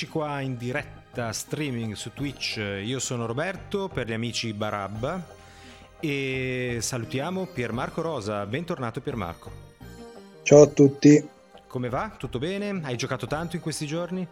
Eccoci 0.00 0.12
qua 0.12 0.38
in 0.38 0.56
diretta 0.56 1.32
streaming 1.32 1.94
su 1.94 2.12
Twitch. 2.14 2.58
Io 2.84 3.00
sono 3.00 3.26
Roberto 3.26 3.88
per 3.88 4.06
gli 4.06 4.12
amici 4.12 4.52
Barabba 4.52 5.20
e 5.98 6.78
salutiamo 6.80 7.46
Piermarco 7.46 8.00
Rosa. 8.00 8.46
Bentornato 8.46 9.00
Piermarco. 9.00 9.50
Ciao 10.44 10.62
a 10.62 10.66
tutti. 10.68 11.28
Come 11.66 11.88
va? 11.88 12.14
Tutto 12.16 12.38
bene? 12.38 12.80
Hai 12.84 12.94
giocato 12.94 13.26
tanto 13.26 13.56
in 13.56 13.62
questi 13.62 13.86
giorni? 13.86 14.24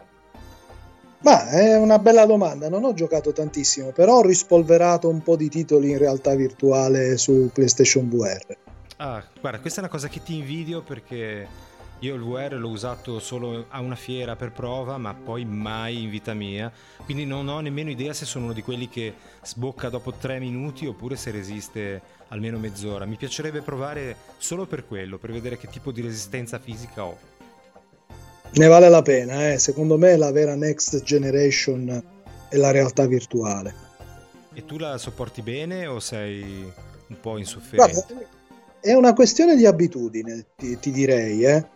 Ma 1.23 1.49
è 1.49 1.77
una 1.77 1.99
bella 1.99 2.27
domanda, 2.27 2.69
non 2.69 2.85
ho 2.85 2.95
giocato 2.95 3.33
tantissimo, 3.33 3.91
però 3.91 4.19
ho 4.19 4.23
rispolverato 4.23 5.09
un 5.09 5.21
po' 5.21 5.35
di 5.35 5.49
titoli 5.49 5.91
in 5.91 5.99
realtà 5.99 6.37
virtuale 6.37 7.17
su 7.17 7.51
PlayStation 7.53 8.09
VR. 8.09 8.57
Ah, 8.99 9.21
guarda, 9.41 9.59
questa 9.59 9.81
è 9.81 9.83
una 9.83 9.93
cosa 9.93 10.07
che 10.07 10.23
ti 10.23 10.37
invidio 10.37 10.83
perché 10.83 11.49
io 12.01 12.15
il 12.15 12.23
VR 12.23 12.55
l'ho 12.55 12.69
usato 12.69 13.19
solo 13.19 13.67
a 13.69 13.81
una 13.81 13.95
fiera 13.95 14.37
per 14.37 14.53
prova, 14.53 14.99
ma 14.99 15.15
poi 15.15 15.45
mai 15.47 16.03
in 16.03 16.11
vita 16.11 16.35
mia, 16.35 16.71
quindi 17.05 17.25
non 17.25 17.49
ho 17.49 17.61
nemmeno 17.61 17.89
idea 17.89 18.13
se 18.13 18.27
sono 18.27 18.45
uno 18.45 18.53
di 18.53 18.63
quelli 18.63 18.89
che 18.89 19.15
sbocca 19.43 19.89
dopo 19.89 20.13
tre 20.13 20.39
minuti 20.39 20.87
oppure 20.87 21.17
se 21.17 21.31
resiste 21.31 22.03
almeno 22.29 22.59
mezz'ora. 22.59 23.07
Mi 23.07 23.17
piacerebbe 23.17 23.63
provare 23.63 24.17
solo 24.37 24.67
per 24.67 24.87
quello, 24.87 25.17
per 25.17 25.33
vedere 25.33 25.57
che 25.57 25.69
tipo 25.69 25.91
di 25.91 26.03
resistenza 26.03 26.59
fisica 26.59 27.05
ho. 27.05 27.17
Ne 28.53 28.67
vale 28.67 28.89
la 28.89 29.03
pena, 29.03 29.53
eh? 29.53 29.59
secondo 29.59 29.97
me 29.97 30.17
la 30.17 30.31
vera 30.33 30.55
next 30.55 31.03
generation 31.03 32.03
è 32.49 32.57
la 32.57 32.71
realtà 32.71 33.07
virtuale. 33.07 33.85
E 34.53 34.65
tu 34.65 34.79
la 34.79 34.99
sopporti 34.99 35.43
bene 35.43 35.87
o 35.87 35.99
sei 35.99 36.71
un 37.09 37.21
po' 37.21 37.39
insofferente? 37.39 38.05
Guarda, 38.07 38.29
è 38.81 38.93
una 38.93 39.15
questione 39.15 39.57
di 39.57 39.67
abitudine, 39.67 40.47
ti, 40.57 40.79
ti 40.79 40.91
direi, 40.91 41.45
eh? 41.45 41.75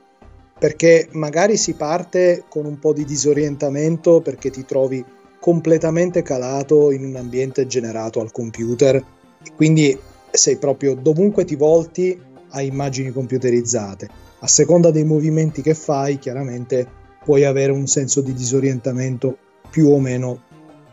Perché 0.60 1.08
magari 1.12 1.56
si 1.56 1.72
parte 1.72 2.44
con 2.46 2.66
un 2.66 2.78
po' 2.78 2.92
di 2.92 3.06
disorientamento 3.06 4.20
perché 4.20 4.50
ti 4.50 4.66
trovi 4.66 5.02
completamente 5.40 6.20
calato 6.20 6.90
in 6.90 7.02
un 7.02 7.16
ambiente 7.16 7.66
generato 7.66 8.20
al 8.20 8.30
computer 8.30 8.96
e 8.96 9.52
quindi 9.56 9.98
sei 10.30 10.58
proprio 10.58 10.94
dovunque 10.94 11.46
ti 11.46 11.56
volti 11.56 12.20
a 12.50 12.60
immagini 12.60 13.10
computerizzate. 13.10 14.08
A 14.40 14.46
seconda 14.46 14.90
dei 14.90 15.04
movimenti 15.04 15.62
che 15.62 15.72
fai, 15.72 16.18
chiaramente 16.18 16.86
puoi 17.24 17.44
avere 17.44 17.72
un 17.72 17.86
senso 17.86 18.20
di 18.20 18.34
disorientamento 18.34 19.38
più 19.70 19.88
o 19.88 19.98
meno 19.98 20.42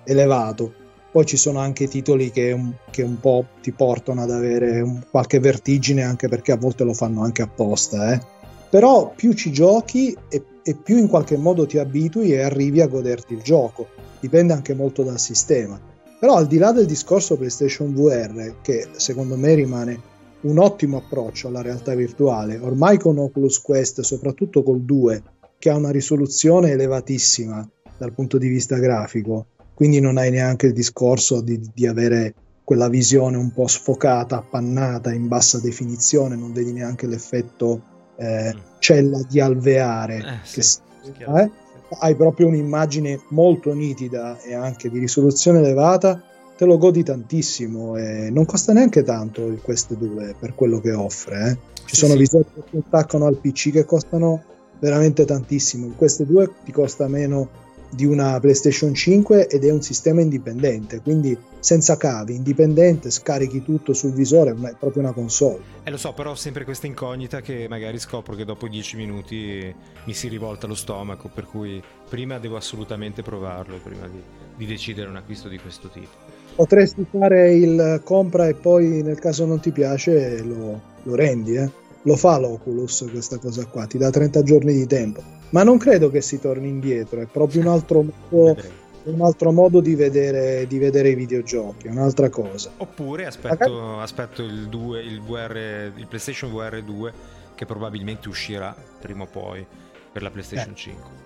elevato. 0.05 0.73
Poi 1.11 1.25
ci 1.25 1.35
sono 1.35 1.59
anche 1.59 1.89
titoli 1.89 2.31
che 2.31 2.53
un, 2.53 2.71
che 2.89 3.01
un 3.01 3.19
po' 3.19 3.45
ti 3.61 3.73
portano 3.73 4.21
ad 4.21 4.31
avere 4.31 5.03
qualche 5.11 5.41
vertigine, 5.41 6.03
anche 6.03 6.29
perché 6.29 6.53
a 6.53 6.57
volte 6.57 6.85
lo 6.85 6.93
fanno 6.93 7.21
anche 7.21 7.41
apposta. 7.41 8.13
Eh 8.13 8.35
però 8.69 9.13
più 9.15 9.33
ci 9.33 9.51
giochi 9.51 10.15
e, 10.29 10.43
e, 10.63 10.75
più 10.75 10.97
in 10.97 11.07
qualche 11.07 11.37
modo 11.37 11.65
ti 11.65 11.77
abitui 11.77 12.33
e 12.33 12.41
arrivi 12.41 12.81
a 12.81 12.87
goderti 12.87 13.33
il 13.33 13.41
gioco. 13.41 13.87
Dipende 14.19 14.53
anche 14.53 14.73
molto 14.73 15.03
dal 15.03 15.19
sistema. 15.19 15.79
Però 16.19 16.35
al 16.35 16.47
di 16.47 16.57
là 16.57 16.71
del 16.71 16.85
discorso 16.85 17.37
PlayStation 17.37 17.93
VR, 17.93 18.55
che 18.61 18.87
secondo 18.95 19.37
me 19.37 19.53
rimane 19.53 20.01
un 20.41 20.57
ottimo 20.57 20.97
approccio 20.97 21.47
alla 21.47 21.61
realtà 21.61 21.93
virtuale, 21.93 22.57
ormai 22.57 22.97
con 22.97 23.17
Oculus 23.17 23.61
Quest, 23.61 24.01
soprattutto 24.01 24.63
col 24.63 24.81
2, 24.81 25.23
che 25.59 25.69
ha 25.69 25.75
una 25.75 25.91
risoluzione 25.91 26.71
elevatissima 26.71 27.67
dal 27.97 28.13
punto 28.13 28.37
di 28.37 28.47
vista 28.47 28.77
grafico, 28.77 29.47
quindi 29.73 29.99
non 29.99 30.17
hai 30.17 30.31
neanche 30.31 30.67
il 30.67 30.73
discorso 30.73 31.41
di, 31.41 31.59
di 31.73 31.85
avere 31.87 32.33
quella 32.63 32.89
visione 32.89 33.37
un 33.37 33.51
po' 33.53 33.67
sfocata, 33.67 34.37
appannata, 34.37 35.13
in 35.13 35.27
bassa 35.27 35.59
definizione, 35.59 36.35
non 36.35 36.51
vedi 36.51 36.73
neanche 36.73 37.07
l'effetto 37.07 37.81
eh, 38.17 38.53
mm. 38.53 38.59
Cella 38.79 39.21
di 39.27 39.39
alveare. 39.39 40.17
Eh, 40.17 40.37
sì, 40.43 40.61
si, 40.61 40.79
eh, 41.17 41.51
hai 41.99 42.15
proprio 42.15 42.47
un'immagine 42.47 43.21
molto 43.29 43.73
nitida 43.73 44.39
e 44.41 44.53
anche 44.53 44.89
di 44.89 44.99
risoluzione 44.99 45.59
elevata, 45.59 46.21
te 46.57 46.65
lo 46.65 46.77
godi 46.77 47.03
tantissimo 47.03 47.95
e 47.97 48.29
non 48.29 48.45
costa 48.45 48.73
neanche 48.73 49.03
tanto 49.03 49.45
il 49.47 49.61
Quest 49.61 49.93
2 49.95 50.35
per 50.39 50.55
quello 50.55 50.79
che 50.79 50.93
offre. 50.93 51.49
Eh. 51.49 51.75
Ci 51.85 51.95
sì, 51.95 52.01
sono 52.01 52.13
sì. 52.13 52.19
visori 52.19 52.45
che 52.53 52.63
si 52.69 52.77
attaccano 52.77 53.25
al 53.25 53.37
PC 53.37 53.71
che 53.71 53.85
costano 53.85 54.43
veramente 54.79 55.23
tantissimo. 55.25 55.85
Il 55.85 55.93
Quest 55.95 56.23
2 56.23 56.51
ti 56.65 56.71
costa 56.71 57.07
meno 57.07 57.65
di 57.89 58.05
una 58.05 58.39
PlayStation 58.39 58.93
5 58.93 59.47
ed 59.47 59.63
è 59.63 59.71
un 59.71 59.81
sistema 59.81 60.21
indipendente, 60.21 61.01
quindi 61.01 61.37
senza 61.59 61.97
cavi, 61.97 62.35
indipendente, 62.35 63.09
scarichi 63.09 63.63
tutto 63.63 63.93
sul 63.93 64.11
visore, 64.11 64.51
è 64.51 64.75
proprio 64.77 65.03
una 65.03 65.11
console. 65.11 65.59
Eh 65.83 65.89
lo 65.89 65.97
so, 65.97 66.13
però 66.13 66.31
ho 66.31 66.35
sempre 66.35 66.63
questa 66.63 66.87
incognita 66.87 67.41
che 67.41 67.67
magari 67.69 67.99
scopro 67.99 68.35
che 68.35 68.45
dopo 68.45 68.67
10 68.67 68.95
minuti 68.97 69.73
mi 70.05 70.13
si 70.13 70.27
rivolta 70.27 70.67
lo 70.67 70.75
stomaco, 70.75 71.29
per 71.33 71.45
cui 71.45 71.81
prima 72.09 72.39
devo 72.39 72.57
assolutamente 72.57 73.21
provarlo, 73.21 73.79
prima 73.83 74.07
di, 74.07 74.21
di 74.55 74.65
decidere 74.65 75.09
un 75.09 75.15
acquisto 75.15 75.47
di 75.47 75.57
questo 75.57 75.89
tipo. 75.89 76.35
Potresti 76.55 77.05
fare 77.09 77.53
il 77.53 78.01
compra 78.03 78.47
e 78.47 78.53
poi 78.53 79.01
nel 79.03 79.19
caso 79.19 79.45
non 79.45 79.59
ti 79.59 79.71
piace 79.71 80.41
lo, 80.43 80.81
lo 81.03 81.15
rendi, 81.15 81.55
eh? 81.55 81.69
Lo 82.03 82.15
fa 82.15 82.37
l'Oculus 82.37 83.07
questa 83.11 83.37
cosa 83.37 83.65
qua, 83.65 83.85
ti 83.85 83.97
dà 83.97 84.09
30 84.09 84.43
giorni 84.43 84.73
di 84.73 84.87
tempo 84.87 85.36
ma 85.49 85.63
non 85.63 85.77
credo 85.77 86.09
che 86.09 86.21
si 86.21 86.39
torni 86.39 86.67
indietro, 86.67 87.21
è 87.21 87.25
proprio 87.25 87.61
un 87.61 87.67
altro 87.67 88.03
modo, 88.29 88.57
un 89.03 89.21
altro 89.21 89.51
modo 89.51 89.79
di, 89.79 89.95
vedere, 89.95 90.67
di, 90.67 90.77
vedere, 90.77 91.09
i 91.09 91.15
videogiochi, 91.15 91.87
un'altra 91.87 92.29
cosa. 92.29 92.71
Oppure 92.77 93.25
aspetto, 93.25 93.69
Magari... 93.69 94.01
aspetto 94.01 94.41
il, 94.43 94.67
2, 94.67 95.01
il, 95.01 95.21
VR, 95.21 95.91
il, 95.95 96.07
PlayStation 96.07 96.51
VR 96.51 96.81
2 96.83 97.35
che 97.55 97.65
probabilmente 97.65 98.27
uscirà 98.27 98.75
prima 98.99 99.23
o 99.23 99.27
poi 99.27 99.65
per 100.11 100.21
la 100.21 100.29
PlayStation 100.29 100.73
eh. 100.73 100.75
5. 100.75 101.25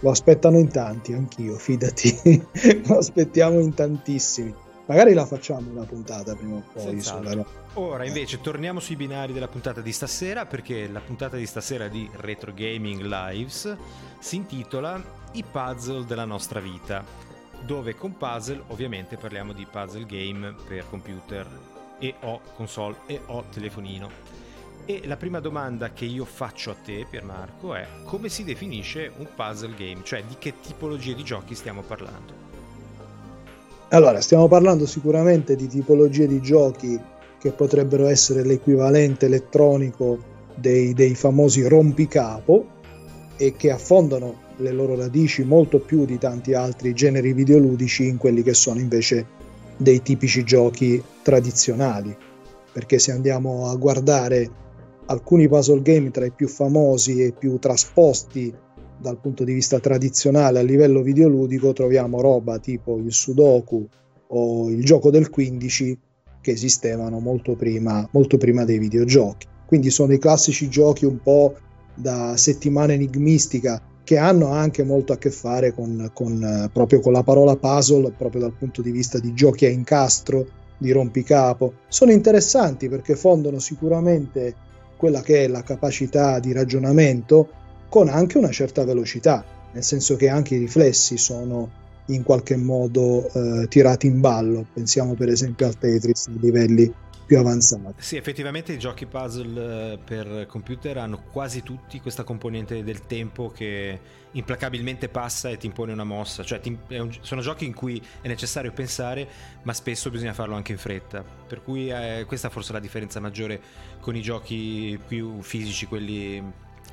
Lo 0.00 0.10
aspettano 0.10 0.58
in 0.58 0.68
tanti, 0.68 1.12
anch'io, 1.12 1.56
fidati, 1.56 2.44
lo 2.86 2.98
aspettiamo 2.98 3.58
in 3.58 3.74
tantissimi. 3.74 4.54
Magari 4.88 5.12
la 5.12 5.26
facciamo 5.26 5.70
una 5.70 5.84
puntata 5.84 6.34
prima 6.34 6.56
o 6.56 6.62
poi. 6.72 6.98
Sulla... 7.02 7.44
Ora 7.74 8.06
invece 8.06 8.40
torniamo 8.40 8.80
sui 8.80 8.96
binari 8.96 9.34
della 9.34 9.46
puntata 9.46 9.82
di 9.82 9.92
stasera 9.92 10.46
perché 10.46 10.88
la 10.88 11.00
puntata 11.00 11.36
di 11.36 11.44
stasera 11.44 11.88
di 11.88 12.08
Retro 12.16 12.54
Gaming 12.54 13.02
Lives 13.02 13.76
si 14.18 14.36
intitola 14.36 14.98
I 15.32 15.44
puzzle 15.44 16.06
della 16.06 16.24
nostra 16.24 16.58
vita, 16.60 17.04
dove 17.66 17.96
con 17.96 18.16
puzzle 18.16 18.62
ovviamente 18.68 19.18
parliamo 19.18 19.52
di 19.52 19.66
puzzle 19.70 20.06
game 20.06 20.54
per 20.66 20.88
computer 20.88 21.46
e 21.98 22.14
o 22.20 22.40
console 22.54 22.96
e 23.04 23.20
o 23.26 23.44
telefonino. 23.52 24.08
E 24.86 25.02
la 25.04 25.18
prima 25.18 25.40
domanda 25.40 25.92
che 25.92 26.06
io 26.06 26.24
faccio 26.24 26.70
a 26.70 26.74
te, 26.74 27.06
Piermarco, 27.10 27.74
è 27.74 27.86
come 28.04 28.30
si 28.30 28.42
definisce 28.42 29.12
un 29.18 29.28
puzzle 29.36 29.74
game? 29.74 30.02
Cioè 30.02 30.24
di 30.24 30.36
che 30.38 30.60
tipologie 30.60 31.14
di 31.14 31.24
giochi 31.24 31.54
stiamo 31.54 31.82
parlando? 31.82 32.47
Allora, 33.90 34.20
stiamo 34.20 34.48
parlando 34.48 34.84
sicuramente 34.84 35.56
di 35.56 35.66
tipologie 35.66 36.26
di 36.26 36.42
giochi 36.42 37.00
che 37.38 37.52
potrebbero 37.52 38.06
essere 38.06 38.44
l'equivalente 38.44 39.26
elettronico 39.26 40.18
dei, 40.54 40.92
dei 40.92 41.14
famosi 41.14 41.66
rompicapo 41.66 42.66
e 43.38 43.54
che 43.56 43.70
affondano 43.70 44.46
le 44.56 44.72
loro 44.72 44.94
radici 44.94 45.42
molto 45.42 45.78
più 45.78 46.04
di 46.04 46.18
tanti 46.18 46.52
altri 46.52 46.92
generi 46.92 47.32
videoludici 47.32 48.06
in 48.06 48.18
quelli 48.18 48.42
che 48.42 48.52
sono 48.52 48.78
invece 48.78 49.26
dei 49.78 50.02
tipici 50.02 50.44
giochi 50.44 51.02
tradizionali. 51.22 52.14
Perché 52.70 52.98
se 52.98 53.12
andiamo 53.12 53.70
a 53.70 53.76
guardare 53.76 54.50
alcuni 55.06 55.48
puzzle 55.48 55.80
game 55.80 56.10
tra 56.10 56.26
i 56.26 56.32
più 56.32 56.46
famosi 56.46 57.22
e 57.22 57.32
più 57.32 57.58
trasposti 57.58 58.54
dal 59.00 59.18
punto 59.18 59.44
di 59.44 59.52
vista 59.52 59.78
tradizionale 59.78 60.58
a 60.58 60.62
livello 60.62 61.02
videoludico 61.02 61.72
troviamo 61.72 62.20
roba 62.20 62.58
tipo 62.58 62.98
il 62.98 63.12
Sudoku 63.12 63.86
o 64.28 64.68
il 64.70 64.84
gioco 64.84 65.10
del 65.10 65.30
15 65.30 65.98
che 66.40 66.50
esistevano 66.50 67.20
molto 67.20 67.54
prima, 67.54 68.06
molto 68.12 68.36
prima 68.36 68.64
dei 68.64 68.78
videogiochi. 68.78 69.46
Quindi 69.66 69.90
sono 69.90 70.12
i 70.12 70.18
classici 70.18 70.68
giochi 70.68 71.04
un 71.04 71.20
po' 71.22 71.54
da 71.94 72.36
settimana 72.36 72.92
enigmistica 72.92 73.82
che 74.02 74.16
hanno 74.16 74.48
anche 74.48 74.84
molto 74.84 75.12
a 75.12 75.18
che 75.18 75.30
fare 75.30 75.72
con, 75.72 76.10
con, 76.14 76.70
proprio 76.72 77.00
con 77.00 77.12
la 77.12 77.22
parola 77.22 77.56
puzzle, 77.56 78.12
proprio 78.16 78.40
dal 78.40 78.54
punto 78.54 78.80
di 78.80 78.90
vista 78.90 79.18
di 79.18 79.34
giochi 79.34 79.66
a 79.66 79.68
incastro, 79.68 80.46
di 80.78 80.90
rompicapo. 80.92 81.74
Sono 81.88 82.12
interessanti 82.12 82.88
perché 82.88 83.16
fondono 83.16 83.58
sicuramente 83.58 84.54
quella 84.96 85.20
che 85.20 85.44
è 85.44 85.48
la 85.48 85.62
capacità 85.62 86.38
di 86.38 86.52
ragionamento 86.52 87.50
con 87.88 88.08
anche 88.08 88.38
una 88.38 88.50
certa 88.50 88.84
velocità, 88.84 89.44
nel 89.72 89.82
senso 89.82 90.16
che 90.16 90.28
anche 90.28 90.54
i 90.54 90.58
riflessi 90.58 91.16
sono 91.16 91.86
in 92.06 92.22
qualche 92.22 92.56
modo 92.56 93.30
eh, 93.32 93.68
tirati 93.68 94.06
in 94.06 94.20
ballo. 94.20 94.66
Pensiamo 94.72 95.14
per 95.14 95.28
esempio 95.28 95.66
al 95.66 95.78
Tetris 95.78 96.26
a 96.28 96.32
livelli 96.40 96.92
più 97.28 97.38
avanzati. 97.38 97.94
Sì, 97.98 98.16
effettivamente 98.16 98.72
i 98.72 98.78
giochi 98.78 99.04
puzzle 99.04 99.92
eh, 99.92 99.98
per 100.02 100.46
computer 100.46 100.96
hanno 100.96 101.22
quasi 101.30 101.62
tutti 101.62 102.00
questa 102.00 102.24
componente 102.24 102.82
del 102.82 103.06
tempo 103.06 103.50
che 103.50 104.00
implacabilmente 104.32 105.10
passa 105.10 105.50
e 105.50 105.58
ti 105.58 105.66
impone 105.66 105.92
una 105.92 106.04
mossa. 106.04 106.42
Cioè, 106.42 106.60
un, 106.64 107.14
sono 107.20 107.42
giochi 107.42 107.66
in 107.66 107.74
cui 107.74 108.02
è 108.22 108.28
necessario 108.28 108.72
pensare, 108.72 109.28
ma 109.64 109.74
spesso 109.74 110.08
bisogna 110.08 110.32
farlo 110.32 110.54
anche 110.54 110.72
in 110.72 110.78
fretta. 110.78 111.22
Per 111.22 111.62
cui 111.62 111.90
eh, 111.90 112.24
questa 112.26 112.48
forse 112.48 112.70
è 112.70 112.72
la 112.72 112.80
differenza 112.80 113.20
maggiore 113.20 113.60
con 114.00 114.16
i 114.16 114.22
giochi 114.22 114.98
più 115.06 115.42
fisici, 115.42 115.84
quelli 115.84 116.42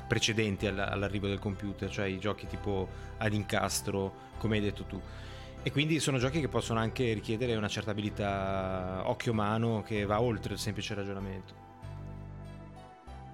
precedenti 0.06 0.66
all'arrivo 0.66 1.26
del 1.26 1.38
computer, 1.38 1.90
cioè 1.90 2.06
i 2.06 2.18
giochi 2.18 2.46
tipo 2.46 2.88
ad 3.18 3.32
incastro, 3.32 4.12
come 4.38 4.56
hai 4.56 4.62
detto 4.62 4.84
tu. 4.84 5.00
E 5.62 5.72
quindi 5.72 5.98
sono 5.98 6.18
giochi 6.18 6.40
che 6.40 6.48
possono 6.48 6.78
anche 6.78 7.12
richiedere 7.12 7.56
una 7.56 7.68
certa 7.68 7.90
abilità 7.90 9.02
occhio-mano 9.06 9.82
che 9.84 10.04
va 10.04 10.20
oltre 10.20 10.54
il 10.54 10.60
semplice 10.60 10.94
ragionamento. 10.94 11.64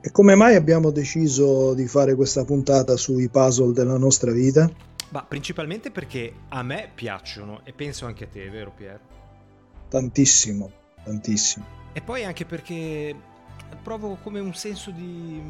E 0.00 0.10
come 0.10 0.34
mai 0.34 0.56
abbiamo 0.56 0.90
deciso 0.90 1.74
di 1.74 1.86
fare 1.86 2.14
questa 2.14 2.44
puntata 2.44 2.96
sui 2.96 3.28
puzzle 3.28 3.72
della 3.72 3.98
nostra 3.98 4.32
vita? 4.32 4.68
Ma 5.10 5.22
principalmente 5.22 5.90
perché 5.90 6.32
a 6.48 6.62
me 6.62 6.90
piacciono 6.92 7.60
e 7.64 7.72
penso 7.72 8.06
anche 8.06 8.24
a 8.24 8.26
te, 8.26 8.48
vero 8.48 8.72
Pier? 8.74 8.98
Tantissimo, 9.88 10.72
tantissimo. 11.04 11.64
E 11.92 12.00
poi 12.00 12.24
anche 12.24 12.46
perché 12.46 13.14
provo 13.82 14.16
come 14.22 14.40
un 14.40 14.54
senso 14.54 14.90
di 14.90 15.40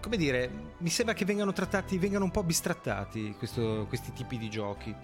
come 0.00 0.16
dire, 0.16 0.50
mi 0.78 0.90
sembra 0.90 1.14
che 1.14 1.24
vengano 1.24 1.52
trattati, 1.52 1.98
vengano 1.98 2.24
un 2.24 2.30
po' 2.30 2.42
bistrattati 2.42 3.34
questo, 3.36 3.86
questi 3.88 4.12
tipi 4.12 4.38
di 4.38 4.48
giochi. 4.48 4.94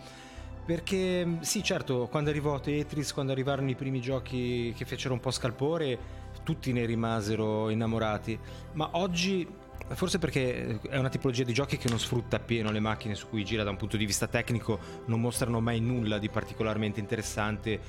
Perché 0.65 1.39
sì, 1.41 1.63
certo, 1.63 2.07
quando 2.09 2.31
arrivò 2.31 2.61
Tetris, 2.61 3.13
quando 3.13 3.33
arrivarono 3.33 3.69
i 3.69 3.75
primi 3.75 4.01
giochi 4.01 4.73
che 4.77 4.85
fecero 4.85 5.13
un 5.13 5.21
po' 5.21 5.33
scalpore, 5.33 5.99
tutti 6.45 6.73
ne 6.73 6.85
rimasero 6.85 7.69
innamorati. 7.69 8.39
Ma 8.75 8.91
oggi, 8.93 9.47
forse 9.89 10.19
perché 10.19 10.79
è 10.89 10.99
una 10.99 11.09
tipologia 11.09 11.43
di 11.43 11.53
giochi 11.53 11.77
che 11.77 11.89
non 11.89 11.99
sfrutta 11.99 12.37
appieno 12.37 12.71
le 12.71 12.81
macchine 12.81 13.17
su 13.17 13.29
cui 13.29 13.45
gira 13.45 13.65
da 13.65 13.71
un 13.71 13.77
punto 13.77 13.97
di 13.97 14.07
vista 14.07 14.29
tecnico, 14.29 14.79
non 15.07 15.21
mostrano 15.21 15.61
mai 15.61 15.81
nulla 15.81 16.19
di 16.19 16.29
particolarmente 16.29 17.01
interessante 17.01 17.81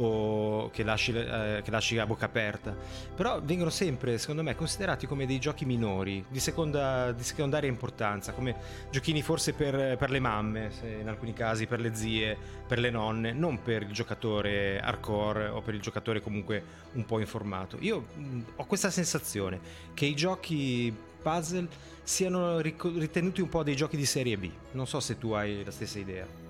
o 0.00 0.70
che 0.70 0.82
lasci, 0.82 1.12
eh, 1.12 1.60
che 1.62 1.70
lasci, 1.70 1.98
a 1.98 2.06
bocca 2.06 2.26
aperta. 2.26 2.74
Però 3.14 3.40
vengono 3.42 3.70
sempre, 3.70 4.18
secondo 4.18 4.42
me, 4.42 4.54
considerati 4.54 5.06
come 5.06 5.26
dei 5.26 5.38
giochi 5.38 5.64
minori, 5.64 6.24
di, 6.28 6.40
seconda, 6.40 7.12
di 7.12 7.22
secondaria 7.22 7.68
importanza, 7.68 8.32
come 8.32 8.54
giochini 8.90 9.22
forse 9.22 9.52
per, 9.52 9.96
per 9.96 10.10
le 10.10 10.20
mamme, 10.20 10.70
in 11.00 11.08
alcuni 11.08 11.32
casi 11.32 11.66
per 11.66 11.80
le 11.80 11.94
zie, 11.94 12.36
per 12.66 12.78
le 12.78 12.90
nonne, 12.90 13.32
non 13.32 13.62
per 13.62 13.82
il 13.82 13.92
giocatore 13.92 14.80
hardcore 14.80 15.48
o 15.48 15.60
per 15.60 15.74
il 15.74 15.80
giocatore 15.80 16.20
comunque 16.20 16.62
un 16.92 17.04
po' 17.04 17.18
informato. 17.18 17.76
Io 17.80 18.06
mh, 18.14 18.40
ho 18.56 18.66
questa 18.66 18.90
sensazione 18.90 19.60
che 19.94 20.06
i 20.06 20.14
giochi 20.14 20.94
puzzle 21.20 21.66
siano 22.02 22.60
ritenuti 22.60 23.40
un 23.40 23.48
po' 23.48 23.62
dei 23.62 23.76
giochi 23.76 23.96
di 23.96 24.06
serie 24.06 24.38
B. 24.38 24.50
Non 24.72 24.86
so 24.86 25.00
se 25.00 25.18
tu 25.18 25.32
hai 25.32 25.64
la 25.64 25.70
stessa 25.70 25.98
idea. 25.98 26.47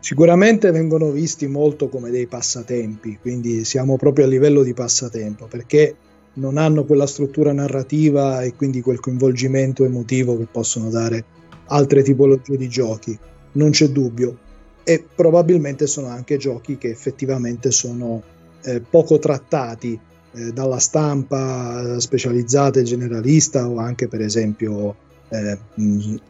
Sicuramente 0.00 0.70
vengono 0.70 1.10
visti 1.10 1.46
molto 1.46 1.88
come 1.88 2.10
dei 2.10 2.26
passatempi, 2.26 3.18
quindi 3.20 3.64
siamo 3.64 3.96
proprio 3.96 4.24
a 4.24 4.28
livello 4.28 4.62
di 4.62 4.72
passatempo, 4.72 5.46
perché 5.46 5.94
non 6.34 6.56
hanno 6.56 6.84
quella 6.84 7.06
struttura 7.06 7.52
narrativa 7.52 8.42
e 8.42 8.54
quindi 8.54 8.80
quel 8.80 8.98
coinvolgimento 8.98 9.84
emotivo 9.84 10.38
che 10.38 10.46
possono 10.50 10.88
dare 10.88 11.24
altre 11.66 12.02
tipologie 12.02 12.56
di 12.56 12.68
giochi, 12.68 13.16
non 13.52 13.70
c'è 13.70 13.88
dubbio. 13.88 14.48
E 14.82 15.04
probabilmente 15.14 15.86
sono 15.86 16.08
anche 16.08 16.38
giochi 16.38 16.78
che 16.78 16.88
effettivamente 16.88 17.70
sono 17.70 18.22
eh, 18.64 18.80
poco 18.80 19.18
trattati 19.18 19.98
eh, 20.32 20.52
dalla 20.52 20.78
stampa 20.78 22.00
specializzata 22.00 22.80
e 22.80 22.84
generalista 22.84 23.68
o 23.68 23.78
anche 23.78 24.08
per 24.08 24.22
esempio 24.22 24.96
eh, 25.30 25.58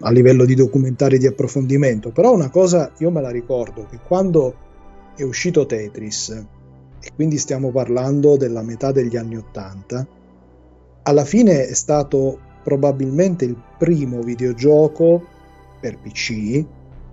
a 0.01 0.11
livello 0.11 0.45
di 0.45 0.55
documentari 0.55 1.19
di 1.19 1.27
approfondimento, 1.27 2.11
però 2.11 2.33
una 2.33 2.51
cosa 2.51 2.93
io 2.99 3.11
me 3.11 3.21
la 3.21 3.31
ricordo 3.31 3.87
che 3.91 3.99
quando 4.07 4.55
è 5.17 5.23
uscito 5.23 5.67
Tetris, 5.67 6.29
e 7.03 7.11
quindi 7.15 7.39
stiamo 7.39 7.71
parlando 7.71 8.37
della 8.37 8.63
metà 8.63 8.93
degli 8.93 9.17
anni 9.17 9.37
Ottanta, 9.37 10.07
alla 11.03 11.25
fine 11.25 11.67
è 11.67 11.75
stato 11.75 12.39
probabilmente 12.63 13.47
il 13.47 13.57
primo 13.79 14.21
videogioco 14.21 15.25
per 15.81 15.99
PC 15.99 16.65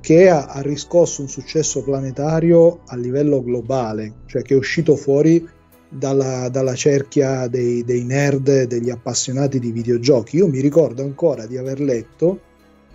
che 0.01 0.29
ha, 0.29 0.45
ha 0.45 0.61
riscosso 0.61 1.21
un 1.21 1.29
successo 1.29 1.83
planetario 1.83 2.81
a 2.87 2.95
livello 2.95 3.41
globale, 3.41 4.23
cioè 4.25 4.41
che 4.41 4.53
è 4.53 4.57
uscito 4.57 4.95
fuori 4.95 5.45
dalla, 5.89 6.49
dalla 6.49 6.75
cerchia 6.75 7.47
dei, 7.47 7.83
dei, 7.83 8.03
nerd, 8.03 8.63
degli 8.63 8.89
appassionati 8.89 9.59
di 9.59 9.71
videogiochi. 9.71 10.37
Io 10.37 10.47
mi 10.47 10.59
ricordo 10.59 11.03
ancora 11.03 11.45
di 11.45 11.57
aver 11.57 11.79
letto 11.79 12.39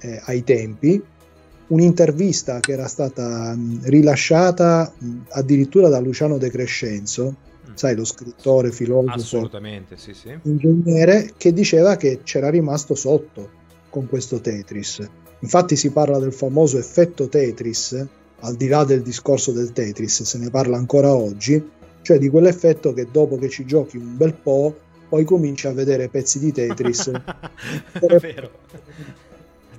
eh, 0.01 0.21
ai 0.25 0.45
tempi 0.45 1.03
un'intervista 1.69 2.61
che 2.61 2.73
era 2.73 2.87
stata 2.87 3.55
mh, 3.55 3.81
rilasciata 3.85 4.93
mh, 4.97 5.17
addirittura 5.31 5.89
da 5.89 6.01
Luciano 6.01 6.39
De 6.39 6.51
Crescenzo, 6.51 7.35
mm. 7.71 7.75
sai, 7.75 7.97
lo 7.97 8.05
scrittore, 8.05 8.71
filosofo, 8.71 9.51
sì, 9.95 10.13
sì. 10.13 10.39
ingegnere, 10.43 11.33
che 11.37 11.53
diceva 11.53 11.97
che 11.97 12.21
c'era 12.23 12.51
rimasto 12.51 12.95
sotto 12.95 13.61
con 13.89 14.07
questo 14.09 14.41
Tetris. 14.41 15.09
Infatti 15.41 15.75
si 15.77 15.91
parla 15.91 16.19
del 16.19 16.33
famoso 16.33 16.79
effetto 16.79 17.29
Tetris, 17.29 18.07
al 18.41 18.57
di 18.57 18.69
là 18.69 18.85
del 18.85 19.03
discorso 19.03 19.53
del 19.53 19.73
Tetris, 19.73 20.23
se 20.23 20.39
ne 20.39 20.51
parla 20.51 20.77
ancora 20.77 21.15
oggi, 21.15 21.63
cioè 22.03 22.19
di 22.19 22.29
quell'effetto 22.29 22.93
che 22.93 23.09
dopo 23.11 23.39
che 23.39 23.49
ci 23.49 23.65
giochi 23.65 23.97
un 23.97 24.17
bel 24.17 24.35
po' 24.35 24.75
poi 25.09 25.25
cominci 25.25 25.67
a 25.67 25.73
vedere 25.73 26.09
pezzi 26.09 26.39
di 26.39 26.53
Tetris. 26.53 27.11
È 27.93 28.17
vero. 28.19 28.51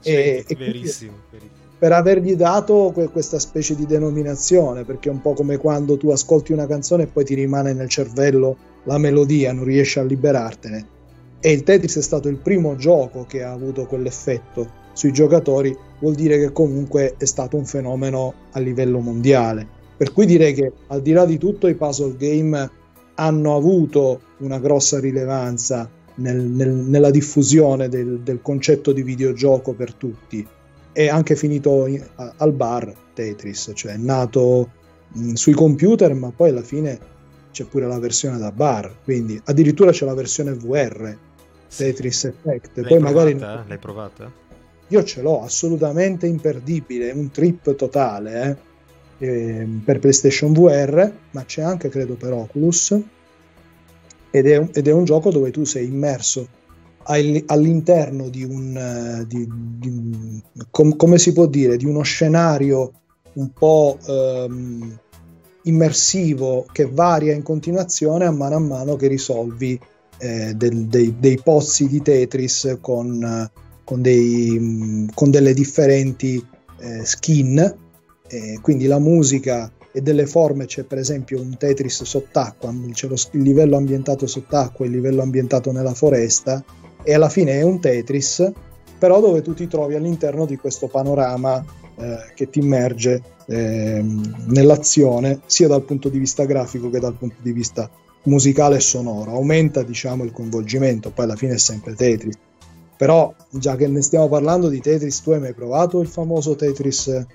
E, 0.02 0.44
cioè, 0.48 0.58
verissimo, 0.58 1.14
verissimo, 1.30 1.62
per 1.80 1.92
avergli 1.92 2.36
dato 2.36 2.92
que- 2.94 3.10
questa 3.10 3.40
specie 3.40 3.76
di 3.76 3.86
denominazione 3.86 4.84
perché 4.84 5.10
è 5.10 5.12
un 5.12 5.22
po' 5.22 5.34
come 5.34 5.58
quando 5.58 5.98
tu 5.98 6.10
ascolti 6.12 6.52
una 6.52 6.68
canzone 6.68 7.04
e 7.04 7.08
poi 7.08 7.24
ti 7.24 7.36
rimane 7.36 7.74
nel 7.74 7.90
cervello 7.90 8.58
la 8.84 8.98
melodia 8.98 9.54
non 9.54 9.64
riesci 9.64 10.00
a 10.00 10.04
liberartene. 10.04 10.88
E 11.40 11.52
il 11.52 11.64
Tetris 11.64 11.98
è 11.98 12.02
stato 12.02 12.30
il 12.30 12.38
primo 12.38 12.76
gioco 12.76 13.26
che 13.28 13.44
ha 13.44 13.52
avuto 13.52 13.86
quell'effetto 13.86 14.82
sui 14.94 15.12
giocatori 15.12 15.76
vuol 16.00 16.16
dire 16.16 16.38
che 16.38 16.52
comunque 16.52 17.16
è 17.18 17.26
stato 17.26 17.58
un 17.58 17.66
fenomeno 17.66 18.34
a 18.52 18.60
livello 18.60 19.00
mondiale 19.00 19.73
per 19.96 20.12
cui 20.12 20.26
direi 20.26 20.54
che 20.54 20.72
al 20.88 21.02
di 21.02 21.12
là 21.12 21.26
di 21.26 21.38
tutto 21.38 21.68
i 21.68 21.76
puzzle 21.76 22.16
game 22.18 22.70
hanno 23.16 23.56
avuto 23.56 24.22
una 24.38 24.60
grossa 24.60 25.00
rilevanza 25.00 25.90
nel, 26.16 26.42
nel, 26.42 26.70
nella 26.70 27.12
diffusione 27.12 27.90
del, 27.90 28.20
del, 28.20 28.42
concetto 28.42 28.92
di 28.92 29.04
videogioco 29.04 29.74
per 29.74 29.94
tutti. 29.94 30.46
È 30.92 31.08
anche 31.08 31.36
finito 31.36 31.86
in, 31.88 32.04
a, 32.16 32.34
al 32.38 32.54
bar 32.54 32.94
Tetris, 33.14 33.72
cioè 33.76 33.94
è 33.94 33.98
nato 33.98 34.70
mh, 35.14 35.34
sui 35.34 35.54
computer, 35.54 36.14
ma 36.14 36.32
poi 36.36 36.50
alla 36.50 36.62
fine 36.62 37.12
c'è 37.52 37.66
pure 37.66 37.88
la 37.88 38.00
versione 38.00 38.38
da 38.38 38.52
bar, 38.52 38.96
quindi 39.04 39.40
addirittura 39.46 39.92
c'è 39.92 40.06
la 40.06 40.16
versione 40.16 40.54
VR, 40.54 41.16
Tetris 41.76 42.26
Effect. 42.26 42.78
L'hai 42.78 42.88
poi 42.88 43.00
provata? 43.00 43.26
magari 43.36 43.68
L'hai 43.68 43.78
provata? 43.78 44.32
Io 44.88 45.04
ce 45.04 45.22
l'ho, 45.22 45.44
assolutamente 45.44 46.28
imperdibile, 46.28 47.12
un 47.12 47.32
trip 47.32 47.76
totale, 47.76 48.44
eh 48.44 48.72
eh, 49.24 49.68
per 49.84 50.00
PlayStation 50.00 50.52
VR, 50.52 51.10
ma 51.32 51.46
c'è 51.46 51.62
anche 51.62 51.90
credo 51.90 52.16
per 52.16 52.34
Oculus. 52.34 53.00
Ed 54.30 54.48
è, 54.48 54.70
ed 54.74 54.88
è 54.88 54.92
un 54.92 55.06
gioco 55.06 55.32
dove 55.32 55.52
tu 55.52 55.64
sei 55.64 55.88
immerso 55.88 56.48
all'interno 57.06 58.30
di 58.30 58.44
un, 58.44 59.26
di, 59.28 59.48
di, 59.78 60.42
com, 60.72 60.96
come 60.96 61.18
si 61.18 61.34
può 61.34 61.46
dire, 61.46 61.78
di 61.78 61.86
uno 61.86 62.02
scenario 62.02 62.94
un 63.34 63.52
po' 63.52 63.98
ehm, 64.06 65.00
immersivo 65.64 66.66
che 66.72 66.86
varia 66.86 67.34
in 67.34 67.44
continuazione 67.44 68.26
a 68.26 68.32
mano 68.32 68.56
a 68.56 68.60
mano 68.60 68.96
che 68.96 69.08
risolvi 69.08 69.80
eh, 70.18 70.54
del, 70.56 70.86
dei, 70.88 71.16
dei, 71.20 71.40
pozzi 71.44 71.88
di 71.88 72.02
Tetris 72.02 72.78
con, 72.80 73.50
con, 73.84 74.02
dei, 74.02 75.10
con 75.14 75.30
delle 75.30 75.54
differenti 75.54 76.44
eh, 76.80 77.06
skin 77.06 77.82
eh, 78.28 78.60
quindi 78.62 78.86
la 78.86 79.00
musica 79.00 79.72
e 79.92 80.02
delle 80.02 80.26
forme 80.26 80.66
c'è 80.66 80.84
per 80.84 80.98
esempio 80.98 81.40
un 81.40 81.56
Tetris 81.58 82.04
sott'acqua, 82.04 82.74
c'è 82.92 83.08
lo, 83.08 83.16
il 83.32 83.42
livello 83.42 83.78
ambientato 83.78 84.26
sott'acqua, 84.26 84.86
il 84.86 84.92
livello 84.92 85.22
ambientato 85.22 85.72
nella 85.72 85.94
foresta 85.94 86.64
e 87.04 87.14
alla 87.14 87.30
fine 87.30 87.60
è 87.60 87.62
un 87.62 87.80
Tetris, 87.80 88.52
però 88.98 89.20
dove 89.20 89.42
tu 89.42 89.54
ti 89.54 89.68
trovi 89.68 89.96
all'interno 89.96 90.46
di 90.46 90.58
questo 90.58 90.88
panorama 90.88 91.64
eh, 91.96 92.18
che 92.34 92.50
ti 92.50 92.60
immerge 92.60 93.22
eh, 93.46 94.04
nell'azione 94.48 95.42
sia 95.46 95.68
dal 95.68 95.84
punto 95.84 96.10
di 96.10 96.18
vista 96.18 96.46
grafico 96.46 96.90
che 96.90 97.00
dal 97.00 97.16
punto 97.16 97.36
di 97.42 97.52
vista 97.52 97.90
musicale 98.24 98.78
e 98.78 98.80
sonoro. 98.80 99.32
Aumenta 99.32 99.84
diciamo 99.84 100.24
il 100.24 100.32
coinvolgimento, 100.32 101.12
poi 101.12 101.26
alla 101.26 101.36
fine 101.36 101.54
è 101.54 101.58
sempre 101.58 101.94
Tetris. 101.94 102.38
Però 102.98 103.34
già 103.50 103.76
che 103.76 103.88
ne 103.88 104.02
stiamo 104.02 104.30
parlando 104.30 104.70
di 104.70 104.80
Tetris, 104.80 105.22
tu 105.22 105.32
hai 105.32 105.40
mai 105.40 105.54
provato 105.54 106.00
il 106.00 106.08
famoso 106.08 106.56
Tetris 106.56 107.26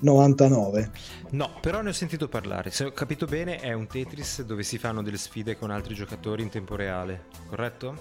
99. 0.00 0.90
No, 1.30 1.50
però 1.60 1.80
ne 1.80 1.90
ho 1.90 1.92
sentito 1.92 2.28
parlare. 2.28 2.70
Se 2.70 2.84
ho 2.84 2.92
capito 2.92 3.26
bene, 3.26 3.58
è 3.58 3.72
un 3.72 3.86
Tetris 3.86 4.42
dove 4.42 4.62
si 4.62 4.78
fanno 4.78 5.02
delle 5.02 5.16
sfide 5.16 5.56
con 5.56 5.70
altri 5.70 5.94
giocatori 5.94 6.42
in 6.42 6.48
tempo 6.48 6.76
reale, 6.76 7.24
corretto? 7.48 7.94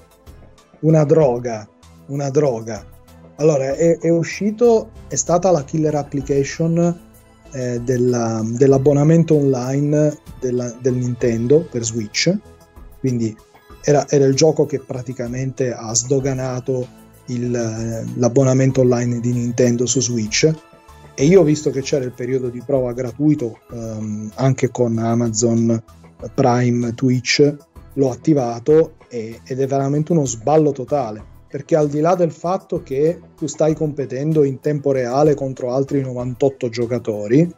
Una 0.82 1.04
droga, 1.04 1.68
una 2.08 2.30
droga. 2.30 2.86
Allora, 3.38 3.74
è, 3.74 3.98
è 3.98 4.10
uscito, 4.10 4.92
è 5.08 5.16
stata 5.16 5.52
la 5.52 5.64
killer 5.64 5.96
application 5.96 7.04
eh, 7.52 7.80
della, 7.82 8.42
dell'abbonamento 8.46 9.36
online 9.36 10.18
della, 10.40 10.74
del 10.80 10.94
Nintendo 10.94 11.62
per 11.70 11.84
Switch, 11.84 12.34
quindi 13.00 13.36
era, 13.82 14.08
era, 14.10 14.25
il 14.25 14.36
gioco 14.36 14.66
che 14.66 14.80
praticamente 14.80 15.72
ha 15.74 15.94
sdoganato 15.94 16.88
il, 17.28 17.52
l'abbonamento 18.16 18.82
online 18.82 19.20
di 19.20 19.32
Nintendo 19.32 19.86
su 19.86 20.02
Switch 20.02 20.52
e 21.15 21.25
io 21.25 21.41
ho 21.41 21.43
visto 21.43 21.72
che 21.72 21.81
c'era 21.81 22.03
il 22.03 22.12
periodo 22.12 22.50
di 22.50 22.62
prova 22.63 22.91
gratuito 22.91 23.60
um, 23.72 24.29
anche 24.36 24.69
con 24.69 24.98
Amazon 24.98 25.81
Prime 26.34 26.93
Twitch 26.93 27.55
l'ho 27.93 28.12
attivato 28.12 28.95
e, 29.07 29.39
ed 29.45 29.62
è 29.62 29.65
veramente 29.67 30.12
uno 30.12 30.25
sballo 30.25 30.72
totale 30.72 31.34
perché 31.48 31.77
al 31.77 31.88
di 31.88 32.01
là 32.01 32.15
del 32.15 32.31
fatto 32.31 32.84
che 32.84 33.19
tu 33.38 33.48
stai 33.48 33.74
competendo 33.75 34.43
in 34.43 34.60
tempo 34.60 34.91
reale 34.91 35.36
contro 35.36 35.72
altri 35.72 36.01
98 36.01 36.69
giocatori 36.69 37.50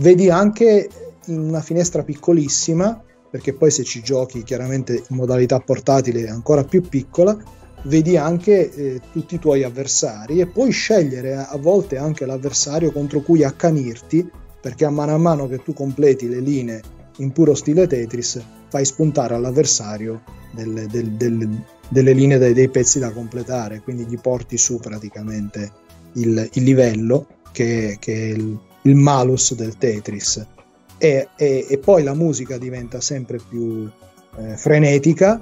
vedi 0.00 0.28
anche 0.28 0.88
in 1.26 1.38
una 1.38 1.60
finestra 1.60 2.02
piccolissima 2.02 3.00
perché 3.30 3.52
poi 3.54 3.70
se 3.70 3.84
ci 3.84 4.02
giochi 4.02 4.42
chiaramente 4.42 5.04
in 5.08 5.16
modalità 5.16 5.60
portatile 5.60 6.24
è 6.24 6.28
ancora 6.28 6.64
più 6.64 6.82
piccola 6.82 7.36
vedi 7.84 8.16
anche 8.16 8.72
eh, 8.72 9.00
tutti 9.12 9.34
i 9.34 9.38
tuoi 9.38 9.62
avversari 9.62 10.40
e 10.40 10.46
puoi 10.46 10.70
scegliere 10.70 11.34
a 11.36 11.56
volte 11.58 11.96
anche 11.96 12.26
l'avversario 12.26 12.92
contro 12.92 13.20
cui 13.20 13.44
accanirti 13.44 14.28
perché 14.60 14.84
a 14.84 14.90
mano 14.90 15.14
a 15.14 15.18
mano 15.18 15.48
che 15.48 15.62
tu 15.62 15.72
completi 15.72 16.28
le 16.28 16.40
linee 16.40 16.82
in 17.18 17.32
puro 17.32 17.54
stile 17.54 17.86
Tetris 17.86 18.42
fai 18.68 18.84
spuntare 18.84 19.34
all'avversario 19.34 20.22
delle, 20.52 20.86
delle, 20.86 21.16
delle, 21.16 21.48
delle 21.88 22.12
linee 22.12 22.38
dei, 22.38 22.54
dei, 22.54 22.68
pezzi 22.68 22.98
da 22.98 23.12
completare 23.12 23.80
quindi 23.80 24.04
gli 24.06 24.18
porti 24.18 24.56
su 24.56 24.78
praticamente 24.78 25.70
il, 26.14 26.48
il 26.52 26.62
livello 26.62 27.26
che, 27.52 27.96
che, 28.00 28.12
è 28.12 28.32
il, 28.32 28.58
il 28.82 28.94
malus 28.96 29.54
del 29.54 29.76
Tetris. 29.78 30.44
E, 30.98 31.28
e, 31.36 31.66
e, 31.68 31.78
poi 31.78 32.02
la 32.02 32.14
musica 32.14 32.56
diventa 32.56 33.00
sempre 33.00 33.38
più 33.48 33.88
eh, 34.36 34.56
frenetica 34.56 35.40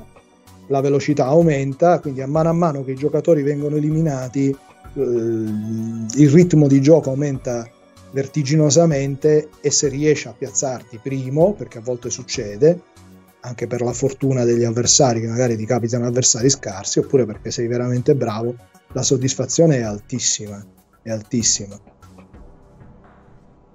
la 0.69 0.81
velocità 0.81 1.27
aumenta, 1.27 2.01
quindi 2.01 2.21
a 2.21 2.27
mano 2.27 2.49
a 2.49 2.53
mano 2.53 2.85
che 2.85 2.93
i 2.93 2.97
giocatori 2.97 3.43
vengono 3.43 3.77
eliminati 3.77 4.49
eh, 4.49 5.01
il 5.01 6.31
ritmo 6.31 6.69
di 6.69 6.81
gioco 6.81 7.11
aumenta 7.11 7.69
vertiginosamente 8.13 9.49
e 9.61 9.71
se 9.71 9.89
riesci 9.89 10.29
a 10.29 10.35
piazzarti 10.35 10.99
primo, 11.03 11.55
perché 11.55 11.79
a 11.79 11.81
volte 11.81 12.11
succede, 12.11 12.81
anche 13.41 13.67
per 13.67 13.81
la 13.81 13.93
fortuna 13.93 14.45
degli 14.45 14.65
avversari, 14.65 15.21
che 15.21 15.29
magari 15.29 15.57
ti 15.57 15.65
capitano 15.65 16.07
avversari 16.07 16.49
scarsi, 16.49 16.99
oppure 16.99 17.25
perché 17.25 17.51
sei 17.51 17.67
veramente 17.67 18.15
bravo, 18.15 18.55
la 18.93 19.03
soddisfazione 19.03 19.79
è 19.79 19.83
altissima, 19.83 20.65
è 21.03 21.11
altissima. 21.11 21.79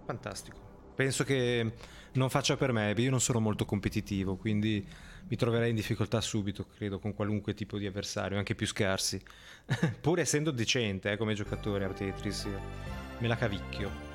Fantastico. 0.06 0.56
Penso 0.96 1.24
che 1.24 1.72
non 2.14 2.30
faccia 2.30 2.56
per 2.56 2.72
me, 2.72 2.94
io 2.96 3.10
non 3.10 3.20
sono 3.20 3.40
molto 3.40 3.66
competitivo, 3.66 4.36
quindi 4.36 4.86
mi 5.30 5.36
troverei 5.36 5.70
in 5.70 5.76
difficoltà 5.76 6.22
subito, 6.22 6.66
credo, 6.76 7.00
con 7.00 7.14
qualunque 7.14 7.54
tipo 7.54 7.78
di 7.78 7.86
avversario, 7.86 8.38
anche 8.38 8.56
più 8.56 8.66
scarsi. 8.66 9.22
Pur 10.00 10.20
essendo 10.20 10.52
decente 10.52 11.12
eh, 11.12 11.18
come 11.18 11.34
giocatore 11.34 11.86
a 11.86 11.90
Tetris, 11.90 12.48
me 13.20 13.28
la 13.28 13.36
cavicchio. 13.36 14.06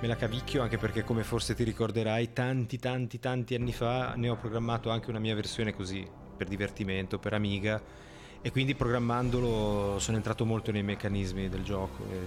Me 0.00 0.08
la 0.08 0.16
cavicchio 0.16 0.62
anche 0.62 0.78
perché, 0.78 1.04
come 1.04 1.22
forse 1.22 1.54
ti 1.54 1.64
ricorderai, 1.64 2.32
tanti, 2.32 2.78
tanti, 2.78 3.18
tanti 3.20 3.54
anni 3.54 3.72
fa 3.72 4.14
ne 4.16 4.30
ho 4.30 4.36
programmato 4.36 4.90
anche 4.90 5.10
una 5.10 5.18
mia 5.18 5.34
versione 5.34 5.74
così, 5.74 6.08
per 6.36 6.48
divertimento, 6.48 7.18
per 7.18 7.34
Amiga, 7.34 7.80
e 8.40 8.50
quindi 8.50 8.74
programmandolo 8.74 9.98
sono 10.00 10.16
entrato 10.16 10.44
molto 10.44 10.72
nei 10.72 10.82
meccanismi 10.82 11.48
del 11.48 11.62
gioco 11.62 12.04
e, 12.10 12.26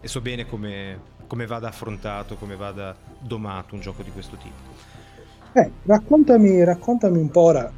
e 0.00 0.08
so 0.08 0.20
bene 0.20 0.46
come, 0.46 1.00
come 1.28 1.46
vada 1.46 1.68
affrontato, 1.68 2.34
come 2.34 2.56
vada 2.56 2.96
domato 3.20 3.76
un 3.76 3.80
gioco 3.80 4.02
di 4.02 4.10
questo 4.10 4.36
tipo. 4.36 4.85
Eh, 5.56 5.70
raccontami, 5.86 6.62
raccontami 6.64 7.18
un 7.18 7.30
po' 7.30 7.40
ora, 7.40 7.72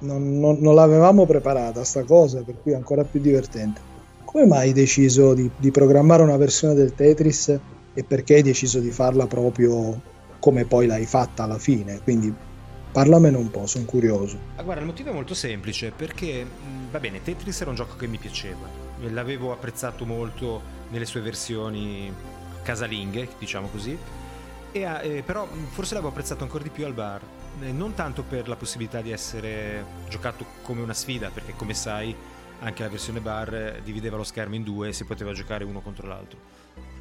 non, 0.00 0.38
non, 0.38 0.58
non, 0.60 0.74
l'avevamo 0.74 1.24
preparata 1.24 1.82
sta 1.82 2.04
cosa, 2.04 2.42
per 2.42 2.56
cui 2.60 2.72
è 2.72 2.74
ancora 2.74 3.04
più 3.04 3.20
divertente. 3.20 3.80
Come 4.22 4.44
mai 4.44 4.66
hai 4.68 4.72
deciso 4.74 5.32
di, 5.32 5.50
di, 5.56 5.70
programmare 5.70 6.22
una 6.22 6.36
versione 6.36 6.74
del 6.74 6.94
Tetris 6.94 7.58
e 7.94 8.04
perché 8.04 8.34
hai 8.34 8.42
deciso 8.42 8.80
di 8.80 8.90
farla 8.90 9.26
proprio 9.26 9.98
come 10.40 10.66
poi 10.66 10.86
l'hai 10.86 11.06
fatta 11.06 11.44
alla 11.44 11.56
fine? 11.56 12.00
Quindi 12.02 12.34
parlamene 12.92 13.38
un 13.38 13.50
po', 13.50 13.64
sono 13.64 13.86
curioso. 13.86 14.36
Ah, 14.56 14.62
guarda, 14.62 14.82
il 14.82 14.88
motivo 14.88 15.08
è 15.08 15.14
molto 15.14 15.32
semplice, 15.32 15.90
perché 15.90 16.44
va 16.90 17.00
bene, 17.00 17.22
Tetris 17.22 17.58
era 17.62 17.70
un 17.70 17.76
gioco 17.76 17.96
che 17.96 18.06
mi 18.06 18.18
piaceva, 18.18 18.68
l'avevo 19.10 19.52
apprezzato 19.52 20.04
molto 20.04 20.60
nelle 20.90 21.06
sue 21.06 21.22
versioni 21.22 22.12
casalinghe, 22.62 23.26
diciamo 23.38 23.68
così 23.68 23.98
e, 24.72 24.80
eh, 24.80 25.22
però 25.22 25.46
forse 25.46 25.94
l'avevo 25.94 26.10
apprezzato 26.10 26.42
ancora 26.42 26.62
di 26.62 26.70
più 26.70 26.84
al 26.84 26.94
bar, 26.94 27.20
eh, 27.60 27.72
non 27.72 27.94
tanto 27.94 28.22
per 28.22 28.48
la 28.48 28.56
possibilità 28.56 29.00
di 29.00 29.10
essere 29.10 29.84
giocato 30.08 30.44
come 30.62 30.80
una 30.80 30.94
sfida, 30.94 31.30
perché 31.30 31.54
come 31.54 31.74
sai 31.74 32.14
anche 32.60 32.82
la 32.82 32.88
versione 32.88 33.20
bar 33.20 33.54
eh, 33.54 33.80
divideva 33.84 34.16
lo 34.16 34.24
schermo 34.24 34.54
in 34.54 34.62
due 34.62 34.88
e 34.88 34.92
si 34.92 35.04
poteva 35.04 35.32
giocare 35.32 35.64
uno 35.64 35.80
contro 35.80 36.06
l'altro, 36.06 36.38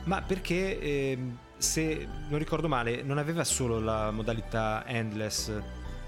ma 0.03 0.21
perché 0.21 0.79
eh, 0.79 1.17
se 1.57 2.07
non 2.27 2.37
ricordo 2.37 2.67
male 2.67 3.01
non 3.03 3.17
aveva 3.17 3.43
solo 3.43 3.79
la 3.79 4.11
modalità 4.11 4.83
endless 4.85 5.51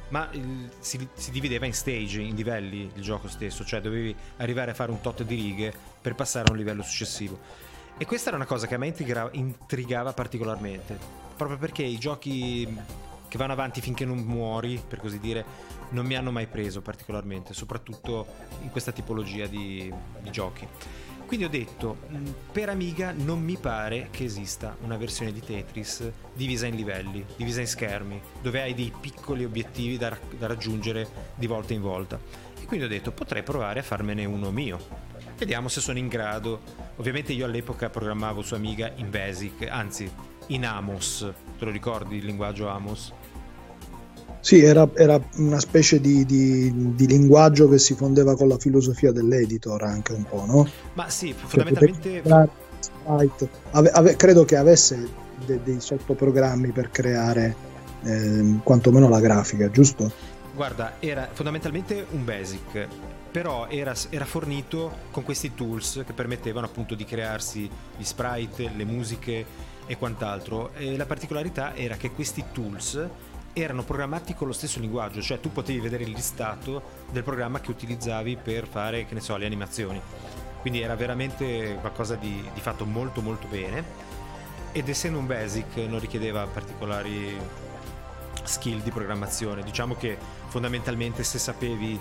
ma 0.09 0.29
il, 0.31 0.69
si, 0.79 1.07
si, 1.15 1.31
divideva 1.31 1.65
in 1.65 1.73
stage, 1.73 2.21
in 2.21 2.35
livelli 2.35 2.91
il 2.93 3.01
gioco 3.01 3.27
stesso, 3.27 3.65
cioè 3.65 3.81
dovevi 3.81 4.15
arrivare 4.37 4.69
a 4.69 4.73
fare 4.75 4.91
un 4.91 5.01
tot 5.01 5.23
di 5.23 5.33
righe 5.33 5.73
per 5.99 6.13
passare 6.13 6.49
a 6.49 6.51
un 6.51 6.57
livello 6.57 6.83
successivo. 6.83 7.39
E 7.97 8.05
questa 8.05 8.27
era 8.27 8.37
una 8.37 8.45
cosa 8.45 8.67
che 8.67 8.75
a 8.75 8.77
me 8.77 8.93
intrigava 9.31 10.13
particolarmente 10.13 11.22
proprio 11.35 11.57
perché 11.57 11.83
i 11.83 11.97
giochi 11.97 12.67
che 13.27 13.37
vanno 13.37 13.53
avanti 13.53 13.81
finché 13.81 14.05
non 14.05 14.19
muori, 14.19 14.79
per 14.87 14.99
così 14.99 15.19
dire, 15.19 15.43
non 15.89 16.05
mi 16.05 16.15
hanno 16.15 16.31
mai 16.31 16.45
preso 16.45 16.81
particolarmente, 16.81 17.53
soprattutto 17.53 18.27
in 18.61 18.69
questa 18.69 18.91
tipologia 18.91 19.47
di, 19.47 19.91
di 20.21 20.29
giochi. 20.29 20.67
Quindi 21.25 21.45
ho 21.45 21.49
detto, 21.49 21.97
per 22.51 22.69
Amiga 22.69 23.11
non 23.11 23.41
mi 23.41 23.57
pare 23.57 24.09
che 24.11 24.23
esista 24.23 24.77
una 24.81 24.97
versione 24.97 25.31
di 25.31 25.39
Tetris 25.39 26.11
divisa 26.35 26.67
in 26.67 26.75
livelli, 26.75 27.25
divisa 27.35 27.59
in 27.59 27.65
schermi, 27.65 28.21
dove 28.39 28.61
hai 28.61 28.75
dei 28.75 28.93
piccoli 28.99 29.43
obiettivi 29.43 29.97
da, 29.97 30.15
da 30.37 30.45
raggiungere 30.45 31.07
di 31.33 31.47
volta 31.47 31.73
in 31.73 31.81
volta. 31.81 32.19
E 32.61 32.65
quindi 32.65 32.85
ho 32.85 32.89
detto, 32.89 33.11
potrei 33.11 33.41
provare 33.41 33.79
a 33.79 33.83
farmene 33.83 34.25
uno 34.25 34.51
mio. 34.51 34.77
Vediamo 35.35 35.69
se 35.69 35.81
sono 35.81 35.97
in 35.97 36.07
grado. 36.07 36.61
Ovviamente 36.97 37.33
io 37.33 37.45
all'epoca 37.45 37.89
programmavo 37.89 38.43
su 38.43 38.53
Amiga 38.53 38.91
in 38.97 39.09
Basic, 39.09 39.67
anzi 39.67 40.11
in 40.47 40.65
Amos. 40.65 41.25
Te 41.57 41.65
lo 41.65 41.71
ricordi 41.71 42.17
il 42.17 42.25
linguaggio 42.25 42.67
Amos? 42.67 43.13
Sì, 44.39 44.61
era, 44.61 44.89
era 44.95 45.21
una 45.37 45.59
specie 45.59 46.01
di, 46.01 46.25
di, 46.25 46.93
di, 46.95 47.07
linguaggio 47.07 47.69
che 47.69 47.79
si 47.79 47.93
fondeva 47.95 48.35
con 48.35 48.49
la 48.49 48.57
filosofia 48.57 49.13
dell'editor 49.13 49.81
anche 49.83 50.11
un 50.11 50.23
po', 50.23 50.45
no? 50.45 50.67
Ma 50.95 51.09
sì, 51.09 51.33
fondamentalmente... 51.33 52.21
Ave, 53.05 53.89
ave, 53.91 54.15
credo 54.17 54.43
che 54.43 54.57
avesse 54.57 55.07
de, 55.45 55.61
dei 55.63 55.79
sottoprogrammi 55.79 56.71
per 56.71 56.89
creare 56.89 57.55
eh, 58.03 58.59
quantomeno 58.63 59.07
la 59.07 59.21
grafica, 59.21 59.69
giusto? 59.69 60.11
Guarda, 60.53 60.95
era 60.99 61.29
fondamentalmente 61.31 62.05
un 62.11 62.25
basic, 62.25 62.87
però 63.31 63.67
era, 63.69 63.93
era, 64.09 64.25
fornito 64.25 64.91
con 65.09 65.23
questi 65.23 65.55
tools 65.55 66.03
che 66.05 66.13
permettevano 66.13 66.65
appunto 66.65 66.93
di 66.95 67.05
crearsi 67.05 67.69
gli 67.97 68.03
sprite, 68.03 68.71
le 68.75 68.85
musiche 68.85 69.45
e 69.85 69.97
quant'altro. 69.97 70.73
E 70.73 70.97
la 70.97 71.05
particolarità 71.05 71.75
era 71.75 71.95
che 71.95 72.11
questi 72.11 72.45
tools 72.51 73.07
erano 73.53 73.83
programmati 73.83 74.33
con 74.33 74.47
lo 74.47 74.53
stesso 74.53 74.79
linguaggio, 74.79 75.21
cioè 75.21 75.39
tu 75.39 75.51
potevi 75.51 75.79
vedere 75.79 76.03
il 76.03 76.11
listato 76.11 76.81
del 77.11 77.23
programma 77.23 77.59
che 77.59 77.69
utilizzavi 77.69 78.37
per 78.37 78.67
fare, 78.67 79.05
che 79.05 79.13
ne 79.13 79.19
so, 79.19 79.37
le 79.37 79.45
animazioni. 79.45 80.01
Quindi 80.61 80.81
era 80.81 80.95
veramente 80.95 81.77
qualcosa 81.79 82.15
di, 82.15 82.43
di 82.53 82.61
fatto 82.61 82.85
molto 82.85 83.21
molto 83.21 83.47
bene 83.47 83.83
ed 84.71 84.89
essendo 84.89 85.19
un 85.19 85.27
basic 85.27 85.75
non 85.87 85.99
richiedeva 85.99 86.47
particolari 86.47 87.37
skill 88.43 88.81
di 88.81 88.89
programmazione. 88.89 89.61
Diciamo 89.61 89.95
che 89.95 90.17
fondamentalmente 90.47 91.23
se 91.23 91.37
sapevi 91.37 91.99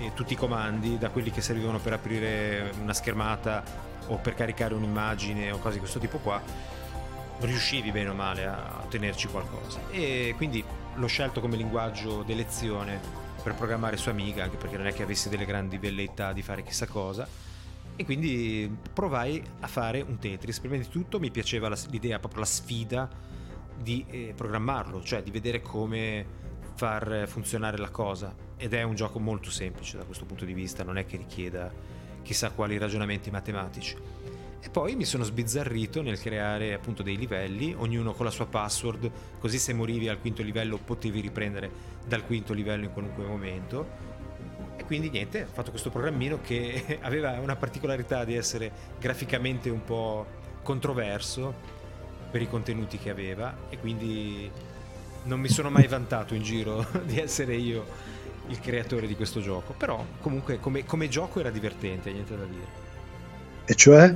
eh, 0.00 0.12
tutti 0.14 0.32
i 0.32 0.36
comandi, 0.36 0.98
da 0.98 1.10
quelli 1.10 1.30
che 1.30 1.40
servivano 1.40 1.78
per 1.78 1.92
aprire 1.92 2.72
una 2.80 2.92
schermata 2.92 3.62
o 4.06 4.16
per 4.16 4.34
caricare 4.34 4.74
un'immagine 4.74 5.52
o 5.52 5.58
cose 5.58 5.74
di 5.74 5.80
questo 5.80 5.98
tipo 6.00 6.18
qua, 6.18 6.42
riuscivi 7.40 7.90
bene 7.90 8.10
o 8.10 8.14
male 8.14 8.46
a 8.46 8.80
ottenerci 8.84 9.28
qualcosa. 9.28 9.80
E 9.90 10.34
quindi 10.36 10.62
l'ho 10.94 11.06
scelto 11.06 11.40
come 11.40 11.56
linguaggio 11.56 12.22
d'elezione 12.22 13.00
per 13.42 13.54
programmare 13.54 13.96
su 13.96 14.08
Amiga, 14.08 14.44
anche 14.44 14.56
perché 14.56 14.76
non 14.76 14.86
è 14.86 14.92
che 14.92 15.02
avessi 15.02 15.28
delle 15.28 15.44
grandi 15.44 15.78
velleità 15.78 16.32
di 16.32 16.42
fare 16.42 16.62
chissà 16.62 16.86
cosa. 16.86 17.26
E 17.96 18.04
quindi 18.04 18.74
provai 18.92 19.42
a 19.60 19.66
fare 19.66 20.00
un 20.00 20.18
Tetris. 20.18 20.58
Prima 20.60 20.76
di 20.76 20.88
tutto 20.88 21.18
mi 21.18 21.30
piaceva 21.30 21.68
l'idea, 21.90 22.18
proprio 22.18 22.40
la 22.40 22.46
sfida 22.46 23.08
di 23.76 24.04
eh, 24.08 24.32
programmarlo, 24.36 25.02
cioè 25.02 25.22
di 25.22 25.30
vedere 25.30 25.60
come 25.60 26.26
far 26.74 27.24
funzionare 27.26 27.76
la 27.78 27.90
cosa. 27.90 28.34
Ed 28.56 28.74
è 28.74 28.82
un 28.82 28.94
gioco 28.94 29.18
molto 29.18 29.50
semplice 29.50 29.96
da 29.96 30.04
questo 30.04 30.24
punto 30.24 30.44
di 30.44 30.52
vista, 30.52 30.82
non 30.82 30.98
è 30.98 31.06
che 31.06 31.16
richieda 31.16 31.72
chissà 32.22 32.50
quali 32.50 32.78
ragionamenti 32.78 33.30
matematici. 33.30 33.96
E 34.62 34.68
poi 34.68 34.94
mi 34.94 35.06
sono 35.06 35.24
sbizzarrito 35.24 36.02
nel 36.02 36.20
creare 36.20 36.74
appunto 36.74 37.02
dei 37.02 37.16
livelli, 37.16 37.74
ognuno 37.76 38.12
con 38.12 38.26
la 38.26 38.30
sua 38.30 38.46
password, 38.46 39.10
così 39.38 39.58
se 39.58 39.72
morivi 39.72 40.08
al 40.08 40.20
quinto 40.20 40.42
livello 40.42 40.76
potevi 40.76 41.20
riprendere 41.20 41.70
dal 42.06 42.26
quinto 42.26 42.52
livello 42.52 42.84
in 42.84 42.92
qualunque 42.92 43.24
momento. 43.24 44.08
quindi 44.84 45.08
niente, 45.08 45.44
ho 45.44 45.52
fatto 45.52 45.70
questo 45.70 45.88
programmino 45.88 46.40
che 46.42 46.98
aveva 47.00 47.40
una 47.40 47.56
particolarità 47.56 48.24
di 48.24 48.34
essere 48.34 48.70
graficamente 48.98 49.70
un 49.70 49.82
po' 49.82 50.26
controverso 50.62 51.54
per 52.30 52.42
i 52.42 52.48
contenuti 52.48 52.98
che 52.98 53.08
aveva 53.08 53.56
e 53.70 53.78
quindi 53.78 54.50
non 55.24 55.40
mi 55.40 55.48
sono 55.48 55.70
mai 55.70 55.86
vantato 55.86 56.34
in 56.34 56.42
giro 56.42 56.86
di 57.04 57.18
essere 57.18 57.54
io 57.54 57.84
il 58.48 58.60
creatore 58.60 59.06
di 59.06 59.16
questo 59.16 59.40
gioco, 59.40 59.72
però 59.72 60.04
comunque 60.20 60.60
come, 60.60 60.84
come 60.84 61.08
gioco 61.08 61.40
era 61.40 61.50
divertente, 61.50 62.12
niente 62.12 62.36
da 62.36 62.44
dire. 62.44 62.88
E 63.64 63.74
cioè? 63.74 64.14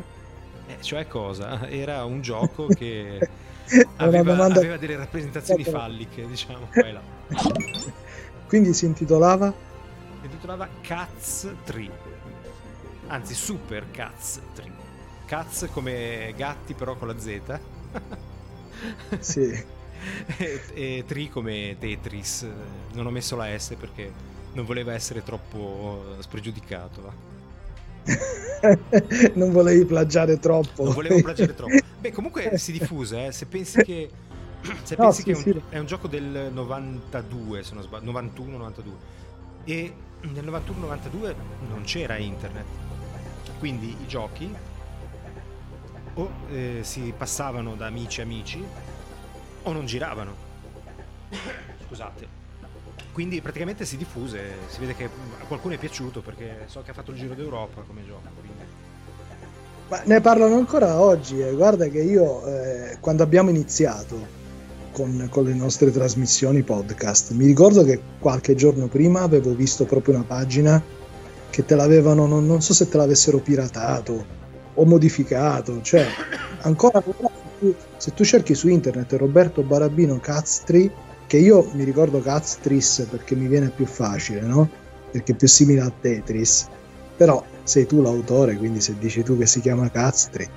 Eh, 0.67 0.81
cioè 0.81 1.07
cosa? 1.07 1.67
Era 1.69 2.05
un 2.05 2.21
gioco 2.21 2.67
che 2.67 3.19
aveva, 3.97 4.33
domanda... 4.33 4.59
aveva, 4.61 4.77
delle 4.77 4.97
rappresentazioni 4.97 5.65
falliche, 5.65 6.27
diciamo. 6.27 6.69
Quindi 8.47 8.73
si 8.73 8.87
intitolava? 8.87 9.53
Si 10.21 10.27
intitolava 10.27 10.69
Cats 10.81 11.53
3. 11.65 11.91
Anzi, 13.09 13.35
Super 13.35 13.91
Cats 13.91 14.41
3. 14.55 14.83
Cats 15.27 15.69
come 15.73 16.33
gatti 16.37 16.75
però 16.75 16.97
con 16.97 17.09
la 17.09 17.19
Z. 17.19 17.59
sì. 19.21 19.65
e, 20.37 20.61
e 20.75 21.05
Tri 21.07 21.29
come 21.29 21.77
Tetris. 21.79 22.47
Non 22.93 23.07
ho 23.07 23.11
messo 23.11 23.37
la 23.37 23.59
S 23.59 23.75
perché 23.79 24.13
non 24.53 24.65
voleva 24.65 24.93
essere 24.93 25.23
troppo 25.23 26.17
spregiudicato. 26.21 27.34
non 29.35 29.53
volevi 29.53 29.85
plagiare 29.85 30.39
troppo. 30.39 30.85
Non 30.85 30.95
volevo 30.95 31.21
plagiare 31.23 31.55
troppo. 31.57 31.75
Beh, 32.01 32.13
comunque 32.13 32.59
si 32.59 32.73
diffuse, 32.73 33.27
eh. 33.27 33.33
se 33.33 33.47
pensi 33.47 33.83
che, 33.83 34.11
se 34.83 34.97
pensi 34.97 34.97
no, 34.97 35.09
che 35.09 35.15
sì, 35.15 35.31
è, 35.31 35.35
un, 35.35 35.43
sì. 35.43 35.63
è, 35.71 35.79
un, 35.79 35.87
gioco 35.87 36.09
del 36.09 36.51
92, 36.53 37.63
se 37.63 37.75
non 37.75 37.83
sbaglio, 37.83 38.13
91-92. 38.13 38.83
E 39.65 39.95
nel 40.21 40.45
91-92 40.45 41.35
non 41.69 41.83
c'era 41.85 42.17
internet. 42.17 42.67
Quindi 43.59 43.89
i 43.89 44.07
giochi 44.07 44.55
o 46.15 46.31
eh, 46.51 46.81
si 46.83 47.13
passavano 47.17 47.75
da 47.75 47.87
amici 47.87 48.21
a 48.21 48.25
amici 48.25 48.63
o 49.63 49.73
non 49.73 49.87
giravano. 49.87 50.35
Scusate. 51.87 52.44
Quindi 53.15 53.41
praticamente 53.41 53.85
si 53.85 53.97
diffuse, 53.97 54.41
si 54.67 54.81
vede 54.81 54.97
che 54.97 55.05
a 55.05 55.45
qualcuno 55.47 55.75
è 55.75 55.79
piaciuto 55.79 56.21
perché 56.21 56.65
so 56.67 56.83
che 56.83 56.91
ha 56.91 56.95
fatto 56.95 57.13
il 57.13 57.17
giro 57.17 57.35
d'Europa 57.35 57.83
come 57.87 58.05
gioco. 58.05 58.27
Quindi... 58.41 58.65
Ma 59.89 60.03
ne 60.05 60.21
parlano 60.21 60.57
ancora 60.57 61.01
oggi, 61.01 61.41
eh. 61.41 61.53
guarda 61.53 61.87
che 61.87 62.03
io 62.03 62.45
eh, 62.45 62.97
quando 62.99 63.23
abbiamo 63.23 63.51
iniziato 63.51 64.19
con, 64.91 65.29
con, 65.31 65.45
le 65.45 65.55
nostre 65.55 65.93
trasmissioni 65.93 66.65
podcast, 66.65 67.31
mi 67.31 67.47
ricordo 67.47 67.85
che 67.85 68.01
qualche 68.19 68.57
giorno 68.57 68.89
prima 68.89 69.21
avevo 69.21 69.55
visto 69.55 69.85
proprio 69.85 70.17
una 70.17 70.25
pagina 70.25 70.83
che 71.51 71.65
te 71.65 71.77
l'avevano, 71.77 72.27
non, 72.27 72.45
non 72.45 72.63
so 72.63 72.75
se 72.75 72.89
te 72.89 72.97
l'avessero 72.97 73.39
piratato 73.39 74.27
o 74.75 74.85
modificato, 74.85 75.81
cioè 75.83 76.05
ancora 76.63 77.01
se 77.97 78.13
tu 78.13 78.25
cerchi 78.25 78.57
su 78.57 78.67
internet 78.67 79.13
Roberto 79.13 79.63
Barabino 79.63 80.19
Caztri, 80.19 80.91
che 81.27 81.37
io 81.39 81.69
mi 81.73 81.85
ricordo 81.85 82.21
Caztris 82.21 83.07
perché 83.11 83.35
mi 83.35 83.47
viene 83.47 83.69
più 83.71 83.87
facile, 83.87 84.41
no? 84.41 84.69
Perché 85.11 85.33
è 85.33 85.35
più 85.37 85.49
simile 85.49 85.81
a 85.81 85.93
Tetris, 86.01 86.69
però 87.17 87.45
sei 87.63 87.87
tu 87.87 88.03
l'autore, 88.03 88.57
quindi 88.57 88.81
se 88.81 88.97
dici 88.99 89.23
tu 89.23 89.39
che 89.39 89.47
si 89.47 89.61
chiama 89.61 89.91
Caztri. 89.91 90.49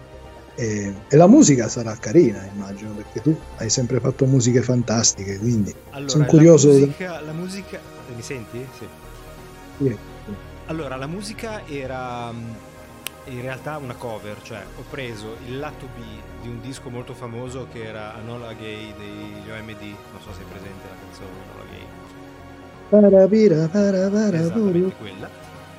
E, 0.55 0.93
e, 1.07 1.15
la 1.15 1.27
musica 1.27 1.67
sarà 1.67 1.95
carina, 1.97 2.43
immagino, 2.51 2.91
perché 2.91 3.21
tu 3.21 3.37
hai 3.57 3.69
sempre 3.69 3.99
fatto 3.99 4.25
musiche 4.25 4.61
fantastiche, 4.61 5.37
quindi 5.37 5.73
allora, 5.91 6.09
sono 6.09 6.25
curioso. 6.25 6.69
La 6.69 6.77
musica, 6.77 7.21
la 7.21 7.31
musica... 7.33 7.79
Mi 8.15 8.21
senti? 8.21 8.67
Sì. 8.77 8.87
sì. 9.85 9.97
Allora, 10.65 10.95
la 10.95 11.07
musica 11.07 11.65
era 11.67 12.33
in 13.27 13.41
realtà 13.41 13.77
una 13.77 13.95
cover, 13.95 14.41
cioè 14.41 14.63
ho 14.77 14.83
preso 14.89 15.37
il 15.45 15.59
lato 15.59 15.87
B 15.95 16.01
di 16.41 16.47
un 16.47 16.61
disco 16.61 16.89
molto 16.89 17.13
famoso 17.13 17.67
che 17.71 17.83
era 17.83 18.15
Anola 18.15 18.53
Gay 18.53 18.93
degli 18.97 19.49
OMD, 19.49 19.81
non 20.11 20.21
so 20.21 20.31
se 20.33 20.41
è 20.41 20.45
presente 20.45 20.87
la 20.87 20.95
canzone 20.99 21.29
Anola 21.51 21.69
Gay. 21.69 21.85
Parabira, 22.89 23.67
parabara, 23.67 24.37
Esattamente 24.37 24.95
quella. 24.95 25.29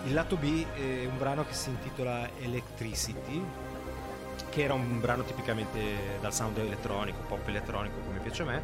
Il 0.05 0.13
lato 0.13 0.37
B 0.37 0.65
è 0.75 1.07
un 1.07 1.19
brano 1.19 1.45
che 1.45 1.55
si 1.55 1.71
intitola 1.71 2.29
Electricity, 2.39 3.43
che 4.51 4.63
era 4.63 4.75
un 4.75 5.01
brano 5.01 5.23
tipicamente 5.25 5.81
dal 6.21 6.33
sound 6.33 6.59
elettronico, 6.59 7.19
pop 7.27 7.47
elettronico 7.49 7.97
come 8.05 8.19
piace 8.19 8.43
a 8.43 8.45
me. 8.47 8.63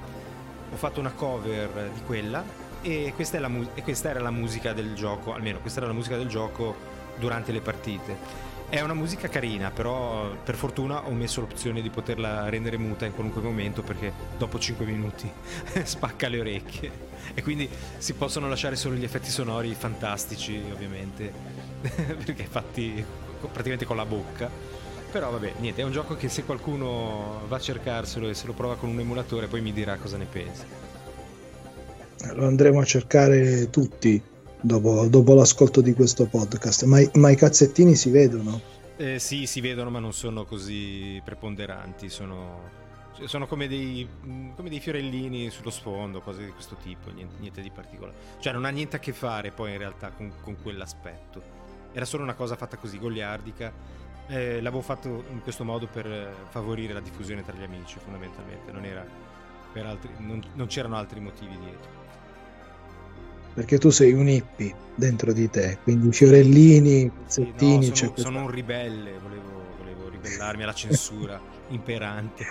Ho 0.72 0.76
fatto 0.76 1.00
una 1.00 1.12
cover 1.12 1.90
di 1.92 2.02
quella 2.02 2.42
e 2.82 3.12
questa, 3.14 3.46
mu- 3.48 3.68
e 3.74 3.82
questa 3.82 4.10
era 4.10 4.20
la 4.20 4.30
musica 4.30 4.72
del 4.72 4.94
gioco, 4.94 5.32
almeno 5.32 5.58
questa 5.60 5.80
era 5.80 5.88
la 5.88 5.94
musica 5.94 6.16
del 6.16 6.28
gioco 6.28 6.92
durante 7.18 7.52
le 7.52 7.60
partite 7.60 8.52
è 8.74 8.80
una 8.80 8.92
musica 8.92 9.28
carina, 9.28 9.70
però 9.70 10.34
per 10.42 10.56
fortuna 10.56 11.06
ho 11.06 11.12
messo 11.12 11.40
l'opzione 11.40 11.80
di 11.80 11.90
poterla 11.90 12.48
rendere 12.48 12.76
muta 12.76 13.06
in 13.06 13.14
qualunque 13.14 13.40
momento 13.40 13.82
perché 13.82 14.12
dopo 14.36 14.58
5 14.58 14.84
minuti 14.84 15.30
spacca 15.84 16.26
le 16.26 16.40
orecchie 16.40 16.90
e 17.34 17.42
quindi 17.44 17.68
si 17.98 18.14
possono 18.14 18.48
lasciare 18.48 18.74
solo 18.74 18.96
gli 18.96 19.04
effetti 19.04 19.30
sonori 19.30 19.72
fantastici, 19.78 20.60
ovviamente, 20.72 21.32
perché 22.24 22.46
fatti 22.50 23.04
praticamente 23.42 23.84
con 23.84 23.94
la 23.94 24.04
bocca. 24.04 24.50
Però 25.12 25.30
vabbè, 25.30 25.52
niente, 25.60 25.80
è 25.80 25.84
un 25.84 25.92
gioco 25.92 26.16
che 26.16 26.28
se 26.28 26.42
qualcuno 26.42 27.42
va 27.46 27.54
a 27.54 27.60
cercarselo 27.60 28.28
e 28.28 28.34
se 28.34 28.46
lo 28.46 28.54
prova 28.54 28.74
con 28.74 28.88
un 28.88 28.98
emulatore 28.98 29.46
poi 29.46 29.60
mi 29.60 29.72
dirà 29.72 29.94
cosa 29.98 30.16
ne 30.16 30.26
pensa. 30.26 30.64
Lo 32.32 32.44
andremo 32.44 32.80
a 32.80 32.84
cercare 32.84 33.70
tutti 33.70 34.20
dopo, 34.64 35.06
dopo 35.08 35.34
l'ascolto 35.34 35.80
di 35.80 35.92
questo 35.92 36.26
podcast. 36.26 36.84
Ma, 36.84 36.98
ma 37.14 37.30
i 37.30 37.36
cazzettini 37.36 37.94
si 37.94 38.10
vedono? 38.10 38.60
Eh, 38.96 39.18
sì, 39.18 39.46
si 39.46 39.60
vedono, 39.60 39.90
ma 39.90 39.98
non 39.98 40.12
sono 40.12 40.44
così 40.44 41.20
preponderanti. 41.24 42.08
Sono, 42.08 42.70
sono 43.24 43.46
come, 43.46 43.68
dei, 43.68 44.08
come, 44.56 44.68
dei, 44.68 44.80
fiorellini 44.80 45.50
sullo 45.50 45.70
sfondo, 45.70 46.20
cose 46.20 46.44
di 46.44 46.50
questo 46.50 46.76
tipo, 46.82 47.10
niente, 47.10 47.34
niente, 47.38 47.60
di 47.60 47.70
particolare. 47.70 48.16
Cioè, 48.40 48.52
non 48.52 48.64
ha 48.64 48.70
niente 48.70 48.96
a 48.96 48.98
che 48.98 49.12
fare 49.12 49.50
poi 49.50 49.72
in 49.72 49.78
realtà 49.78 50.10
con, 50.10 50.32
con 50.40 50.56
quell'aspetto. 50.60 51.62
Era 51.92 52.04
solo 52.04 52.22
una 52.22 52.34
cosa 52.34 52.56
fatta 52.56 52.76
così, 52.76 52.98
goliardica. 52.98 54.02
Eh, 54.26 54.62
l'avevo 54.62 54.80
fatto 54.80 55.24
in 55.30 55.42
questo 55.42 55.64
modo 55.64 55.86
per 55.86 56.34
favorire 56.48 56.94
la 56.94 57.00
diffusione 57.00 57.44
tra 57.44 57.54
gli 57.54 57.62
amici, 57.62 57.98
fondamentalmente. 58.02 58.72
Non, 58.72 58.84
altri, 59.86 60.10
non, 60.18 60.42
non 60.54 60.66
c'erano 60.66 60.96
altri 60.96 61.20
motivi 61.20 61.58
dietro 61.58 62.03
perché 63.54 63.78
tu 63.78 63.90
sei 63.90 64.12
un 64.12 64.28
hippie 64.28 64.74
dentro 64.94 65.32
di 65.32 65.48
te, 65.48 65.78
quindi 65.82 66.12
fiorellini, 66.12 67.10
pezzettini. 67.10 67.84
Sì, 67.84 67.88
no, 67.88 67.94
sono, 67.94 68.12
sono 68.16 68.40
un 68.40 68.50
ribelle, 68.50 69.12
volevo, 69.22 69.62
volevo, 69.78 70.08
ribellarmi 70.08 70.62
alla 70.62 70.74
censura 70.74 71.40
imperante. 71.68 72.44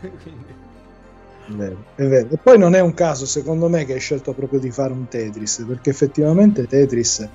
È 0.00 1.52
vero, 1.52 1.84
è 1.96 2.04
vero. 2.04 2.28
E 2.30 2.36
poi 2.36 2.58
non 2.58 2.74
è 2.74 2.80
un 2.80 2.94
caso, 2.94 3.26
secondo 3.26 3.68
me, 3.68 3.84
che 3.84 3.94
hai 3.94 4.00
scelto 4.00 4.32
proprio 4.32 4.60
di 4.60 4.70
fare 4.70 4.92
un 4.92 5.08
Tetris, 5.08 5.64
perché 5.66 5.90
effettivamente 5.90 6.66
Tetris 6.66 7.28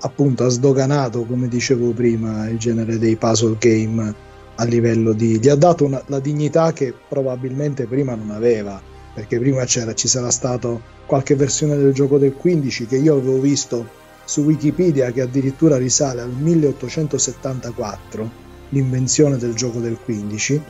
appunto 0.00 0.44
ha 0.44 0.48
sdoganato, 0.48 1.24
come 1.24 1.48
dicevo 1.48 1.92
prima, 1.92 2.48
il 2.48 2.58
genere 2.58 2.98
dei 2.98 3.16
puzzle 3.16 3.56
game 3.58 4.14
a 4.56 4.64
livello 4.64 5.12
di... 5.12 5.38
gli 5.38 5.48
ha 5.48 5.54
dato 5.54 5.84
una, 5.84 6.02
la 6.06 6.20
dignità 6.20 6.72
che 6.72 6.92
probabilmente 7.08 7.86
prima 7.86 8.14
non 8.14 8.30
aveva 8.30 8.80
perché 9.16 9.38
prima 9.38 9.64
ci 9.64 10.08
sarà 10.08 10.30
stato 10.30 10.82
qualche 11.06 11.36
versione 11.36 11.74
del 11.74 11.94
gioco 11.94 12.18
del 12.18 12.34
15 12.34 12.84
che 12.84 12.98
io 12.98 13.14
avevo 13.14 13.40
visto 13.40 13.88
su 14.26 14.42
Wikipedia 14.42 15.10
che 15.10 15.22
addirittura 15.22 15.78
risale 15.78 16.20
al 16.20 16.28
1874, 16.28 18.30
l'invenzione 18.68 19.38
del 19.38 19.54
gioco 19.54 19.78
del 19.78 19.96
15, 20.04 20.60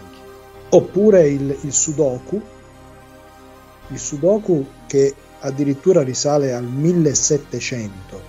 oppure 0.68 1.28
il, 1.28 1.58
il 1.60 1.72
Sudoku, 1.72 2.40
il 3.88 3.98
Sudoku 3.98 4.64
che 4.86 5.12
addirittura 5.40 6.02
risale 6.02 6.52
al 6.52 6.66
1700 6.66 8.20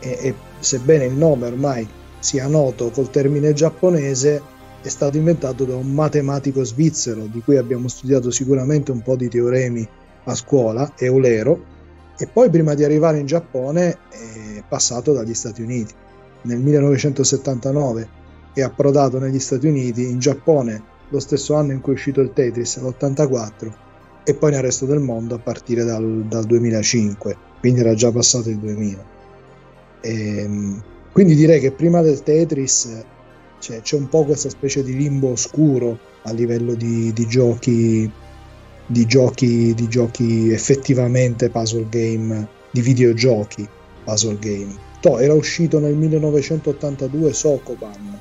e, 0.00 0.18
e 0.20 0.34
sebbene 0.58 1.06
il 1.06 1.14
nome 1.14 1.46
ormai 1.46 1.88
sia 2.18 2.46
noto 2.46 2.90
col 2.90 3.08
termine 3.08 3.54
giapponese, 3.54 4.42
è 4.82 4.88
stato 4.88 5.16
inventato 5.16 5.64
da 5.64 5.76
un 5.76 5.92
matematico 5.92 6.64
svizzero 6.64 7.26
di 7.26 7.42
cui 7.42 7.56
abbiamo 7.56 7.88
studiato 7.88 8.30
sicuramente 8.30 8.90
un 8.90 9.02
po' 9.02 9.16
di 9.16 9.28
teoremi 9.28 9.86
a 10.24 10.34
scuola, 10.34 10.92
Eulero, 10.96 11.78
e 12.18 12.26
poi 12.26 12.50
prima 12.50 12.74
di 12.74 12.84
arrivare 12.84 13.18
in 13.18 13.26
Giappone 13.26 13.98
è 14.10 14.62
passato 14.66 15.12
dagli 15.12 15.34
Stati 15.34 15.62
Uniti. 15.62 15.94
Nel 16.42 16.58
1979 16.58 18.08
è 18.54 18.62
approdato 18.62 19.18
negli 19.18 19.38
Stati 19.38 19.66
Uniti, 19.66 20.08
in 20.08 20.18
Giappone 20.18 20.82
lo 21.10 21.18
stesso 21.18 21.54
anno 21.54 21.72
in 21.72 21.80
cui 21.80 21.92
è 21.92 21.96
uscito 21.96 22.20
il 22.20 22.32
Tetris, 22.32 22.78
l'84, 22.78 23.72
e 24.24 24.34
poi 24.34 24.50
nel 24.52 24.62
resto 24.62 24.86
del 24.86 25.00
mondo 25.00 25.34
a 25.34 25.38
partire 25.38 25.84
dal, 25.84 26.24
dal 26.28 26.44
2005, 26.44 27.36
quindi 27.58 27.80
era 27.80 27.94
già 27.94 28.10
passato 28.10 28.48
il 28.48 28.58
2000. 28.58 29.04
E, 30.00 30.38
ehm, 30.38 30.82
quindi 31.12 31.34
direi 31.34 31.60
che 31.60 31.72
prima 31.72 32.00
del 32.00 32.22
Tetris 32.22 33.02
cioè, 33.60 33.82
c'è 33.82 33.96
un 33.96 34.08
po' 34.08 34.24
questa 34.24 34.48
specie 34.48 34.82
di 34.82 34.96
limbo 34.96 35.28
oscuro 35.28 35.98
a 36.22 36.32
livello 36.32 36.74
di, 36.74 37.12
di, 37.12 37.26
giochi, 37.26 38.10
di, 38.86 39.06
giochi, 39.06 39.74
di 39.74 39.88
giochi 39.88 40.50
effettivamente 40.50 41.50
puzzle 41.50 41.86
game, 41.88 42.48
di 42.70 42.80
videogiochi. 42.80 43.68
puzzle 44.02 44.38
game. 44.38 44.74
To, 45.00 45.18
era 45.18 45.34
uscito 45.34 45.78
nel 45.78 45.94
1982 45.94 47.32
Sokoban. 47.32 48.18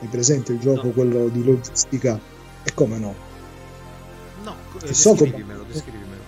Hai 0.00 0.08
presente 0.08 0.52
il 0.52 0.58
gioco, 0.58 0.86
no. 0.86 0.92
quello 0.92 1.28
di 1.28 1.42
logistica? 1.44 2.20
E 2.64 2.74
come 2.74 2.98
no? 2.98 3.14
No, 4.42 4.54
descrivimelo, 4.80 5.64
descrivimelo. 5.64 6.22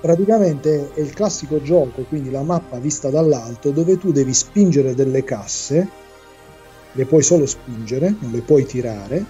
Praticamente 0.00 0.92
è 0.94 1.00
il 1.00 1.12
classico 1.12 1.62
gioco, 1.62 2.02
quindi 2.02 2.30
la 2.30 2.42
mappa 2.42 2.78
vista 2.78 3.08
dall'alto, 3.08 3.70
dove 3.70 3.98
tu 3.98 4.10
devi 4.10 4.34
spingere 4.34 4.94
delle 4.94 5.22
casse, 5.22 5.88
le 6.92 7.06
puoi 7.06 7.22
solo 7.22 7.46
spingere, 7.46 8.14
non 8.20 8.32
le 8.32 8.40
puoi 8.40 8.64
tirare, 8.64 9.24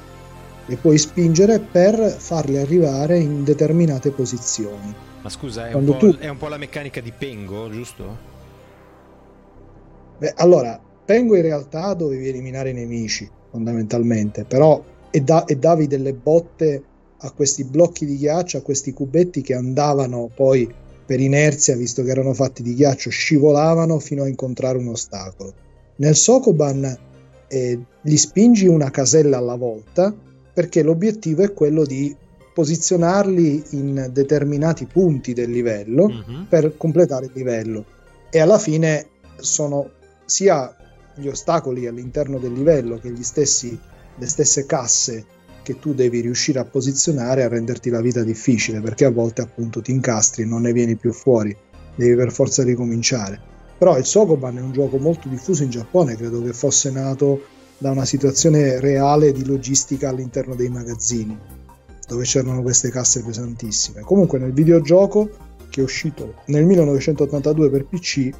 le 0.66 0.76
puoi 0.76 0.98
spingere 0.98 1.58
per 1.58 2.14
farle 2.18 2.60
arrivare 2.60 3.18
in 3.18 3.44
determinate 3.44 4.10
posizioni. 4.10 4.94
Ma 5.22 5.28
scusa, 5.28 5.68
è, 5.68 5.74
un 5.74 5.84
po', 5.84 5.96
tu... 5.96 6.16
è 6.16 6.28
un 6.28 6.38
po' 6.38 6.48
la 6.48 6.56
meccanica 6.56 7.00
di 7.00 7.12
Pengo, 7.16 7.70
giusto? 7.70 8.30
Beh, 10.18 10.34
allora, 10.36 10.80
Pengo 11.04 11.36
in 11.36 11.42
realtà 11.42 11.94
dovevi 11.94 12.28
eliminare 12.28 12.70
i 12.70 12.74
nemici, 12.74 13.28
fondamentalmente, 13.50 14.44
però 14.44 14.82
e, 15.10 15.20
da, 15.20 15.44
e 15.44 15.56
davi 15.56 15.86
delle 15.86 16.14
botte 16.14 16.82
a 17.18 17.30
questi 17.30 17.64
blocchi 17.64 18.04
di 18.04 18.16
ghiaccio, 18.16 18.58
a 18.58 18.62
questi 18.62 18.92
cubetti 18.92 19.42
che 19.42 19.54
andavano 19.54 20.30
poi 20.34 20.72
per 21.04 21.20
inerzia, 21.20 21.76
visto 21.76 22.02
che 22.02 22.10
erano 22.10 22.32
fatti 22.34 22.62
di 22.62 22.74
ghiaccio, 22.74 23.10
scivolavano 23.10 23.98
fino 23.98 24.22
a 24.22 24.28
incontrare 24.28 24.78
un 24.78 24.88
ostacolo. 24.88 25.52
Nel 25.96 26.16
Sokoban 26.16 26.98
eh, 27.52 27.78
li 28.00 28.16
spingi 28.16 28.66
una 28.66 28.90
casella 28.90 29.36
alla 29.36 29.56
volta 29.56 30.14
perché 30.54 30.82
l'obiettivo 30.82 31.42
è 31.42 31.52
quello 31.52 31.84
di 31.84 32.16
posizionarli 32.54 33.64
in 33.70 34.08
determinati 34.10 34.86
punti 34.86 35.34
del 35.34 35.50
livello 35.50 36.08
mm-hmm. 36.08 36.44
per 36.48 36.78
completare 36.78 37.26
il 37.26 37.32
livello 37.34 37.84
e 38.30 38.40
alla 38.40 38.58
fine 38.58 39.06
sono 39.36 39.90
sia 40.24 40.74
gli 41.14 41.26
ostacoli 41.26 41.86
all'interno 41.86 42.38
del 42.38 42.54
livello 42.54 42.98
che 42.98 43.10
gli 43.10 43.22
stessi, 43.22 43.78
le 44.16 44.26
stesse 44.26 44.64
casse 44.64 45.26
che 45.62 45.78
tu 45.78 45.92
devi 45.92 46.20
riuscire 46.20 46.58
a 46.58 46.64
posizionare 46.64 47.44
a 47.44 47.48
renderti 47.48 47.90
la 47.90 48.00
vita 48.00 48.22
difficile 48.22 48.80
perché 48.80 49.04
a 49.04 49.10
volte 49.10 49.42
appunto 49.42 49.82
ti 49.82 49.90
incastri 49.90 50.42
e 50.42 50.46
non 50.46 50.62
ne 50.62 50.72
vieni 50.72 50.96
più 50.96 51.12
fuori 51.12 51.54
devi 51.94 52.14
per 52.14 52.32
forza 52.32 52.62
ricominciare 52.62 53.51
però 53.82 53.98
il 53.98 54.04
Sokoban 54.04 54.58
è 54.58 54.60
un 54.60 54.70
gioco 54.70 54.96
molto 54.98 55.28
diffuso 55.28 55.64
in 55.64 55.70
Giappone 55.70 56.14
credo 56.14 56.40
che 56.40 56.52
fosse 56.52 56.92
nato 56.92 57.42
da 57.78 57.90
una 57.90 58.04
situazione 58.04 58.78
reale 58.78 59.32
di 59.32 59.44
logistica 59.44 60.08
all'interno 60.08 60.54
dei 60.54 60.68
magazzini, 60.68 61.36
dove 62.06 62.22
c'erano 62.22 62.62
queste 62.62 62.90
casse 62.90 63.24
pesantissime. 63.24 64.02
Comunque 64.02 64.38
nel 64.38 64.52
videogioco 64.52 65.28
che 65.68 65.80
è 65.80 65.82
uscito 65.82 66.34
nel 66.46 66.64
1982 66.64 67.70
per 67.70 67.86
PC, 67.86 68.30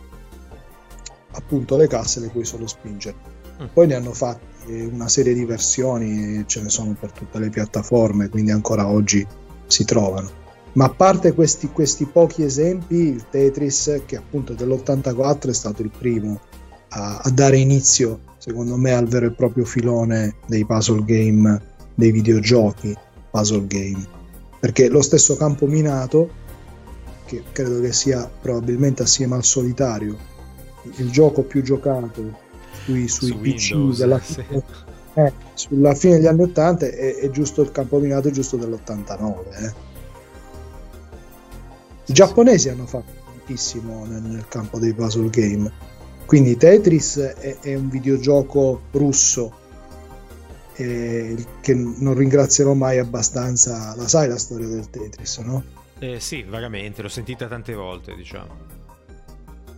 appunto 1.33 1.77
le 1.77 1.89
casse 1.89 2.21
le 2.21 2.29
puoi 2.29 2.45
solo 2.45 2.69
spingere. 2.69 3.17
Mm. 3.61 3.67
Poi 3.73 3.89
ne 3.89 3.95
hanno 3.97 4.13
fatte 4.13 4.73
una 4.73 5.09
serie 5.09 5.35
di 5.35 5.45
versioni, 5.45 6.45
ce 6.47 6.63
ne 6.63 6.69
sono 6.69 6.95
per 6.97 7.11
tutte 7.11 7.41
le 7.41 7.51
piattaforme, 7.51 8.29
quindi 8.29 8.53
ancora 8.53 8.87
oggi 8.87 9.27
si 9.67 9.85
trovano. 9.85 10.42
Ma 10.75 10.85
a 10.87 10.91
parte 10.91 11.33
questi, 11.33 11.69
questi 11.69 12.07
pochi 12.07 12.43
esempi, 12.43 12.97
il 12.97 13.25
Tetris, 13.29 14.03
che 14.07 14.17
appunto 14.17 14.55
dell'84 14.55 15.49
è 15.49 15.55
stato 15.55 15.83
il 15.83 15.91
primo 15.91 16.41
a, 16.89 17.21
a 17.23 17.31
dare 17.31 17.59
inizio 17.59 18.21
secondo 18.39 18.77
me 18.77 18.93
al 18.93 19.07
vero 19.07 19.27
e 19.27 19.31
proprio 19.31 19.65
filone 19.65 20.35
dei 20.47 20.65
puzzle 20.65 21.05
game, 21.05 21.61
dei 21.95 22.11
videogiochi 22.11 22.97
puzzle 23.31 23.67
game. 23.67 24.05
Perché 24.59 24.89
lo 24.89 25.03
stesso 25.03 25.37
campo 25.37 25.67
minato, 25.67 26.31
che 27.25 27.43
credo 27.53 27.81
che 27.81 27.93
sia 27.93 28.29
probabilmente 28.41 29.03
assieme 29.03 29.37
al 29.37 29.45
solitario, 29.45 30.17
il 30.97 31.11
gioco 31.11 31.43
più 31.43 31.63
giocato 31.63 32.37
sui, 32.85 33.07
sui 33.07 33.29
Su 33.29 33.39
PC 33.39 33.71
Windows, 33.73 33.99
della 33.99 34.21
sì. 34.21 34.45
eh, 35.15 35.33
sulla 35.55 35.95
fine 35.95 36.17
degli 36.17 36.27
anni 36.27 36.43
80 36.43 36.87
è, 36.87 37.15
è, 37.17 37.31
giusto 37.31 37.63
il 37.63 37.71
campo 37.71 37.99
minato 37.99 38.29
è 38.29 38.31
giusto 38.33 38.57
dell'89 38.57 39.35
eh. 39.63 39.73
I 42.13 42.15
giapponesi 42.15 42.69
hanno 42.69 42.87
fatto 42.87 43.11
tantissimo 43.25 44.05
nel, 44.05 44.23
nel 44.23 44.47
campo 44.49 44.79
dei 44.79 44.93
puzzle 44.93 45.31
game 45.31 45.91
quindi 46.33 46.57
Tetris 46.57 47.19
è, 47.19 47.59
è 47.61 47.75
un 47.75 47.89
videogioco 47.89 48.83
russo 48.93 49.53
eh, 50.77 51.37
che 51.61 51.75
non 51.75 52.15
ringrazierò 52.15 52.73
mai 52.73 52.99
abbastanza. 52.99 53.95
La 53.97 54.09
sai 54.09 54.29
la 54.29 54.39
storia 54.39 54.67
del 54.67 54.89
Tetris, 54.89 55.39
no? 55.39 55.63
Eh, 55.99 56.21
sì, 56.21 56.43
vagamente, 56.43 57.03
l'ho 57.03 57.09
sentita 57.09 57.47
tante 57.49 57.75
volte, 57.75 58.15
diciamo. 58.15 58.57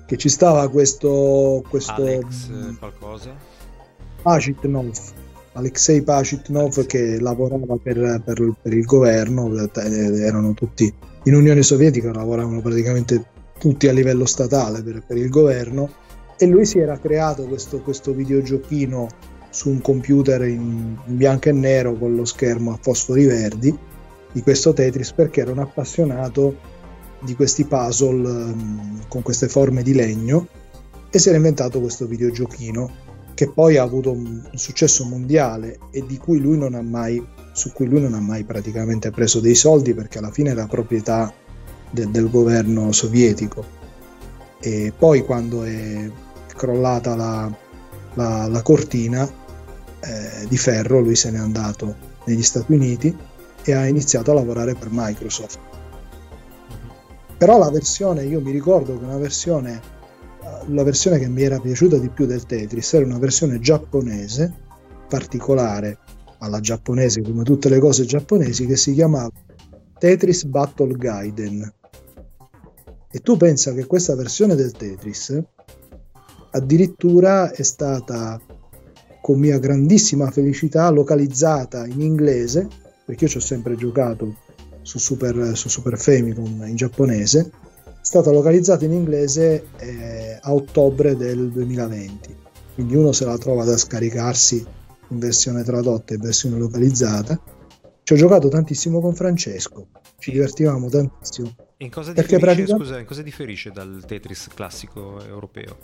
Che 0.06 0.16
ci 0.16 0.28
stava 0.28 0.68
questo... 0.68 1.64
questo 1.68 1.92
Alex 1.92 2.50
eh, 2.50 2.78
qualcosa? 2.78 3.34
Pachitnov, 4.22 4.96
Alexei 5.54 6.02
Pachitnov 6.02 6.86
che 6.86 7.18
lavorava 7.20 7.76
per, 7.82 8.22
per, 8.24 8.54
per, 8.62 8.72
il 8.72 8.84
governo, 8.84 9.50
erano 9.72 10.54
tutti 10.54 10.94
in 11.24 11.34
Unione 11.34 11.62
Sovietica, 11.62 12.12
lavoravano 12.12 12.60
praticamente 12.60 13.24
tutti 13.58 13.88
a 13.88 13.92
livello 13.92 14.26
statale 14.26 14.82
per, 14.82 15.02
per 15.06 15.16
il 15.16 15.28
governo 15.28 15.90
e 16.36 16.46
lui 16.46 16.66
si 16.66 16.78
era 16.78 16.98
creato 16.98 17.44
questo, 17.44 17.80
questo 17.80 18.12
videogiochino 18.12 19.08
su 19.50 19.70
un 19.70 19.80
computer 19.80 20.42
in, 20.42 20.96
bianco 21.04 21.48
e 21.48 21.52
nero 21.52 21.96
con 21.96 22.14
lo 22.14 22.24
schermo 22.24 22.72
a 22.72 22.78
fosfori 22.80 23.24
verdi 23.24 23.76
di 24.32 24.42
questo 24.42 24.72
Tetris 24.72 25.12
perché 25.12 25.42
era 25.42 25.52
un 25.52 25.60
appassionato 25.60 26.56
di 27.20 27.34
questi 27.36 27.64
puzzle 27.64 28.28
um, 28.28 29.04
con 29.08 29.22
queste 29.22 29.48
forme 29.48 29.82
di 29.82 29.94
legno 29.94 30.48
e 31.08 31.18
si 31.20 31.28
era 31.28 31.36
inventato 31.36 31.80
questo 31.80 32.06
videogiochino 32.06 32.90
che 33.34 33.48
poi 33.48 33.76
ha 33.76 33.82
avuto 33.82 34.10
un 34.10 34.42
successo 34.54 35.04
mondiale 35.04 35.78
e 35.90 36.04
di 36.04 36.18
cui 36.18 36.40
lui 36.40 36.58
non 36.58 36.74
ha 36.74 36.82
mai 36.82 37.24
su 37.54 37.72
cui 37.72 37.86
lui 37.86 38.00
non 38.00 38.14
ha 38.14 38.20
mai 38.20 38.42
praticamente 38.42 39.12
preso 39.12 39.38
dei 39.38 39.54
soldi 39.54 39.94
perché 39.94 40.18
alla 40.18 40.32
fine 40.32 40.50
era 40.50 40.66
proprietà 40.66 41.32
de, 41.88 42.10
del 42.10 42.28
governo 42.28 42.90
sovietico 42.90 43.64
e 44.58 44.92
poi 44.96 45.22
quando 45.24 45.62
è 45.62 46.10
crollata 46.56 47.14
la, 47.14 47.54
la, 48.14 48.46
la 48.48 48.62
cortina 48.62 49.30
eh, 50.00 50.46
di 50.48 50.56
ferro, 50.56 51.00
lui 51.00 51.14
se 51.14 51.30
n'è 51.30 51.38
andato 51.38 51.94
negli 52.24 52.42
Stati 52.42 52.72
Uniti 52.72 53.16
e 53.62 53.72
ha 53.72 53.86
iniziato 53.86 54.30
a 54.30 54.34
lavorare 54.34 54.74
per 54.74 54.88
Microsoft. 54.90 55.58
Però 57.36 57.58
la 57.58 57.70
versione, 57.70 58.24
io 58.24 58.40
mi 58.40 58.50
ricordo 58.50 58.98
che 58.98 59.04
una 59.04 59.18
versione, 59.18 59.80
la 60.66 60.82
versione 60.82 61.18
che 61.18 61.28
mi 61.28 61.42
era 61.42 61.60
piaciuta 61.60 61.98
di 61.98 62.08
più 62.08 62.26
del 62.26 62.46
Tetris 62.46 62.94
era 62.94 63.04
una 63.04 63.18
versione 63.18 63.60
giapponese, 63.60 64.52
particolare 65.08 65.98
alla 66.38 66.60
giapponese 66.60 67.22
come 67.22 67.42
tutte 67.42 67.68
le 67.68 67.78
cose 67.78 68.04
giapponesi, 68.04 68.66
che 68.66 68.76
si 68.76 68.92
chiamava 68.92 69.30
Tetris 69.98 70.44
Battle 70.44 70.96
Gaiden. 70.96 71.72
E 73.10 73.18
tu 73.20 73.36
pensa 73.36 73.72
che 73.72 73.86
questa 73.86 74.14
versione 74.14 74.54
del 74.54 74.72
Tetris 74.72 75.42
addirittura 76.50 77.50
è 77.50 77.62
stata 77.62 78.40
con 79.20 79.38
mia 79.38 79.58
grandissima 79.58 80.30
felicità 80.30 80.88
localizzata 80.90 81.86
in 81.86 82.00
inglese 82.00 82.68
perché 83.04 83.24
io 83.24 83.30
ci 83.30 83.36
ho 83.38 83.40
sempre 83.40 83.74
giocato 83.74 84.36
su 84.82 84.98
Super, 84.98 85.56
su 85.56 85.68
Super 85.68 85.98
Famicom 85.98 86.64
in 86.66 86.76
giapponese 86.76 87.50
è 87.84 87.90
stata 88.02 88.30
localizzata 88.30 88.84
in 88.84 88.92
inglese 88.92 89.64
eh, 89.78 90.38
a 90.40 90.52
ottobre 90.52 91.16
del 91.16 91.50
2020 91.50 92.36
quindi 92.74 92.96
uno 92.96 93.12
se 93.12 93.24
la 93.24 93.38
trova 93.38 93.64
da 93.64 93.76
scaricarsi 93.76 94.64
in 95.14 95.20
versione 95.20 95.62
tradotta 95.62 96.14
e 96.14 96.18
versione 96.18 96.58
localizzata 96.58 97.40
ci 98.02 98.12
ho 98.12 98.16
giocato 98.16 98.48
tantissimo 98.48 99.00
con 99.00 99.14
Francesco 99.14 99.88
ci 100.18 100.30
divertivamo 100.30 100.88
tantissimo 100.88 101.54
in 101.78 101.90
cosa 101.90 102.12
differisce, 102.12 102.38
praticamente... 102.38 102.84
scusa, 102.84 102.98
in 102.98 103.06
cosa 103.06 103.22
differisce 103.22 103.70
dal 103.70 104.02
Tetris 104.06 104.48
classico 104.54 105.22
europeo? 105.24 105.76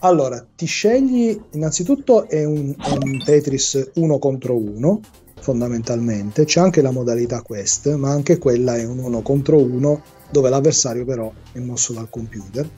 Allora, 0.00 0.46
ti 0.56 0.66
scegli 0.66 1.38
innanzitutto 1.52 2.28
è 2.28 2.44
un, 2.44 2.74
è 2.78 2.92
un 2.92 3.22
Tetris 3.22 3.90
uno 3.94 4.18
contro 4.18 4.56
uno, 4.56 5.00
fondamentalmente. 5.40 6.44
C'è 6.44 6.60
anche 6.60 6.82
la 6.82 6.90
modalità 6.90 7.42
quest, 7.42 7.94
ma 7.94 8.10
anche 8.10 8.38
quella 8.38 8.76
è 8.76 8.84
un 8.84 8.98
uno 8.98 9.22
contro 9.22 9.58
uno 9.58 10.02
dove 10.30 10.50
l'avversario 10.50 11.04
però 11.04 11.32
è 11.52 11.58
mosso 11.58 11.92
dal 11.92 12.08
computer. 12.10 12.68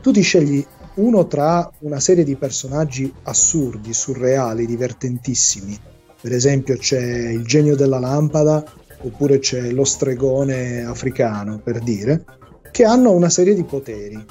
Tu 0.00 0.10
ti 0.10 0.20
scegli 0.20 0.64
uno 0.96 1.26
tra 1.26 1.68
una 1.80 1.98
serie 1.98 2.24
di 2.24 2.36
personaggi 2.36 3.12
assurdi, 3.24 3.92
surreali, 3.92 4.66
divertentissimi. 4.66 5.76
Per 6.20 6.32
esempio 6.32 6.76
c'è 6.76 7.28
il 7.28 7.44
genio 7.44 7.74
della 7.74 7.98
lampada 7.98 8.64
oppure 9.02 9.38
c'è 9.38 9.70
lo 9.70 9.84
stregone 9.84 10.84
africano, 10.84 11.58
per 11.58 11.80
dire, 11.80 12.24
che 12.70 12.84
hanno 12.84 13.10
una 13.12 13.28
serie 13.28 13.54
di 13.54 13.64
poteri, 13.64 14.24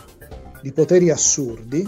di 0.61 0.71
poteri 0.71 1.09
assurdi 1.09 1.87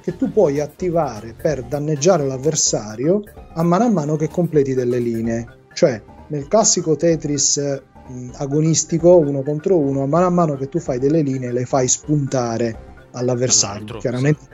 che 0.00 0.16
tu 0.16 0.30
puoi 0.30 0.60
attivare 0.60 1.34
per 1.34 1.64
danneggiare 1.64 2.24
l'avversario 2.24 3.22
a 3.54 3.62
mano 3.62 3.84
a 3.84 3.90
mano 3.90 4.16
che 4.16 4.28
completi 4.28 4.72
delle 4.72 5.00
linee. 5.00 5.46
Cioè, 5.74 6.00
nel 6.28 6.46
classico 6.46 6.96
Tetris 6.96 7.82
agonistico 8.34 9.16
uno 9.16 9.42
contro 9.42 9.76
uno, 9.78 10.04
a 10.04 10.06
mano 10.06 10.26
a 10.26 10.30
mano 10.30 10.54
che 10.54 10.68
tu 10.68 10.78
fai 10.78 11.00
delle 11.00 11.22
linee 11.22 11.50
le 11.50 11.66
fai 11.66 11.88
spuntare 11.88 12.94
all'avversario, 13.16 13.96
chiaramente 13.98 14.48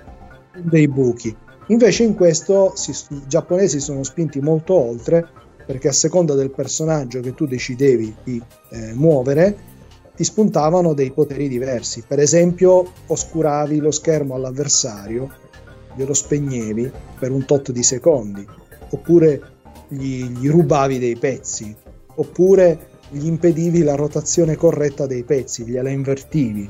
dei 0.63 0.89
buchi. 0.89 1.35
Invece 1.69 2.05
in 2.05 2.15
questo 2.15 2.73
si, 2.75 2.91
i 3.11 3.23
giapponesi 3.27 3.81
sono 3.81 4.03
spinti 4.03 4.41
molto 4.41 4.75
oltre 4.75 5.27
perché 5.65 5.89
a 5.89 5.93
seconda 5.93 6.35
del 6.35 6.51
personaggio 6.51 7.21
che 7.21 7.35
tu 7.35 7.47
decidevi 7.47 8.15
di 8.25 8.43
eh, 8.71 8.93
muovere 8.95 9.71
ti 10.15 10.25
spuntavano 10.25 10.93
dei 10.93 11.13
poteri 11.13 11.49
diversi. 11.49 12.05
Per 12.07 12.19
esempio, 12.19 12.91
oscuravi 13.07 13.79
lo 13.79 13.91
schermo 13.91 14.35
all'avversario, 14.35 15.31
glielo 15.95 16.13
spegnevi 16.13 16.91
per 17.19 17.31
un 17.31 17.45
tot 17.45 17.71
di 17.71 17.83
secondi, 17.83 18.47
oppure 18.91 19.41
gli, 19.89 20.25
gli 20.25 20.51
rubavi 20.51 20.99
dei 20.99 21.17
pezzi, 21.17 21.75
oppure 22.15 22.89
gli 23.09 23.27
impedivi 23.27 23.83
la 23.83 23.95
rotazione 23.95 24.57
corretta 24.57 25.07
dei 25.07 25.23
pezzi, 25.23 25.65
gliela 25.65 25.91
invertivi 25.91 26.69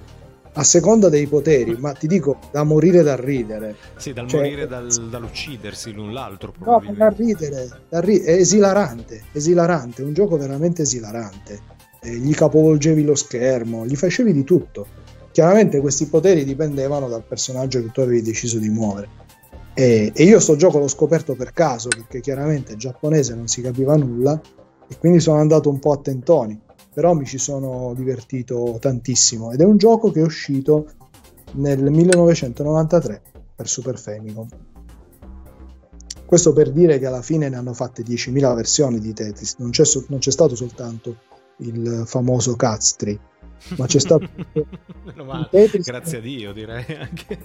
a 0.55 0.65
seconda 0.65 1.09
dei 1.09 1.27
poteri, 1.27 1.77
ma 1.79 1.93
ti 1.93 2.07
dico 2.07 2.39
da 2.51 2.63
morire 2.63 3.03
da 3.03 3.17
ridere. 3.17 3.75
Sì, 3.97 4.13
dal 4.13 4.29
cioè, 4.29 4.41
morire 4.41 4.67
dal, 4.67 4.89
dall'uccidersi 5.09 5.93
l'un 5.93 6.13
l'altro. 6.13 6.53
No, 6.59 6.83
da 6.95 7.09
ridere, 7.09 7.69
da 7.89 8.01
ri- 8.01 8.21
è 8.21 8.33
esilarante, 8.33 9.23
esilarante, 9.33 10.03
un 10.03 10.13
gioco 10.13 10.37
veramente 10.37 10.83
esilarante. 10.83 11.61
Eh, 12.01 12.17
gli 12.17 12.35
capovolgevi 12.35 13.03
lo 13.03 13.15
schermo, 13.15 13.87
gli 13.87 13.97
facevi 13.97 14.33
di 14.33 14.45
tutto. 14.45 14.87
Chiaramente 15.31 15.81
questi 15.81 16.07
poteri 16.07 16.45
dipendevano 16.45 17.09
dal 17.09 17.23
personaggio 17.27 17.81
che 17.81 17.91
tu 17.91 18.01
avevi 18.01 18.21
deciso 18.21 18.59
di 18.59 18.69
muovere. 18.69 19.21
E, 19.73 20.13
e 20.15 20.25
io 20.25 20.39
sto 20.39 20.57
gioco 20.57 20.79
l'ho 20.79 20.89
scoperto 20.89 21.35
per 21.35 21.55
caso, 21.55 21.89
perché 21.89 22.21
chiaramente 22.21 22.77
giapponese 22.77 23.35
non 23.35 23.49
si 23.49 23.63
capiva 23.63 23.97
nulla, 23.97 24.39
e 24.87 24.99
quindi 24.99 25.21
sono 25.21 25.41
andato 25.41 25.71
un 25.71 25.79
po' 25.79 25.93
a 25.93 25.97
tentoni 25.97 26.61
però 26.93 27.15
mi 27.15 27.25
ci 27.25 27.39
sono 27.39 27.95
divertito 27.95 28.77
tantissimo 28.81 29.53
ed 29.53 29.61
è 29.61 29.65
un 29.65 29.77
gioco 29.77 30.11
che 30.11 30.21
è 30.21 30.23
uscito 30.23 30.91
nel 31.53 31.91
1993 31.91 33.23
per 33.55 33.69
Super 33.69 33.99
Famicom. 33.99 34.47
Questo 36.25 36.53
per 36.53 36.71
dire 36.71 36.99
che 36.99 37.07
alla 37.07 37.23
fine 37.23 37.49
ne 37.49 37.57
hanno 37.57 37.75
fatte 37.75 38.03
10.000 38.03 38.55
versioni 38.55 38.99
di 38.99 39.13
Tetris, 39.13 39.57
non 39.59 39.71
c'è, 39.71 39.85
non 40.09 40.19
c'è 40.19 40.31
stato 40.31 40.55
soltanto 40.55 41.17
il 41.59 42.05
famoso 42.07 42.57
Caz 42.57 42.97
ma 43.77 43.87
c'è 43.87 44.01
stato... 44.01 44.29
Tetris... 45.51 45.87
Grazie 45.87 46.19
a 46.19 46.21
Dio 46.21 46.53
direi 46.53 46.85
anche. 46.99 47.39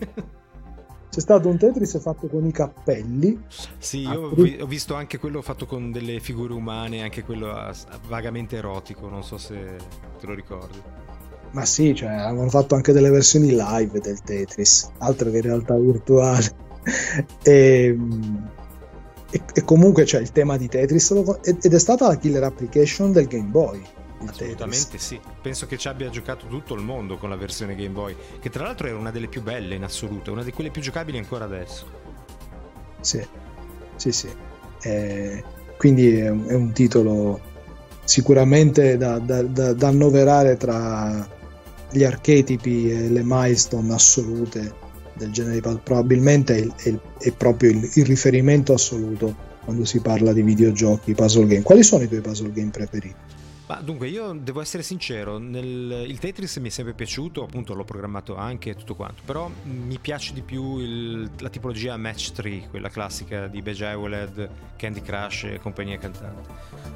C'è 1.10 1.20
stato 1.20 1.48
un 1.48 1.58
Tetris 1.58 2.00
fatto 2.00 2.28
con 2.28 2.46
i 2.46 2.52
cappelli. 2.52 3.42
Sì, 3.78 4.02
io 4.02 4.32
ho 4.60 4.66
visto 4.66 4.94
anche 4.94 5.18
quello 5.18 5.42
fatto 5.42 5.66
con 5.66 5.92
delle 5.92 6.20
figure 6.20 6.54
umane, 6.54 7.02
anche 7.02 7.24
quello 7.24 7.54
vagamente 8.08 8.58
erotico, 8.58 9.08
non 9.08 9.24
so 9.24 9.38
se 9.38 9.56
te 10.20 10.26
lo 10.26 10.34
ricordi. 10.34 10.80
Ma 11.52 11.66
sì, 11.66 11.96
cioè, 11.96 12.10
avevano 12.10 12.50
fatto 12.50 12.76
anche 12.76 12.92
delle 12.92 13.10
versioni 13.10 13.56
live 13.56 14.00
del 14.00 14.22
Tetris, 14.22 14.92
altro 15.00 15.32
che 15.32 15.42
realtà 15.42 15.76
virtuale. 15.78 16.66
e, 17.42 17.98
e, 19.30 19.42
e, 19.54 19.64
comunque 19.64 20.04
c'è 20.04 20.10
cioè, 20.10 20.22
il 20.22 20.32
tema 20.32 20.58
di 20.58 20.68
Tetris 20.68 21.12
ed 21.42 21.74
è 21.74 21.80
stata 21.80 22.08
la 22.08 22.18
killer 22.18 22.44
application 22.44 23.12
del 23.12 23.28
Game 23.28 23.50
Boy 23.50 23.82
Assolutamente 24.26 24.98
sì, 24.98 25.20
penso 25.42 25.68
che 25.68 25.78
ci 25.78 25.88
abbia 25.88 26.10
giocato 26.10 26.48
tutto 26.48 26.74
il 26.74 26.82
mondo 26.82 27.18
con 27.18 27.30
la 27.30 27.36
versione 27.36 27.76
Game 27.76 27.90
Boy, 27.90 28.16
che 28.40 28.50
tra 28.50 28.64
l'altro 28.64 28.88
era 28.88 28.98
una 28.98 29.12
delle 29.12 29.28
più 29.28 29.44
belle 29.44 29.76
in 29.76 29.84
assoluto, 29.84 30.32
una 30.32 30.44
di 30.44 30.52
quelle 30.52 30.72
più 30.72 30.82
giocabili 30.82 31.18
ancora 31.18 31.46
adesso. 31.46 31.86
Sì, 33.00 33.26
sì, 33.96 34.12
sì. 34.12 34.30
Eh, 34.82 35.44
quindi 35.78 36.18
è 36.18 36.30
un, 36.30 36.46
è 36.48 36.54
un, 36.54 36.72
titolo 36.72 37.40
sicuramente 38.04 38.98
da, 38.98 39.20
da, 39.20 39.44
da, 39.44 39.74
da, 39.74 39.88
annoverare 39.88 40.58
tra 40.58 41.28
gli 41.92 42.04
archetipi 42.04 42.92
e 42.92 43.10
le 43.10 43.22
milestone 43.24 43.94
assolute 43.94 44.86
del 45.14 45.32
genere, 45.32 45.62
probabilmente 45.84 46.58
è, 46.58 46.90
è, 46.90 47.00
è 47.20 47.32
proprio 47.32 47.72
il, 47.72 47.90
il 47.94 48.06
riferimento 48.06 48.74
assoluto 48.74 49.46
quando 49.64 49.86
si 49.86 50.00
parla 50.00 50.34
di 50.34 50.42
videogiochi, 50.42 51.14
puzzle 51.14 51.46
game. 51.46 51.62
Quali 51.62 51.84
sono 51.84 52.04
i 52.04 52.08
tuoi 52.08 52.22
puzzle 52.22 52.52
game 52.52 52.70
preferiti? 52.70 53.16
Ma 53.68 53.82
dunque, 53.82 54.08
io 54.08 54.32
devo 54.32 54.62
essere 54.62 54.82
sincero, 54.82 55.38
nel, 55.40 56.06
il 56.08 56.20
Tetris 56.20 56.56
mi 56.58 56.70
è 56.70 56.72
sempre 56.72 56.94
piaciuto, 56.94 57.44
appunto 57.44 57.74
l'ho 57.74 57.84
programmato 57.84 58.38
anche 58.38 58.70
e 58.70 58.76
tutto 58.76 58.96
quanto, 58.96 59.24
però 59.26 59.52
mi 59.64 60.00
piace 60.00 60.32
di 60.34 60.42
più 60.42 60.78
il, 60.78 61.30
la 61.40 61.50
tipologia 61.50 61.98
Match 61.98 62.32
3, 62.32 62.70
quella 62.70 62.88
classica 62.88 63.48
di 63.48 63.62
Bejeweled, 63.62 64.50
Candy 64.78 65.02
Crush 65.02 65.44
e 65.44 65.60
compagnia 65.60 65.98
cantante. 65.98 66.50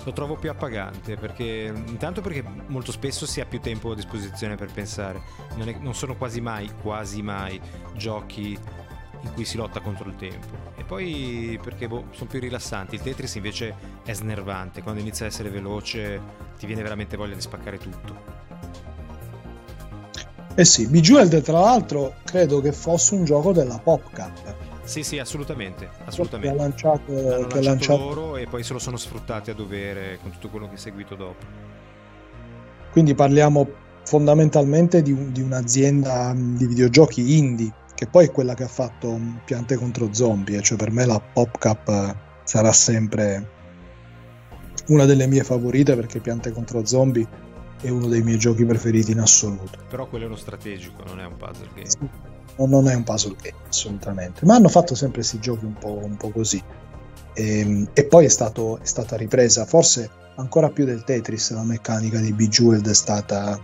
Lo 0.05 0.13
trovo 0.13 0.37
più 0.37 0.49
appagante, 0.49 1.17
perché 1.17 1.73
intanto 1.87 2.21
perché 2.21 2.41
molto 2.67 2.93
spesso 2.93 3.25
si 3.25 3.41
ha 3.41 3.45
più 3.45 3.59
tempo 3.59 3.91
a 3.91 3.95
disposizione 3.95 4.55
per 4.55 4.71
pensare, 4.71 5.21
non, 5.57 5.67
è, 5.67 5.77
non 5.77 5.93
sono 5.93 6.15
quasi 6.15 6.39
mai, 6.39 6.71
quasi 6.81 7.21
mai 7.21 7.59
giochi 7.95 8.57
in 9.23 9.33
cui 9.33 9.43
si 9.43 9.57
lotta 9.57 9.81
contro 9.81 10.07
il 10.07 10.15
tempo. 10.15 10.71
Poi 10.91 11.57
perché 11.63 11.87
boh, 11.87 12.07
sono 12.11 12.29
più 12.29 12.41
rilassanti. 12.41 12.95
Il 12.95 13.01
Tetris 13.01 13.35
invece 13.35 13.73
è 14.03 14.11
snervante, 14.11 14.81
quando 14.81 14.99
inizia 14.99 15.23
a 15.23 15.29
essere 15.29 15.49
veloce 15.49 16.19
ti 16.59 16.65
viene 16.65 16.81
veramente 16.81 17.15
voglia 17.15 17.33
di 17.33 17.39
spaccare 17.39 17.77
tutto. 17.77 18.13
Eh 20.53 20.65
sì, 20.65 20.87
Bejeweled 20.87 21.41
tra 21.43 21.61
l'altro 21.61 22.15
credo 22.25 22.59
che 22.59 22.73
fosse 22.73 23.15
un 23.15 23.23
gioco 23.23 23.53
della 23.53 23.79
Pop 23.79 24.03
Cup. 24.11 24.55
Sì, 24.83 25.01
sì, 25.03 25.17
assolutamente. 25.17 25.89
assolutamente. 26.03 26.53
Che 26.53 26.61
ha 26.61 26.65
lanciato, 26.67 27.13
che 27.13 27.21
lanciato, 27.21 27.61
lanciato 27.61 28.13
loro 28.13 28.35
e 28.35 28.47
poi 28.47 28.61
se 28.61 28.73
lo 28.73 28.79
sono 28.79 28.97
sfruttati 28.97 29.49
a 29.49 29.53
dovere 29.53 30.19
con 30.21 30.31
tutto 30.31 30.49
quello 30.49 30.67
che 30.67 30.75
è 30.75 30.77
seguito 30.77 31.15
dopo. 31.15 31.45
Quindi 32.91 33.15
parliamo 33.15 33.65
fondamentalmente 34.03 35.01
di, 35.01 35.31
di 35.31 35.41
un'azienda 35.41 36.33
di 36.35 36.65
videogiochi 36.65 37.37
indie 37.37 37.79
che 38.01 38.07
poi 38.07 38.25
è 38.25 38.31
quella 38.31 38.55
che 38.55 38.63
ha 38.63 38.67
fatto 38.67 39.15
Piante 39.45 39.75
contro 39.75 40.11
Zombie, 40.11 40.59
cioè 40.63 40.75
per 40.75 40.89
me 40.89 41.05
la 41.05 41.21
Pop 41.21 41.59
Cup 41.59 42.15
sarà 42.43 42.71
sempre 42.71 43.49
una 44.87 45.05
delle 45.05 45.27
mie 45.27 45.43
favorite 45.43 45.95
perché 45.95 46.19
Piante 46.19 46.51
contro 46.51 46.83
Zombie 46.83 47.27
è 47.79 47.89
uno 47.89 48.07
dei 48.07 48.23
miei 48.23 48.39
giochi 48.39 48.65
preferiti 48.65 49.11
in 49.11 49.19
assoluto. 49.19 49.77
Però 49.87 50.07
quello 50.07 50.23
è 50.23 50.27
uno 50.27 50.35
strategico, 50.35 51.03
non 51.05 51.19
è 51.19 51.25
un 51.25 51.37
puzzle 51.37 51.69
game. 51.75 51.87
Sì, 51.87 51.97
non 52.65 52.89
è 52.89 52.95
un 52.95 53.03
puzzle 53.03 53.35
game, 53.39 53.57
assolutamente. 53.67 54.47
Ma 54.47 54.55
hanno 54.55 54.69
fatto 54.69 54.95
sempre 54.95 55.19
questi 55.19 55.39
giochi 55.39 55.65
un 55.65 55.73
po', 55.73 56.03
un 56.03 56.17
po 56.17 56.31
così. 56.31 56.59
E, 57.33 57.59
ehm, 57.59 57.89
e, 57.93 58.05
poi 58.05 58.25
è, 58.25 58.29
stato, 58.29 58.79
è, 58.79 58.85
stata 58.85 59.15
ripresa, 59.15 59.63
forse 59.65 60.09
ancora 60.37 60.71
più 60.71 60.85
del 60.85 61.03
Tetris, 61.03 61.51
la 61.51 61.61
meccanica 61.61 62.17
di 62.17 62.33
Bejeweled 62.33 62.89
è 62.89 62.95
stata 62.95 63.61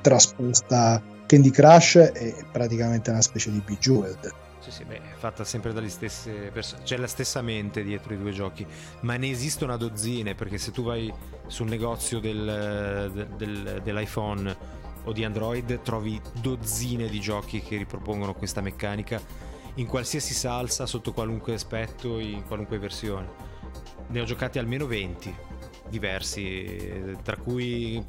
trasposta 0.00 1.00
Candy 1.28 1.50
Crush 1.50 1.96
è 1.96 2.34
praticamente 2.50 3.10
una 3.10 3.20
specie 3.20 3.50
di 3.50 3.60
Bejeweled. 3.60 4.34
Sì, 4.60 4.70
sì, 4.70 4.84
beh, 4.84 4.96
è 4.96 5.14
fatta 5.18 5.44
sempre 5.44 5.74
dalle 5.74 5.90
stesse 5.90 6.50
persone, 6.50 6.84
c'è 6.84 6.96
la 6.96 7.06
stessa 7.06 7.42
mente 7.42 7.82
dietro 7.82 8.14
i 8.14 8.16
due 8.16 8.32
giochi, 8.32 8.66
ma 9.00 9.14
ne 9.18 9.28
esistono 9.28 9.74
a 9.74 9.76
dozzine, 9.76 10.34
perché 10.34 10.56
se 10.56 10.70
tu 10.70 10.82
vai 10.82 11.12
sul 11.46 11.68
negozio 11.68 12.18
del, 12.18 13.10
del, 13.12 13.28
del, 13.36 13.80
dell'iPhone 13.84 14.56
o 15.04 15.12
di 15.12 15.22
Android 15.22 15.82
trovi 15.82 16.18
dozzine 16.40 17.10
di 17.10 17.20
giochi 17.20 17.60
che 17.60 17.76
ripropongono 17.76 18.32
questa 18.32 18.62
meccanica 18.62 19.20
in 19.74 19.86
qualsiasi 19.86 20.32
salsa, 20.32 20.86
sotto 20.86 21.12
qualunque 21.12 21.52
aspetto, 21.52 22.18
in 22.18 22.42
qualunque 22.46 22.78
versione. 22.78 23.28
Ne 24.06 24.20
ho 24.22 24.24
giocati 24.24 24.58
almeno 24.58 24.86
20 24.86 25.34
diversi, 25.90 27.16
tra 27.22 27.36
cui 27.36 28.02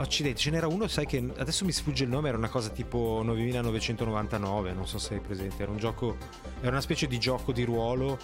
Accidenti, 0.00 0.40
ce 0.40 0.50
n'era 0.50 0.66
uno, 0.66 0.86
sai 0.88 1.04
che 1.04 1.22
adesso 1.36 1.66
mi 1.66 1.72
sfugge 1.72 2.04
il 2.04 2.10
nome, 2.10 2.28
era 2.28 2.38
una 2.38 2.48
cosa 2.48 2.70
tipo 2.70 3.20
9999, 3.22 4.72
non 4.72 4.86
so 4.86 4.98
se 4.98 5.14
hai 5.14 5.20
presente, 5.20 5.62
era 5.62 5.70
un 5.70 5.76
gioco, 5.76 6.16
era 6.60 6.70
una 6.70 6.80
specie 6.80 7.06
di 7.06 7.18
gioco 7.18 7.52
di 7.52 7.64
ruolo 7.64 8.18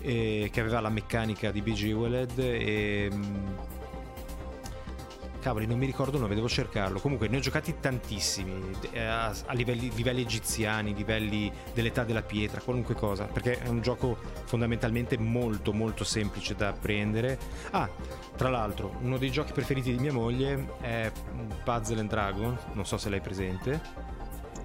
eh, 0.00 0.48
che 0.50 0.60
aveva 0.60 0.80
la 0.80 0.88
meccanica 0.88 1.50
di 1.50 1.60
BG 1.60 1.92
Waled 1.92 2.38
e 2.38 3.10
mm, 3.12 3.46
cavoli, 5.48 5.66
non 5.66 5.78
mi 5.78 5.86
ricordo 5.86 6.16
il 6.16 6.22
nome, 6.22 6.34
devo 6.34 6.48
cercarlo. 6.48 7.00
Comunque, 7.00 7.28
ne 7.28 7.38
ho 7.38 7.40
giocati 7.40 7.76
tantissimi 7.80 8.70
eh, 8.90 9.00
a, 9.00 9.34
a 9.46 9.52
livelli, 9.54 9.90
livelli, 9.94 10.22
egiziani, 10.22 10.94
livelli 10.94 11.50
dell'età 11.72 12.04
della 12.04 12.22
pietra, 12.22 12.60
qualunque 12.60 12.94
cosa. 12.94 13.24
Perché 13.24 13.58
è 13.58 13.68
un 13.68 13.80
gioco 13.80 14.18
fondamentalmente 14.44 15.16
molto, 15.18 15.72
molto 15.72 16.04
semplice 16.04 16.54
da 16.54 16.68
apprendere. 16.68 17.38
Ah, 17.70 17.88
tra 18.36 18.50
l'altro, 18.50 18.96
uno 19.00 19.16
dei 19.16 19.30
giochi 19.30 19.52
preferiti 19.52 19.90
di 19.90 19.98
mia 19.98 20.12
moglie 20.12 20.74
è 20.80 21.10
Puzzle 21.64 22.00
and 22.00 22.10
Dragon. 22.10 22.56
Non 22.74 22.84
so 22.84 22.98
se 22.98 23.08
l'hai 23.08 23.20
presente. 23.20 23.80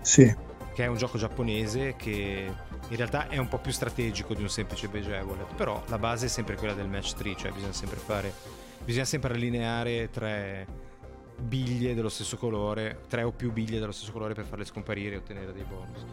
Sì. 0.01 0.35
Che 0.73 0.83
è 0.83 0.87
un 0.87 0.97
gioco 0.97 1.17
giapponese 1.17 1.95
che 1.95 2.51
in 2.89 2.97
realtà 2.97 3.29
è 3.29 3.37
un 3.37 3.47
po' 3.47 3.59
più 3.59 3.71
strategico 3.71 4.33
di 4.33 4.41
un 4.41 4.49
semplice 4.49 4.89
Bejeweled. 4.89 5.53
Però 5.55 5.81
la 5.87 5.97
base 5.97 6.25
è 6.25 6.29
sempre 6.29 6.55
quella 6.55 6.73
del 6.73 6.89
match 6.89 7.13
3, 7.13 7.35
cioè 7.37 7.51
bisogna 7.51 7.73
sempre 7.73 7.99
fare 7.99 8.33
bisogna 8.83 9.05
sempre 9.05 9.33
allineare 9.33 10.09
tre 10.09 10.67
biglie 11.39 11.93
dello 11.93 12.09
stesso 12.09 12.37
colore, 12.37 13.01
tre 13.07 13.23
o 13.23 13.31
più 13.31 13.51
biglie 13.51 13.79
dello 13.79 13.91
stesso 13.91 14.11
colore 14.11 14.33
per 14.33 14.45
farle 14.45 14.65
scomparire 14.65 15.15
e 15.15 15.17
ottenere 15.17 15.53
dei 15.53 15.63
bonus. 15.63 16.05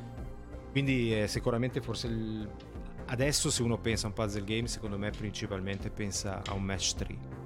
Quindi 0.71 1.13
è 1.13 1.27
sicuramente 1.27 1.81
forse 1.81 2.07
il... 2.07 2.49
adesso 3.07 3.51
se 3.51 3.63
uno 3.63 3.79
pensa 3.79 4.07
a 4.07 4.09
un 4.09 4.15
puzzle 4.15 4.45
game, 4.45 4.67
secondo 4.69 4.99
me 4.99 5.11
principalmente 5.11 5.91
pensa 5.91 6.43
a 6.47 6.55
un 6.55 6.63
match 6.63 6.95
3. 6.95 7.39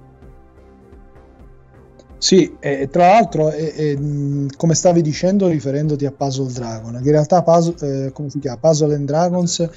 Sì, 2.17 2.55
e 2.59 2.87
tra 2.89 3.07
l'altro, 3.07 3.51
e, 3.51 3.73
e, 3.75 4.47
come 4.55 4.73
stavi 4.73 5.01
dicendo, 5.01 5.47
riferendoti 5.47 6.05
a 6.05 6.11
Puzzle 6.11 6.51
Dragon, 6.51 6.93
che 6.93 7.05
in 7.05 7.11
realtà 7.11 7.43
Puzzle, 7.43 8.05
eh, 8.05 8.11
come 8.13 8.29
si 8.29 8.39
chiama? 8.39 8.57
Puzzle 8.57 8.95
and 8.95 9.05
Dragons 9.05 9.69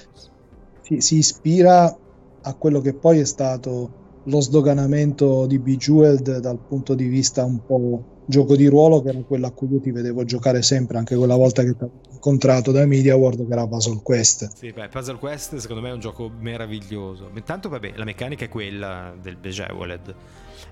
si, 0.80 1.00
si, 1.00 1.16
ispira 1.16 1.94
a 2.40 2.54
quello 2.54 2.80
che 2.80 2.94
poi 2.94 3.18
è 3.18 3.24
stato 3.24 4.07
lo 4.28 4.40
sdoganamento 4.40 5.46
di 5.46 5.58
Bejeweled 5.58 6.38
dal 6.38 6.58
punto 6.58 6.94
di 6.94 7.06
vista 7.06 7.44
un 7.44 7.64
po' 7.64 8.16
gioco 8.26 8.56
di 8.56 8.66
ruolo, 8.66 9.02
che 9.02 9.08
era 9.08 9.18
quello 9.20 9.46
a 9.46 9.50
cui 9.50 9.68
io 9.70 9.80
ti 9.80 9.90
vedevo 9.90 10.24
giocare 10.24 10.62
sempre, 10.62 10.98
anche 10.98 11.16
quella 11.16 11.36
volta 11.36 11.62
che 11.62 11.76
ti 11.76 11.84
ho 11.84 11.90
incontrato 12.12 12.72
da 12.72 12.84
Media 12.84 13.16
World, 13.16 13.46
che 13.46 13.52
era 13.52 13.66
Puzzle 13.66 14.00
Quest. 14.02 14.54
Sì, 14.54 14.70
beh, 14.70 14.88
Puzzle 14.88 15.18
Quest 15.18 15.56
secondo 15.56 15.82
me 15.82 15.88
è 15.88 15.92
un 15.92 16.00
gioco 16.00 16.30
meraviglioso. 16.38 17.30
Intanto, 17.34 17.68
vabbè, 17.68 17.94
la 17.96 18.04
meccanica 18.04 18.44
è 18.44 18.48
quella 18.48 19.14
del 19.20 19.36
Bejeweled 19.36 20.14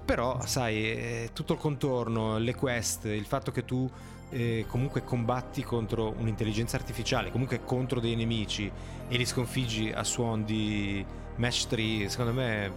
però, 0.07 0.41
sai, 0.47 1.29
tutto 1.33 1.55
il 1.55 1.59
contorno, 1.59 2.39
le 2.39 2.55
quest, 2.55 3.07
il 3.07 3.25
fatto 3.25 3.51
che 3.51 3.65
tu 3.65 3.91
eh, 4.31 4.65
comunque 4.69 5.03
combatti 5.03 5.63
contro 5.63 6.15
un'intelligenza 6.19 6.77
artificiale, 6.77 7.31
comunque 7.31 7.65
contro 7.65 7.99
dei 7.99 8.15
nemici 8.15 8.71
e 9.09 9.17
li 9.17 9.25
sconfiggi 9.25 9.91
a 9.93 10.05
suon 10.05 10.45
di 10.45 11.05
match 11.37 11.67
3, 11.67 12.09
secondo 12.09 12.33
me 12.33 12.65
è 12.65 12.71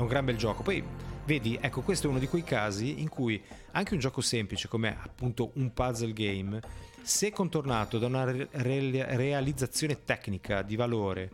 un 0.00 0.08
gran 0.08 0.24
bel 0.24 0.36
gioco. 0.36 0.62
Poi 0.62 0.82
vedi, 1.24 1.58
ecco, 1.60 1.80
questo 1.82 2.06
è 2.06 2.10
uno 2.10 2.18
di 2.18 2.28
quei 2.28 2.42
casi 2.42 3.00
in 3.00 3.08
cui 3.08 3.42
anche 3.72 3.94
un 3.94 4.00
gioco 4.00 4.20
semplice 4.20 4.68
come 4.68 4.96
appunto 5.00 5.50
un 5.54 5.72
puzzle 5.72 6.12
game, 6.12 6.60
se 7.02 7.30
contornato 7.30 7.98
da 7.98 8.06
una 8.06 8.24
re- 8.24 8.48
realizzazione 8.50 10.04
tecnica 10.04 10.62
di 10.62 10.76
valore, 10.76 11.30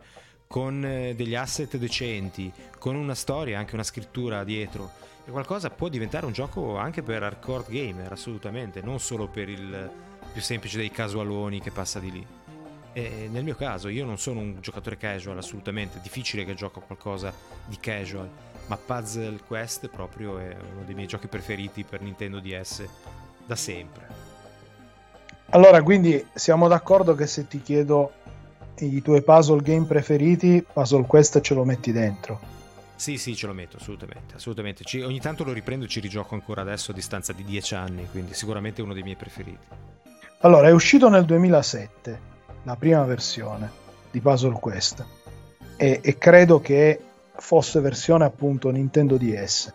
con 0.47 0.83
eh, 0.85 1.13
degli 1.13 1.35
asset 1.35 1.75
decenti, 1.77 2.51
con 2.79 2.95
una 2.95 3.15
storia, 3.15 3.59
anche 3.59 3.73
una 3.73 3.83
scrittura 3.83 4.43
dietro, 4.43 4.91
e 5.25 5.31
qualcosa 5.31 5.69
può 5.69 5.89
diventare 5.89 6.25
un 6.25 6.31
gioco 6.31 6.77
anche 6.77 7.03
per 7.03 7.21
hardcore 7.21 7.65
gamer, 7.67 8.11
assolutamente, 8.11 8.81
non 8.81 8.99
solo 8.99 9.27
per 9.27 9.49
il 9.49 9.91
più 10.31 10.41
semplice 10.41 10.77
dei 10.77 10.89
casualoni 10.89 11.59
che 11.59 11.71
passa 11.71 11.99
di 11.99 12.11
lì. 12.11 12.25
E 12.97 13.29
nel 13.31 13.43
mio 13.43 13.53
caso, 13.53 13.89
io 13.89 14.05
non 14.05 14.17
sono 14.17 14.39
un 14.39 14.57
giocatore 14.59 14.97
casual, 14.97 15.37
assolutamente, 15.37 15.99
è 15.99 16.01
difficile 16.01 16.43
che 16.43 16.55
gioco 16.55 16.79
qualcosa 16.79 17.31
di 17.67 17.77
casual, 17.79 18.27
ma 18.65 18.75
Puzzle 18.75 19.37
Quest 19.45 19.87
proprio 19.87 20.39
è 20.39 20.57
uno 20.73 20.83
dei 20.83 20.95
miei 20.95 21.05
giochi 21.05 21.27
preferiti 21.27 21.83
per 21.83 22.01
Nintendo 22.01 22.39
DS 22.39 22.83
da 23.45 23.55
sempre. 23.55 24.07
Allora, 25.49 25.83
quindi 25.83 26.25
siamo 26.33 26.67
d'accordo 26.67 27.13
che 27.13 27.27
se 27.27 27.47
ti 27.47 27.61
chiedo 27.61 28.13
i 28.79 28.99
tuoi 29.03 29.21
puzzle 29.21 29.61
game 29.61 29.85
preferiti, 29.85 30.65
Puzzle 30.73 31.05
Quest 31.05 31.39
ce 31.41 31.53
lo 31.53 31.65
metti 31.65 31.91
dentro. 31.91 32.39
Sì, 32.95 33.17
sì, 33.17 33.35
ce 33.35 33.45
lo 33.45 33.53
metto 33.53 33.77
assolutamente. 33.77 34.33
assolutamente. 34.37 34.83
Ci, 34.83 35.01
ogni 35.01 35.19
tanto 35.19 35.43
lo 35.43 35.53
riprendo 35.53 35.85
e 35.85 35.87
ci 35.87 35.99
rigioco 35.99 36.33
ancora 36.33 36.61
adesso 36.61 36.89
a 36.89 36.95
distanza 36.95 37.31
di 37.31 37.43
dieci 37.43 37.75
anni, 37.75 38.07
quindi 38.09 38.33
sicuramente 38.33 38.81
è 38.81 38.83
uno 38.83 38.95
dei 38.95 39.03
miei 39.03 39.15
preferiti. 39.15 39.67
Allora, 40.39 40.67
è 40.67 40.71
uscito 40.71 41.09
nel 41.09 41.25
2007 41.25 42.36
la 42.67 42.75
prima 42.75 43.03
versione 43.05 43.71
di 44.11 44.19
Puzzle 44.19 44.59
Quest 44.59 45.05
e, 45.77 46.01
e 46.03 46.17
credo 46.17 46.59
che 46.59 46.99
fosse 47.37 47.79
versione 47.79 48.25
appunto 48.25 48.69
Nintendo 48.69 49.15
DS. 49.15 49.73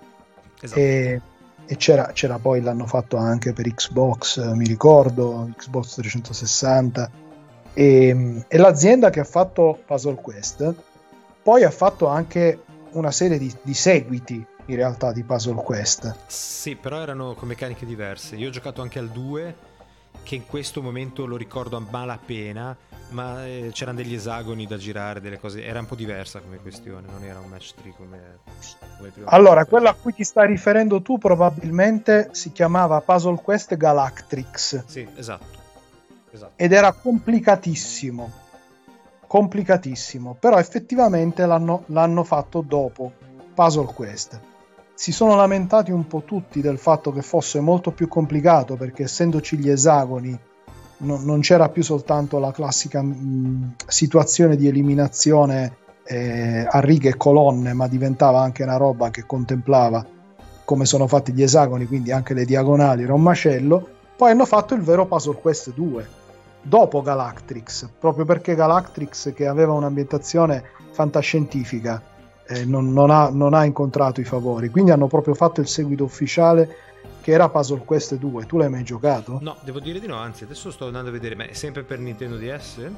Esatto. 0.60 0.78
E, 0.78 1.20
e 1.64 1.76
c'era, 1.76 2.10
c'era, 2.12 2.38
poi, 2.38 2.60
l'hanno 2.60 2.86
fatto 2.86 3.16
anche 3.16 3.54
per 3.54 3.66
Xbox, 3.72 4.52
mi 4.52 4.66
ricordo, 4.66 5.50
Xbox 5.56 5.94
360. 5.94 7.10
E, 7.72 8.44
e 8.46 8.56
l'azienda 8.58 9.08
che 9.08 9.20
ha 9.20 9.24
fatto 9.24 9.80
Puzzle 9.86 10.16
Quest 10.16 10.74
poi 11.42 11.64
ha 11.64 11.70
fatto 11.70 12.06
anche 12.06 12.62
una 12.92 13.10
serie 13.10 13.38
di, 13.38 13.52
di 13.62 13.74
seguiti 13.74 14.44
in 14.66 14.76
realtà 14.76 15.12
di 15.12 15.24
Puzzle 15.24 15.54
Quest. 15.54 16.14
Sì, 16.26 16.76
però 16.76 17.00
erano 17.00 17.34
con 17.34 17.48
meccaniche 17.48 17.86
diverse. 17.86 18.36
Io 18.36 18.48
ho 18.48 18.52
giocato 18.52 18.82
anche 18.82 18.98
al 18.98 19.08
2 19.08 19.56
che 20.22 20.34
in 20.34 20.46
questo 20.46 20.82
momento 20.82 21.26
lo 21.26 21.36
ricordo 21.36 21.76
a 21.76 21.82
malapena, 21.88 22.76
ma 23.10 23.46
eh, 23.46 23.70
c'erano 23.72 23.98
degli 23.98 24.14
esagoni 24.14 24.66
da 24.66 24.76
girare, 24.76 25.20
delle 25.20 25.38
cose, 25.38 25.64
era 25.64 25.78
un 25.78 25.86
po' 25.86 25.94
diversa 25.94 26.40
come 26.40 26.56
questione, 26.58 27.06
non 27.10 27.24
era 27.24 27.40
un 27.40 27.48
match 27.48 27.74
3 27.80 27.94
come, 27.96 28.38
come 28.96 29.08
prima. 29.10 29.28
Allora, 29.30 29.64
quella 29.64 29.90
a 29.90 29.94
cui 29.94 30.14
ti 30.14 30.24
stai 30.24 30.46
riferendo 30.46 31.02
tu 31.02 31.18
probabilmente 31.18 32.28
si 32.32 32.52
chiamava 32.52 33.00
Puzzle 33.00 33.40
Quest 33.42 33.76
Galactrix. 33.76 34.84
Sì, 34.86 35.06
esatto. 35.16 35.58
esatto. 36.30 36.52
Ed 36.56 36.72
era 36.72 36.92
complicatissimo 36.92 38.40
complicatissimo, 39.32 40.36
però 40.38 40.58
effettivamente 40.58 41.46
l'hanno, 41.46 41.84
l'hanno 41.86 42.22
fatto 42.22 42.60
dopo 42.60 43.12
Puzzle 43.54 43.86
Quest. 43.94 44.38
Si 44.94 45.12
sono 45.12 45.34
lamentati 45.34 45.90
un 45.90 46.06
po' 46.06 46.22
tutti 46.24 46.60
del 46.60 46.78
fatto 46.78 47.12
che 47.12 47.22
fosse 47.22 47.60
molto 47.60 47.90
più 47.90 48.08
complicato 48.08 48.76
perché 48.76 49.04
essendoci 49.04 49.56
gli 49.56 49.68
esagoni 49.68 50.38
no, 50.98 51.20
non 51.22 51.40
c'era 51.40 51.68
più 51.68 51.82
soltanto 51.82 52.38
la 52.38 52.52
classica 52.52 53.02
mh, 53.02 53.74
situazione 53.86 54.56
di 54.56 54.68
eliminazione 54.68 55.76
eh, 56.04 56.66
a 56.68 56.80
righe 56.80 57.10
e 57.10 57.16
colonne, 57.16 57.72
ma 57.72 57.86
diventava 57.86 58.40
anche 58.40 58.62
una 58.62 58.76
roba 58.76 59.10
che 59.10 59.24
contemplava 59.24 60.04
come 60.64 60.84
sono 60.84 61.06
fatti 61.06 61.32
gli 61.32 61.42
esagoni, 61.42 61.86
quindi 61.86 62.12
anche 62.12 62.34
le 62.34 62.44
diagonali, 62.44 63.02
era 63.02 63.14
un 63.14 63.22
macello. 63.22 63.88
Poi 64.16 64.30
hanno 64.30 64.46
fatto 64.46 64.74
il 64.74 64.82
vero 64.82 65.06
Puzzle 65.06 65.34
Quest 65.40 65.72
2, 65.74 66.08
dopo 66.62 67.02
Galactrix, 67.02 67.88
proprio 67.98 68.24
perché 68.24 68.54
Galactrix, 68.54 69.32
che 69.34 69.46
aveva 69.46 69.72
un'ambientazione 69.72 70.62
fantascientifica, 70.92 72.00
eh, 72.52 72.64
non, 72.64 72.92
non, 72.92 73.10
ha, 73.10 73.30
non, 73.30 73.54
ha, 73.54 73.64
incontrato 73.64 74.20
i 74.20 74.24
favori. 74.24 74.68
Quindi 74.68 74.90
hanno 74.90 75.06
proprio 75.06 75.34
fatto 75.34 75.60
il 75.60 75.68
seguito 75.68 76.04
ufficiale 76.04 76.76
che 77.20 77.32
era 77.32 77.48
Puzzle 77.48 77.82
Quest 77.84 78.16
2. 78.16 78.46
Tu 78.46 78.58
l'hai 78.58 78.68
mai 78.68 78.84
giocato? 78.84 79.38
No, 79.40 79.56
devo 79.62 79.80
dire 79.80 80.00
di 80.00 80.06
no, 80.06 80.16
anzi 80.16 80.44
adesso 80.44 80.70
sto 80.70 80.86
andando 80.86 81.08
a 81.08 81.12
vedere, 81.12 81.34
ma 81.34 81.46
è 81.46 81.52
sempre 81.52 81.82
per 81.82 81.98
Nintendo 81.98 82.36
DS? 82.36 82.90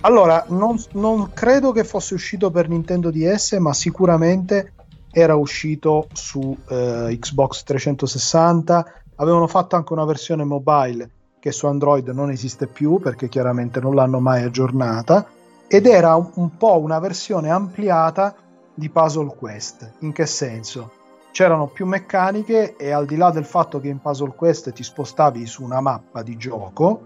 Allora, 0.00 0.44
non, 0.48 0.82
non 0.92 1.32
credo 1.32 1.72
che 1.72 1.84
fosse 1.84 2.14
uscito 2.14 2.50
per 2.50 2.68
Nintendo 2.68 3.10
DS, 3.10 3.52
ma 3.52 3.72
sicuramente 3.72 4.72
era 5.12 5.36
uscito 5.36 6.08
su 6.12 6.56
eh, 6.68 7.16
Xbox 7.20 7.62
360. 7.62 8.94
Avevano 9.16 9.46
fatto 9.46 9.76
anche 9.76 9.92
una 9.92 10.04
versione 10.04 10.42
mobile 10.42 11.10
che 11.38 11.52
su 11.52 11.66
Android 11.66 12.08
non 12.08 12.30
esiste 12.30 12.66
più 12.66 12.98
perché 12.98 13.28
chiaramente 13.28 13.80
non 13.80 13.94
l'hanno 13.94 14.20
mai 14.20 14.42
aggiornata 14.42 15.26
ed 15.72 15.86
era 15.86 16.16
un, 16.16 16.58
po' 16.58 16.78
una 16.80 16.98
versione 16.98 17.48
ampliata 17.48 18.34
di 18.74 18.90
Puzzle 18.90 19.34
Quest. 19.34 19.94
In 20.00 20.12
che 20.12 20.26
senso? 20.26 20.90
C'erano 21.30 21.66
più 21.66 21.86
meccaniche 21.86 22.76
e 22.76 22.90
al 22.90 23.06
di 23.06 23.16
là 23.16 23.30
del 23.30 23.46
fatto 23.46 23.80
che 23.80 23.88
in 23.88 23.98
Puzzle 23.98 24.34
Quest 24.36 24.70
ti 24.74 24.82
spostavi 24.82 25.46
su 25.46 25.64
una 25.64 25.80
mappa 25.80 26.22
di 26.22 26.36
gioco, 26.36 27.00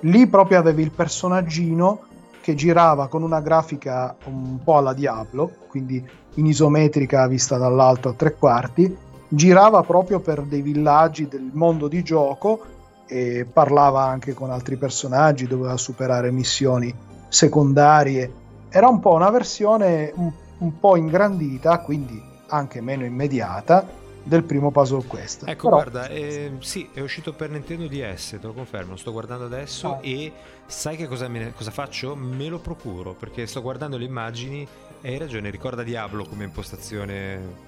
lì 0.00 0.26
proprio 0.26 0.58
avevi 0.58 0.82
il 0.82 0.90
personaggino 0.90 2.00
che 2.40 2.56
girava 2.56 3.06
con 3.06 3.22
una 3.22 3.40
grafica 3.40 4.16
un 4.24 4.58
po' 4.64 4.78
alla 4.78 4.94
Diablo, 4.94 5.52
quindi 5.68 6.04
in 6.34 6.46
isometrica 6.46 7.28
vista 7.28 7.56
dall'alto 7.56 8.08
a 8.08 8.14
tre 8.14 8.34
quarti, 8.34 8.96
girava 9.28 9.82
proprio 9.82 10.18
per 10.18 10.42
dei 10.42 10.62
villaggi 10.62 11.28
del 11.28 11.50
mondo 11.52 11.86
di 11.86 12.02
gioco 12.02 12.62
e 13.06 13.46
parlava 13.50 14.02
anche 14.02 14.34
con 14.34 14.50
altri 14.50 14.74
personaggi, 14.74 15.46
doveva 15.46 15.76
superare 15.76 16.32
missioni 16.32 17.06
secondarie. 17.28 18.32
Era 18.68 18.88
un 18.88 19.00
po' 19.00 19.14
una 19.14 19.30
versione 19.30 20.12
un, 20.14 20.30
un 20.58 20.78
po' 20.78 20.96
ingrandita, 20.96 21.78
quindi 21.80 22.22
anche 22.48 22.80
meno 22.80 23.04
immediata, 23.04 23.86
del 24.22 24.42
primo 24.44 24.70
Puzzle 24.70 25.04
Quest. 25.06 25.44
Ecco, 25.46 25.68
Però... 25.68 25.76
guarda, 25.76 26.08
eh, 26.08 26.52
sì, 26.60 26.88
è 26.92 27.00
uscito 27.00 27.32
per 27.32 27.50
Nintendo 27.50 27.86
DS, 27.86 28.36
te 28.40 28.46
lo 28.46 28.52
confermo, 28.52 28.96
sto 28.96 29.10
guardando 29.10 29.46
adesso 29.46 29.94
ah. 29.94 29.98
e 30.02 30.32
sai 30.66 30.96
che 30.96 31.06
cosa, 31.06 31.28
me, 31.28 31.52
cosa, 31.54 31.70
faccio? 31.70 32.14
Me 32.14 32.48
lo 32.48 32.58
procuro, 32.58 33.14
perché 33.14 33.46
sto 33.46 33.62
guardando 33.62 33.96
le 33.96 34.04
immagini 34.04 34.66
e 35.00 35.08
hai 35.12 35.18
ragione, 35.18 35.50
ricorda 35.50 35.82
Diablo 35.82 36.24
come 36.24 36.44
impostazione. 36.44 37.66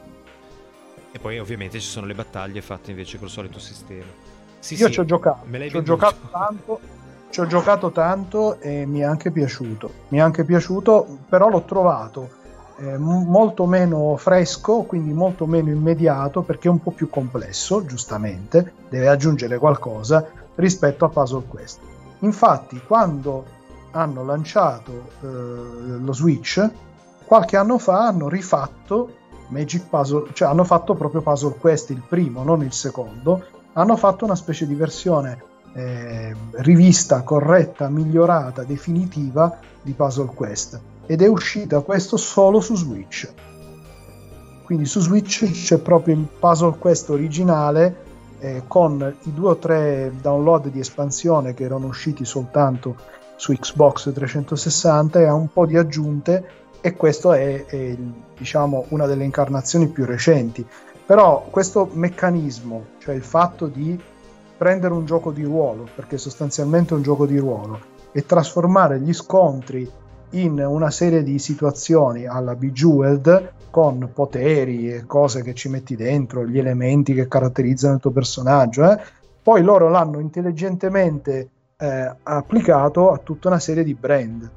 E 1.13 1.19
poi 1.19 1.39
ovviamente 1.41 1.81
ci 1.81 1.89
sono 1.89 2.07
le 2.07 2.15
battaglie 2.15 2.61
fatte 2.61 2.91
invece 2.91 3.19
col 3.19 3.31
solito 3.31 3.59
sistema. 3.59 4.29
Sì, 4.61 4.75
Io 4.75 4.87
sì, 4.87 4.93
ci 4.93 5.01
ho 5.01 5.05
giocato, 5.05 5.47
ci 5.51 5.77
ho 5.77 5.83
giocato 5.83 6.29
tanto, 6.31 6.81
ci 7.31 7.41
ho 7.41 7.47
giocato 7.47 7.91
tanto 7.91 8.61
e 8.61 8.85
mi 8.87 9.01
è 9.01 9.05
anche 9.05 9.31
piaciuto. 9.31 9.91
Mi 10.09 10.19
è 10.19 10.21
anche 10.21 10.45
piaciuto, 10.45 11.07
però 11.29 11.49
l'ho 11.49 11.63
trovato 11.63 12.29
eh, 12.79 12.99
molto 12.99 13.67
meno 13.67 14.17
fresco, 14.17 14.83
quindi 14.83 15.13
molto 15.13 15.47
meno 15.47 15.71
immediato, 15.71 16.43
perché 16.43 16.69
è 16.69 16.71
un 16.71 16.83
po' 16.83 16.91
più 16.91 17.09
complesso, 17.09 17.85
giustamente, 17.85 18.73
deve 18.89 19.09
aggiungere 19.09 19.59
qualcosa 19.59 20.27
rispetto 20.57 21.05
a 21.05 21.09
Puzzle 21.09 21.45
Quest. 21.49 21.79
Infatti, 22.21 22.81
quando 22.87 23.45
hanno 23.93 24.25
lanciato 24.25 25.11
eh, 25.21 25.27
lo 25.27 26.13
Switch, 26.13 26.69
qualche 27.25 27.57
anno 27.57 27.79
fa 27.79 28.07
hanno 28.07 28.29
rifatto 28.29 29.15
Magic 29.49 29.89
Puzzle, 29.89 30.31
cioè 30.33 30.49
hanno 30.49 30.65
fatto 30.65 30.95
proprio 30.95 31.23
Puzzle 31.23 31.57
Quest 31.59 31.91
il 31.91 32.03
primo, 32.07 32.43
non 32.43 32.63
il 32.63 32.73
secondo, 32.73 33.45
hanno 33.75 33.97
fatto 33.97 34.25
una 34.25 34.35
specie 34.35 34.67
di 34.67 34.75
versione 34.75 35.43
eh, 35.73 36.35
rivista, 36.53 37.23
corretta, 37.23 37.89
migliorata, 37.89 38.65
definitiva 38.65 39.59
di 39.83 39.93
Puzzle 39.93 40.31
Quest 40.35 40.81
ed 41.07 41.23
è 41.23 41.27
uscita 41.27 41.81
questo 41.81 42.17
solo 42.17 42.61
su 42.61 42.77
Switch. 42.77 43.29
Quindi 44.65 44.85
su 44.85 45.01
Switch 45.01 45.51
c'è 45.51 45.79
proprio 45.79 46.15
il 46.15 46.27
Puzzle 46.39 46.77
Quest 46.79 47.11
originale 47.11 48.09
eh, 48.39 48.63
con 48.67 49.15
i 49.25 49.35
due 49.35 49.51
o 49.51 49.57
tre 49.57 50.13
download 50.21 50.69
di 50.69 50.81
espansione 50.81 51.55
che 51.55 51.65
erano 51.65 51.87
usciti 51.87 52.25
soltanto 52.25 52.97
su 53.37 53.53
Xbox 53.53 54.13
360 54.13 55.21
e 55.21 55.25
ha 55.25 55.35
un 55.35 55.53
po' 55.53 55.67
di 55.67 55.77
aggiunte 55.77 56.59
e 56.81 56.95
questo 56.95 57.33
è, 57.33 57.65
è 57.65 57.97
diciamo 58.37 58.87
una 58.89 59.07
delle 59.07 59.25
incarnazioni 59.25 59.89
più 59.89 60.05
recenti. 60.05 60.65
Però 61.05 61.47
questo 61.51 61.89
meccanismo, 61.93 62.85
cioè 62.99 63.15
il 63.15 63.25
fatto 63.25 63.67
di 63.67 64.01
prendere 64.61 64.93
un 64.93 65.07
gioco 65.07 65.33
di 65.33 65.43
ruolo, 65.43 65.89
perché 65.95 66.19
sostanzialmente 66.19 66.93
è 66.93 66.97
un 66.99 67.03
gioco 67.03 67.25
di 67.25 67.39
ruolo, 67.39 67.81
e 68.13 68.27
trasformare 68.27 69.01
gli 69.01 69.15
scontri 69.15 69.91
in 70.33 70.59
una 70.63 70.91
serie 70.91 71.23
di 71.23 71.39
situazioni 71.39 72.27
alla 72.27 72.55
Bejeweled 72.55 73.53
con 73.71 74.11
poteri 74.13 74.93
e 74.93 75.07
cose 75.07 75.41
che 75.41 75.55
ci 75.55 75.71
metti 75.71 75.97
dentro, 75.97 76.47
gli 76.47 76.59
elementi 76.59 77.15
che 77.15 77.27
caratterizzano 77.27 77.95
il 77.95 78.01
tuo 78.03 78.11
personaggio. 78.11 78.85
Eh? 78.85 79.01
Poi 79.43 79.63
loro 79.63 79.89
l'hanno 79.89 80.19
intelligentemente 80.19 81.49
eh, 81.79 82.15
applicato 82.23 83.13
a 83.13 83.17
tutta 83.17 83.49
una 83.49 83.61
serie 83.61 83.83
di 83.83 83.95
brand, 83.95 84.51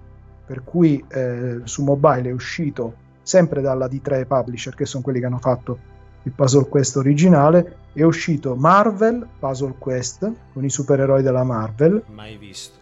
per 0.45 0.66
cui 0.66 1.01
eh, 1.08 1.62
su 1.64 1.82
mobile 1.82 2.28
è 2.28 2.34
uscito 2.34 2.95
sempre 3.22 3.62
dalla 3.62 3.88
D3 3.88 4.28
Publisher, 4.28 4.76
che 4.76 4.86
sono 4.86 5.01
quelli 5.01 5.22
che 5.22 5.28
hanno 5.28 5.39
fatto 5.39 5.91
il 6.24 6.32
Puzzle 6.32 6.68
Quest 6.68 6.98
originale, 6.98 7.78
è 7.94 8.04
uscito 8.04 8.56
Marvel 8.56 9.28
Puzzle 9.40 9.76
Quest 9.78 10.32
con 10.54 10.64
i 10.64 10.70
supereroi 10.70 11.22
della 11.22 11.44
Marvel. 11.44 12.04
Mai 12.08 12.38
visto. 12.38 12.80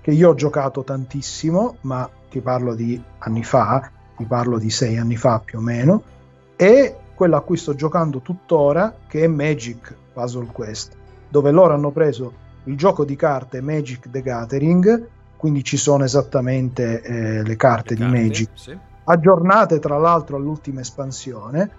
Che 0.00 0.10
io 0.10 0.30
ho 0.30 0.34
giocato 0.34 0.84
tantissimo, 0.84 1.76
ma 1.82 2.08
ti 2.30 2.40
parlo 2.40 2.74
di 2.74 3.00
anni 3.18 3.44
fa, 3.44 3.90
ti 4.16 4.24
parlo 4.24 4.58
di 4.58 4.70
sei 4.70 4.98
anni 4.98 5.16
fa 5.16 5.40
più 5.44 5.58
o 5.58 5.62
meno, 5.62 6.02
e 6.56 6.96
quello 7.14 7.36
a 7.36 7.40
cui 7.40 7.56
sto 7.56 7.74
giocando 7.74 8.20
tuttora, 8.20 8.94
che 9.06 9.24
è 9.24 9.26
Magic 9.26 9.94
Puzzle 10.12 10.48
Quest, 10.52 10.92
dove 11.28 11.50
loro 11.50 11.74
hanno 11.74 11.90
preso 11.90 12.46
il 12.64 12.76
gioco 12.76 13.04
di 13.04 13.16
carte 13.16 13.60
Magic 13.60 14.10
the 14.10 14.20
Gathering, 14.20 15.08
quindi 15.36 15.62
ci 15.62 15.76
sono 15.76 16.04
esattamente 16.04 17.00
eh, 17.02 17.42
le 17.42 17.56
carte 17.56 17.94
le 17.94 17.94
di 17.94 18.02
carte, 18.02 18.20
Magic, 18.20 18.50
sì. 18.54 18.78
aggiornate 19.04 19.78
tra 19.78 19.96
l'altro 19.98 20.36
all'ultima 20.36 20.80
espansione, 20.80 21.70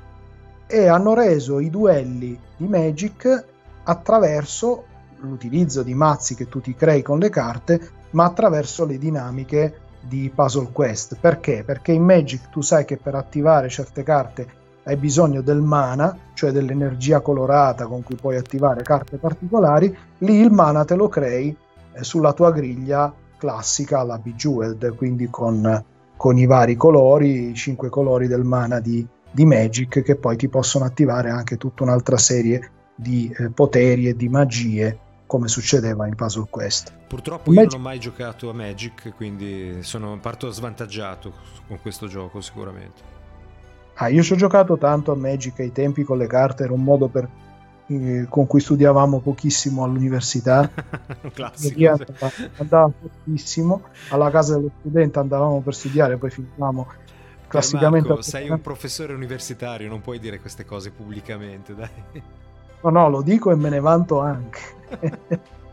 e 0.72 0.88
hanno 0.88 1.16
reso 1.16 1.60
i 1.60 1.72
duelli 1.72 2.40
di 2.56 2.68
Magic 2.68 3.46
attraverso 3.86 4.84
l'utilizzo 5.22 5.82
di 5.82 5.96
mazzi 5.96 6.36
che 6.36 6.48
tu 6.48 6.62
ti 6.62 6.76
crei 6.76 7.02
con 7.02 7.18
le 7.18 7.32
carte, 7.32 7.82
ma 8.12 8.26
attraverso 8.26 8.86
le 8.86 9.00
dinamiche 9.00 9.80
di 10.00 10.32
Puzzle 10.34 10.70
Quest. 10.72 11.18
Perché? 11.20 11.64
Perché 11.66 11.92
in 11.92 12.04
Magic 12.04 12.50
tu 12.50 12.62
sai 12.62 12.86
che 12.86 12.98
per 12.98 13.16
attivare 13.16 13.68
certe 13.68 14.04
carte 14.04 14.48
hai 14.84 14.96
bisogno 14.96 15.42
del 15.42 15.62
mana, 15.62 16.16
cioè 16.36 16.52
dell'energia 16.52 17.22
colorata 17.22 17.88
con 17.88 18.04
cui 18.04 18.16
puoi 18.16 18.38
attivare 18.38 18.84
carte 18.84 19.18
particolari, 19.18 19.96
lì 20.20 20.36
il 20.36 20.52
mana 20.52 20.86
te 20.86 20.94
lo 20.94 21.08
crei 21.10 21.56
eh, 21.94 22.04
sulla 22.04 22.34
tua 22.34 22.52
griglia 22.52 23.12
classica, 23.38 24.04
la 24.04 24.20
Bejeweled, 24.20 24.96
quindi 24.96 25.30
con, 25.32 25.84
con 26.16 26.38
i 26.38 26.46
vari 26.46 26.76
colori, 26.76 27.50
i 27.50 27.56
cinque 27.56 27.90
colori 27.90 28.28
del 28.28 28.44
mana 28.44 28.80
di, 28.80 29.06
di 29.32 29.46
Magic 29.46 30.02
che 30.02 30.16
poi 30.16 30.36
ti 30.36 30.50
possono 30.50 30.86
attivare 30.86 31.30
anche 31.30 31.58
tutta 31.58 31.84
un'altra 31.84 32.18
serie 32.18 32.72
di 32.96 33.34
eh, 33.38 33.50
poteri 33.50 34.08
e 34.08 34.16
di 34.16 34.28
magie 34.28 35.00
come 35.26 35.48
succedeva 35.48 36.08
in 36.08 36.16
Puzzle 36.16 36.48
Quest. 36.50 36.92
Purtroppo 37.08 37.52
Magic... 37.52 37.72
io 37.72 37.78
non 37.78 37.86
ho 37.86 37.90
mai 37.90 38.00
giocato 38.00 38.50
a 38.50 38.54
Magic, 38.54 39.14
quindi 39.16 39.84
sono, 39.84 40.18
parto 40.20 40.50
svantaggiato 40.50 41.32
con 41.68 41.80
questo 41.82 42.08
gioco 42.08 42.42
sicuramente. 42.42 43.18
Ah, 43.94 44.08
io 44.08 44.24
ci 44.24 44.34
ho 44.34 44.36
giocato 44.36 44.78
tanto 44.78 45.12
a 45.12 45.16
Magic 45.16 45.60
ai 45.60 45.72
tempi 45.72 46.04
con 46.04 46.18
le 46.18 46.26
carte, 46.26 46.64
era 46.64 46.74
un 46.74 46.84
modo 46.84 47.10
per, 47.10 47.30
eh, 47.88 48.26
con 48.28 48.48
cui 48.48 48.60
studiavamo 48.60 49.20
pochissimo 49.20 49.84
all'università. 49.84 50.68
Classico. 51.32 51.90
Andava, 51.90 52.32
andava 52.58 52.92
pochissimo, 53.00 53.84
alla 54.10 54.32
casa 54.32 54.56
dello 54.56 54.72
studente 54.80 55.20
andavamo 55.20 55.60
per 55.62 55.76
studiare, 55.76 56.18
poi 56.18 56.32
finivamo 56.32 56.88
classicamente... 57.50 58.08
Marco, 58.08 58.24
sei 58.24 58.50
un 58.50 58.62
professore 58.62 59.14
universitario, 59.14 59.90
non 59.90 60.02
puoi 60.02 60.20
dire 60.20 60.40
queste 60.40 60.64
cose 60.64 60.92
pubblicamente, 60.92 61.76
dai. 61.76 61.90
No, 62.82 62.90
no, 62.90 63.10
lo 63.10 63.22
dico 63.22 63.52
e 63.52 63.56
me 63.56 63.70
ne 63.70 63.82
vanto 63.82 64.20
anche. 64.20 64.60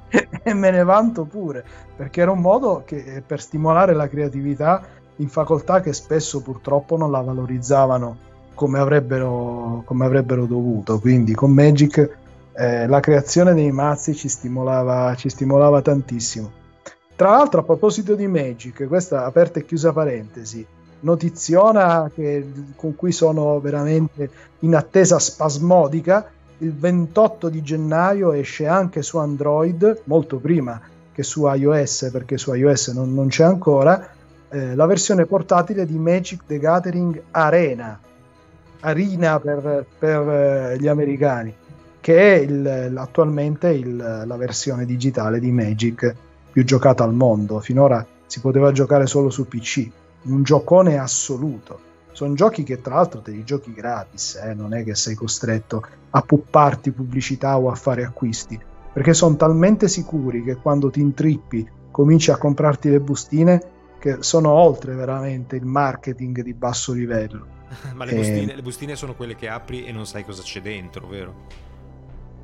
e 0.43 0.55
me 0.55 0.71
ne 0.71 0.83
vanto 0.83 1.25
pure, 1.25 1.65
perché 1.97 2.21
era 2.21 2.31
un 2.31 2.41
modo 2.41 2.83
che, 2.85 3.23
per 3.25 3.41
stimolare 3.41 3.95
la 3.95 4.09
creatività 4.09 4.83
in 5.17 5.29
facoltà 5.29 5.81
che 5.81 5.93
spesso 5.93 6.43
purtroppo 6.43 6.97
non 6.97 7.11
la 7.11 7.21
valorizzavano 7.21 8.25
come 8.55 8.79
avrebbero, 8.79 9.83
come 9.85 10.05
avrebbero 10.05 10.47
dovuto. 10.47 10.99
Quindi 10.99 11.35
con 11.35 11.53
Magic 11.53 12.19
eh, 12.53 12.87
la 12.87 13.01
creazione 13.01 13.55
dei 13.55 13.71
mazzi 13.71 14.15
ci 14.15 14.29
stimolava, 14.29 15.15
ci 15.15 15.29
stimolava 15.29 15.83
tantissimo. 15.83 16.65
Tra 17.15 17.31
l'altro, 17.31 17.61
a 17.61 17.65
proposito 17.65 18.15
di 18.15 18.27
Magic, 18.27 18.87
questa 18.89 19.25
aperta 19.25 19.59
e 19.59 19.65
chiusa 19.65 19.93
parentesi, 19.93 20.67
notiziona 21.07 22.11
che, 22.13 22.45
con 22.75 22.97
cui 22.97 23.13
sono 23.13 23.61
veramente 23.61 24.29
in 24.61 24.75
attesa 24.75 25.19
spasmodica 25.19 26.29
il 26.59 26.75
28 26.75 27.49
di 27.49 27.63
gennaio 27.63 28.33
esce 28.33 28.67
anche 28.67 29.03
su 29.03 29.19
Android, 29.19 30.03
molto 30.05 30.39
prima 30.39 30.81
che 31.13 31.23
su 31.23 31.47
iOS, 31.47 32.09
perché 32.11 32.37
su 32.37 32.53
iOS 32.53 32.89
non, 32.89 33.15
non 33.15 33.29
c'è 33.29 33.45
ancora, 33.45 34.09
eh, 34.49 34.75
la 34.75 34.87
versione 34.87 35.27
portatile 35.27 35.87
di 35.87 35.99
Magic 35.99 36.43
the 36.47 36.59
Gathering 36.59 37.23
Arena, 37.31 37.99
Arena 38.81 39.39
per, 39.39 39.87
per 39.99 40.29
eh, 40.29 40.77
gli 40.79 40.89
americani, 40.89 41.55
che 42.01 42.35
è 42.35 42.39
il, 42.39 42.93
attualmente 42.97 43.69
il, 43.69 43.97
la 43.97 44.37
versione 44.37 44.85
digitale 44.85 45.41
di 45.41 45.51
Magic 45.51 46.15
più 46.53 46.65
giocata 46.65 47.05
al 47.05 47.15
mondo. 47.15 47.61
Finora 47.61 48.05
si 48.27 48.41
poteva 48.41 48.73
giocare 48.73 49.07
solo 49.07 49.31
su 49.31 49.47
PC, 49.47 49.89
un 50.27 50.43
giocone 50.43 50.99
assoluto 50.99 51.87
sono 52.17 52.33
giochi 52.33 52.63
che 52.63 52.81
tra 52.81 52.95
l'altro 52.95 53.21
te 53.21 53.31
li 53.31 53.45
giochi 53.45 53.75
gratis, 53.75 54.37
eh? 54.37 54.55
non 54.55 54.73
è 54.73 54.83
che 54.85 54.95
sei 54.95 55.15
costretto 55.15 55.87
a 56.09 56.23
pupparti 56.23 56.91
pubblicità 56.91 57.59
o 57.59 57.69
a 57.69 57.75
fare 57.75 58.05
acquisti, 58.05 58.59
perché 58.91 59.13
sono 59.13 59.37
talmente 59.37 59.87
sicuri 59.87 60.43
che 60.43 60.57
quando 60.57 60.89
ti 60.89 61.01
intrippi 61.01 61.69
cominci 61.91 62.31
a 62.31 62.39
comprarti 62.39 62.89
le 62.89 63.01
bustine 63.01 63.63
che 63.99 64.17
sono 64.21 64.49
oltre 64.49 64.95
veramente 64.95 65.57
il 65.57 65.67
marketing 65.67 66.41
di 66.41 66.55
basso 66.55 66.95
livello. 66.95 67.47
Ma 67.93 68.07
le, 68.07 68.15
bustine, 68.15 68.55
le 68.55 68.63
bustine 68.63 68.97
sono 68.97 69.15
quelle 69.15 69.35
che 69.35 69.51
apri 69.51 69.85
e 69.85 69.93
non 69.93 70.07
sai 70.07 70.25
cosa 70.25 70.43
c'è 70.43 70.63
dentro, 70.63 71.07
vero? 71.09 71.35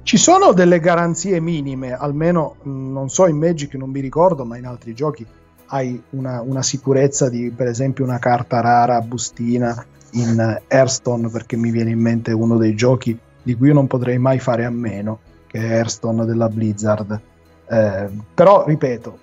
Ci 0.02 0.18
sono 0.18 0.52
delle 0.52 0.80
garanzie 0.80 1.40
minime, 1.40 1.94
almeno 1.94 2.56
non 2.64 3.08
so 3.08 3.26
in 3.26 3.38
Magic, 3.38 3.72
non 3.76 3.88
mi 3.88 4.00
ricordo, 4.00 4.44
ma 4.44 4.58
in 4.58 4.66
altri 4.66 4.92
giochi 4.92 5.26
hai 5.72 6.00
una, 6.10 6.42
una, 6.42 6.62
sicurezza 6.62 7.28
di 7.28 7.50
per 7.50 7.66
esempio 7.66 8.04
una 8.04 8.18
carta 8.18 8.60
rara 8.60 9.00
bustina 9.00 9.84
in 10.12 10.60
Hearthstone 10.66 11.28
perché 11.30 11.56
mi 11.56 11.70
viene 11.70 11.90
in 11.90 11.98
mente 11.98 12.32
uno 12.32 12.58
dei 12.58 12.74
giochi 12.74 13.18
di 13.42 13.54
cui 13.54 13.68
io 13.68 13.74
non 13.74 13.86
potrei 13.86 14.18
mai 14.18 14.38
fare 14.38 14.64
a 14.66 14.70
meno 14.70 15.20
che 15.46 15.58
è 15.58 15.72
Hearthstone 15.76 16.26
della 16.26 16.48
Blizzard. 16.48 17.20
Eh, 17.66 18.08
però 18.34 18.66
ripeto 18.66 19.18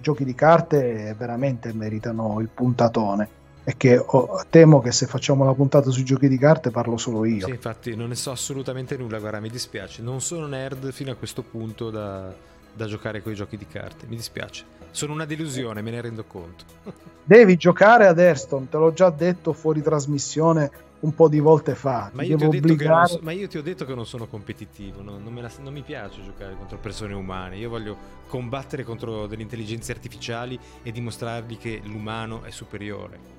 giochi 0.00 0.24
di 0.24 0.34
carte 0.34 1.14
veramente 1.18 1.72
meritano 1.72 2.38
il 2.40 2.48
puntatone. 2.52 3.38
E 3.64 3.74
che 3.76 3.98
oh, 3.98 4.42
temo 4.48 4.80
che 4.80 4.90
se 4.90 5.06
facciamo 5.06 5.44
la 5.44 5.52
puntata 5.52 5.90
sui 5.90 6.04
giochi 6.04 6.28
di 6.28 6.38
carte 6.38 6.70
parlo 6.70 6.96
solo 6.96 7.24
io. 7.24 7.46
Sì 7.46 7.50
infatti 7.50 7.94
non 7.94 8.08
ne 8.08 8.14
so 8.14 8.30
assolutamente 8.30 8.96
nulla 8.96 9.18
guarda 9.18 9.40
mi 9.40 9.50
dispiace. 9.50 10.02
Non 10.02 10.20
sono 10.20 10.46
nerd 10.46 10.92
fino 10.92 11.10
a 11.10 11.14
questo 11.14 11.42
punto 11.42 11.90
da, 11.90 12.32
da 12.74 12.86
giocare 12.86 13.22
con 13.22 13.32
i 13.32 13.34
giochi 13.34 13.56
di 13.56 13.66
carte 13.66 14.06
mi 14.06 14.16
dispiace 14.16 14.78
sono 14.90 15.12
una 15.12 15.24
delusione, 15.24 15.82
me 15.82 15.90
ne 15.90 16.00
rendo 16.00 16.24
conto. 16.24 16.64
Devi 17.24 17.56
giocare 17.56 18.06
ad 18.06 18.18
Hearthstone, 18.18 18.68
te 18.68 18.76
l'ho 18.76 18.92
già 18.92 19.10
detto 19.10 19.52
fuori 19.52 19.82
trasmissione 19.82 20.88
un 21.00 21.14
po' 21.14 21.28
di 21.28 21.38
volte 21.38 21.74
fa. 21.74 22.10
Ma 22.12 22.22
io, 22.22 22.36
ti 22.36 22.44
obbligare... 22.44 23.06
so, 23.06 23.20
ma 23.22 23.32
io, 23.32 23.46
ti 23.46 23.56
ho 23.56 23.62
detto 23.62 23.84
che 23.84 23.94
non 23.94 24.04
sono 24.04 24.26
competitivo, 24.26 25.00
no? 25.00 25.18
non, 25.18 25.34
la, 25.34 25.50
non, 25.62 25.72
mi 25.72 25.82
piace 25.82 26.22
giocare 26.22 26.56
contro 26.56 26.78
persone 26.78 27.14
umane, 27.14 27.56
io 27.56 27.70
voglio 27.70 27.96
combattere 28.26 28.84
contro 28.84 29.26
delle 29.26 29.42
intelligenze 29.42 29.92
artificiali 29.92 30.58
e 30.82 30.90
dimostrargli 30.90 31.56
che 31.56 31.80
l'umano 31.84 32.42
è 32.42 32.50
superiore. 32.50 33.38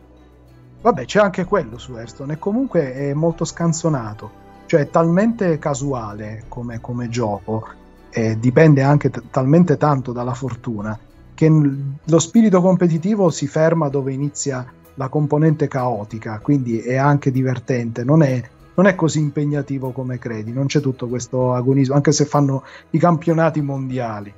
Vabbè, 0.81 1.05
c'è 1.05 1.19
anche 1.19 1.43
quello 1.43 1.77
su 1.77 1.95
Hearthstone 1.95 2.33
e 2.33 2.39
comunque 2.39 2.93
è 2.93 3.13
molto 3.13 3.45
scanzonato, 3.45 4.31
cioè 4.65 4.81
è 4.81 4.89
talmente 4.89 5.59
casuale 5.59 6.45
come, 6.47 6.81
come 6.81 7.09
gioco, 7.09 7.79
e 8.11 8.37
dipende 8.39 8.81
anche 8.81 9.09
t- 9.09 9.23
talmente 9.31 9.77
tanto 9.77 10.11
dalla 10.11 10.33
fortuna 10.33 10.97
che 11.41 11.49
lo 11.49 12.19
spirito 12.19 12.61
competitivo 12.61 13.31
si 13.31 13.47
ferma 13.47 13.89
dove 13.89 14.13
inizia 14.13 14.63
la 14.93 15.07
componente 15.07 15.67
caotica, 15.67 16.37
quindi 16.39 16.79
è 16.79 16.97
anche 16.97 17.31
divertente, 17.31 18.03
non 18.03 18.21
è, 18.21 18.39
non 18.75 18.85
è 18.85 18.93
così 18.93 19.19
impegnativo 19.19 19.91
come 19.91 20.19
credi, 20.19 20.51
non 20.51 20.67
c'è 20.67 20.81
tutto 20.81 21.07
questo 21.07 21.53
agonismo, 21.53 21.95
anche 21.95 22.11
se 22.11 22.25
fanno 22.25 22.63
i 22.91 22.99
campionati 22.99 23.59
mondiali. 23.61 24.31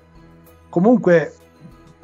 Comunque, 0.69 1.33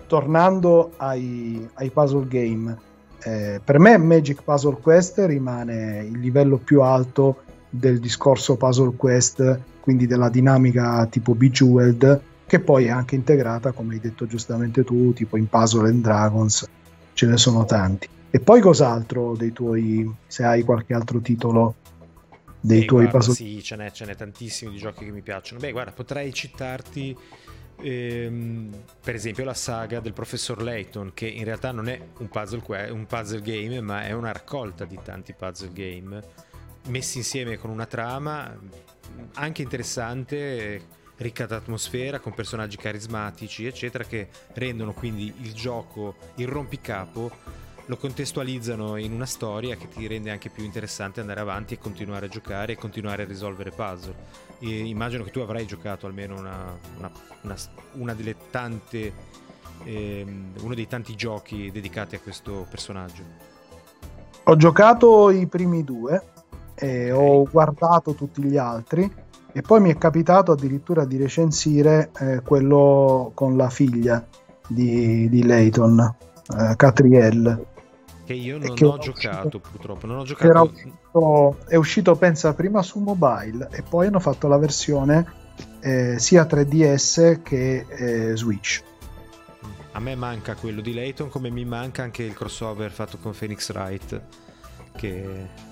tornando 0.06 0.92
ai, 0.98 1.66
ai 1.76 1.90
puzzle 1.92 2.28
game, 2.28 2.78
eh, 3.24 3.62
per 3.64 3.80
me 3.80 3.98
Magic 3.98 4.44
Puzzle 4.44 4.80
Quest 4.82 5.20
rimane 5.20 6.04
il 6.04 6.20
livello 6.20 6.58
più 6.58 6.82
alto 6.82 7.44
del 7.70 8.00
discorso 8.00 8.58
Puzzle 8.58 8.96
Quest, 8.98 9.60
quindi 9.90 10.06
della 10.06 10.30
dinamica 10.30 11.08
tipo 11.08 11.34
Bejeweled, 11.34 12.22
che 12.46 12.60
poi 12.60 12.86
è 12.86 12.90
anche 12.90 13.16
integrata, 13.16 13.72
come 13.72 13.96
hai 13.96 14.00
detto 14.00 14.28
giustamente 14.28 14.84
tu, 14.84 15.14
tipo 15.14 15.36
in 15.36 15.48
Puzzle 15.48 15.90
and 15.90 16.04
Dragons, 16.04 16.70
ce 17.14 17.26
ne 17.26 17.38
sono 17.38 17.66
tanti. 17.66 18.08
E 18.30 18.40
poi 18.40 18.62
cos'altro 18.62 19.36
dei 19.36 19.52
tuoi, 19.52 20.08
se 20.28 20.44
hai 20.44 20.62
qualche 20.62 20.94
altro 20.94 21.22
titolo 21.22 21.74
dei 22.60 22.84
eh, 22.84 22.86
tuoi 22.86 23.08
guarda, 23.08 23.18
puzzle? 23.18 23.34
Sì, 23.34 23.64
ce 23.64 23.78
n'è, 23.78 23.90
ce 23.90 24.06
n'è 24.06 24.16
tantissimi 24.16 24.74
di 24.74 24.78
giochi 24.78 25.06
che 25.06 25.12
mi 25.12 25.22
piacciono. 25.22 25.60
Beh, 25.60 25.72
guarda, 25.72 25.92
potrei 25.92 26.32
citarti 26.32 27.18
ehm, 27.82 28.70
per 29.04 29.16
esempio 29.16 29.44
la 29.44 29.56
saga 29.56 30.00
del 30.00 30.14
professor 30.14 30.62
Layton, 30.62 31.14
che 31.16 31.26
in 31.26 31.46
realtà 31.46 31.72
non 31.72 31.90
è 31.90 32.00
un 32.20 32.28
puzzle, 32.28 32.92
un 32.92 33.08
puzzle 33.08 33.42
game, 33.42 33.82
ma 33.82 34.06
è 34.06 34.12
una 34.12 34.32
raccolta 34.32 34.86
di 34.86 35.00
tanti 35.04 35.34
puzzle 35.34 35.72
game 35.74 36.22
messi 36.90 37.18
insieme 37.18 37.58
con 37.58 37.70
una 37.70 37.86
trama 37.86 38.58
anche 39.36 39.62
interessante 39.62 40.98
ricca 41.18 41.46
d'atmosfera, 41.46 42.20
con 42.20 42.34
personaggi 42.34 42.78
carismatici, 42.78 43.66
eccetera, 43.66 44.04
che 44.04 44.30
rendono 44.54 44.94
quindi 44.94 45.34
il 45.42 45.54
gioco, 45.54 46.16
il 46.36 46.48
rompicapo, 46.48 47.32
lo 47.90 47.98
contestualizzano 47.98 48.98
in 48.98 49.12
una 49.12 49.26
storia 49.26 49.76
che 49.76 49.90
ti 49.90 50.06
rende 50.06 50.30
anche 50.30 50.50
più 50.50 50.64
interessante 50.64 51.22
andare 51.22 51.40
avanti 51.40 51.74
e 51.74 51.80
continuare 51.80 52.28
a 52.28 52.30
giocare 52.30 52.74
e 52.74 52.76
continuare 52.76 53.24
a 53.24 53.26
risolvere 53.26 53.72
puzzle. 53.72 54.16
E 54.60 54.86
immagino 54.86 55.24
che 55.24 55.32
tu 55.32 55.40
avrai 55.40 55.66
giocato 55.66 56.06
almeno 56.06 56.38
una, 56.38 56.78
una, 56.98 57.12
una, 57.42 57.56
una 57.94 58.14
delle 58.14 58.36
tante, 58.52 59.12
ehm, 59.84 60.54
uno 60.62 60.76
dei 60.76 60.88
tanti 60.88 61.16
giochi 61.16 61.72
dedicati 61.72 62.16
a 62.16 62.20
questo 62.20 62.68
personaggio. 62.70 63.24
Ho 64.44 64.56
giocato 64.56 65.32
i 65.32 65.48
primi 65.48 65.84
due, 65.84 66.24
e 66.80 67.12
ho 67.12 67.44
guardato 67.44 68.14
tutti 68.14 68.42
gli 68.42 68.56
altri 68.56 69.12
e 69.52 69.62
poi 69.62 69.82
mi 69.82 69.92
è 69.92 69.98
capitato 69.98 70.54
addirittura 70.54 71.04
di 71.06 71.18
recensire 71.18 72.12
eh, 72.20 72.42
quello 72.42 73.32
con 73.34 73.58
la 73.58 73.70
figlia 73.70 74.26
di, 74.68 75.28
di 75.28 75.46
Layton, 75.46 76.16
eh, 76.58 76.76
Catriel. 76.76 77.66
Che 78.24 78.34
io 78.34 78.60
non 78.60 78.74
che 78.76 78.86
ho 78.86 78.98
giocato 79.00 79.48
uscito, 79.48 79.60
purtroppo, 79.60 80.08
non 80.08 80.20
ho 80.20 80.24
giocato... 80.24 80.50
Era 80.50 80.62
uscito, 80.62 81.58
è 81.68 81.76
uscito 81.76 82.16
pensa 82.16 82.54
prima 82.54 82.82
su 82.84 83.00
mobile 83.00 83.68
e 83.72 83.82
poi 83.82 84.08
hanno 84.08 84.20
fatto 84.20 84.48
la 84.48 84.58
versione 84.58 85.26
eh, 85.82 86.20
sia 86.20 86.44
3DS 86.44 87.42
che 87.42 87.86
eh, 87.90 88.38
Switch. 88.38 88.84
A 89.94 90.00
me 90.00 90.16
manca 90.16 90.54
quello 90.56 90.80
di 90.80 90.94
Layton 90.94 91.30
come 91.30 91.50
mi 91.50 91.66
manca 91.66 92.04
anche 92.04 92.24
il 92.24 92.34
crossover 92.34 92.92
fatto 92.92 93.18
con 93.18 93.34
Phoenix 93.38 93.70
Wright 93.74 94.22
che 94.96 95.68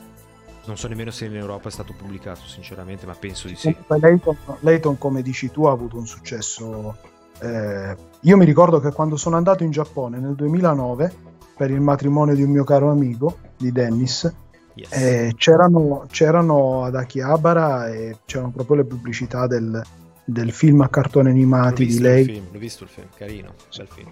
non 0.67 0.77
so 0.77 0.87
nemmeno 0.87 1.11
se 1.11 1.25
in 1.25 1.35
Europa 1.35 1.69
è 1.69 1.71
stato 1.71 1.93
pubblicato, 1.97 2.41
sinceramente, 2.45 3.05
ma 3.05 3.15
penso 3.15 3.47
di 3.47 3.55
sì. 3.55 3.75
Layton, 3.87 4.37
Layton 4.59 4.97
come 4.97 5.21
dici 5.21 5.49
tu, 5.49 5.65
ha 5.65 5.71
avuto 5.71 5.97
un 5.97 6.05
successo. 6.05 6.95
Eh, 7.39 7.95
io 8.21 8.37
mi 8.37 8.45
ricordo 8.45 8.79
che 8.79 8.91
quando 8.91 9.15
sono 9.15 9.37
andato 9.37 9.63
in 9.63 9.71
Giappone 9.71 10.19
nel 10.19 10.35
2009 10.35 11.13
per 11.55 11.71
il 11.71 11.81
matrimonio 11.81 12.35
di 12.35 12.43
un 12.43 12.51
mio 12.51 12.63
caro 12.63 12.91
amico, 12.91 13.37
di 13.57 13.71
Dennis, 13.71 14.31
yes. 14.75 14.91
eh, 14.91 15.33
c'erano, 15.35 16.05
c'erano, 16.09 16.83
ad 16.83 16.95
Akihabara 16.95 17.89
e 17.89 18.17
c'erano 18.25 18.51
proprio 18.51 18.77
le 18.77 18.85
pubblicità 18.85 19.47
del, 19.47 19.81
del 20.23 20.51
film 20.51 20.81
a 20.81 20.89
cartoni 20.89 21.29
animati 21.29 21.85
di 21.85 21.99
lei. 21.99 22.43
l'ho 22.51 22.59
visto 22.59 22.83
il 22.83 22.89
film, 22.89 23.07
carino, 23.15 23.53
bel 23.75 23.87
film. 23.87 24.09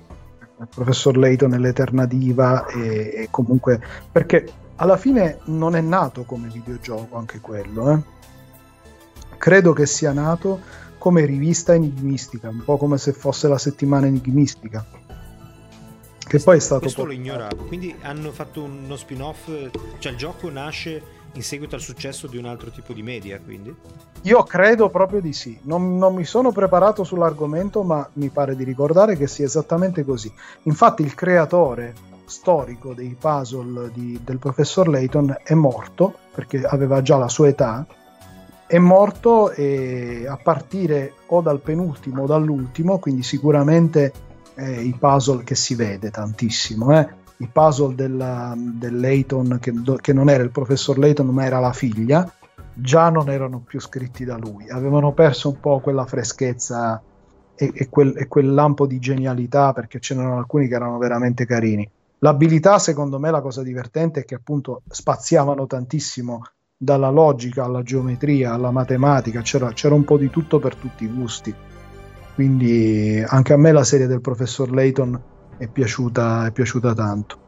Il 0.59 0.67
professor 0.73 1.17
Layton 1.17 1.49
nell'Eterna 1.49 2.05
Diva 2.05 2.65
e, 2.67 3.11
e 3.13 3.27
comunque 3.29 3.81
perché 4.11 4.47
alla 4.77 4.97
fine 4.97 5.39
non 5.45 5.75
è 5.75 5.81
nato 5.81 6.23
come 6.23 6.47
videogioco 6.47 7.17
anche 7.17 7.39
quello, 7.39 7.91
eh? 7.91 8.03
credo 9.37 9.73
che 9.73 9.85
sia 9.85 10.11
nato 10.11 10.59
come 10.97 11.25
rivista 11.25 11.73
enigmistica, 11.73 12.49
un 12.49 12.63
po' 12.63 12.77
come 12.77 12.97
se 12.97 13.13
fosse 13.13 13.47
la 13.47 13.57
settimana 13.57 14.07
enigmistica. 14.07 14.85
Che 16.17 16.39
poi 16.39 16.57
è 16.57 16.59
stato. 16.59 16.81
Questo 16.81 17.03
portato. 17.03 17.21
lo 17.21 17.23
ignoravo. 17.23 17.65
Quindi 17.65 17.95
hanno 18.01 18.31
fatto 18.31 18.63
uno 18.63 18.95
spin-off, 18.95 19.45
cioè 19.99 20.11
il 20.11 20.17
gioco 20.17 20.49
nasce 20.49 21.01
in 21.35 21.43
seguito 21.43 21.75
al 21.75 21.81
successo 21.81 22.27
di 22.27 22.37
un 22.37 22.45
altro 22.45 22.71
tipo 22.71 22.93
di 22.93 23.03
media, 23.03 23.39
quindi? 23.43 23.73
Io 24.23 24.43
credo 24.43 24.89
proprio 24.89 25.21
di 25.21 25.33
sì. 25.33 25.57
Non, 25.63 25.97
non, 25.97 26.15
mi 26.15 26.23
sono 26.23 26.51
preparato 26.51 27.03
sull'argomento, 27.03 27.83
ma 27.83 28.07
mi 28.13 28.29
pare 28.29 28.55
di 28.55 28.63
ricordare 28.63 29.15
che 29.15 29.27
sia 29.27 29.45
esattamente 29.45 30.03
così. 30.03 30.31
Infatti, 30.63 31.03
il 31.03 31.13
creatore 31.13 31.93
storico 32.25 32.93
dei 32.93 33.15
puzzle 33.19 33.91
di, 33.93 34.19
del 34.23 34.39
professor 34.39 34.87
Layton 34.87 35.35
è 35.43 35.53
morto 35.53 36.17
perché 36.33 36.63
aveva 36.63 37.01
già 37.01 37.17
la 37.17 37.29
sua 37.29 37.49
età 37.49 37.85
è 38.67 38.79
morto 38.79 39.51
e 39.51 40.25
a 40.27 40.37
partire 40.41 41.13
o 41.27 41.41
dal 41.41 41.59
penultimo 41.59 42.23
o 42.23 42.25
dall'ultimo 42.25 42.97
quindi 42.97 43.21
sicuramente 43.21 44.11
eh, 44.55 44.81
i 44.81 44.95
puzzle 44.97 45.43
che 45.43 45.53
si 45.53 45.75
vede 45.75 46.09
tantissimo 46.09 46.99
eh? 46.99 47.07
I 47.37 47.49
puzzle 47.51 47.95
della, 47.95 48.53
del 48.57 48.99
Layton 48.99 49.57
che, 49.59 49.73
che 50.01 50.13
non 50.13 50.29
era 50.29 50.43
il 50.43 50.51
professor 50.51 50.97
Layton 50.97 51.27
ma 51.27 51.45
era 51.45 51.59
la 51.59 51.73
figlia 51.73 52.31
già 52.73 53.09
non 53.09 53.29
erano 53.29 53.59
più 53.59 53.79
scritti 53.79 54.23
da 54.23 54.37
lui 54.37 54.69
avevano 54.69 55.13
perso 55.13 55.49
un 55.49 55.59
po' 55.59 55.79
quella 55.79 56.05
freschezza 56.05 57.01
e, 57.55 57.71
e, 57.73 57.89
quel, 57.89 58.17
e 58.17 58.27
quel 58.27 58.53
lampo 58.53 58.85
di 58.85 58.99
genialità 58.99 59.73
perché 59.73 59.99
c'erano 59.99 60.37
alcuni 60.37 60.67
che 60.67 60.75
erano 60.75 60.97
veramente 60.97 61.45
carini 61.45 61.89
L'abilità, 62.19 62.79
secondo 62.79 63.19
me, 63.19 63.29
la 63.29 63.41
cosa 63.41 63.61
divertente 63.61 64.21
è 64.21 64.25
che 64.25 64.33
appunto 64.33 64.81
spaziavano 64.89 65.67
tantissimo 65.67 66.41
dalla 66.75 67.09
logica 67.09 67.65
alla 67.65 67.83
geometria 67.83 68.53
alla 68.53 68.71
matematica, 68.71 69.41
c'era, 69.41 69.71
c'era 69.73 69.93
un 69.93 70.03
po' 70.03 70.17
di 70.17 70.29
tutto 70.29 70.59
per 70.59 70.75
tutti 70.75 71.03
i 71.03 71.07
gusti. 71.07 71.53
Quindi 72.33 73.23
anche 73.25 73.53
a 73.53 73.57
me 73.57 73.71
la 73.71 73.83
serie 73.83 74.07
del 74.07 74.21
professor 74.21 74.71
Layton 74.71 75.21
è 75.57 75.67
piaciuta, 75.67 76.45
è 76.45 76.51
piaciuta 76.51 76.93
tanto. 76.93 77.43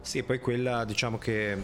Sì, 0.00 0.22
poi 0.22 0.38
quella 0.38 0.84
diciamo 0.84 1.18
che 1.18 1.60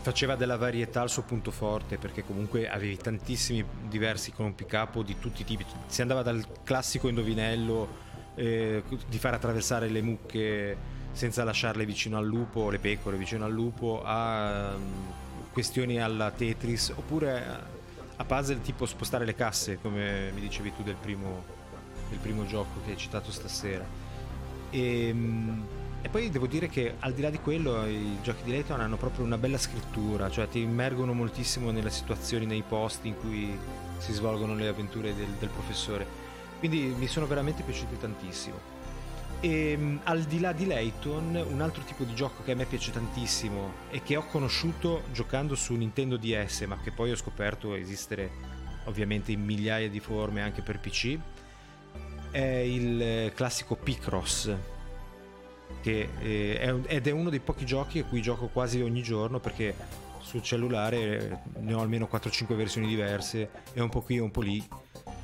faceva 0.00 0.34
della 0.34 0.56
varietà 0.56 1.02
il 1.04 1.10
suo 1.10 1.22
punto 1.22 1.52
forte 1.52 1.96
perché 1.96 2.24
comunque 2.24 2.68
avevi 2.68 2.96
tantissimi 2.96 3.64
diversi 3.88 4.32
rompicapo 4.36 5.02
di 5.04 5.16
tutti 5.20 5.42
i 5.42 5.44
tipi. 5.44 5.64
Si 5.86 6.02
andava 6.02 6.22
dal 6.22 6.44
classico 6.64 7.06
indovinello 7.06 8.02
eh, 8.34 8.82
di 9.08 9.18
far 9.18 9.34
attraversare 9.34 9.88
le 9.88 10.02
mucche 10.02 10.76
senza 11.12 11.44
lasciarle 11.44 11.86
vicino 11.86 12.18
al 12.18 12.26
lupo, 12.26 12.68
le 12.68 12.80
pecore 12.80 13.16
vicino 13.16 13.44
al 13.44 13.52
lupo, 13.52 14.02
a 14.04 14.74
um, 14.74 15.12
questioni 15.52 16.02
alla 16.02 16.32
Tetris, 16.32 16.92
oppure 16.96 17.46
a 18.16 18.24
puzzle 18.24 18.60
tipo 18.60 18.86
spostare 18.86 19.24
le 19.24 19.36
casse, 19.36 19.78
come 19.80 20.32
mi 20.32 20.40
dicevi 20.40 20.74
tu 20.74 20.82
del 20.82 20.96
primo, 21.00 21.44
del 22.08 22.18
primo 22.18 22.44
gioco 22.44 22.80
che 22.84 22.90
hai 22.90 22.96
citato 22.96 23.30
stasera. 23.30 24.03
E, 24.74 25.10
um, 25.12 25.64
e, 26.02 26.08
poi 26.08 26.30
devo 26.30 26.48
dire 26.48 26.68
che 26.68 26.96
al 26.98 27.12
di 27.12 27.22
là 27.22 27.30
di 27.30 27.38
quello 27.38 27.86
i 27.86 28.18
giochi 28.22 28.42
di 28.42 28.50
Layton 28.50 28.80
hanno 28.80 28.96
proprio 28.96 29.24
una 29.24 29.38
bella 29.38 29.56
scrittura, 29.56 30.28
cioè 30.28 30.48
ti 30.48 30.58
immergono 30.58 31.12
moltissimo 31.12 31.70
nelle 31.70 31.90
situazioni, 31.90 32.44
nei 32.44 32.64
posti 32.66 33.08
in 33.08 33.16
cui 33.16 33.56
si 33.98 34.12
svolgono 34.12 34.56
le 34.56 34.66
avventure 34.66 35.14
del, 35.14 35.28
del 35.38 35.48
professore. 35.48 36.04
Quindi 36.58 36.92
mi 36.98 37.06
sono 37.06 37.26
veramente 37.26 37.62
piaciuti 37.62 37.96
tantissimo. 37.96 38.72
E 39.38 39.70
ehm, 39.70 40.00
al 40.04 40.22
di 40.22 40.40
là 40.40 40.52
di 40.52 40.66
Layton, 40.66 41.44
un 41.48 41.60
altro 41.60 41.84
tipo 41.84 42.02
di 42.02 42.14
gioco 42.14 42.42
che 42.42 42.52
a 42.52 42.56
me 42.56 42.64
piace 42.64 42.90
tantissimo 42.90 43.74
e 43.90 44.02
che 44.02 44.16
ho 44.16 44.26
conosciuto 44.26 45.04
giocando 45.12 45.54
su 45.54 45.74
Nintendo 45.74 46.16
DS, 46.16 46.62
ma 46.62 46.80
che 46.82 46.90
poi 46.90 47.12
ho 47.12 47.16
scoperto 47.16 47.74
esistere 47.74 48.62
ovviamente 48.86 49.30
in 49.30 49.44
migliaia 49.44 49.88
di 49.88 50.00
forme 50.00 50.42
anche 50.42 50.62
per 50.62 50.80
PC, 50.80 51.16
è 52.34 52.40
il 52.40 53.32
classico 53.32 53.76
Picross. 53.76 54.52
Che 55.80 56.08
eh, 56.18 56.58
è, 56.58 56.74
ed 56.86 57.06
è 57.06 57.10
uno 57.12 57.30
dei 57.30 57.38
pochi 57.38 57.64
giochi 57.64 58.00
a 58.00 58.04
cui 58.04 58.20
gioco 58.20 58.48
quasi 58.48 58.80
ogni 58.80 59.02
giorno 59.02 59.38
perché 59.38 59.74
sul 60.20 60.42
cellulare 60.42 61.42
ne 61.58 61.74
ho 61.74 61.80
almeno 61.80 62.08
4-5 62.10 62.54
versioni 62.54 62.88
diverse, 62.88 63.50
e 63.72 63.80
un 63.80 63.88
po' 63.88 64.00
qui 64.00 64.16
e 64.16 64.20
un 64.20 64.30
po' 64.30 64.40
lì 64.40 64.66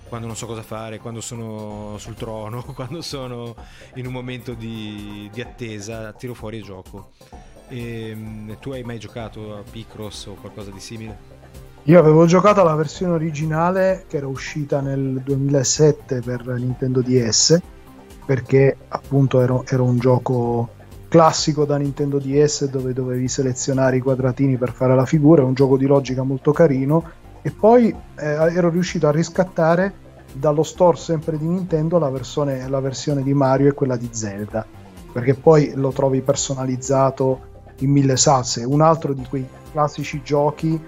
quando 0.06 0.26
non 0.26 0.36
so 0.36 0.46
cosa 0.46 0.62
fare, 0.62 0.98
quando 0.98 1.20
sono 1.20 1.96
sul 1.98 2.14
trono, 2.14 2.62
quando 2.74 3.00
sono 3.00 3.54
in 3.94 4.06
un 4.06 4.12
momento 4.12 4.54
di, 4.54 5.28
di 5.32 5.40
attesa, 5.40 6.12
tiro 6.12 6.34
fuori 6.34 6.58
e 6.58 6.62
gioco. 6.62 7.11
E, 7.68 8.11
ehm, 8.11 8.58
tu 8.58 8.72
hai 8.72 8.82
mai 8.82 8.98
giocato 8.98 9.56
a 9.56 9.62
Picross 9.62 10.26
o 10.26 10.34
qualcosa 10.34 10.70
di 10.70 10.80
simile? 10.80 11.39
Io 11.85 11.99
avevo 11.99 12.26
giocato 12.26 12.61
alla 12.61 12.74
versione 12.74 13.14
originale 13.14 14.05
che 14.07 14.18
era 14.18 14.26
uscita 14.26 14.81
nel 14.81 15.22
2007 15.24 16.20
per 16.20 16.47
Nintendo 16.47 17.01
DS 17.01 17.59
perché 18.26 18.76
appunto 18.89 19.41
era, 19.41 19.62
era 19.66 19.83
un 19.83 19.99
gioco 19.99 20.68
classico 21.09 21.64
da 21.64 21.78
Nintendo 21.78 22.18
DS 22.18 22.68
dove 22.68 22.93
dovevi 22.93 23.26
selezionare 23.28 23.97
i 23.97 24.01
quadratini 24.01 24.59
per 24.59 24.72
fare 24.72 24.95
la 24.95 25.07
figura, 25.07 25.43
è 25.43 25.45
un 25.45 25.55
gioco 25.55 25.78
di 25.78 25.87
logica 25.87 26.22
molto 26.22 26.53
carino 26.53 27.03
e 27.41 27.51
poi 27.51 27.89
eh, 27.89 28.26
ero 28.26 28.68
riuscito 28.68 29.09
a 29.09 29.11
riscattare 29.11 30.09
dallo 30.33 30.62
store 30.62 30.99
sempre 30.99 31.39
di 31.39 31.47
Nintendo 31.47 31.99
la 31.99 32.11
versione, 32.11 32.68
la 32.68 32.81
versione 32.81 33.22
di 33.22 33.33
Mario 33.33 33.68
e 33.68 33.72
quella 33.72 33.97
di 33.97 34.09
Zelda 34.12 34.66
perché 35.12 35.35
poi 35.35 35.72
lo 35.74 35.91
trovi 35.91 36.20
personalizzato 36.20 37.49
in 37.78 37.91
mille 37.91 38.16
salse. 38.16 38.64
Un 38.64 38.81
altro 38.81 39.12
di 39.12 39.24
quei 39.28 39.49
classici 39.72 40.20
giochi 40.22 40.81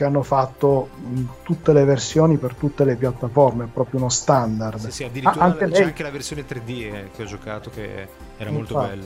che 0.00 0.06
hanno 0.06 0.22
fatto 0.22 0.88
in 1.12 1.26
tutte 1.42 1.74
le 1.74 1.84
versioni 1.84 2.38
per 2.38 2.54
tutte 2.54 2.84
le 2.84 2.96
piattaforme, 2.96 3.64
è 3.64 3.66
proprio 3.66 4.00
uno 4.00 4.08
standard. 4.08 4.78
Sì, 4.78 4.90
sì, 4.90 5.04
addirittura 5.04 5.44
ah, 5.44 5.48
anche 5.48 5.66
c'è 5.66 5.70
lei... 5.72 5.82
anche 5.82 6.02
la 6.02 6.10
versione 6.10 6.46
3D 6.46 6.68
eh, 6.68 7.10
che 7.14 7.22
ho 7.22 7.26
giocato 7.26 7.68
che 7.68 8.08
era 8.38 8.50
molto 8.50 8.78
bella. 8.78 9.04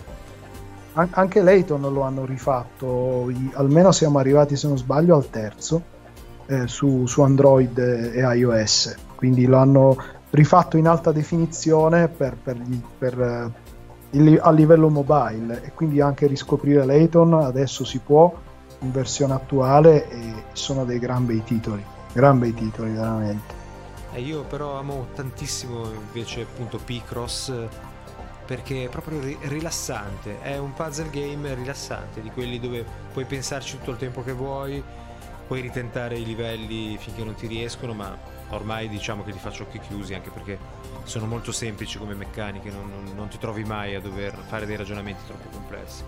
An- 0.93 1.09
anche 1.11 1.43
Layton 1.43 1.81
lo 1.93 2.03
hanno 2.03 2.25
rifatto, 2.25 3.29
i- 3.29 3.51
almeno 3.55 3.91
siamo 3.91 4.21
arrivati 4.21 4.55
se 4.55 4.69
non 4.69 4.79
sbaglio 4.79 5.17
al 5.17 5.29
terzo 5.31 5.83
eh, 6.47 6.69
su-, 6.69 7.07
su 7.07 7.23
Android 7.23 7.77
e 7.77 8.21
iOS, 8.21 8.95
quindi 9.17 9.47
lo 9.47 9.57
hanno 9.57 9.97
rifatto 10.31 10.77
in 10.77 10.87
alta 10.87 11.11
definizione 11.11 12.07
per, 12.07 12.37
per, 12.41 12.57
gli, 12.57 12.81
per 12.97 13.21
eh, 13.21 13.51
il, 14.11 14.39
a 14.41 14.53
livello 14.53 14.89
mobile 14.89 15.61
e 15.65 15.73
quindi 15.75 16.01
anche 16.01 16.29
riscoprire 16.29 16.85
Layton 16.85 17.35
adesso 17.35 17.85
si 17.85 17.99
può 17.99 18.33
in 18.85 18.93
versione 18.93 19.33
attuale 19.33 20.09
e 20.11 20.45
sono 20.53 20.85
dei 20.85 20.99
gran 20.99 21.27
bei 21.27 21.43
titoli, 21.43 21.85
gran 22.13 22.39
bei 22.39 22.55
titoli 22.55 22.93
veramente. 22.93 23.63
Eh, 24.13 24.21
io 24.21 24.45
però 24.45 24.79
amo 24.79 25.09
tantissimo 25.15 25.91
invece 25.91 26.43
appunto 26.43 26.79
Picross 26.79 27.53
perché 28.47 28.85
è 28.85 28.89
proprio 28.89 29.21
rilassante, 29.43 30.41
è 30.43 30.59
un 30.59 30.75
puzzle 30.75 31.09
game 31.11 31.55
rilassante, 31.55 32.21
di 32.21 32.31
quelli 32.31 32.61
dove 32.61 32.85
puoi 33.13 33.25
pensarci 33.25 33.79
tutto 33.79 33.93
il 33.93 33.97
tempo 33.97 34.23
che 34.23 34.33
vuoi, 34.33 34.83
puoi 35.47 35.63
ritentare 35.63 36.19
i 36.19 36.25
livelli 36.25 36.99
finché 36.99 37.25
non 37.25 37.35
ti 37.35 37.47
riescono, 37.47 37.95
ma 37.95 38.15
ormai 38.51 38.91
diciamo 38.91 39.25
che 39.25 39.33
li 39.33 39.39
faccio 39.39 39.63
occhi 39.63 39.81
chiusi 39.81 40.13
anche 40.13 40.29
perché 40.29 40.59
sono 41.05 41.25
molto 41.25 41.53
semplici 41.53 41.97
come 41.97 42.15
meccaniche, 42.15 42.71
non, 42.71 43.13
non 43.15 43.29
ti 43.29 43.39
trovi 43.39 43.65
mai 43.65 43.95
a 43.95 44.01
dover 44.01 44.37
fare 44.47 44.67
dei 44.67 44.77
ragionamenti 44.77 45.25
troppo 45.27 45.49
complessi. 45.49 46.05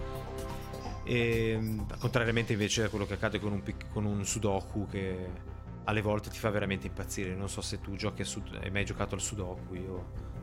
E, 1.07 1.51
ehm, 1.51 1.99
contrariamente 1.99 2.53
invece 2.53 2.83
a 2.85 2.89
quello 2.89 3.07
che 3.07 3.15
accade 3.15 3.39
con 3.39 3.53
un, 3.53 3.63
con 3.93 4.05
un 4.05 4.25
Sudoku 4.25 4.89
che 4.89 5.55
alle 5.85 6.03
volte 6.03 6.31
ti 6.31 6.39
fa 6.39 6.51
veramente 6.51 6.89
impazzire. 6.89 7.35
Non 7.35 7.49
so 7.49 7.61
se 7.61 7.81
tu 7.81 7.95
giochi 7.95 8.23
a 8.23 8.25
Sud- 8.25 8.59
hai 8.61 8.71
mai 8.71 8.85
giocato 8.85 9.15
al 9.15 9.21
Sudoku, 9.21 9.75
io 9.75 10.35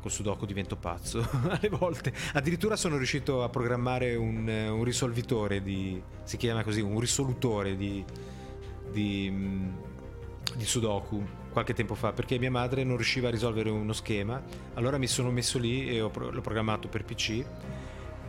col 0.00 0.10
Sudoku 0.10 0.46
divento 0.46 0.76
pazzo 0.76 1.26
alle 1.48 1.68
volte. 1.70 2.12
Addirittura 2.34 2.76
sono 2.76 2.96
riuscito 2.96 3.42
a 3.42 3.48
programmare 3.48 4.14
un, 4.14 4.46
un 4.46 4.84
risolvitore 4.84 5.62
di. 5.62 6.00
si 6.24 6.36
chiama 6.36 6.62
così, 6.62 6.80
un 6.80 7.00
risolutore 7.00 7.76
di. 7.76 8.04
di, 8.90 9.32
di 10.54 10.64
Sudoku 10.64 11.38
qualche 11.50 11.74
tempo 11.74 11.96
fa 11.96 12.12
perché 12.12 12.38
mia 12.38 12.50
madre 12.50 12.84
non 12.84 12.94
riusciva 12.94 13.28
a 13.28 13.30
risolvere 13.30 13.70
uno 13.70 13.92
schema. 13.94 14.42
Allora 14.74 14.98
mi 14.98 15.06
sono 15.06 15.30
messo 15.30 15.58
lì 15.58 15.88
e 15.88 16.00
ho, 16.00 16.10
l'ho 16.14 16.40
programmato 16.42 16.88
per 16.88 17.04
PC 17.04 17.44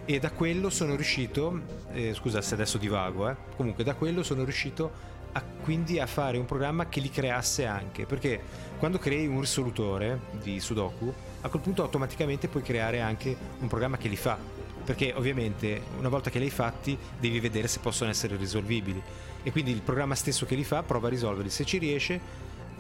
e 0.05 0.19
da 0.19 0.31
quello 0.31 0.69
sono 0.69 0.95
riuscito, 0.95 1.61
eh, 1.91 2.13
scusa 2.13 2.41
se 2.41 2.55
adesso 2.55 2.77
divago, 2.77 3.29
eh, 3.29 3.35
comunque 3.55 3.83
da 3.83 3.93
quello 3.93 4.23
sono 4.23 4.43
riuscito 4.43 5.09
a, 5.33 5.41
quindi 5.41 5.99
a 5.99 6.07
fare 6.07 6.37
un 6.37 6.45
programma 6.45 6.87
che 6.87 6.99
li 6.99 7.09
creasse 7.09 7.65
anche, 7.65 8.05
perché 8.05 8.41
quando 8.77 8.97
crei 8.97 9.27
un 9.27 9.39
risolutore 9.39 10.21
di 10.41 10.59
Sudoku, 10.59 11.13
a 11.41 11.49
quel 11.49 11.61
punto 11.61 11.83
automaticamente 11.83 12.47
puoi 12.47 12.63
creare 12.63 12.99
anche 12.99 13.35
un 13.59 13.67
programma 13.67 13.97
che 13.97 14.07
li 14.07 14.15
fa, 14.15 14.37
perché 14.83 15.13
ovviamente 15.15 15.81
una 15.99 16.09
volta 16.09 16.29
che 16.29 16.39
li 16.39 16.45
hai 16.45 16.51
fatti 16.51 16.97
devi 17.19 17.39
vedere 17.39 17.67
se 17.67 17.79
possono 17.79 18.09
essere 18.09 18.35
risolvibili 18.35 19.01
e 19.43 19.51
quindi 19.51 19.71
il 19.71 19.81
programma 19.81 20.15
stesso 20.15 20.45
che 20.45 20.55
li 20.55 20.63
fa 20.63 20.83
prova 20.83 21.07
a 21.07 21.11
risolverli, 21.11 21.49
se 21.49 21.65
ci 21.65 21.77
riesce 21.77 22.19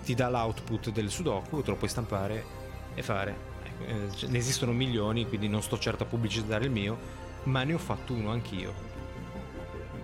ti 0.03 0.15
dà 0.15 0.29
l'output 0.29 0.91
del 0.91 1.09
Sudoku, 1.09 1.61
te 1.61 1.69
lo 1.69 1.75
puoi 1.75 1.89
stampare 1.89 2.43
e 2.95 3.03
fare. 3.03 3.50
Eh, 3.87 4.27
ne 4.27 4.37
esistono 4.37 4.71
milioni, 4.71 5.27
quindi 5.27 5.47
non 5.47 5.61
sto 5.61 5.77
certo 5.77 6.03
a 6.03 6.05
pubblicizzare 6.05 6.65
il 6.65 6.71
mio, 6.71 6.97
ma 7.43 7.63
ne 7.63 7.73
ho 7.73 7.77
fatto 7.77 8.13
uno 8.13 8.31
anch'io. 8.31 8.89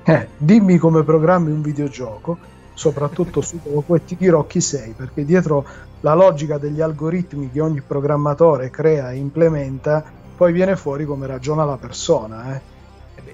Eh, 0.03 0.27
dimmi 0.37 0.77
come 0.77 1.03
programmi 1.03 1.51
un 1.51 1.61
videogioco, 1.61 2.37
soprattutto 2.73 3.41
su 3.41 3.59
Sudoku, 3.61 3.95
e 3.95 4.05
ti 4.05 4.15
dirò 4.15 4.45
chi 4.45 4.61
sei, 4.61 4.93
perché 4.93 5.25
dietro 5.25 5.65
la 6.01 6.13
logica 6.13 6.57
degli 6.57 6.81
algoritmi 6.81 7.51
che 7.51 7.59
ogni 7.59 7.81
programmatore 7.81 8.69
crea 8.69 9.11
e 9.11 9.17
implementa, 9.17 10.03
poi 10.35 10.53
viene 10.53 10.75
fuori 10.75 11.05
come 11.05 11.27
ragiona 11.27 11.65
la 11.65 11.77
persona. 11.77 12.55
Eh. 12.55 12.61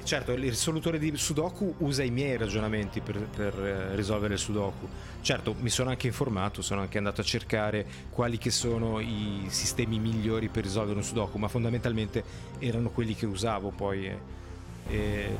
Certo, 0.03 0.33
il 0.33 0.49
risolutore 0.49 0.99
di 0.99 1.15
Sudoku 1.15 1.75
usa 1.77 2.03
i 2.03 2.11
miei 2.11 2.35
ragionamenti 2.35 2.99
per, 2.99 3.17
per 3.19 3.57
eh, 3.57 3.95
risolvere 3.95 4.33
il 4.33 4.39
Sudoku. 4.39 4.87
Certo, 5.21 5.55
mi 5.59 5.69
sono 5.69 5.91
anche 5.91 6.07
informato, 6.07 6.61
sono 6.61 6.81
anche 6.81 6.97
andato 6.97 7.21
a 7.21 7.23
cercare 7.23 7.85
quali 8.09 8.37
che 8.37 8.51
sono 8.51 8.99
i 8.99 9.45
sistemi 9.47 9.99
migliori 9.99 10.49
per 10.49 10.63
risolvere 10.63 10.97
un 10.97 11.05
Sudoku, 11.05 11.37
ma 11.37 11.47
fondamentalmente 11.47 12.21
erano 12.59 12.89
quelli 12.89 13.15
che 13.15 13.25
usavo 13.25 13.69
poi. 13.69 14.07
Eh. 14.07 14.17
E 14.89 15.37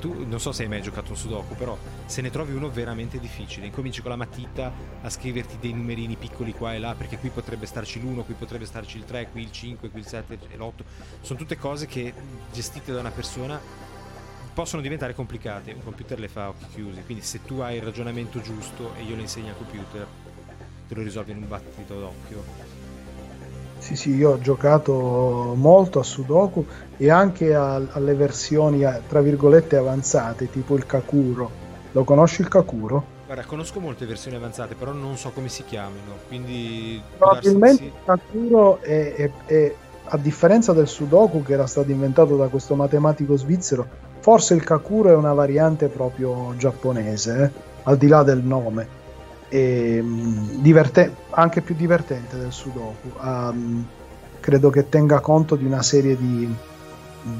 tu 0.00 0.26
non 0.26 0.40
so 0.40 0.50
se 0.50 0.64
hai 0.64 0.68
mai 0.68 0.82
giocato 0.82 1.10
un 1.10 1.16
Sudoku, 1.16 1.54
però 1.54 1.78
se 2.06 2.20
ne 2.20 2.30
trovi 2.30 2.52
uno 2.52 2.68
veramente 2.68 3.20
difficile. 3.20 3.66
Incominci 3.66 4.00
con 4.00 4.10
la 4.10 4.16
matita 4.16 4.72
a 5.02 5.08
scriverti 5.08 5.58
dei 5.60 5.72
numerini 5.72 6.16
piccoli 6.16 6.52
qua 6.52 6.74
e 6.74 6.80
là, 6.80 6.94
perché 6.96 7.16
qui 7.18 7.28
potrebbe 7.28 7.66
starci 7.66 8.00
l'1, 8.00 8.24
qui 8.24 8.34
potrebbe 8.34 8.64
starci 8.64 8.96
il 8.96 9.04
3, 9.04 9.28
qui 9.30 9.42
il 9.42 9.52
5, 9.52 9.88
qui 9.88 10.00
il 10.00 10.06
7 10.06 10.38
e 10.50 10.56
l'8. 10.56 10.72
Sono 11.20 11.38
tutte 11.38 11.56
cose 11.56 11.86
che 11.86 12.12
gestite 12.52 12.92
da 12.92 12.98
una 12.98 13.10
persona 13.10 13.88
possono 14.52 14.82
diventare 14.82 15.14
complicate. 15.14 15.72
Un 15.72 15.82
computer 15.82 16.18
le 16.18 16.28
fa 16.28 16.48
occhi 16.48 16.66
chiusi, 16.72 17.02
quindi 17.04 17.22
se 17.22 17.40
tu 17.44 17.60
hai 17.60 17.76
il 17.76 17.82
ragionamento 17.82 18.40
giusto 18.40 18.92
e 18.96 19.02
io 19.02 19.14
le 19.16 19.22
insegno 19.22 19.48
al 19.48 19.56
computer, 19.56 20.06
te 20.88 20.94
lo 20.94 21.02
risolvi 21.02 21.32
in 21.32 21.38
un 21.38 21.48
battito 21.48 21.98
d'occhio. 21.98 22.78
Sì, 23.78 23.96
sì, 23.96 24.14
io 24.14 24.32
ho 24.32 24.38
giocato 24.38 25.54
molto 25.56 26.00
a 26.00 26.02
Sudoku 26.02 26.66
e 26.96 27.10
anche 27.10 27.54
a, 27.54 27.76
alle 27.76 28.14
versioni, 28.14 28.86
tra 29.08 29.22
virgolette, 29.22 29.76
avanzate, 29.76 30.50
tipo 30.50 30.76
il 30.76 30.84
Kakuro. 30.84 31.50
Lo 31.92 32.04
conosci 32.04 32.42
il 32.42 32.48
Kakuro? 32.48 33.18
Guarda, 33.24 33.44
conosco 33.44 33.80
molte 33.80 34.04
versioni 34.06 34.36
avanzate, 34.36 34.74
però 34.74 34.92
non 34.92 35.16
so 35.16 35.30
come 35.30 35.48
si 35.48 35.64
chiamino, 35.64 36.18
quindi... 36.28 37.00
Probabilmente 37.16 37.84
il 37.84 37.92
Kakuro 38.04 38.80
è, 38.80 39.14
è, 39.14 39.30
è, 39.46 39.74
a 40.04 40.16
differenza 40.18 40.72
del 40.72 40.88
Sudoku 40.88 41.42
che 41.42 41.54
era 41.54 41.66
stato 41.66 41.90
inventato 41.90 42.36
da 42.36 42.48
questo 42.48 42.74
matematico 42.74 43.36
svizzero, 43.36 43.88
forse 44.20 44.54
il 44.54 44.62
Kakuro 44.62 45.10
è 45.10 45.14
una 45.14 45.32
variante 45.32 45.88
proprio 45.88 46.54
giapponese, 46.56 47.42
eh? 47.42 47.68
al 47.84 47.96
di 47.96 48.06
là 48.06 48.22
del 48.22 48.42
nome 48.42 48.98
e, 49.50 50.00
mm, 50.00 50.60
diverte- 50.60 51.14
anche 51.30 51.60
più 51.60 51.74
divertente 51.74 52.38
del 52.38 52.52
Sudoku. 52.52 53.10
Um, 53.20 53.84
credo 54.38 54.70
che 54.70 54.88
tenga 54.88 55.20
conto 55.20 55.56
di 55.56 55.64
una 55.64 55.82
serie 55.82 56.16
di, 56.16 56.48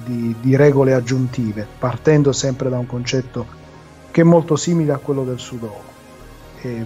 di, 0.05 0.35
di, 0.41 0.57
regole 0.57 0.93
aggiuntive, 0.93 1.66
partendo 1.78 2.33
sempre 2.33 2.68
da 2.68 2.78
un 2.78 2.87
concetto 2.87 3.47
che 4.11 4.20
è 4.20 4.24
molto 4.24 4.57
simile 4.57 4.93
a 4.93 4.99
quello 4.99 5.24
del 5.24 5.39
Sudoku. 5.39 5.89
E, 6.62 6.85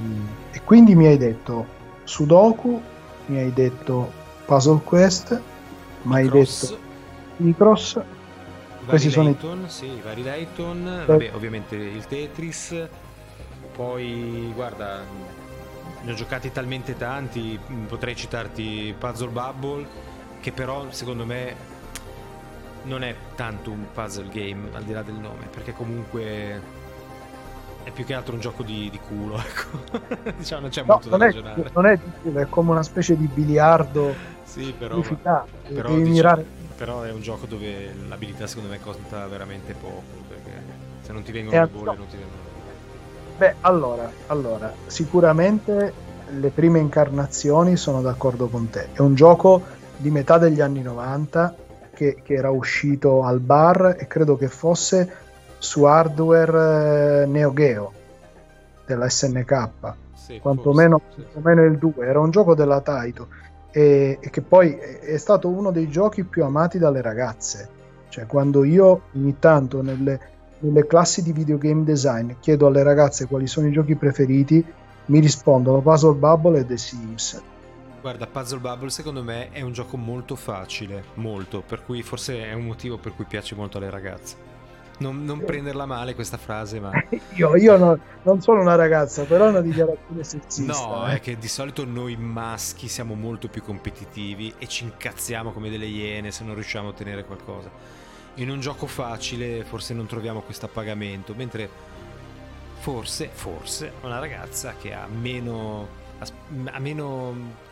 e 0.52 0.60
quindi 0.62 0.94
mi 0.94 1.06
hai 1.06 1.16
detto 1.16 1.66
Sudoku, 2.04 2.80
mi 3.26 3.38
hai 3.38 3.52
detto 3.52 4.12
Puzzle 4.44 4.80
Quest, 4.84 5.40
mi 6.02 6.14
hai 6.16 6.28
detto 6.28 6.78
Micros. 7.38 7.98
Questi 8.86 9.10
sono 9.10 9.30
i 9.30 9.68
sì, 9.68 10.00
vari 10.02 10.22
Layton, 10.22 11.04
vabbè, 11.06 11.30
ovviamente 11.34 11.76
il 11.76 12.06
Tetris, 12.06 12.86
poi, 13.74 14.50
guarda, 14.54 15.02
ne 16.02 16.12
ho 16.12 16.14
giocati 16.14 16.52
talmente 16.52 16.96
tanti, 16.96 17.58
potrei 17.88 18.14
citarti 18.14 18.94
Puzzle 18.98 19.28
Bubble, 19.28 19.86
che 20.40 20.52
però 20.52 20.86
secondo 20.90 21.24
me 21.24 21.72
non 22.84 23.02
è 23.02 23.14
tanto 23.34 23.70
un 23.70 23.86
puzzle 23.92 24.28
game 24.28 24.68
al 24.72 24.82
di 24.82 24.92
là 24.92 25.02
del 25.02 25.14
nome, 25.14 25.46
perché 25.50 25.72
comunque 25.72 26.82
è 27.82 27.90
più 27.90 28.04
che 28.04 28.14
altro 28.14 28.34
un 28.34 28.40
gioco 28.40 28.62
di, 28.62 28.88
di 28.90 28.98
culo, 28.98 29.38
ecco. 29.40 29.80
diciamo 30.36 30.62
non 30.62 30.70
c'è 30.70 30.80
no, 30.80 30.86
molto 30.92 31.10
non 31.10 31.18
da 31.18 31.24
è, 31.26 31.28
ragionare. 31.28 31.70
Non 31.72 31.86
è 31.86 32.42
è 32.42 32.48
come 32.48 32.70
una 32.70 32.82
specie 32.82 33.16
di 33.16 33.26
biliardo. 33.26 34.32
Sì, 34.42 34.74
però, 34.76 35.00
però, 35.00 35.44
diciamo, 35.66 35.96
mirare... 35.96 36.46
però, 36.76 37.02
è 37.02 37.10
un 37.10 37.20
gioco 37.20 37.46
dove 37.46 37.92
l'abilità 38.08 38.46
secondo 38.46 38.70
me 38.70 38.80
conta 38.80 39.26
veramente 39.26 39.74
poco, 39.74 40.02
perché 40.28 40.62
se 41.02 41.12
non 41.12 41.22
ti 41.22 41.32
vengono 41.32 41.60
le 41.60 41.66
bolle 41.66 41.96
non 41.96 42.06
ti 42.06 42.16
vengono 42.16 42.42
Beh, 43.36 43.56
allora, 43.62 44.10
allora, 44.28 44.72
sicuramente 44.86 45.92
le 46.28 46.50
prime 46.50 46.78
incarnazioni 46.78 47.76
sono 47.76 48.00
d'accordo 48.00 48.46
con 48.46 48.70
te. 48.70 48.88
È 48.92 49.00
un 49.00 49.14
gioco 49.14 49.62
di 49.96 50.10
metà 50.10 50.38
degli 50.38 50.60
anni 50.60 50.82
90 50.82 51.54
che, 51.92 52.20
che 52.22 52.34
era 52.34 52.50
uscito 52.50 53.24
al 53.24 53.40
bar 53.40 53.96
e 53.98 54.06
credo 54.06 54.36
che 54.36 54.48
fosse 54.48 55.16
su 55.58 55.82
hardware 55.82 57.22
eh, 57.22 57.26
Neo 57.26 57.52
Geo 57.52 57.92
della 58.86 59.08
SNK. 59.08 59.68
Sì, 60.14 60.38
quantomeno, 60.38 60.98
forse, 60.98 61.22
sì. 61.22 61.32
quantomeno 61.32 61.64
il 61.64 61.78
2. 61.78 62.06
Era 62.06 62.20
un 62.20 62.30
gioco 62.30 62.54
della 62.54 62.80
Taito 62.80 63.28
e, 63.74 64.18
e 64.20 64.30
che 64.30 64.40
poi 64.40 64.74
è 64.76 65.16
stato 65.16 65.48
uno 65.48 65.72
dei 65.72 65.88
giochi 65.88 66.22
più 66.22 66.44
amati 66.44 66.78
dalle 66.78 67.02
ragazze. 67.02 67.68
Cioè, 68.08 68.26
quando 68.26 68.62
io 68.62 69.02
ogni 69.14 69.36
tanto 69.40 69.82
nelle 69.82 70.32
nelle 70.64 70.86
classi 70.86 71.22
di 71.22 71.32
videogame 71.32 71.84
design 71.84 72.32
chiedo 72.40 72.66
alle 72.66 72.82
ragazze 72.82 73.26
quali 73.26 73.46
sono 73.46 73.66
i 73.66 73.72
giochi 73.72 73.96
preferiti, 73.96 74.64
mi 75.06 75.18
rispondono 75.18 75.80
Puzzle 75.80 76.14
Bubble 76.14 76.60
e 76.60 76.66
The 76.66 76.76
Sims. 76.76 77.42
Guarda, 78.00 78.26
Puzzle 78.26 78.60
Bubble 78.60 78.90
secondo 78.90 79.22
me 79.22 79.50
è 79.50 79.60
un 79.62 79.72
gioco 79.72 79.96
molto 79.96 80.36
facile, 80.36 81.04
molto, 81.14 81.62
per 81.66 81.84
cui 81.84 82.02
forse 82.02 82.44
è 82.44 82.52
un 82.52 82.64
motivo 82.64 82.96
per 82.96 83.14
cui 83.14 83.24
piace 83.24 83.54
molto 83.54 83.78
alle 83.78 83.90
ragazze. 83.90 84.52
Non, 84.98 85.24
non 85.24 85.44
prenderla 85.44 85.86
male 85.86 86.14
questa 86.14 86.36
frase, 86.36 86.78
ma... 86.78 86.90
io, 87.34 87.56
io 87.56 87.76
no, 87.76 87.98
non 88.22 88.40
sono 88.40 88.60
una 88.60 88.76
ragazza, 88.76 89.24
però 89.24 89.46
è 89.46 89.48
una 89.48 89.60
dichiarazione 89.60 90.22
sessista. 90.22 90.72
No, 90.72 91.08
eh. 91.08 91.16
è 91.16 91.20
che 91.20 91.36
di 91.36 91.48
solito 91.48 91.84
noi 91.84 92.16
maschi 92.16 92.88
siamo 92.88 93.14
molto 93.14 93.48
più 93.48 93.62
competitivi 93.62 94.54
e 94.58 94.68
ci 94.68 94.84
incazziamo 94.84 95.52
come 95.52 95.70
delle 95.70 95.86
iene 95.86 96.30
se 96.30 96.44
non 96.44 96.54
riusciamo 96.54 96.88
a 96.88 96.90
ottenere 96.90 97.24
qualcosa. 97.24 97.70
In 98.34 98.50
un 98.50 98.60
gioco 98.60 98.86
facile 98.86 99.64
forse 99.64 99.94
non 99.94 100.06
troviamo 100.06 100.40
questo 100.42 100.66
appagamento, 100.66 101.34
mentre 101.34 101.68
forse, 102.78 103.30
forse, 103.32 103.92
una 104.02 104.18
ragazza 104.18 104.74
che 104.78 104.92
ha 104.92 105.06
meno... 105.06 105.88
ha 106.64 106.78
meno 106.78 107.62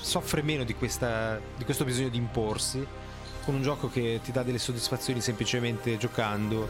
soffre 0.00 0.42
meno 0.42 0.62
di, 0.62 0.74
questa, 0.74 1.40
di 1.56 1.64
questo 1.64 1.84
bisogno 1.84 2.08
di 2.08 2.18
imporsi 2.18 2.86
con 3.48 3.56
un 3.56 3.62
gioco 3.62 3.88
che 3.88 4.20
ti 4.22 4.30
dà 4.30 4.42
delle 4.42 4.58
soddisfazioni 4.58 5.22
semplicemente 5.22 5.96
giocando, 5.96 6.68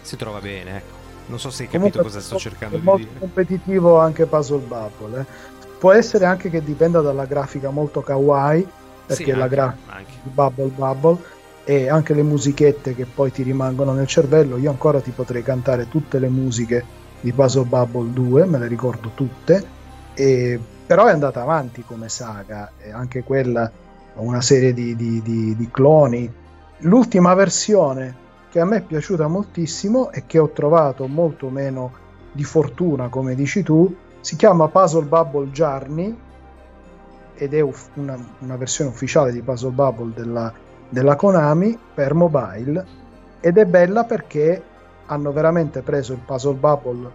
si 0.00 0.16
trova 0.16 0.40
bene. 0.40 0.78
Ecco. 0.78 0.94
Non 1.28 1.38
so 1.38 1.50
se 1.50 1.62
hai 1.62 1.68
capito 1.68 1.98
Comunque, 1.98 2.18
cosa 2.18 2.20
sto 2.20 2.36
cercando 2.36 2.78
di 2.78 2.82
dire. 2.82 2.92
È 2.92 2.98
molto 2.98 3.18
competitivo 3.20 4.00
anche 4.00 4.26
Puzzle 4.26 4.58
Bubble. 4.58 5.20
Eh. 5.20 5.24
Può 5.78 5.92
essere 5.92 6.24
anche 6.24 6.50
che 6.50 6.64
dipenda 6.64 7.00
dalla 7.00 7.26
grafica 7.26 7.70
molto 7.70 8.00
kawaii, 8.00 8.66
perché 9.06 9.22
sì, 9.22 9.30
la 9.30 9.46
grafica 9.46 9.98
di 10.04 10.30
Bubble 10.30 10.70
Bubble 10.74 11.18
e 11.62 11.88
anche 11.88 12.12
le 12.12 12.22
musichette 12.24 12.96
che 12.96 13.04
poi 13.04 13.30
ti 13.30 13.44
rimangono 13.44 13.92
nel 13.92 14.08
cervello. 14.08 14.56
Io 14.56 14.70
ancora 14.70 15.00
ti 15.00 15.12
potrei 15.12 15.44
cantare 15.44 15.88
tutte 15.88 16.18
le 16.18 16.28
musiche 16.28 16.84
di 17.20 17.30
Puzzle 17.30 17.66
Bubble 17.66 18.12
2, 18.12 18.46
me 18.46 18.58
le 18.58 18.66
ricordo 18.66 19.12
tutte, 19.14 19.64
e... 20.14 20.58
però 20.86 21.06
è 21.06 21.12
andata 21.12 21.40
avanti 21.40 21.84
come 21.86 22.08
saga, 22.08 22.72
e 22.80 22.90
anche 22.90 23.22
quella 23.22 23.70
una 24.22 24.40
serie 24.40 24.72
di, 24.72 24.96
di, 24.96 25.22
di, 25.22 25.56
di 25.56 25.70
cloni. 25.70 26.32
L'ultima 26.80 27.34
versione 27.34 28.24
che 28.50 28.60
a 28.60 28.64
me 28.64 28.78
è 28.78 28.82
piaciuta 28.82 29.26
moltissimo 29.28 30.10
e 30.12 30.24
che 30.26 30.38
ho 30.38 30.50
trovato 30.50 31.06
molto 31.06 31.48
meno 31.48 31.92
di 32.32 32.44
fortuna, 32.44 33.08
come 33.08 33.34
dici 33.34 33.62
tu, 33.62 33.94
si 34.20 34.36
chiama 34.36 34.68
Puzzle 34.68 35.04
Bubble 35.04 35.50
Journey 35.50 36.16
ed 37.34 37.54
è 37.54 37.60
una, 37.60 38.18
una, 38.38 38.56
versione 38.56 38.90
ufficiale 38.90 39.30
di 39.30 39.42
Puzzle 39.42 39.70
Bubble 39.70 40.12
della, 40.14 40.52
della, 40.88 41.16
Konami 41.16 41.78
per 41.94 42.14
mobile 42.14 42.86
ed 43.40 43.58
è 43.58 43.66
bella 43.66 44.04
perché 44.04 44.62
hanno 45.06 45.32
veramente 45.32 45.82
preso 45.82 46.14
il 46.14 46.20
Puzzle 46.24 46.54
Bubble 46.54 47.10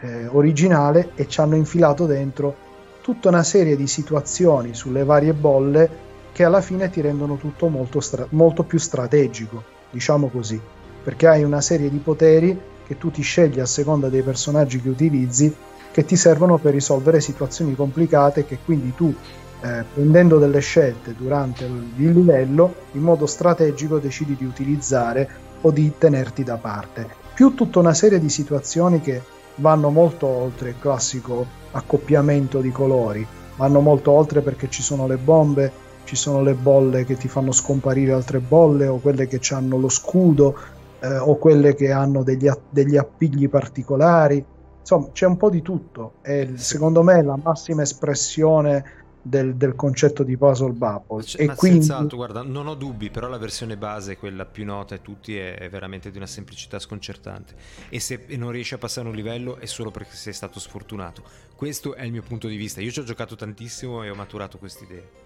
eh, 0.00 0.26
originale 0.28 1.10
e 1.14 1.28
ci 1.28 1.40
hanno 1.40 1.56
infilato 1.56 2.06
dentro 2.06 2.64
tutta 3.00 3.28
una 3.28 3.42
serie 3.42 3.76
di 3.76 3.86
situazioni 3.86 4.74
sulle 4.74 5.04
varie 5.04 5.32
bolle 5.32 6.05
che 6.36 6.44
alla 6.44 6.60
fine 6.60 6.90
ti 6.90 7.00
rendono 7.00 7.36
tutto 7.36 7.68
molto, 7.68 7.98
stra- 8.00 8.26
molto 8.32 8.62
più 8.62 8.78
strategico, 8.78 9.64
diciamo 9.88 10.28
così, 10.28 10.60
perché 11.02 11.28
hai 11.28 11.42
una 11.42 11.62
serie 11.62 11.88
di 11.88 11.96
poteri 11.96 12.60
che 12.86 12.98
tu 12.98 13.10
ti 13.10 13.22
scegli 13.22 13.58
a 13.58 13.64
seconda 13.64 14.10
dei 14.10 14.20
personaggi 14.20 14.82
che 14.82 14.90
utilizzi 14.90 15.56
che 15.90 16.04
ti 16.04 16.14
servono 16.14 16.58
per 16.58 16.74
risolvere 16.74 17.22
situazioni 17.22 17.74
complicate 17.74 18.44
che 18.44 18.58
quindi 18.62 18.94
tu 18.94 19.14
eh, 19.62 19.84
prendendo 19.94 20.38
delle 20.38 20.60
scelte 20.60 21.14
durante 21.16 21.64
il 21.64 22.12
livello 22.12 22.74
in 22.92 23.00
modo 23.00 23.24
strategico 23.24 23.96
decidi 23.96 24.36
di 24.36 24.44
utilizzare 24.44 25.26
o 25.62 25.70
di 25.70 25.90
tenerti 25.96 26.44
da 26.44 26.58
parte. 26.58 27.08
Più 27.32 27.54
tutta 27.54 27.78
una 27.78 27.94
serie 27.94 28.20
di 28.20 28.28
situazioni 28.28 29.00
che 29.00 29.22
vanno 29.54 29.88
molto 29.88 30.26
oltre 30.26 30.68
il 30.68 30.78
classico 30.78 31.46
accoppiamento 31.70 32.60
di 32.60 32.70
colori 32.70 33.26
vanno 33.56 33.80
molto 33.80 34.10
oltre 34.10 34.42
perché 34.42 34.68
ci 34.68 34.82
sono 34.82 35.06
le 35.06 35.16
bombe 35.16 35.84
ci 36.06 36.16
sono 36.16 36.40
le 36.40 36.54
bolle 36.54 37.04
che 37.04 37.16
ti 37.16 37.28
fanno 37.28 37.52
scomparire 37.52 38.12
altre 38.12 38.38
bolle 38.38 38.86
o 38.86 38.98
quelle 38.98 39.26
che 39.26 39.40
hanno 39.52 39.76
lo 39.76 39.88
scudo 39.88 40.56
eh, 41.00 41.18
o 41.18 41.36
quelle 41.36 41.74
che 41.74 41.90
hanno 41.90 42.22
degli, 42.22 42.48
degli, 42.70 42.96
appigli 42.96 43.48
particolari. 43.48 44.42
Insomma 44.80 45.08
c'è 45.12 45.26
un 45.26 45.36
po' 45.36 45.50
di 45.50 45.62
tutto. 45.62 46.14
E 46.22 46.52
secondo 46.54 47.02
me 47.02 47.18
è 47.18 47.22
la 47.22 47.36
massima 47.42 47.82
espressione 47.82 49.04
del, 49.20 49.56
del 49.56 49.74
concetto 49.74 50.22
di 50.22 50.36
puzzle 50.36 50.70
bubble. 50.70 51.24
C- 51.24 51.40
e 51.40 51.46
quindi 51.56 51.82
senz'altro 51.82 52.16
guarda 52.16 52.42
non 52.42 52.68
ho 52.68 52.74
dubbi 52.74 53.10
però 53.10 53.26
la 53.26 53.38
versione 53.38 53.76
base 53.76 54.16
quella 54.16 54.44
più 54.44 54.64
nota 54.64 54.94
a 54.94 54.98
tutti 54.98 55.36
è, 55.36 55.58
è 55.58 55.68
veramente 55.68 56.12
di 56.12 56.16
una 56.16 56.26
semplicità 56.26 56.78
sconcertante. 56.78 57.54
E 57.88 57.98
se 57.98 58.26
non 58.36 58.52
riesci 58.52 58.74
a 58.74 58.78
passare 58.78 59.08
un 59.08 59.14
livello 59.14 59.56
è 59.56 59.66
solo 59.66 59.90
perché 59.90 60.14
sei 60.14 60.32
stato 60.32 60.60
sfortunato. 60.60 61.22
Questo 61.56 61.94
è 61.94 62.04
il 62.04 62.12
mio 62.12 62.22
punto 62.22 62.46
di 62.46 62.56
vista. 62.56 62.80
Io 62.80 62.92
ci 62.92 63.00
ho 63.00 63.04
giocato 63.04 63.34
tantissimo 63.34 64.04
e 64.04 64.10
ho 64.10 64.14
maturato 64.14 64.58
queste 64.58 64.84
idee 64.84 65.25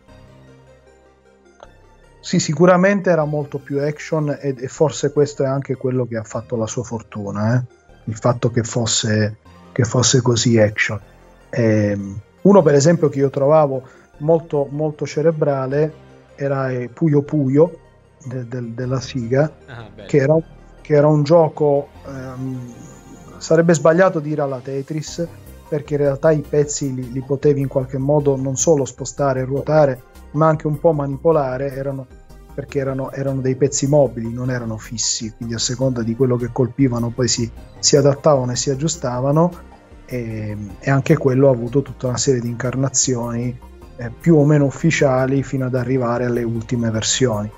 sì, 2.21 2.39
sicuramente 2.39 3.11
era 3.11 3.25
molto 3.25 3.59
più 3.59 3.81
action 3.81 4.37
e, 4.41 4.55
e, 4.59 4.69
forse 4.69 5.11
questo 5.13 5.43
è 5.43 5.47
anche 5.47 5.75
quello 5.77 6.07
che 6.07 6.17
ha 6.17 6.23
fatto 6.23 6.55
la 6.57 6.67
sua 6.67 6.85
fortuna, 6.85 7.57
eh? 7.57 7.63
il 8.05 8.17
fatto 8.17 8.51
che 8.51 8.63
fosse, 8.63 9.39
che 9.73 9.85
fosse 9.85 10.21
così 10.21 10.59
action. 10.59 11.01
E, 11.49 11.63
ehm, 11.63 12.21
uno 12.43 12.63
per 12.63 12.75
esempio 12.75 13.09
che 13.09 13.19
io 13.19 13.31
trovavo 13.31 13.83
molto, 14.19 14.67
molto 14.71 15.07
cerebrale 15.07 16.09
era 16.37 16.71
Puyo 16.93 17.23
Puyo 17.23 17.79
de, 18.25 18.47
de, 18.47 18.75
della 18.75 19.01
Siga, 19.01 19.51
ah, 19.67 19.89
che, 20.07 20.19
era, 20.19 20.37
che, 20.81 20.95
era, 20.95 21.07
un 21.07 21.23
gioco, 21.23 21.89
ehm, 22.07 22.75
sarebbe 23.39 23.75
sbagliato 23.75 24.21
dire 24.21 24.43
alla 24.43 24.61
Tetris, 24.63 25.27
perché 25.69 25.95
in 25.95 26.01
realtà 26.01 26.31
i 26.31 26.45
pezzi 26.47 26.95
li, 26.95 27.13
li 27.13 27.23
potevi 27.23 27.61
in 27.61 27.69
qualche 27.69 27.99
modo 27.99 28.37
non 28.37 28.57
solo 28.57 28.85
spostare 28.85 29.41
e 29.41 29.45
ruotare, 29.45 30.03
ma 30.33 30.47
anche 30.47 30.67
un 30.67 30.79
po' 30.79 30.93
manipolare, 30.93 31.73
erano, 31.73 32.07
perché 32.55 32.79
erano, 32.79 33.11
erano, 33.11 33.41
dei 33.41 33.57
pezzi 33.57 33.87
mobili, 33.87 34.33
non 34.33 34.51
erano 34.51 34.77
fissi, 34.77 35.33
quindi 35.37 35.55
a 35.55 35.59
seconda 35.59 36.03
di 36.03 36.15
quello 36.15 36.37
che 36.37 36.51
colpivano 36.53 37.11
poi 37.11 37.29
si, 37.29 37.51
si 37.79 37.97
adattavano 37.97 38.53
e 38.53 38.57
si 38.57 38.71
aggiustavano 38.71 39.51
e, 40.07 40.57
e, 40.79 40.91
anche 40.91 41.17
quello 41.17 41.49
ha 41.49 41.53
avuto 41.53 41.83
tutta 41.83 42.09
una 42.09 42.19
serie 42.19 42.41
di 42.41 42.49
incarnazioni 42.49 43.59
eh, 43.97 44.11
più 44.11 44.37
o 44.37 44.45
meno 44.45 44.65
ufficiali 44.65 45.43
fino 45.43 45.67
ad 45.67 45.75
arrivare 45.75 46.25
alle 46.25 46.43
ultime 46.43 46.91
versioni. 46.91 47.51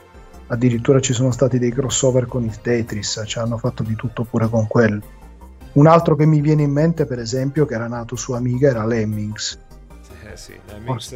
Addirittura 0.48 1.00
ci 1.00 1.14
sono 1.14 1.30
stati 1.30 1.58
dei 1.58 1.72
crossover 1.72 2.26
con 2.26 2.44
il 2.44 2.60
Tetris, 2.60 3.22
ci 3.24 3.38
hanno 3.38 3.56
fatto 3.56 3.82
di 3.82 3.94
tutto 3.94 4.24
pure 4.24 4.48
con 4.48 4.66
quello. 4.66 5.00
Un 5.74 5.86
altro 5.86 6.14
che 6.14 6.26
mi 6.26 6.42
viene 6.42 6.62
in 6.62 6.70
mente, 6.70 7.06
per 7.06 7.18
esempio, 7.18 7.64
che 7.64 7.72
era 7.72 7.88
nato 7.88 8.16
su 8.16 8.32
Amiga, 8.32 8.68
era 8.68 8.84
Lemmings 8.84 9.58
eh 10.32 10.36
sì, 10.36 10.58
Lemmings 10.66 11.14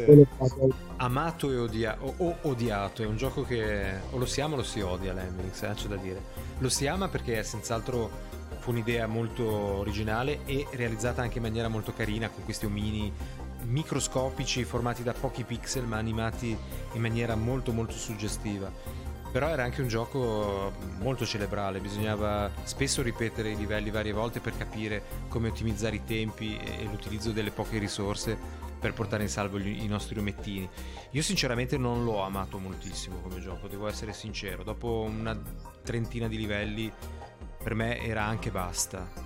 amato 0.97 1.51
e 1.51 1.57
odia- 1.57 1.97
o, 1.99 2.13
o 2.17 2.37
odiato, 2.41 3.03
è 3.03 3.05
un 3.05 3.17
gioco 3.17 3.43
che 3.43 3.99
o 4.11 4.17
lo 4.17 4.25
si 4.25 4.41
ama 4.41 4.53
o 4.53 4.57
lo 4.57 4.63
si 4.63 4.81
odia 4.81 5.13
Lemmings, 5.13 5.61
eh, 5.63 5.71
c'è 5.73 5.87
da 5.87 5.95
dire. 5.95 6.21
Lo 6.59 6.69
si 6.69 6.87
ama 6.87 7.07
perché 7.07 7.43
senz'altro 7.43 8.09
fu 8.59 8.71
un'idea 8.71 9.07
molto 9.07 9.45
originale 9.45 10.39
e 10.45 10.67
realizzata 10.71 11.21
anche 11.21 11.37
in 11.37 11.43
maniera 11.43 11.67
molto 11.67 11.93
carina 11.93 12.29
con 12.29 12.43
questi 12.43 12.65
omini 12.65 13.11
microscopici 13.63 14.63
formati 14.63 15.03
da 15.03 15.13
pochi 15.13 15.43
pixel 15.43 15.85
ma 15.85 15.97
animati 15.97 16.57
in 16.93 17.01
maniera 17.01 17.35
molto 17.35 17.71
molto 17.71 17.93
suggestiva. 17.93 18.71
Però 19.29 19.49
era 19.49 19.63
anche 19.63 19.81
un 19.81 19.87
gioco 19.89 20.71
molto 20.99 21.25
cerebrale, 21.25 21.79
bisognava 21.79 22.49
spesso 22.63 23.01
ripetere 23.01 23.51
i 23.51 23.55
livelli 23.57 23.91
varie 23.91 24.13
volte 24.13 24.39
per 24.39 24.57
capire 24.57 25.03
come 25.27 25.49
ottimizzare 25.49 25.97
i 25.97 26.03
tempi 26.05 26.57
e 26.57 26.83
l'utilizzo 26.85 27.31
delle 27.31 27.51
poche 27.51 27.77
risorse 27.77 28.65
per 28.79 28.93
portare 28.93 29.23
in 29.23 29.29
salvo 29.29 29.59
gli, 29.59 29.83
i 29.83 29.87
nostri 29.87 30.17
omettini. 30.19 30.67
Io 31.11 31.21
sinceramente 31.21 31.77
non 31.77 32.03
l'ho 32.03 32.23
amato 32.23 32.57
moltissimo 32.57 33.17
come 33.21 33.39
gioco, 33.39 33.67
devo 33.67 33.87
essere 33.87 34.13
sincero. 34.13 34.63
Dopo 34.63 35.05
una 35.07 35.37
trentina 35.83 36.27
di 36.27 36.37
livelli 36.37 36.91
per 37.61 37.73
me 37.73 38.01
era 38.01 38.23
anche 38.23 38.51
basta. 38.51 39.25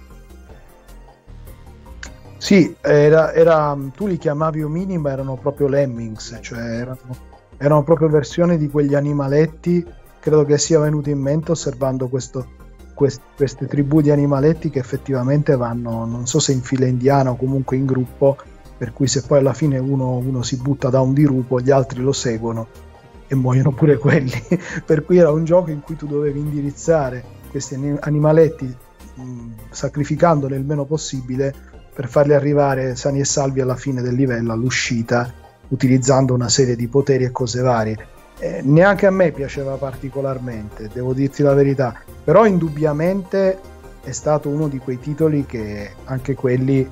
Sì, 2.38 2.76
era, 2.82 3.34
era, 3.34 3.78
tu 3.94 4.08
li 4.08 4.18
chiamavi 4.18 4.64
omini 4.64 4.98
ma 4.98 5.12
erano 5.12 5.36
proprio 5.36 5.68
lemmings, 5.68 6.40
cioè 6.42 6.60
erano, 6.60 7.16
erano 7.58 7.84
proprio 7.84 8.10
versioni 8.10 8.58
di 8.58 8.68
quegli 8.68 8.96
animaletti. 8.96 9.86
Credo 10.20 10.44
che 10.46 10.58
sia 10.58 10.80
venuto 10.80 11.10
in 11.10 11.20
mente 11.20 11.52
osservando 11.52 12.08
questo, 12.08 12.48
quest, 12.96 13.22
queste 13.36 13.68
tribù 13.68 14.02
di 14.02 14.10
animaletti 14.10 14.70
che 14.70 14.80
effettivamente 14.80 15.56
vanno, 15.56 16.06
non 16.06 16.26
so 16.26 16.40
se 16.40 16.52
in 16.52 16.62
fila 16.62 16.86
indiana 16.88 17.32
o 17.32 17.36
comunque 17.36 17.78
in 17.78 17.86
gruppo, 17.86 18.38
per 18.82 18.94
cui 18.94 19.06
se 19.06 19.22
poi 19.22 19.38
alla 19.38 19.54
fine 19.54 19.78
uno, 19.78 20.18
uno 20.18 20.42
si 20.42 20.58
butta 20.58 20.90
da 20.90 21.02
un 21.02 21.14
dirupo, 21.14 21.60
gli 21.62 21.70
altri 21.70 22.02
lo 22.02 22.12
seguono 22.12 22.66
e 23.28 23.36
muoiono 23.36 23.72
pure 23.74 24.00
quelli. 24.00 24.34
per 24.84 25.06
cui 25.06 25.18
era 25.20 25.30
un 25.30 25.46
gioco 25.46 25.70
in 25.70 25.82
cui 25.82 25.96
tu 25.96 26.08
dovevi 26.08 26.40
indirizzare 26.40 27.24
questi 27.52 27.76
animaletti 28.00 28.76
mh, 29.14 29.22
sacrificandoli 29.70 30.56
il 30.56 30.66
meno 30.66 30.86
possibile 30.86 31.54
per 31.94 32.08
farli 32.08 32.34
arrivare 32.34 32.96
sani 32.96 33.20
e 33.20 33.24
salvi 33.24 33.62
alla 33.62 33.76
fine 33.76 34.02
del 34.02 34.16
livello, 34.16 34.52
all'uscita, 34.52 35.32
utilizzando 35.68 36.34
una 36.34 36.50
serie 36.50 36.76
di 36.76 36.88
poteri 36.88 37.26
e 37.26 37.30
cose 37.30 37.62
varie. 37.62 38.08
Eh, 38.40 38.62
neanche 38.64 39.06
a 39.06 39.12
me 39.12 39.32
piaceva 39.32 39.76
particolarmente, 39.76 40.90
devo 40.92 41.14
dirti 41.14 41.44
la 41.44 41.54
verità, 41.54 42.02
però 42.24 42.48
indubbiamente 42.48 43.60
è 44.02 44.12
stato 44.12 44.50
uno 44.50 44.68
di 44.68 44.80
quei 44.80 45.00
titoli 45.00 45.46
che 45.46 45.92
anche 46.06 46.34
quelli 46.34 46.90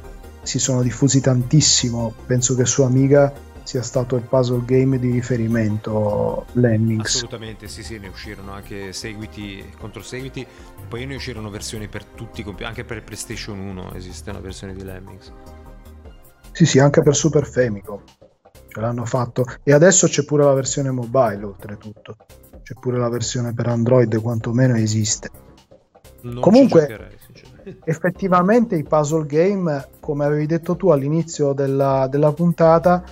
si 0.49 0.57
sono 0.57 0.81
diffusi 0.81 1.21
tantissimo. 1.21 2.11
Penso 2.25 2.55
che 2.55 2.65
su 2.65 2.81
Amiga 2.81 3.31
sia 3.61 3.83
stato 3.83 4.15
il 4.15 4.23
puzzle 4.23 4.65
game 4.65 4.97
di 4.97 5.11
riferimento 5.11 6.47
Lemmings. 6.53 7.17
Assolutamente, 7.17 7.67
sì, 7.67 7.83
sì, 7.83 7.99
ne 7.99 8.07
uscirono 8.07 8.53
anche 8.53 8.91
seguiti 8.91 9.63
contro 9.77 10.01
seguiti, 10.01 10.43
poi 10.87 11.05
ne 11.05 11.13
uscirono 11.13 11.51
versioni 11.51 11.87
per 11.87 12.03
tutti, 12.03 12.43
anche 12.63 12.83
per 12.83 13.03
PlayStation 13.03 13.59
1 13.59 13.93
esiste 13.93 14.31
una 14.31 14.39
versione 14.39 14.73
di 14.73 14.83
Lemmings. 14.83 15.31
Sì, 16.51 16.65
sì, 16.65 16.79
anche 16.79 17.03
per 17.03 17.15
Super 17.15 17.45
Famicom 17.45 18.01
ce 18.69 18.79
l'hanno 18.79 19.05
fatto 19.05 19.45
e 19.63 19.71
adesso 19.71 20.07
c'è 20.07 20.23
pure 20.23 20.43
la 20.43 20.53
versione 20.53 20.89
mobile 20.89 21.43
oltretutto, 21.43 22.15
c'è 22.63 22.73
pure 22.73 22.97
la 22.97 23.09
versione 23.09 23.53
per 23.53 23.67
Android, 23.67 24.19
quantomeno 24.19 24.75
esiste. 24.75 25.29
Non 26.21 26.41
Comunque, 26.41 27.18
effettivamente 27.83 28.75
i 28.75 28.83
puzzle 28.83 29.25
game, 29.25 29.87
come 29.99 30.25
avevi 30.25 30.45
detto 30.45 30.75
tu 30.75 30.89
all'inizio 30.89 31.53
della, 31.53 32.07
della 32.09 32.31
puntata, 32.31 33.03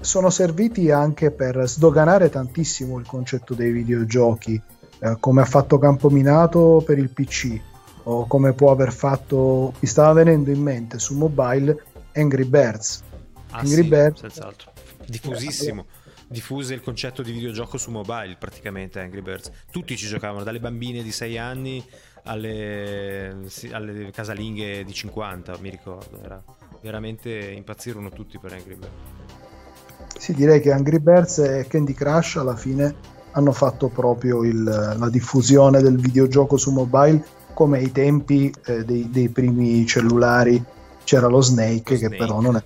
sono 0.00 0.30
serviti 0.30 0.90
anche 0.90 1.30
per 1.30 1.68
sdoganare 1.68 2.28
tantissimo 2.28 2.98
il 2.98 3.06
concetto 3.06 3.54
dei 3.54 3.70
videogiochi, 3.70 4.60
eh, 4.98 5.16
come 5.20 5.42
ha 5.42 5.44
fatto 5.44 5.78
Campominato 5.78 6.82
per 6.84 6.98
il 6.98 7.10
PC 7.10 7.60
o 8.04 8.26
come 8.26 8.52
può 8.52 8.70
aver 8.70 8.92
fatto, 8.92 9.74
mi 9.78 9.88
stava 9.88 10.12
venendo 10.12 10.50
in 10.50 10.60
mente 10.60 10.98
su 10.98 11.16
mobile 11.16 11.84
Angry 12.14 12.44
Birds. 12.44 13.02
Ah, 13.50 13.58
Angry 13.58 13.82
sì, 13.82 13.88
Birds 13.88 14.20
senz'altro. 14.20 14.72
Diffusissimo. 15.06 15.86
Diffuse 16.26 16.74
il 16.74 16.80
concetto 16.80 17.22
di 17.22 17.30
videogioco 17.30 17.76
su 17.76 17.90
mobile 17.90 18.36
praticamente 18.38 18.98
Angry 19.00 19.20
Birds. 19.20 19.50
Tutti 19.70 19.96
ci 19.96 20.06
giocavano, 20.06 20.44
dalle 20.44 20.60
bambine 20.60 21.02
di 21.02 21.12
6 21.12 21.38
anni 21.38 21.84
alle, 22.24 23.36
alle 23.72 24.10
casalinghe 24.10 24.84
di 24.84 24.92
50, 24.92 25.56
mi 25.60 25.70
ricordo. 25.70 26.20
Era 26.22 26.42
veramente 26.80 27.30
impazzirono 27.30 28.10
tutti 28.10 28.38
per 28.38 28.52
Angry 28.52 28.76
Birds. 28.76 30.18
Sì, 30.18 30.34
direi 30.34 30.60
che 30.60 30.72
Angry 30.72 30.98
Birds 30.98 31.38
e 31.38 31.66
Candy 31.68 31.94
Crush 31.94 32.36
alla 32.36 32.56
fine 32.56 32.94
hanno 33.32 33.52
fatto 33.52 33.88
proprio 33.88 34.44
il, 34.44 34.62
la 34.62 35.08
diffusione 35.08 35.80
del 35.80 35.98
videogioco 35.98 36.56
su 36.56 36.70
mobile 36.70 37.24
come 37.54 37.78
ai 37.78 37.92
tempi 37.92 38.52
eh, 38.66 38.84
dei, 38.84 39.08
dei, 39.10 39.28
primi 39.28 39.86
cellulari 39.86 40.62
c'era 41.04 41.28
lo 41.28 41.40
Snake, 41.40 41.94
lo 41.94 41.98
che 41.98 42.06
Snake. 42.06 42.16
però 42.16 42.40
non 42.40 42.56
è 42.56 42.62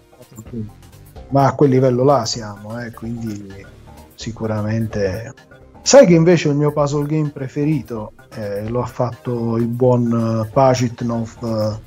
ma 1.28 1.46
a 1.46 1.54
quel 1.54 1.70
livello 1.70 2.04
là 2.04 2.24
siamo 2.24 2.80
eh, 2.80 2.92
quindi 2.92 3.64
sicuramente 4.14 5.34
Sai 5.86 6.04
che 6.04 6.14
invece 6.14 6.48
il 6.48 6.56
mio 6.56 6.72
puzzle 6.72 7.06
game 7.06 7.30
preferito 7.30 8.14
eh, 8.34 8.68
lo 8.68 8.82
ha 8.82 8.86
fatto 8.86 9.56
il 9.56 9.68
buon 9.68 10.10
uh, 10.10 10.52
Pagitnov 10.52 11.36
uh, 11.38 11.78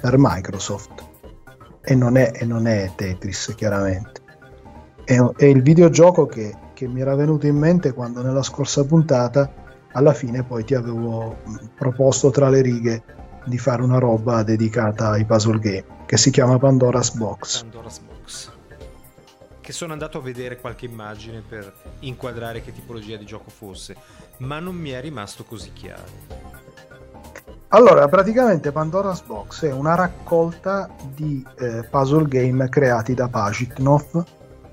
per 0.00 0.14
Microsoft 0.16 1.04
e 1.82 1.94
non, 1.94 2.16
è, 2.16 2.32
e 2.32 2.46
non 2.46 2.66
è 2.66 2.92
Tetris 2.96 3.52
chiaramente. 3.54 4.22
È, 5.04 5.18
è 5.36 5.44
il 5.44 5.60
videogioco 5.60 6.24
che, 6.24 6.56
che, 6.72 6.88
mi 6.88 7.02
era 7.02 7.14
venuto 7.14 7.46
in 7.46 7.56
mente 7.58 7.92
quando 7.92 8.22
nella 8.22 8.42
scorsa 8.42 8.86
puntata 8.86 9.52
alla 9.92 10.14
fine 10.14 10.44
poi 10.44 10.64
ti 10.64 10.74
avevo 10.74 11.36
mm, 11.46 11.56
proposto 11.76 12.30
tra 12.30 12.48
le 12.48 12.62
righe 12.62 13.02
di 13.44 13.58
fare 13.58 13.82
una 13.82 13.98
roba 13.98 14.42
dedicata 14.42 15.10
ai 15.10 15.26
puzzle 15.26 15.58
game 15.58 15.84
che 16.06 16.16
si 16.16 16.30
chiama 16.30 16.58
Pandora's 16.58 17.10
Box. 17.10 17.60
Pandora's 17.60 17.98
Box 17.98 18.60
che 19.62 19.72
sono 19.72 19.92
andato 19.92 20.18
a 20.18 20.20
vedere 20.20 20.60
qualche 20.60 20.84
immagine 20.84 21.42
per 21.46 21.72
inquadrare 22.00 22.62
che 22.62 22.72
tipologia 22.72 23.16
di 23.16 23.24
gioco 23.24 23.48
fosse, 23.48 23.96
ma 24.38 24.58
non 24.58 24.74
mi 24.74 24.90
è 24.90 25.00
rimasto 25.00 25.44
così 25.44 25.72
chiaro. 25.72 26.50
Allora, 27.68 28.06
praticamente 28.08 28.72
Pandora's 28.72 29.22
Box 29.22 29.64
è 29.64 29.72
una 29.72 29.94
raccolta 29.94 30.90
di 31.14 31.42
eh, 31.58 31.86
puzzle 31.88 32.26
game 32.28 32.68
creati 32.68 33.14
da 33.14 33.28
Pagitnov, 33.28 34.24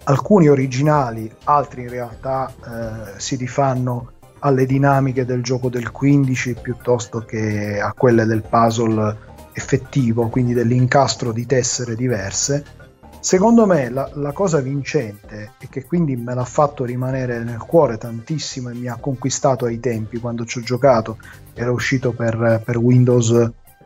alcuni 0.06 0.50
originali, 0.50 1.32
altri 1.46 1.84
in 1.84 1.90
realtà 1.90 2.52
eh, 2.52 3.20
si 3.20 3.36
rifanno 3.36 4.14
alle 4.40 4.66
dinamiche 4.66 5.24
del 5.24 5.44
gioco 5.44 5.70
del 5.70 5.92
15 5.92 6.56
piuttosto 6.62 7.20
che 7.20 7.80
a 7.80 7.94
quelle 7.94 8.26
del 8.26 8.42
puzzle 8.42 9.28
effettivo, 9.54 10.28
quindi 10.28 10.54
dell'incastro 10.54 11.32
di 11.32 11.46
tessere 11.46 11.96
diverse 11.96 12.78
Secondo 13.22 13.65
me 13.65 13.89
la, 13.89 14.09
la, 14.13 14.32
cosa 14.32 14.61
vincente 14.61 15.51
e 15.59 15.67
che 15.70 15.86
quindi 15.86 16.15
me 16.15 16.34
l'ha 16.34 16.45
fatto 16.45 16.86
rimanere 16.86 17.43
nel 17.43 17.57
cuore 17.57 17.97
tantissimo 17.97 18.70
e 18.70 18.76
mi 18.76 18.88
ha 18.88 18.95
conquistato 18.95 19.65
ai 19.65 19.80
tempi 19.82 20.20
quando 20.20 20.45
ci 20.45 20.59
ho 20.59 20.61
giocato, 20.61 21.17
era 21.53 21.72
uscito 21.72 22.13
per, 22.13 22.61
per 22.63 22.78
Windows 22.78 23.32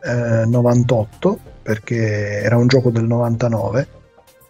eh, 0.04 0.44
98 0.46 1.38
perché 1.62 2.42
era 2.42 2.56
un 2.56 2.68
gioco 2.68 2.90
del 2.90 3.04
99, 3.04 3.88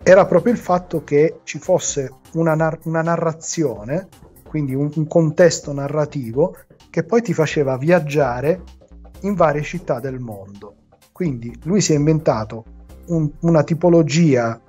era 0.03 0.27
proprio 0.27 0.53
il 0.53 0.59
fatto 0.59 1.03
che 1.03 1.41
ci 1.45 1.59
fosse 1.59 2.13
una, 2.33 2.55
nar- 2.55 2.81
una 2.85 3.01
narrazione, 3.01 4.09
quindi 4.47 4.75
un, 4.75 4.91
un 4.95 5.07
contesto 5.07 5.73
narrativo 5.73 6.57
che 6.91 7.05
poi 7.05 7.23
ti 7.23 7.33
faceva 7.33 7.79
viaggiare 7.79 8.63
in 9.21 9.35
varie 9.35 9.63
città 9.63 9.99
del 9.99 10.19
mondo. 10.19 10.75
Quindi 11.11 11.57
lui 11.63 11.81
si 11.81 11.93
è 11.93 11.97
inventato 11.97 12.65
un, 13.07 13.31
una 13.41 13.63
tipologia 13.63 14.61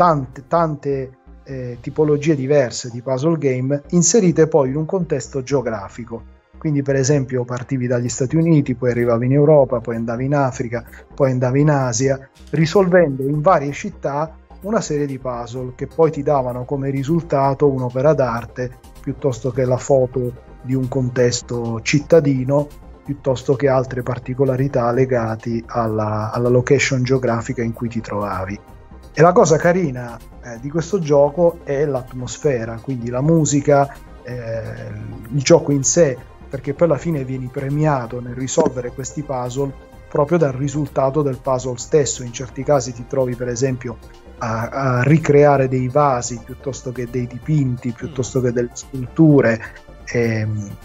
tante, 0.00 0.44
tante 0.48 1.18
eh, 1.44 1.76
tipologie 1.82 2.34
diverse 2.34 2.88
di 2.88 3.02
puzzle 3.02 3.36
game 3.36 3.82
inserite 3.90 4.48
poi 4.48 4.70
in 4.70 4.76
un 4.76 4.86
contesto 4.86 5.42
geografico. 5.42 6.22
Quindi, 6.56 6.80
per 6.80 6.94
esempio, 6.96 7.44
partivi 7.44 7.86
dagli 7.86 8.08
Stati 8.08 8.34
Uniti, 8.34 8.74
poi 8.74 8.92
arrivavi 8.92 9.26
in 9.26 9.32
Europa, 9.32 9.80
poi 9.80 9.96
andavi 9.96 10.24
in 10.24 10.34
Africa, 10.34 10.82
poi 11.14 11.32
andavi 11.32 11.60
in 11.60 11.68
Asia, 11.68 12.30
risolvendo 12.52 13.24
in 13.24 13.42
varie 13.42 13.72
città 13.72 14.38
una 14.62 14.80
serie 14.80 15.04
di 15.04 15.18
puzzle 15.18 15.74
che 15.74 15.86
poi 15.86 16.10
ti 16.10 16.22
davano 16.22 16.64
come 16.64 16.88
risultato 16.88 17.68
un'opera 17.68 18.14
d'arte 18.14 18.78
piuttosto 19.02 19.50
che 19.50 19.66
la 19.66 19.76
foto 19.76 20.32
di 20.62 20.72
un 20.72 20.88
contesto 20.88 21.82
cittadino 21.82 22.68
piuttosto 23.04 23.54
che 23.54 23.68
altre 23.68 24.02
particolarità 24.02 24.90
legate 24.92 25.62
alla, 25.66 26.30
alla 26.32 26.48
location 26.48 27.02
geografica 27.02 27.62
in 27.62 27.74
cui 27.74 27.88
ti 27.90 28.00
trovavi. 28.00 28.79
E 29.12 29.22
la 29.22 29.32
cosa 29.32 29.56
carina 29.56 30.18
eh, 30.42 30.58
di 30.60 30.70
questo 30.70 31.00
gioco 31.00 31.60
è 31.64 31.84
l'atmosfera, 31.84 32.78
quindi 32.80 33.10
la 33.10 33.20
musica, 33.20 33.92
eh, 34.22 34.92
il 35.32 35.42
gioco 35.42 35.72
in 35.72 35.82
sé, 35.82 36.16
perché 36.48 36.74
poi 36.74 36.88
alla 36.88 36.98
fine 36.98 37.24
vieni 37.24 37.48
premiato 37.52 38.20
nel 38.20 38.34
risolvere 38.34 38.90
questi 38.90 39.22
puzzle 39.22 39.88
proprio 40.08 40.38
dal 40.38 40.52
risultato 40.52 41.22
del 41.22 41.38
puzzle 41.38 41.76
stesso. 41.76 42.22
In 42.22 42.32
certi 42.32 42.62
casi 42.62 42.92
ti 42.92 43.06
trovi 43.06 43.34
per 43.34 43.48
esempio 43.48 43.98
a, 44.38 44.68
a 44.68 45.02
ricreare 45.02 45.68
dei 45.68 45.88
vasi 45.88 46.40
piuttosto 46.44 46.92
che 46.92 47.08
dei 47.10 47.26
dipinti, 47.26 47.92
piuttosto 47.92 48.40
che 48.40 48.52
delle 48.52 48.70
sculture. 48.72 49.60
E, 50.04 50.20
ehm, 50.20 50.76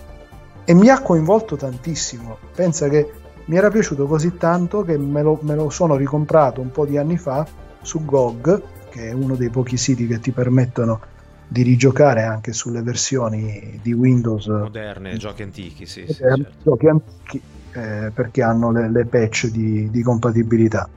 e 0.66 0.74
mi 0.74 0.90
ha 0.90 1.00
coinvolto 1.02 1.56
tantissimo. 1.56 2.38
Pensa 2.56 2.90
che 2.90 3.12
mi 3.46 3.58
era 3.58 3.70
piaciuto 3.70 4.08
così 4.08 4.36
tanto 4.38 4.82
che 4.82 4.98
me 4.98 5.22
lo, 5.22 5.38
me 5.42 5.56
lo 5.56 5.70
sono 5.70 5.96
ricomprato 5.96 6.62
un 6.62 6.72
po' 6.72 6.86
di 6.86 6.98
anni 6.98 7.18
fa 7.18 7.46
su 7.86 8.04
GOG, 8.04 8.62
che 8.90 9.10
è 9.10 9.14
uno 9.14 9.36
dei 9.36 9.50
pochi 9.50 9.78
siti 9.78 10.08
che 10.08 10.20
ti 10.20 10.32
permettono 10.32 11.00
di 11.48 11.62
rigiocare 11.62 12.24
anche 12.24 12.54
sulle 12.54 12.82
versioni 12.82 13.80
di 13.82 13.94
Windows 13.94 14.48
moderne, 14.48 15.16
giochi 15.18 15.44
antichi, 15.44 15.86
sì, 15.86 16.06
sì 16.08 16.14
certo. 16.16 16.52
giochi 16.64 16.88
antichi 16.88 17.42
eh, 17.74 18.12
perché 18.14 18.42
hanno 18.42 18.72
le, 18.72 18.90
le 18.90 19.06
patch 19.06 19.48
di, 19.48 19.90
di, 19.92 20.02
compatibilità. 20.02 20.90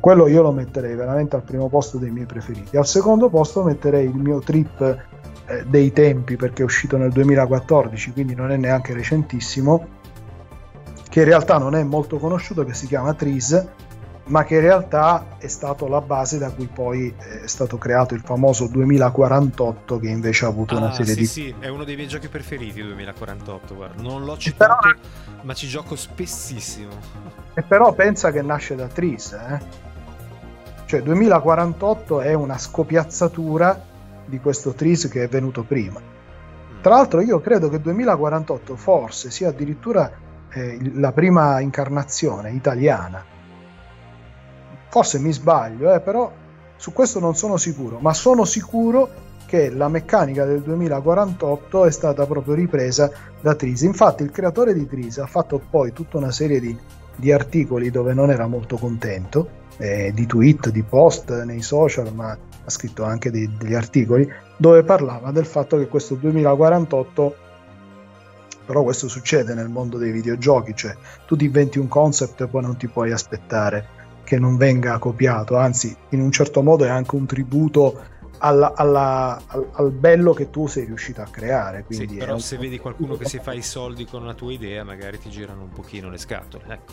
Quello 0.00 0.26
io 0.26 0.42
lo 0.42 0.52
metterei 0.52 0.94
veramente 0.94 1.36
al 1.36 1.42
primo 1.42 1.68
posto 1.68 1.98
dei 1.98 2.10
miei 2.10 2.26
preferiti. 2.26 2.76
Al 2.76 2.86
secondo 2.86 3.28
posto 3.28 3.62
metterei 3.62 4.06
il 4.06 4.14
mio 4.14 4.40
trip 4.40 4.80
eh, 5.46 5.64
dei 5.66 5.92
tempi 5.92 6.36
perché 6.36 6.62
è 6.62 6.64
uscito 6.64 6.96
nel 6.96 7.12
2014, 7.12 8.12
quindi 8.12 8.34
non 8.34 8.50
è 8.50 8.56
neanche 8.56 8.94
recentissimo, 8.94 9.86
che 11.08 11.20
in 11.20 11.26
realtà 11.26 11.58
non 11.58 11.74
è 11.74 11.82
molto 11.82 12.18
conosciuto, 12.18 12.64
che 12.64 12.74
si 12.74 12.86
chiama 12.86 13.14
Trees 13.14 13.66
ma 14.28 14.44
che 14.44 14.56
in 14.56 14.60
realtà 14.60 15.36
è 15.38 15.48
stato 15.48 15.88
la 15.88 16.00
base 16.00 16.38
da 16.38 16.50
cui 16.50 16.66
poi 16.66 17.14
è 17.16 17.46
stato 17.46 17.78
creato 17.78 18.14
il 18.14 18.20
famoso 18.20 18.66
2048 18.66 19.98
che 19.98 20.08
invece 20.08 20.44
ha 20.44 20.48
avuto 20.48 20.74
ah, 20.74 20.78
una 20.78 20.92
serie 20.92 21.14
sì, 21.14 21.20
di... 21.20 21.26
Sì, 21.26 21.54
è 21.58 21.68
uno 21.68 21.84
dei 21.84 21.96
miei 21.96 22.08
giochi 22.08 22.28
preferiti 22.28 22.82
2048, 22.82 23.74
guarda. 23.74 24.02
non 24.02 24.24
l'ho 24.24 24.36
citato, 24.36 24.76
però... 24.80 24.94
ma 25.42 25.54
ci 25.54 25.66
gioco 25.66 25.96
spessissimo. 25.96 26.92
E 27.54 27.62
però 27.62 27.92
pensa 27.92 28.30
che 28.30 28.42
nasce 28.42 28.74
da 28.74 28.86
Tris, 28.86 29.32
eh? 29.32 29.86
Cioè 30.84 31.02
2048 31.02 32.20
è 32.20 32.32
una 32.34 32.56
scopiazzatura 32.56 33.84
di 34.24 34.38
questo 34.40 34.72
Tris 34.72 35.08
che 35.08 35.22
è 35.22 35.28
venuto 35.28 35.62
prima. 35.62 36.00
Mm. 36.00 36.80
Tra 36.82 36.94
l'altro 36.96 37.20
io 37.20 37.40
credo 37.40 37.68
che 37.68 37.80
2048 37.80 38.76
forse 38.76 39.30
sia 39.30 39.48
addirittura 39.48 40.10
eh, 40.50 40.78
la 40.94 41.12
prima 41.12 41.60
incarnazione 41.60 42.52
italiana 42.52 43.36
forse 44.88 45.18
mi 45.18 45.32
sbaglio, 45.32 45.92
eh, 45.92 46.00
però 46.00 46.30
su 46.76 46.92
questo 46.92 47.18
non 47.18 47.34
sono 47.34 47.56
sicuro, 47.56 47.98
ma 48.00 48.14
sono 48.14 48.44
sicuro 48.44 49.26
che 49.46 49.70
la 49.70 49.88
meccanica 49.88 50.44
del 50.44 50.60
2048 50.60 51.86
è 51.86 51.90
stata 51.90 52.26
proprio 52.26 52.54
ripresa 52.54 53.10
da 53.40 53.54
Tris. 53.54 53.80
Infatti 53.82 54.22
il 54.22 54.30
creatore 54.30 54.74
di 54.74 54.86
Tris 54.86 55.18
ha 55.18 55.26
fatto 55.26 55.60
poi 55.70 55.92
tutta 55.92 56.18
una 56.18 56.30
serie 56.30 56.60
di, 56.60 56.76
di 57.16 57.32
articoli 57.32 57.90
dove 57.90 58.12
non 58.12 58.30
era 58.30 58.46
molto 58.46 58.76
contento, 58.76 59.48
eh, 59.78 60.12
di 60.14 60.26
tweet, 60.26 60.68
di 60.68 60.82
post 60.82 61.30
nei 61.44 61.62
social, 61.62 62.12
ma 62.12 62.30
ha 62.30 62.70
scritto 62.70 63.04
anche 63.04 63.30
dei, 63.30 63.50
degli 63.56 63.74
articoli, 63.74 64.30
dove 64.56 64.82
parlava 64.82 65.30
del 65.30 65.46
fatto 65.46 65.78
che 65.78 65.88
questo 65.88 66.14
2048 66.14 67.46
però 68.66 68.82
questo 68.82 69.08
succede 69.08 69.54
nel 69.54 69.70
mondo 69.70 69.96
dei 69.96 70.12
videogiochi, 70.12 70.74
cioè 70.74 70.94
tu 71.26 71.36
ti 71.36 71.46
inventi 71.46 71.78
un 71.78 71.88
concept 71.88 72.42
e 72.42 72.48
poi 72.48 72.60
non 72.60 72.76
ti 72.76 72.86
puoi 72.86 73.12
aspettare 73.12 73.97
che 74.28 74.38
non 74.38 74.58
venga 74.58 74.98
copiato, 74.98 75.56
anzi 75.56 75.96
in 76.10 76.20
un 76.20 76.30
certo 76.30 76.62
modo 76.62 76.84
è 76.84 76.88
anche 76.88 77.16
un 77.16 77.24
tributo 77.24 77.98
alla, 78.38 78.74
alla, 78.76 79.40
al, 79.46 79.68
al, 79.72 79.90
bello 79.90 80.34
che 80.34 80.50
tu 80.50 80.66
sei 80.66 80.84
riuscito 80.84 81.22
a 81.22 81.26
creare. 81.30 81.86
Sì, 81.88 82.06
però 82.06 82.36
se 82.36 82.58
vedi 82.58 82.78
qualcuno 82.78 83.16
che 83.16 83.26
si 83.26 83.38
fa 83.38 83.54
i 83.54 83.62
soldi 83.62 84.04
con 84.04 84.22
una 84.22 84.34
tua 84.34 84.52
idea 84.52 84.84
magari 84.84 85.18
ti 85.18 85.30
girano 85.30 85.62
un 85.62 85.70
pochino 85.70 86.10
le 86.10 86.18
scatole. 86.18 86.64
Ecco. 86.68 86.92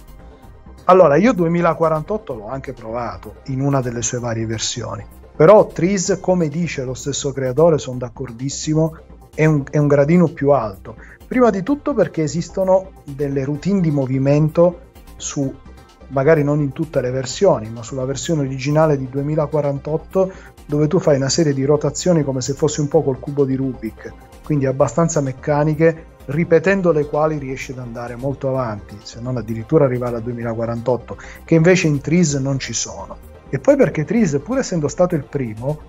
Allora, 0.85 1.17
io 1.17 1.33
2048 1.33 2.33
l'ho 2.33 2.47
anche 2.47 2.71
provato 2.71 3.35
in 3.47 3.59
una 3.59 3.81
delle 3.81 4.01
sue 4.01 4.19
varie 4.19 4.45
versioni, 4.45 5.05
però 5.35 5.67
Trees, 5.67 6.17
come 6.21 6.47
dice 6.47 6.83
lo 6.83 6.93
stesso 6.93 7.33
creatore, 7.33 7.77
sono 7.77 7.97
d'accordissimo, 7.97 8.97
è 9.35 9.45
un, 9.45 9.63
è 9.69 9.77
un 9.77 9.87
gradino 9.87 10.27
più 10.29 10.51
alto 10.51 10.95
Prima 11.27 11.49
di 11.49 11.63
tutto 11.63 11.95
perché 11.95 12.21
esistono 12.21 12.91
delle 13.03 13.43
routine 13.43 13.81
di 13.81 13.89
movimento 13.89 14.81
su 15.15 15.51
magari 16.09 16.43
non 16.43 16.61
in 16.61 16.71
tutte 16.71 17.01
le 17.01 17.11
versioni, 17.11 17.69
ma 17.69 17.83
sulla 17.83 18.05
versione 18.05 18.41
originale 18.41 18.97
di 18.97 19.09
2048 19.09 20.31
dove 20.65 20.87
tu 20.87 20.99
fai 20.99 21.17
una 21.17 21.29
serie 21.29 21.53
di 21.53 21.65
rotazioni 21.65 22.23
come 22.23 22.41
se 22.41 22.53
fosse 22.53 22.81
un 22.81 22.87
po' 22.87 23.03
col 23.03 23.19
cubo 23.19 23.45
di 23.45 23.55
Rubik, 23.55 24.13
quindi 24.43 24.65
abbastanza 24.65 25.21
meccaniche, 25.21 26.13
ripetendo 26.25 26.91
le 26.91 27.05
quali 27.05 27.37
riesci 27.37 27.71
ad 27.71 27.79
andare 27.79 28.15
molto 28.15 28.49
avanti, 28.49 28.97
se 29.03 29.19
non 29.19 29.37
addirittura 29.37 29.85
arrivare 29.85 30.15
al 30.15 30.23
2048, 30.23 31.17
che 31.43 31.55
invece 31.55 31.87
in 31.87 32.01
Trees 32.01 32.33
non 32.35 32.57
ci 32.57 32.73
sono. 32.73 33.17
E 33.49 33.59
poi 33.59 33.75
perché 33.75 34.05
Trees, 34.05 34.39
pur 34.43 34.57
essendo 34.57 34.87
stato 34.87 35.15
il 35.15 35.23
primo, 35.23 35.81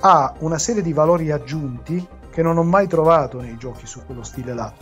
ha 0.00 0.34
una 0.40 0.58
serie 0.58 0.82
di 0.82 0.92
valori 0.92 1.30
aggiunti 1.30 2.04
che 2.30 2.42
non 2.42 2.58
ho 2.58 2.64
mai 2.64 2.86
trovato 2.86 3.40
nei 3.40 3.56
giochi 3.56 3.86
su 3.86 4.04
quello 4.04 4.22
stile 4.22 4.52
là. 4.52 4.72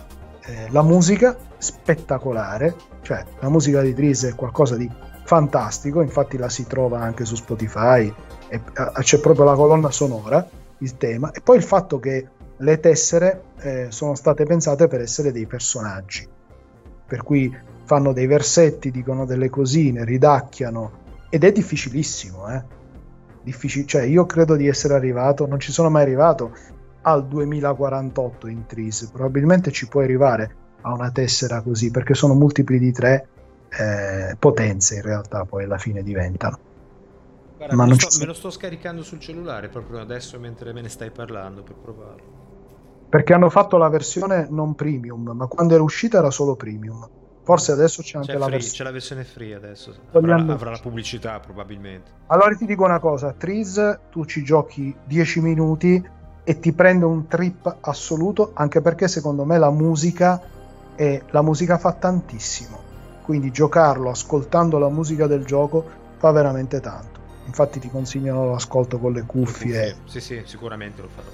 Eh, 0.46 0.68
la 0.70 0.82
musica 0.82 1.36
spettacolare, 1.56 2.74
cioè 3.00 3.24
la 3.40 3.48
musica 3.48 3.80
di 3.80 3.94
Tris 3.94 4.24
è 4.26 4.34
qualcosa 4.34 4.76
di 4.76 4.90
fantastico, 5.24 6.02
infatti 6.02 6.36
la 6.36 6.50
si 6.50 6.66
trova 6.66 7.00
anche 7.00 7.24
su 7.24 7.34
Spotify, 7.34 8.12
e, 8.48 8.60
a, 8.74 8.92
c'è 9.00 9.20
proprio 9.20 9.46
la 9.46 9.54
colonna 9.54 9.90
sonora, 9.90 10.46
il 10.78 10.96
tema, 10.98 11.30
e 11.32 11.40
poi 11.40 11.56
il 11.56 11.62
fatto 11.62 11.98
che 11.98 12.28
le 12.58 12.80
tessere 12.80 13.42
eh, 13.60 13.86
sono 13.88 14.14
state 14.14 14.44
pensate 14.44 14.86
per 14.86 15.00
essere 15.00 15.32
dei 15.32 15.46
personaggi, 15.46 16.28
per 17.06 17.22
cui 17.22 17.54
fanno 17.84 18.12
dei 18.12 18.26
versetti, 18.26 18.90
dicono 18.90 19.24
delle 19.24 19.48
cosine, 19.48 20.04
ridacchiano, 20.04 21.02
ed 21.30 21.44
è 21.44 21.52
difficilissimo, 21.52 22.52
eh? 22.52 22.62
Difficil- 23.42 23.86
cioè 23.86 24.02
io 24.02 24.26
credo 24.26 24.56
di 24.56 24.68
essere 24.68 24.94
arrivato, 24.94 25.46
non 25.46 25.58
ci 25.58 25.72
sono 25.72 25.90
mai 25.90 26.02
arrivato 26.02 26.54
al 27.04 27.26
2048 27.26 28.46
in 28.48 28.66
Tris. 28.66 29.10
Probabilmente 29.12 29.70
ci 29.70 29.88
puoi 29.88 30.04
arrivare 30.04 30.56
a 30.82 30.92
una 30.92 31.10
tessera 31.10 31.62
così 31.62 31.90
perché 31.90 32.14
sono 32.14 32.34
multipli 32.34 32.78
di 32.78 32.92
tre 32.92 33.28
eh, 33.70 34.36
potenze 34.38 34.96
in 34.96 35.02
realtà 35.02 35.44
poi 35.44 35.64
alla 35.64 35.78
fine 35.78 36.02
diventano. 36.02 36.58
Guarda, 37.56 37.74
Ma 37.74 37.86
me, 37.86 37.94
sto, 37.94 38.18
me 38.18 38.26
lo 38.26 38.34
sto 38.34 38.50
scaricando 38.50 39.02
sul 39.02 39.20
cellulare 39.20 39.68
proprio 39.68 40.00
adesso 40.00 40.38
mentre 40.38 40.72
me 40.72 40.82
ne 40.82 40.88
stai 40.88 41.10
parlando 41.10 41.62
per 41.62 41.74
provarlo. 41.74 42.42
Perché 43.08 43.32
hanno 43.32 43.48
fatto 43.48 43.76
la 43.76 43.88
versione 43.88 44.48
non 44.50 44.74
premium, 44.74 45.30
ma 45.34 45.46
quando 45.46 45.74
era 45.74 45.82
uscita 45.82 46.18
era 46.18 46.30
solo 46.30 46.56
premium. 46.56 47.08
Forse 47.44 47.72
adesso 47.72 48.02
c'è 48.02 48.16
anche 48.16 48.32
c'è 48.32 48.38
la, 48.38 48.48
vers- 48.48 48.72
c'è 48.72 48.82
la 48.82 48.90
versione 48.90 49.22
free 49.22 49.54
adesso. 49.54 49.94
Avrà, 50.12 50.36
avrà, 50.36 50.70
la 50.70 50.78
pubblicità 50.78 51.38
probabilmente. 51.40 52.10
Allora 52.28 52.54
ti 52.54 52.64
dico 52.64 52.84
una 52.84 52.98
cosa: 52.98 53.32
Tris, 53.32 53.98
tu 54.10 54.24
ci 54.24 54.42
giochi 54.42 54.94
10 55.04 55.40
minuti 55.42 56.02
e 56.44 56.60
ti 56.60 56.72
prende 56.72 57.06
un 57.06 57.26
trip 57.26 57.78
assoluto 57.80 58.50
anche 58.54 58.82
perché 58.82 59.08
secondo 59.08 59.44
me 59.44 59.58
la 59.58 59.70
musica 59.70 60.40
è, 60.94 61.20
la 61.30 61.42
musica 61.42 61.78
fa 61.78 61.92
tantissimo. 61.92 62.92
Quindi 63.22 63.50
giocarlo 63.50 64.10
ascoltando 64.10 64.78
la 64.78 64.90
musica 64.90 65.26
del 65.26 65.44
gioco 65.44 65.84
fa 66.18 66.30
veramente 66.30 66.80
tanto. 66.80 67.20
Infatti 67.46 67.78
ti 67.78 67.90
consigliano 67.90 68.50
l'ascolto 68.50 68.98
con 68.98 69.12
le 69.12 69.22
cuffie. 69.22 69.96
Sì 70.04 70.20
sì 70.20 70.42
sicuramente 70.44 71.00
lo 71.00 71.08
farò. 71.08 71.28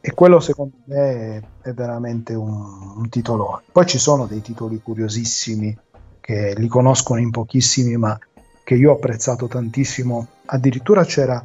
E 0.00 0.14
quello 0.14 0.40
secondo 0.40 0.76
me 0.86 1.42
è, 1.60 1.72
veramente 1.72 2.34
un, 2.34 2.94
un 2.96 3.08
titolone 3.08 3.62
poi 3.70 3.86
ci 3.86 3.98
sono 3.98 4.26
dei 4.26 4.42
titoli 4.42 4.80
curiosissimi 4.82 5.78
che 6.18 6.54
li 6.56 6.66
conoscono 6.66 7.20
in 7.20 7.30
pochissimi 7.30 7.96
ma 7.96 8.18
che 8.64 8.74
io 8.74 8.90
ho 8.90 8.94
apprezzato 8.94 9.46
tantissimo. 9.46 10.26
Addirittura 10.46 11.04
c'era 11.04 11.44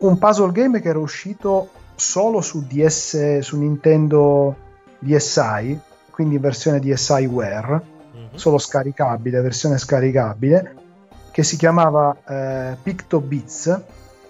un 0.00 0.18
puzzle 0.18 0.52
game 0.52 0.80
che 0.80 0.88
era 0.88 0.98
uscito 0.98 1.70
solo 1.94 2.40
su 2.40 2.66
DS, 2.66 3.38
su 3.40 3.58
Nintendo 3.58 4.56
DSi, 4.98 5.78
quindi 6.10 6.36
in 6.36 6.40
versione 6.40 6.80
DSiWare, 6.80 7.68
mm-hmm. 7.68 8.34
solo 8.34 8.58
scaricabile, 8.58 9.40
versione 9.40 9.78
scaricabile, 9.78 10.74
che 11.30 11.42
si 11.42 11.56
chiamava 11.56 12.16
eh, 12.26 12.76
PictoBits 12.82 13.80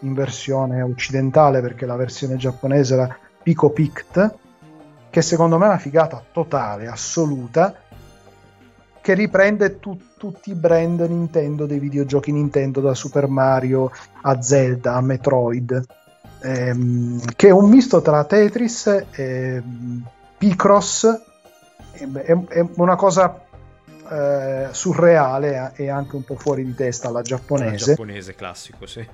in 0.00 0.14
versione 0.14 0.82
occidentale 0.82 1.60
perché 1.60 1.86
la 1.86 1.96
versione 1.96 2.36
giapponese 2.36 2.94
era 2.94 3.16
Pico 3.42 3.70
Pict, 3.70 4.34
che 5.10 5.22
secondo 5.22 5.58
me 5.58 5.64
è 5.64 5.68
una 5.68 5.78
figata 5.78 6.22
totale, 6.32 6.86
assoluta, 6.86 7.74
che 9.00 9.14
riprende 9.14 9.78
tu, 9.78 9.98
tutti 10.16 10.50
i 10.50 10.54
brand 10.54 11.00
Nintendo 11.00 11.66
dei 11.66 11.78
videogiochi 11.78 12.32
Nintendo 12.32 12.80
da 12.80 12.94
Super 12.94 13.26
Mario 13.26 13.90
a 14.22 14.40
Zelda 14.42 14.94
a 14.94 15.00
Metroid. 15.00 15.84
Ehm, 16.42 17.20
che 17.36 17.48
è 17.48 17.50
un 17.50 17.68
misto 17.68 18.00
tra 18.02 18.24
Tetris 18.24 19.06
e 19.10 19.62
Picross. 20.38 21.20
È, 21.92 22.04
è 22.48 22.66
una 22.76 22.96
cosa 22.96 23.44
eh, 24.10 24.68
surreale 24.70 25.72
e 25.76 25.88
anche 25.88 26.16
un 26.16 26.24
po' 26.24 26.36
fuori 26.36 26.64
di 26.64 26.74
testa 26.74 27.08
alla 27.08 27.22
giapponese. 27.22 27.70
La 27.70 27.76
giapponese 27.76 28.34
classico 28.34 28.86
sì. 28.86 29.06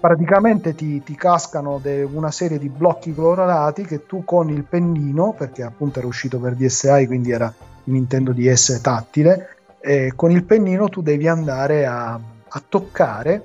Praticamente 0.00 0.74
ti, 0.74 1.02
ti 1.02 1.14
cascano 1.14 1.78
de, 1.82 2.02
una 2.02 2.30
serie 2.30 2.58
di 2.58 2.68
blocchi 2.68 3.14
colorati 3.14 3.84
che 3.84 4.06
tu 4.06 4.24
con 4.24 4.48
il 4.48 4.64
pennino 4.64 5.34
perché 5.36 5.62
appunto 5.62 5.98
era 5.98 6.08
uscito 6.08 6.38
per 6.38 6.54
DSi 6.54 7.06
quindi 7.06 7.30
era 7.32 7.52
Nintendo 7.90 8.32
DS 8.32 8.80
tattile, 8.80 9.56
eh, 9.80 10.12
con 10.14 10.30
il 10.30 10.44
pennino 10.44 10.88
tu 10.88 11.02
devi 11.02 11.26
andare 11.28 11.86
a, 11.86 12.12
a 12.12 12.62
toccare 12.68 13.44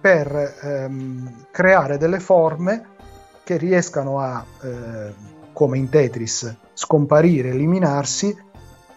per 0.00 0.58
ehm, 0.62 1.46
creare 1.50 1.98
delle 1.98 2.20
forme 2.20 2.86
che 3.44 3.56
riescano 3.56 4.20
a, 4.20 4.44
eh, 4.62 5.12
come 5.52 5.78
in 5.78 5.88
Tetris, 5.88 6.54
scomparire, 6.72 7.50
eliminarsi 7.50 8.36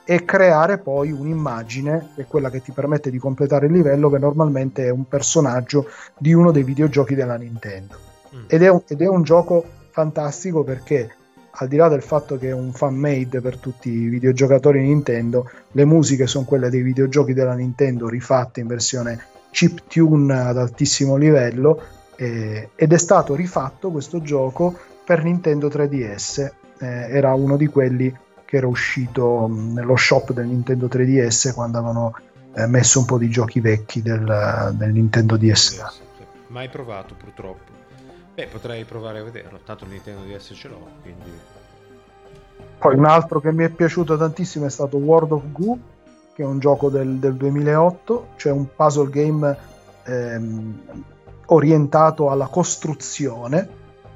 e 0.07 0.23
creare 0.23 0.77
poi 0.77 1.11
un'immagine 1.11 2.09
che 2.15 2.21
è 2.23 2.27
quella 2.27 2.51
che 2.51 2.61
ti 2.61 2.71
permette 2.71 3.09
di 3.09 3.17
completare 3.17 3.65
il 3.65 3.71
livello 3.71 4.09
che 4.09 4.19
normalmente 4.19 4.85
è 4.85 4.91
un 4.91 5.07
personaggio 5.07 5.87
di 6.17 6.31
uno 6.31 6.51
dei 6.51 6.63
videogiochi 6.63 7.15
della 7.15 7.35
Nintendo. 7.35 7.97
Mm. 8.35 8.43
Ed, 8.47 8.61
è 8.61 8.69
un, 8.69 8.81
ed 8.87 9.01
è 9.01 9.07
un 9.07 9.23
gioco 9.23 9.65
fantastico 9.89 10.63
perché 10.63 11.14
al 11.57 11.67
di 11.67 11.77
là 11.77 11.87
del 11.87 12.01
fatto 12.01 12.37
che 12.37 12.49
è 12.49 12.53
un 12.53 12.71
fan 12.73 12.95
made 12.95 13.39
per 13.41 13.57
tutti 13.57 13.89
i 13.89 14.07
videogiocatori 14.07 14.81
Nintendo, 14.81 15.49
le 15.71 15.85
musiche 15.85 16.27
sono 16.27 16.45
quelle 16.45 16.69
dei 16.69 16.81
videogiochi 16.81 17.33
della 17.33 17.53
Nintendo 17.53 18.09
rifatte 18.09 18.59
in 18.59 18.67
versione 18.67 19.23
chip 19.51 19.83
tune 19.87 20.33
ad 20.33 20.57
altissimo 20.57 21.15
livello 21.15 21.81
eh, 22.17 22.69
ed 22.75 22.91
è 22.91 22.97
stato 22.97 23.35
rifatto 23.35 23.89
questo 23.89 24.21
gioco 24.21 24.77
per 25.05 25.23
Nintendo 25.23 25.67
3DS. 25.67 26.51
Eh, 26.77 26.85
era 26.85 27.33
uno 27.33 27.55
di 27.55 27.67
quelli 27.67 28.13
che 28.43 28.57
era 28.57 28.67
uscito 28.67 29.47
mh, 29.47 29.73
nello 29.73 29.95
shop 29.95 30.33
del 30.33 30.47
Nintendo 30.47 30.87
3DS 30.87 31.53
quando 31.53 31.77
avevano 31.77 32.15
eh, 32.53 32.67
messo 32.67 32.99
un 32.99 33.05
po' 33.05 33.17
di 33.17 33.29
giochi 33.29 33.61
vecchi 33.61 34.01
del, 34.01 34.73
del 34.75 34.91
Nintendo 34.91 35.37
DS. 35.37 36.01
Mai 36.47 36.69
provato 36.69 37.15
purtroppo. 37.15 37.75
Beh, 38.35 38.47
potrei 38.47 38.83
provare 38.83 39.19
a 39.19 39.23
vederlo, 39.23 39.59
tanto 39.63 39.85
il 39.85 39.91
Nintendo 39.91 40.21
DS 40.23 40.51
ce 40.53 40.67
l'ho, 40.67 40.85
quindi... 41.01 41.31
Poi 42.77 42.95
un 42.95 43.05
altro 43.05 43.39
che 43.39 43.53
mi 43.53 43.63
è 43.63 43.69
piaciuto 43.69 44.17
tantissimo 44.17 44.65
è 44.65 44.69
stato 44.69 44.97
World 44.97 45.31
of 45.31 45.43
Goo, 45.53 45.79
che 46.33 46.43
è 46.43 46.45
un 46.45 46.59
gioco 46.59 46.89
del, 46.89 47.15
del 47.15 47.35
2008, 47.35 48.27
cioè 48.35 48.51
un 48.51 48.67
puzzle 48.75 49.09
game 49.09 49.57
ehm, 50.03 51.03
orientato 51.45 52.29
alla 52.29 52.47
costruzione, 52.47 53.69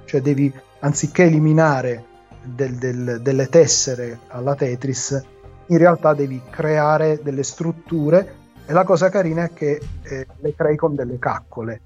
cioè 0.04 0.22
devi, 0.22 0.54
anziché 0.80 1.24
eliminare 1.24 2.04
del, 2.44 2.76
del, 2.76 3.20
delle 3.22 3.48
tessere 3.48 4.20
alla 4.28 4.54
Tetris, 4.54 5.24
in 5.68 5.78
realtà 5.78 6.14
devi 6.14 6.42
creare 6.50 7.22
delle 7.24 7.44
strutture 7.44 8.36
e 8.66 8.74
la 8.74 8.84
cosa 8.84 9.08
carina 9.08 9.46
è 9.46 9.54
che 9.54 9.80
eh, 10.02 10.28
le 10.40 10.56
crei 10.56 10.76
con 10.76 10.94
delle 10.94 11.18
caccole? 11.20 11.82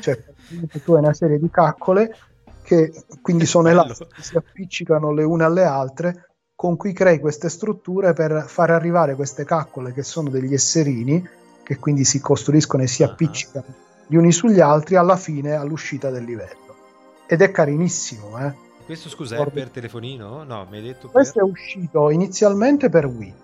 Cioè, 0.00 0.22
tu 0.84 0.92
hai 0.92 1.00
una 1.00 1.14
serie 1.14 1.38
di 1.38 1.50
caccole 1.50 2.16
che 2.62 2.92
quindi 3.22 3.46
sono 3.46 3.68
elastiche, 3.68 4.20
si 4.20 4.36
appiccicano 4.36 5.12
le 5.12 5.22
une 5.22 5.44
alle 5.44 5.64
altre, 5.64 6.30
con 6.54 6.76
cui 6.76 6.92
crei 6.92 7.20
queste 7.20 7.48
strutture 7.48 8.12
per 8.12 8.44
fare 8.48 8.72
arrivare 8.72 9.14
queste 9.14 9.44
caccole 9.44 9.92
che 9.92 10.02
sono 10.02 10.30
degli 10.30 10.54
esserini, 10.54 11.24
che 11.62 11.78
quindi 11.78 12.04
si 12.04 12.20
costruiscono 12.20 12.82
e 12.82 12.86
si 12.86 13.02
uh-huh. 13.02 13.10
appiccicano 13.10 13.64
gli 14.06 14.16
uni 14.16 14.32
sugli 14.32 14.60
altri 14.60 14.96
alla 14.96 15.16
fine, 15.16 15.54
all'uscita 15.54 16.10
del 16.10 16.24
livello. 16.24 16.74
Ed 17.26 17.42
è 17.42 17.50
carinissimo, 17.50 18.38
eh. 18.38 18.64
Questo 18.84 19.08
scusa 19.08 19.36
è 19.36 19.50
per 19.50 19.68
telefonino? 19.70 20.44
No, 20.44 20.66
mi 20.70 20.76
hai 20.76 20.82
detto 20.82 21.08
Questo 21.08 21.40
per... 21.40 21.48
è 21.48 21.50
uscito 21.50 22.10
inizialmente 22.10 22.88
per 22.88 23.06
Wii. 23.06 23.34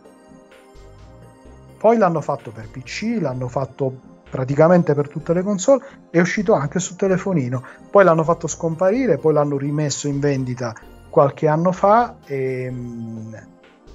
Poi 1.78 1.96
l'hanno 1.96 2.20
fatto 2.20 2.52
per 2.52 2.68
PC, 2.68 3.18
l'hanno 3.20 3.48
fatto 3.48 4.10
praticamente 4.32 4.94
per 4.94 5.08
tutte 5.08 5.34
le 5.34 5.42
console, 5.42 5.84
è 6.08 6.18
uscito 6.18 6.54
anche 6.54 6.78
su 6.78 6.96
telefonino. 6.96 7.62
Poi 7.90 8.02
l'hanno 8.02 8.24
fatto 8.24 8.46
scomparire, 8.46 9.18
poi 9.18 9.34
l'hanno 9.34 9.58
rimesso 9.58 10.08
in 10.08 10.20
vendita 10.20 10.74
qualche 11.10 11.46
anno 11.48 11.70
fa 11.70 12.16
e, 12.24 12.72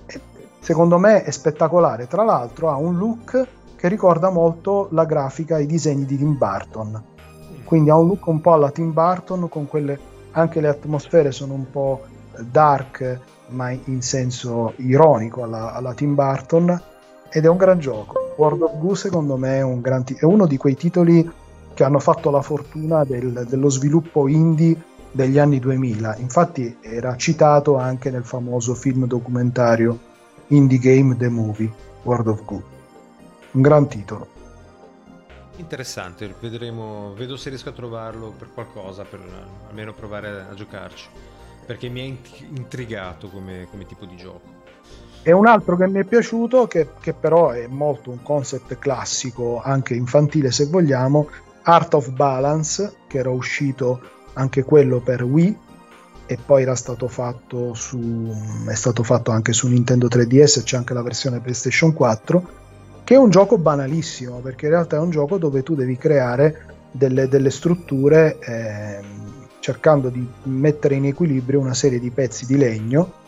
e 0.05 0.21
secondo 0.59 0.99
me 0.99 1.23
è 1.23 1.31
spettacolare. 1.31 2.05
Tra 2.05 2.23
l'altro 2.23 2.69
ha 2.69 2.77
un 2.77 2.97
look 2.97 3.47
che 3.75 3.87
ricorda 3.87 4.29
molto 4.29 4.89
la 4.91 5.05
grafica 5.05 5.57
e 5.57 5.63
i 5.63 5.65
disegni 5.65 6.05
di 6.05 6.17
Tim 6.17 6.37
Burton. 6.37 7.03
Quindi 7.63 7.89
ha 7.89 7.97
un 7.97 8.05
look 8.05 8.27
un 8.27 8.39
po' 8.39 8.53
alla 8.53 8.69
Tim 8.69 8.93
Burton, 8.93 9.49
con 9.49 9.67
quelle 9.67 9.99
anche 10.33 10.61
le 10.61 10.67
atmosfere 10.67 11.31
sono 11.31 11.55
un 11.55 11.67
po' 11.71 12.05
dark, 12.39 13.19
ma 13.47 13.71
in 13.71 14.03
senso 14.03 14.73
ironico 14.75 15.41
alla, 15.41 15.73
alla 15.73 15.95
Tim 15.95 16.13
Burton 16.13 16.79
ed 17.29 17.45
è 17.45 17.47
un 17.47 17.57
gran 17.57 17.79
gioco. 17.79 18.33
World 18.37 18.61
of 18.61 18.77
Goo 18.77 18.95
secondo 18.95 19.37
me 19.37 19.57
è, 19.57 19.61
un 19.61 19.81
gran 19.81 20.03
t- 20.03 20.17
è 20.17 20.25
uno 20.25 20.45
di 20.45 20.57
quei 20.57 20.75
titoli 20.75 21.29
che 21.73 21.83
hanno 21.83 21.99
fatto 21.99 22.31
la 22.31 22.41
fortuna 22.41 23.03
del, 23.03 23.45
dello 23.47 23.69
sviluppo 23.69 24.27
indie 24.27 24.75
degli 25.11 25.37
anni 25.37 25.59
2000. 25.59 26.17
Infatti 26.17 26.77
era 26.81 27.15
citato 27.15 27.77
anche 27.77 28.09
nel 28.09 28.23
famoso 28.23 28.73
film 28.73 29.05
documentario 29.05 29.97
Indie 30.47 30.79
Game 30.79 31.15
The 31.17 31.29
Movie, 31.29 31.71
World 32.03 32.27
of 32.27 32.45
Goo. 32.45 32.63
Un 33.51 33.61
gran 33.61 33.87
titolo. 33.87 34.27
Interessante, 35.57 36.33
vedremo, 36.39 37.13
vedo 37.15 37.35
se 37.35 37.49
riesco 37.49 37.69
a 37.69 37.73
trovarlo 37.73 38.33
per 38.37 38.49
qualcosa, 38.53 39.03
per 39.03 39.19
almeno 39.67 39.91
provare 39.91 40.45
a 40.49 40.53
giocarci, 40.53 41.07
perché 41.65 41.89
mi 41.89 42.01
ha 42.01 42.03
intrigato 42.55 43.27
come, 43.27 43.67
come 43.69 43.85
tipo 43.87 44.05
di 44.05 44.15
gioco. 44.15 44.56
E 45.27 45.33
un 45.33 45.45
altro 45.45 45.75
che 45.75 45.89
mi 45.89 45.99
è 45.99 46.05
piaciuto, 46.05 46.67
che, 46.67 46.87
che, 47.01 47.11
però 47.11 47.49
è 47.49 47.67
molto 47.67 48.11
un 48.11 48.23
concept 48.23 48.79
classico, 48.79 49.61
anche 49.61 49.93
infantile 49.93 50.51
se 50.51 50.67
vogliamo, 50.67 51.27
Art 51.63 51.95
of 51.95 52.11
Balance, 52.11 52.93
che 53.07 53.17
era 53.17 53.29
uscito 53.29 53.99
anche 54.35 54.63
quello 54.63 55.01
per 55.01 55.23
Wii 55.23 55.57
e 56.27 56.37
poi 56.45 56.61
era 56.61 56.75
stato 56.75 57.09
fatto 57.09 57.73
su 57.73 58.33
è 58.69 58.73
stato 58.73 59.03
fatto 59.03 59.31
anche 59.31 59.51
su 59.51 59.67
Nintendo 59.67 60.07
3DS, 60.07 60.63
c'è 60.63 60.77
anche 60.77 60.93
la 60.93 61.01
versione 61.01 61.41
PlayStation 61.41 61.91
4, 61.91 62.47
che 63.03 63.15
è 63.15 63.17
un 63.17 63.29
gioco 63.29 63.57
banalissimo, 63.57 64.39
perché 64.39 64.67
in 64.67 64.71
realtà 64.71 64.95
è 64.95 64.99
un 65.01 65.09
gioco 65.09 65.37
dove 65.37 65.61
tu 65.61 65.75
devi 65.75 65.97
creare 65.97 66.87
delle, 66.89 67.27
delle 67.27 67.49
strutture 67.49 68.39
eh, 68.39 68.99
cercando 69.59 70.07
di 70.07 70.25
mettere 70.43 70.95
in 70.95 71.03
equilibrio 71.03 71.59
una 71.59 71.73
serie 71.73 71.99
di 71.99 72.11
pezzi 72.11 72.45
di 72.45 72.55
legno 72.55 73.25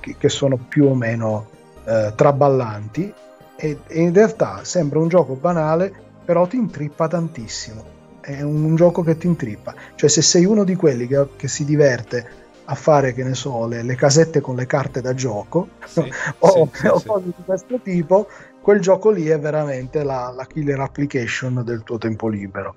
che, 0.00 0.16
che 0.18 0.28
sono 0.28 0.56
più 0.56 0.86
o 0.86 0.94
meno 0.94 1.48
eh, 1.84 2.12
traballanti 2.14 3.12
e, 3.56 3.78
e, 3.86 4.00
in 4.00 4.12
realtà 4.12 4.64
sembra 4.64 4.98
un 4.98 5.08
gioco 5.08 5.34
banale 5.34 5.92
però 6.24 6.46
ti 6.46 6.56
intrippa 6.56 7.06
tantissimo. 7.06 7.92
È 8.20 8.40
un 8.40 8.74
gioco 8.74 9.02
che 9.02 9.18
ti 9.18 9.26
intrippa. 9.26 9.74
Cioè 9.94 10.08
se 10.08 10.22
sei 10.22 10.46
uno 10.46 10.64
di 10.64 10.74
quelli 10.74 11.06
che, 11.06 11.28
che 11.36 11.48
si 11.48 11.64
diverte 11.64 12.42
a 12.66 12.74
fare 12.74 13.12
che 13.12 13.22
ne 13.22 13.34
so 13.34 13.66
le, 13.66 13.82
le, 13.82 13.94
casette 13.94 14.40
con 14.40 14.56
le 14.56 14.64
carte 14.64 15.02
da 15.02 15.12
gioco 15.12 15.68
sì, 15.84 16.00
o, 16.38 16.68
sì, 16.72 16.86
o 16.86 16.98
sì, 16.98 17.06
cose 17.06 17.24
di 17.26 17.42
questo 17.44 17.78
tipo 17.82 18.26
quel 18.62 18.80
gioco 18.80 19.10
lì 19.10 19.26
è 19.26 19.38
veramente 19.38 20.02
la, 20.02 20.32
la 20.34 20.46
killer 20.46 20.80
application 20.80 21.62
del 21.62 21.82
tuo 21.82 21.98
tempo 21.98 22.26
libero 22.26 22.74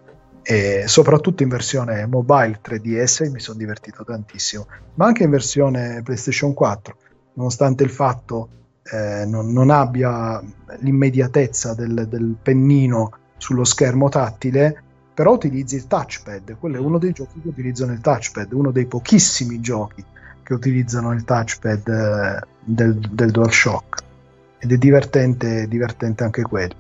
e 0.50 0.84
soprattutto 0.88 1.44
in 1.44 1.50
versione 1.50 2.06
mobile 2.06 2.62
3DS 2.64 3.30
mi 3.30 3.40
sono 3.42 3.58
divertito 3.58 4.06
tantissimo, 4.06 4.66
ma 4.94 5.06
anche 5.06 5.24
in 5.24 5.30
versione 5.30 6.02
PlayStation 6.02 6.54
4, 6.54 6.98
nonostante 7.34 7.84
il 7.84 7.90
fatto 7.90 8.48
eh, 8.84 9.26
non, 9.26 9.52
non, 9.52 9.70
abbia 9.70 10.42
l'immediatezza 10.80 11.74
del, 11.74 12.08
del, 12.08 12.38
pennino 12.42 13.12
sullo 13.36 13.66
schermo 13.66 14.08
tattile, 14.08 14.84
però 15.14 15.34
utilizzi 15.34 15.76
il 15.76 15.88
touchpad, 15.88 16.56
quello 16.58 16.78
è 16.78 16.80
uno 16.80 16.98
dei 16.98 17.12
giochi 17.12 17.42
che 17.42 17.50
utilizzano 17.50 17.92
il 17.92 18.00
touchpad, 18.00 18.54
uno 18.54 18.72
dei 18.72 18.86
pochissimi 18.86 19.60
giochi 19.60 20.02
che 20.44 20.54
utilizzano 20.54 21.12
il 21.12 21.26
touchpad 21.26 21.88
eh, 21.90 22.48
del, 22.64 22.98
del 22.98 23.32
DualShock 23.32 24.02
ed 24.60 24.72
è 24.72 24.78
divertente, 24.78 25.68
divertente 25.68 26.24
anche 26.24 26.44
quello. 26.44 26.76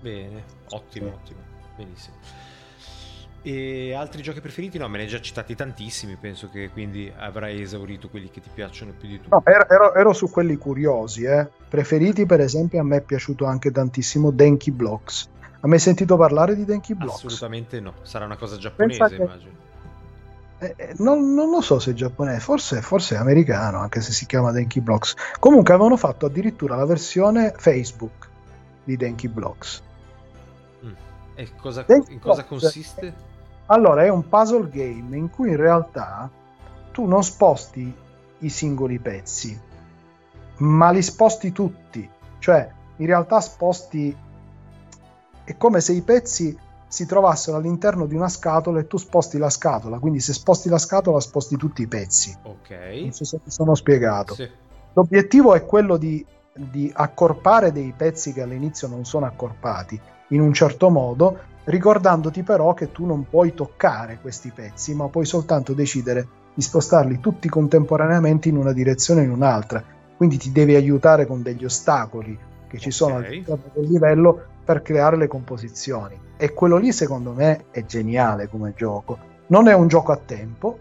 Bene, 0.00 0.44
ottimo, 0.68 1.08
ottimo, 1.08 1.40
benissimo. 1.76 2.19
E 3.42 3.94
altri 3.94 4.20
giochi 4.20 4.40
preferiti? 4.40 4.76
No, 4.76 4.86
me 4.88 4.98
ne 4.98 5.04
hai 5.04 5.08
già 5.08 5.20
citati 5.20 5.54
tantissimi, 5.54 6.16
penso 6.16 6.50
che 6.50 6.68
quindi 6.68 7.10
avrai 7.16 7.62
esaurito 7.62 8.10
quelli 8.10 8.28
che 8.30 8.40
ti 8.40 8.50
piacciono 8.52 8.92
più 8.98 9.08
di 9.08 9.16
tutti. 9.16 9.30
No, 9.30 9.42
ero, 9.44 9.94
ero, 9.94 10.12
su 10.12 10.28
quelli 10.28 10.56
curiosi, 10.56 11.24
eh. 11.24 11.48
Preferiti, 11.68 12.26
per 12.26 12.40
esempio, 12.40 12.80
a 12.80 12.84
me 12.84 12.98
è 12.98 13.00
piaciuto 13.00 13.46
anche 13.46 13.70
tantissimo 13.70 14.30
Denki 14.30 14.70
Blocks. 14.70 15.28
A 15.60 15.66
me 15.66 15.74
hai 15.74 15.80
sentito 15.80 16.18
parlare 16.18 16.54
di 16.54 16.66
Denki 16.66 16.94
Blocks? 16.94 17.24
Assolutamente 17.24 17.80
no, 17.80 17.94
sarà 18.02 18.26
una 18.26 18.36
cosa 18.36 18.58
giapponese, 18.58 19.08
che... 19.08 19.14
immagino. 19.14 19.68
Eh, 20.58 20.74
eh, 20.76 20.94
non, 20.98 21.32
non, 21.32 21.48
lo 21.48 21.62
so 21.62 21.78
se 21.78 21.92
è 21.92 21.94
giapponese, 21.94 22.40
forse, 22.40 22.82
forse, 22.82 23.14
è 23.14 23.18
americano, 23.18 23.78
anche 23.78 24.02
se 24.02 24.12
si 24.12 24.26
chiama 24.26 24.52
Denki 24.52 24.82
Blocks. 24.82 25.14
Comunque 25.38 25.72
avevano 25.72 25.96
fatto 25.96 26.26
addirittura 26.26 26.76
la 26.76 26.84
versione 26.84 27.54
Facebook 27.56 28.28
di 28.84 28.98
Denki 28.98 29.28
Blocks. 29.28 29.82
Mm. 30.84 30.92
E 31.36 31.48
cosa, 31.56 31.86
in 31.88 32.20
cosa 32.20 32.44
consiste? 32.44 33.28
Allora, 33.72 34.02
è 34.04 34.08
un 34.08 34.28
puzzle 34.28 34.68
game 34.68 35.16
in 35.16 35.30
cui 35.30 35.50
in 35.50 35.56
realtà 35.56 36.28
tu 36.90 37.06
non 37.06 37.22
sposti 37.22 37.94
i 38.38 38.48
singoli 38.48 38.98
pezzi, 38.98 39.58
ma 40.58 40.90
li 40.90 41.02
sposti 41.02 41.52
tutti. 41.52 42.08
Cioè, 42.38 42.70
in 42.96 43.06
realtà 43.06 43.40
sposti... 43.40 44.16
È 45.44 45.56
come 45.56 45.80
se 45.80 45.92
i 45.92 46.02
pezzi 46.02 46.56
si 46.86 47.06
trovassero 47.06 47.56
all'interno 47.56 48.06
di 48.06 48.16
una 48.16 48.28
scatola 48.28 48.80
e 48.80 48.88
tu 48.88 48.96
sposti 48.96 49.38
la 49.38 49.50
scatola. 49.50 50.00
Quindi 50.00 50.18
se 50.18 50.32
sposti 50.32 50.68
la 50.68 50.78
scatola 50.78 51.20
sposti 51.20 51.56
tutti 51.56 51.82
i 51.82 51.86
pezzi. 51.86 52.36
Ok. 52.42 52.70
Non 53.02 53.12
so 53.12 53.24
se 53.24 53.38
mi 53.44 53.50
sono 53.50 53.76
spiegato. 53.76 54.34
Sì. 54.34 54.48
L'obiettivo 54.94 55.54
è 55.54 55.64
quello 55.64 55.96
di, 55.96 56.24
di 56.52 56.90
accorpare 56.92 57.70
dei 57.70 57.94
pezzi 57.96 58.32
che 58.32 58.42
all'inizio 58.42 58.88
non 58.88 59.04
sono 59.04 59.26
accorpati 59.26 60.00
in 60.28 60.40
un 60.40 60.52
certo 60.52 60.90
modo 60.90 61.38
ricordandoti 61.70 62.42
però 62.42 62.74
che 62.74 62.92
tu 62.92 63.06
non 63.06 63.28
puoi 63.28 63.54
toccare 63.54 64.18
questi 64.20 64.52
pezzi, 64.54 64.94
ma 64.94 65.08
puoi 65.08 65.24
soltanto 65.24 65.72
decidere 65.72 66.26
di 66.54 66.62
spostarli 66.62 67.20
tutti 67.20 67.48
contemporaneamente 67.48 68.48
in 68.48 68.56
una 68.56 68.72
direzione 68.72 69.20
o 69.20 69.24
in 69.24 69.30
un'altra. 69.30 69.82
Quindi 70.16 70.36
ti 70.36 70.52
devi 70.52 70.74
aiutare 70.74 71.26
con 71.26 71.42
degli 71.42 71.64
ostacoli 71.64 72.38
che 72.68 72.78
ci 72.78 72.90
sono 72.90 73.16
all'interno 73.16 73.70
del 73.72 73.88
livello 73.88 74.44
per 74.64 74.82
creare 74.82 75.16
le 75.16 75.26
composizioni. 75.26 76.18
E 76.36 76.52
quello 76.52 76.76
lì 76.76 76.92
secondo 76.92 77.32
me 77.32 77.64
è 77.70 77.84
geniale 77.84 78.48
come 78.48 78.74
gioco. 78.76 79.18
Non 79.46 79.66
è 79.66 79.74
un 79.74 79.88
gioco 79.88 80.12
a 80.12 80.16
tempo, 80.16 80.78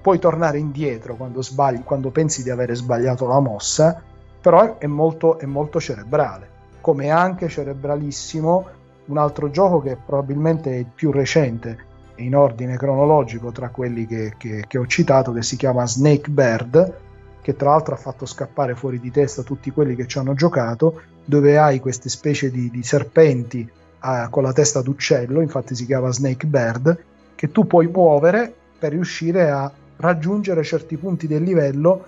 puoi 0.00 0.18
tornare 0.18 0.58
indietro 0.58 1.14
quando, 1.14 1.42
sbagli, 1.42 1.82
quando 1.84 2.10
pensi 2.10 2.42
di 2.42 2.50
avere 2.50 2.74
sbagliato 2.74 3.26
la 3.26 3.40
mossa, 3.40 4.02
però 4.40 4.78
è 4.78 4.86
molto, 4.86 5.38
è 5.38 5.46
molto 5.46 5.80
cerebrale. 5.80 6.56
Come 6.80 7.10
anche 7.10 7.48
cerebralissimo 7.48 8.66
un 9.08 9.18
altro 9.18 9.50
gioco 9.50 9.80
che 9.80 9.96
probabilmente 9.96 10.70
è 10.70 10.76
il 10.76 10.86
più 10.94 11.10
recente 11.10 11.86
in 12.16 12.34
ordine 12.34 12.76
cronologico 12.76 13.52
tra 13.52 13.68
quelli 13.68 14.06
che, 14.06 14.34
che, 14.36 14.64
che 14.66 14.78
ho 14.78 14.86
citato, 14.86 15.32
che 15.32 15.42
si 15.42 15.56
chiama 15.56 15.86
Snake 15.86 16.30
Bird, 16.30 16.94
che 17.40 17.56
tra 17.56 17.70
l'altro 17.70 17.94
ha 17.94 17.98
fatto 17.98 18.26
scappare 18.26 18.74
fuori 18.74 18.98
di 19.00 19.10
testa 19.10 19.42
tutti 19.42 19.70
quelli 19.70 19.94
che 19.94 20.06
ci 20.06 20.18
hanno 20.18 20.34
giocato, 20.34 21.00
dove 21.24 21.58
hai 21.58 21.78
queste 21.78 22.08
specie 22.08 22.50
di, 22.50 22.70
di 22.70 22.82
serpenti 22.82 23.60
eh, 23.60 24.26
con 24.30 24.42
la 24.42 24.52
testa 24.52 24.82
d'uccello, 24.82 25.40
infatti 25.40 25.74
si 25.74 25.86
chiama 25.86 26.12
Snake 26.12 26.46
Bird, 26.46 27.04
che 27.34 27.50
tu 27.50 27.66
puoi 27.66 27.86
muovere 27.86 28.52
per 28.78 28.92
riuscire 28.92 29.50
a 29.50 29.70
raggiungere 29.96 30.62
certi 30.62 30.96
punti 30.96 31.26
del 31.26 31.42
livello 31.42 32.04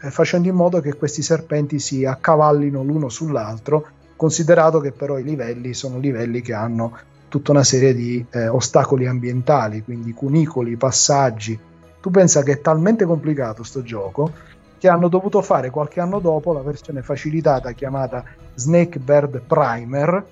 eh, 0.00 0.10
facendo 0.10 0.48
in 0.48 0.54
modo 0.54 0.80
che 0.80 0.94
questi 0.94 1.22
serpenti 1.22 1.78
si 1.78 2.04
accavallino 2.04 2.82
l'uno 2.82 3.08
sull'altro 3.08 3.86
considerato 4.16 4.80
che 4.80 4.92
però 4.92 5.18
i 5.18 5.24
livelli 5.24 5.74
sono 5.74 5.98
livelli 5.98 6.40
che 6.40 6.52
hanno 6.52 6.96
tutta 7.28 7.50
una 7.50 7.64
serie 7.64 7.94
di 7.94 8.24
eh, 8.30 8.48
ostacoli 8.48 9.06
ambientali, 9.06 9.82
quindi 9.82 10.12
cunicoli, 10.12 10.76
passaggi. 10.76 11.58
Tu 12.00 12.10
pensa 12.10 12.42
che 12.42 12.52
è 12.52 12.60
talmente 12.60 13.04
complicato 13.04 13.62
sto 13.62 13.82
gioco 13.82 14.32
che 14.78 14.88
hanno 14.88 15.08
dovuto 15.08 15.40
fare 15.40 15.70
qualche 15.70 16.00
anno 16.00 16.18
dopo 16.18 16.52
la 16.52 16.60
versione 16.60 17.02
facilitata 17.02 17.72
chiamata 17.72 18.22
Snake 18.54 18.98
Bird 18.98 19.40
Primer 19.40 20.24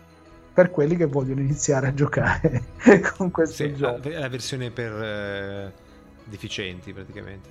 per 0.53 0.71
quelli 0.71 0.95
che 0.95 1.07
vogliono 1.07 1.41
iniziare 1.41 1.89
a 1.89 1.95
giocare 1.95 2.63
con 3.17 3.31
questo 3.31 3.55
sì, 3.55 3.75
gioco. 3.75 4.11
La, 4.11 4.21
la 4.21 4.29
versione 4.29 4.71
per 4.71 4.93
eh, 4.93 5.73
deficienti 6.25 6.93
praticamente. 6.93 7.49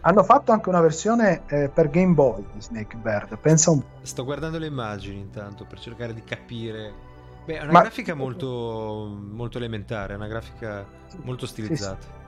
Hanno 0.00 0.22
fatto 0.22 0.52
anche 0.52 0.68
una 0.68 0.80
versione 0.80 1.42
eh, 1.46 1.68
per 1.68 1.90
Game 1.90 2.14
Boy 2.14 2.44
di 2.52 2.60
Snake 2.60 2.96
Bird, 2.96 3.36
pensa 3.38 3.70
un 3.70 3.80
po'. 3.80 3.86
Sto 4.02 4.24
guardando 4.24 4.58
le 4.58 4.66
immagini 4.66 5.18
intanto 5.18 5.64
per 5.64 5.80
cercare 5.80 6.14
di 6.14 6.22
capire 6.22 7.06
Beh, 7.46 7.58
è 7.58 7.62
una 7.62 7.72
Ma... 7.72 7.80
grafica 7.82 8.14
molto, 8.14 9.16
molto 9.30 9.58
elementare, 9.58 10.14
una 10.14 10.26
grafica 10.26 10.84
molto 11.22 11.46
stilizzata. 11.46 12.00
Sì, 12.00 12.06
sì. 12.06 12.24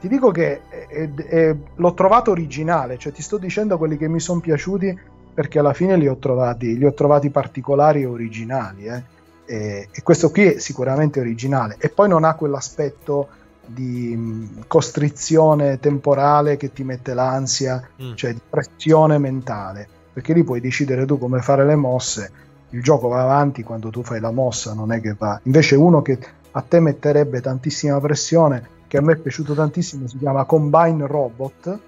Ti 0.00 0.08
dico 0.08 0.30
che 0.30 0.62
è, 0.68 0.86
è, 0.86 1.14
è, 1.14 1.56
l'ho 1.74 1.94
trovato 1.94 2.30
originale, 2.30 2.96
cioè 2.96 3.12
ti 3.12 3.20
sto 3.20 3.36
dicendo 3.36 3.76
quelli 3.78 3.96
che 3.96 4.06
mi 4.06 4.20
sono 4.20 4.38
piaciuti 4.38 4.96
perché 5.34 5.58
alla 5.58 5.72
fine 5.72 5.96
li 5.96 6.06
ho 6.06 6.16
trovati, 6.18 6.78
li 6.78 6.84
ho 6.84 6.94
trovati 6.94 7.30
particolari 7.30 8.02
e 8.02 8.06
originali. 8.06 8.84
Eh. 8.84 9.02
E, 9.46 9.88
e, 9.90 10.02
questo 10.02 10.30
qui 10.30 10.44
è 10.44 10.58
sicuramente 10.60 11.18
originale. 11.18 11.76
E 11.80 11.88
poi 11.88 12.08
non 12.08 12.22
ha 12.22 12.34
quell'aspetto 12.34 13.28
di 13.66 14.14
mh, 14.16 14.64
costrizione 14.66 15.78
temporale 15.78 16.56
che 16.56 16.72
ti 16.72 16.84
mette 16.84 17.14
l'ansia, 17.14 17.82
mm. 18.02 18.14
cioè 18.14 18.32
di 18.32 18.40
pressione 18.48 19.18
mentale, 19.18 19.88
perché 20.12 20.32
lì 20.32 20.44
puoi 20.44 20.60
decidere 20.60 21.06
tu 21.06 21.18
come 21.18 21.40
fare 21.40 21.64
le 21.64 21.76
mosse 21.76 22.32
il 22.74 22.82
gioco 22.82 23.08
va 23.08 23.22
avanti 23.22 23.62
quando 23.62 23.88
tu 23.88 24.02
fai 24.02 24.20
la 24.20 24.32
mossa, 24.32 24.74
non 24.74 24.92
è 24.92 25.00
che 25.00 25.14
va. 25.16 25.40
Invece 25.44 25.76
uno 25.76 26.02
che 26.02 26.18
a 26.50 26.60
te 26.60 26.80
metterebbe 26.80 27.40
tantissima 27.40 28.00
pressione, 28.00 28.68
che 28.88 28.96
a 28.98 29.00
me 29.00 29.12
è 29.12 29.16
piaciuto 29.16 29.54
tantissimo, 29.54 30.08
si 30.08 30.18
chiama 30.18 30.44
Combine 30.44 31.06
Robot, 31.06 31.78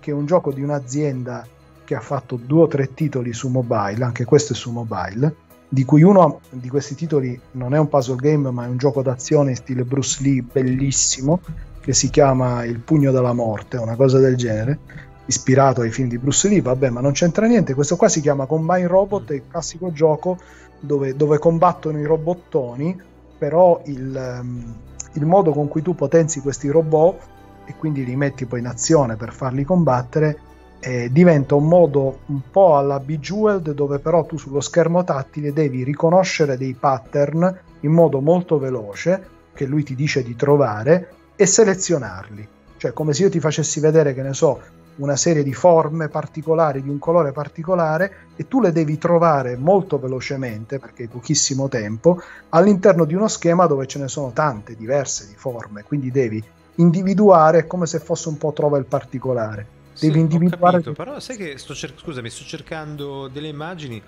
che 0.00 0.10
è 0.10 0.14
un 0.14 0.24
gioco 0.24 0.50
di 0.50 0.62
un'azienda 0.62 1.46
che 1.84 1.94
ha 1.94 2.00
fatto 2.00 2.36
due 2.36 2.62
o 2.62 2.66
tre 2.66 2.94
titoli 2.94 3.34
su 3.34 3.48
mobile, 3.48 4.02
anche 4.02 4.24
questo 4.24 4.54
è 4.54 4.56
su 4.56 4.70
mobile, 4.70 5.34
di 5.74 5.84
cui 5.84 6.04
uno 6.04 6.38
di 6.50 6.68
questi 6.68 6.94
titoli 6.94 7.38
non 7.52 7.74
è 7.74 7.78
un 7.78 7.88
puzzle 7.88 8.14
game, 8.14 8.52
ma 8.52 8.64
è 8.64 8.68
un 8.68 8.76
gioco 8.76 9.02
d'azione 9.02 9.50
in 9.50 9.56
stile 9.56 9.82
Bruce 9.82 10.22
Lee 10.22 10.40
bellissimo, 10.40 11.40
che 11.80 11.92
si 11.92 12.10
chiama 12.10 12.64
Il 12.64 12.78
pugno 12.78 13.10
della 13.10 13.32
morte, 13.32 13.76
una 13.76 13.96
cosa 13.96 14.20
del 14.20 14.36
genere 14.36 14.78
ispirato 15.26 15.80
ai 15.80 15.90
film 15.90 16.08
di 16.08 16.16
Bruce 16.16 16.48
Lee, 16.48 16.62
vabbè, 16.62 16.90
ma 16.90 17.00
non 17.00 17.10
c'entra 17.10 17.46
niente. 17.46 17.74
Questo 17.74 17.96
qua 17.96 18.08
si 18.08 18.20
chiama 18.20 18.46
Combine 18.46 18.86
Robot, 18.86 19.32
è 19.32 19.34
il 19.34 19.42
classico 19.48 19.90
gioco 19.90 20.38
dove, 20.78 21.16
dove 21.16 21.38
combattono 21.38 21.98
i 21.98 22.04
robottoni, 22.04 22.96
però 23.36 23.82
il, 23.86 24.38
um, 24.40 24.74
il, 25.14 25.26
modo 25.26 25.50
con 25.50 25.66
cui 25.66 25.82
tu 25.82 25.96
potenzi 25.96 26.40
questi 26.40 26.68
robot 26.68 27.20
e 27.64 27.74
quindi 27.76 28.04
li 28.04 28.14
metti 28.14 28.46
poi 28.46 28.60
in 28.60 28.66
azione 28.66 29.16
per 29.16 29.32
farli 29.32 29.64
combattere 29.64 30.38
eh, 30.84 31.08
diventa 31.10 31.54
un 31.54 31.66
modo 31.66 32.18
un 32.26 32.40
po' 32.50 32.76
alla 32.76 33.00
Bejeweled 33.00 33.72
dove 33.72 34.00
però 34.00 34.26
tu 34.26 34.36
sullo 34.36 34.60
schermo 34.60 35.02
tattile 35.02 35.52
devi 35.52 35.82
riconoscere 35.82 36.58
dei 36.58 36.74
pattern 36.78 37.58
in 37.80 37.90
modo 37.90 38.20
molto 38.20 38.58
veloce 38.58 39.32
che 39.54 39.64
lui 39.64 39.82
ti 39.82 39.94
dice 39.94 40.22
di 40.22 40.36
trovare 40.36 41.12
e 41.36 41.46
selezionarli. 41.46 42.46
Cioè 42.76 42.92
come 42.92 43.14
se 43.14 43.22
io 43.22 43.30
ti 43.30 43.40
facessi 43.40 43.80
vedere, 43.80 44.12
che 44.12 44.20
ne 44.20 44.34
so, 44.34 44.60
una 44.96 45.16
serie 45.16 45.42
di 45.42 45.54
forme 45.54 46.08
particolari, 46.08 46.82
di 46.82 46.90
un 46.90 46.98
colore 46.98 47.32
particolare 47.32 48.12
e 48.36 48.46
tu 48.46 48.60
le 48.60 48.70
devi 48.70 48.98
trovare 48.98 49.56
molto 49.56 49.98
velocemente, 49.98 50.78
perché 50.78 51.04
hai 51.04 51.08
pochissimo 51.08 51.66
tempo, 51.68 52.20
all'interno 52.50 53.06
di 53.06 53.14
uno 53.14 53.28
schema 53.28 53.66
dove 53.66 53.86
ce 53.86 54.00
ne 54.00 54.08
sono 54.08 54.32
tante, 54.32 54.76
diverse 54.76 55.26
di 55.28 55.34
forme, 55.34 55.82
quindi 55.82 56.10
devi 56.10 56.42
individuare 56.76 57.66
come 57.66 57.86
se 57.86 58.00
fosse 58.00 58.28
un 58.28 58.36
po' 58.36 58.52
trova 58.52 58.76
il 58.76 58.84
particolare. 58.84 59.82
Devi 59.98 60.12
sì, 60.12 60.18
individuare... 60.18 60.78
Capito, 60.78 60.92
però 60.92 61.20
sai 61.20 61.36
che 61.36 61.58
sto 61.58 61.74
cer- 61.74 61.98
scusami, 61.98 62.30
sto 62.30 62.44
cercando 62.44 63.28
delle 63.28 63.48
immagini, 63.48 64.02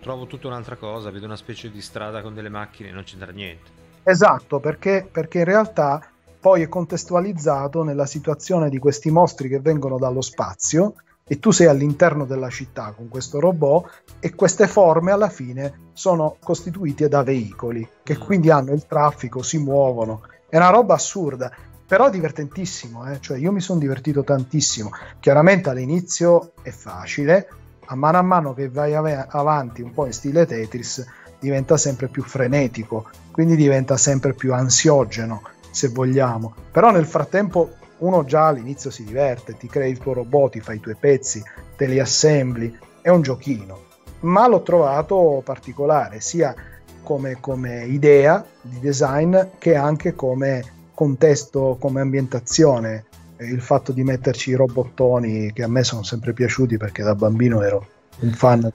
trovo 0.00 0.26
tutta 0.26 0.46
un'altra 0.48 0.76
cosa, 0.76 1.10
vedo 1.10 1.26
una 1.26 1.36
specie 1.36 1.70
di 1.70 1.80
strada 1.80 2.22
con 2.22 2.34
delle 2.34 2.48
macchine, 2.48 2.90
non 2.90 3.04
c'entra 3.04 3.30
niente. 3.32 3.80
Esatto, 4.04 4.58
perché, 4.58 5.06
perché 5.10 5.38
in 5.38 5.44
realtà 5.44 6.04
poi 6.40 6.62
è 6.62 6.68
contestualizzato 6.68 7.84
nella 7.84 8.06
situazione 8.06 8.68
di 8.68 8.78
questi 8.78 9.10
mostri 9.10 9.48
che 9.48 9.60
vengono 9.60 9.96
dallo 9.98 10.20
spazio 10.20 10.94
e 11.24 11.38
tu 11.38 11.52
sei 11.52 11.68
all'interno 11.68 12.24
della 12.24 12.50
città 12.50 12.92
con 12.96 13.08
questo 13.08 13.38
robot 13.38 14.02
e 14.18 14.34
queste 14.34 14.66
forme 14.66 15.12
alla 15.12 15.28
fine 15.28 15.90
sono 15.92 16.36
costituite 16.42 17.08
da 17.08 17.22
veicoli 17.22 17.88
che 18.02 18.18
mm. 18.18 18.20
quindi 18.20 18.50
hanno 18.50 18.72
il 18.72 18.86
traffico, 18.86 19.40
si 19.42 19.58
muovono. 19.58 20.22
È 20.48 20.56
una 20.56 20.70
roba 20.70 20.94
assurda, 20.94 21.54
però 21.92 22.08
divertentissimo, 22.08 23.06
eh? 23.12 23.20
cioè 23.20 23.36
io 23.36 23.52
mi 23.52 23.60
sono 23.60 23.78
divertito 23.78 24.24
tantissimo. 24.24 24.92
Chiaramente 25.20 25.68
all'inizio 25.68 26.52
è 26.62 26.70
facile, 26.70 27.46
a 27.84 27.94
mano 27.94 28.16
a 28.16 28.22
mano 28.22 28.54
che 28.54 28.70
vai 28.70 28.94
av- 28.94 29.26
avanti 29.28 29.82
un 29.82 29.92
po' 29.92 30.06
in 30.06 30.14
stile 30.14 30.46
Tetris 30.46 31.04
diventa 31.38 31.76
sempre 31.76 32.08
più 32.08 32.22
frenetico, 32.22 33.10
quindi 33.30 33.56
diventa 33.56 33.98
sempre 33.98 34.32
più 34.32 34.54
ansiogeno 34.54 35.42
se 35.70 35.88
vogliamo. 35.88 36.54
Però 36.70 36.90
nel 36.90 37.04
frattempo 37.04 37.74
uno 37.98 38.24
già 38.24 38.46
all'inizio 38.46 38.88
si 38.88 39.04
diverte, 39.04 39.58
ti 39.58 39.68
crei 39.68 39.90
il 39.90 39.98
tuo 39.98 40.14
robot, 40.14 40.52
ti 40.52 40.60
fai 40.60 40.76
i 40.76 40.80
tuoi 40.80 40.96
pezzi, 40.98 41.42
te 41.76 41.84
li 41.84 42.00
assembli, 42.00 42.74
è 43.02 43.10
un 43.10 43.20
giochino. 43.20 43.80
Ma 44.20 44.48
l'ho 44.48 44.62
trovato 44.62 45.42
particolare, 45.44 46.20
sia 46.20 46.54
come, 47.02 47.36
come 47.38 47.84
idea 47.84 48.42
di 48.62 48.80
design 48.80 49.36
che 49.58 49.74
anche 49.74 50.14
come 50.14 50.80
contesto, 50.94 51.76
come 51.80 52.00
ambientazione. 52.00 53.06
Il 53.38 53.60
fatto 53.60 53.92
di 53.92 54.04
metterci 54.04 54.50
i 54.50 54.54
robottoni 54.54 55.52
che 55.52 55.62
a 55.62 55.68
me 55.68 55.82
sono 55.82 56.02
sempre 56.02 56.32
piaciuti 56.32 56.76
perché 56.76 57.02
da 57.02 57.14
bambino 57.14 57.62
ero 57.62 57.86
un 58.20 58.30
fan 58.32 58.70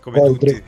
come 0.00 0.22
tutti. 0.24 0.62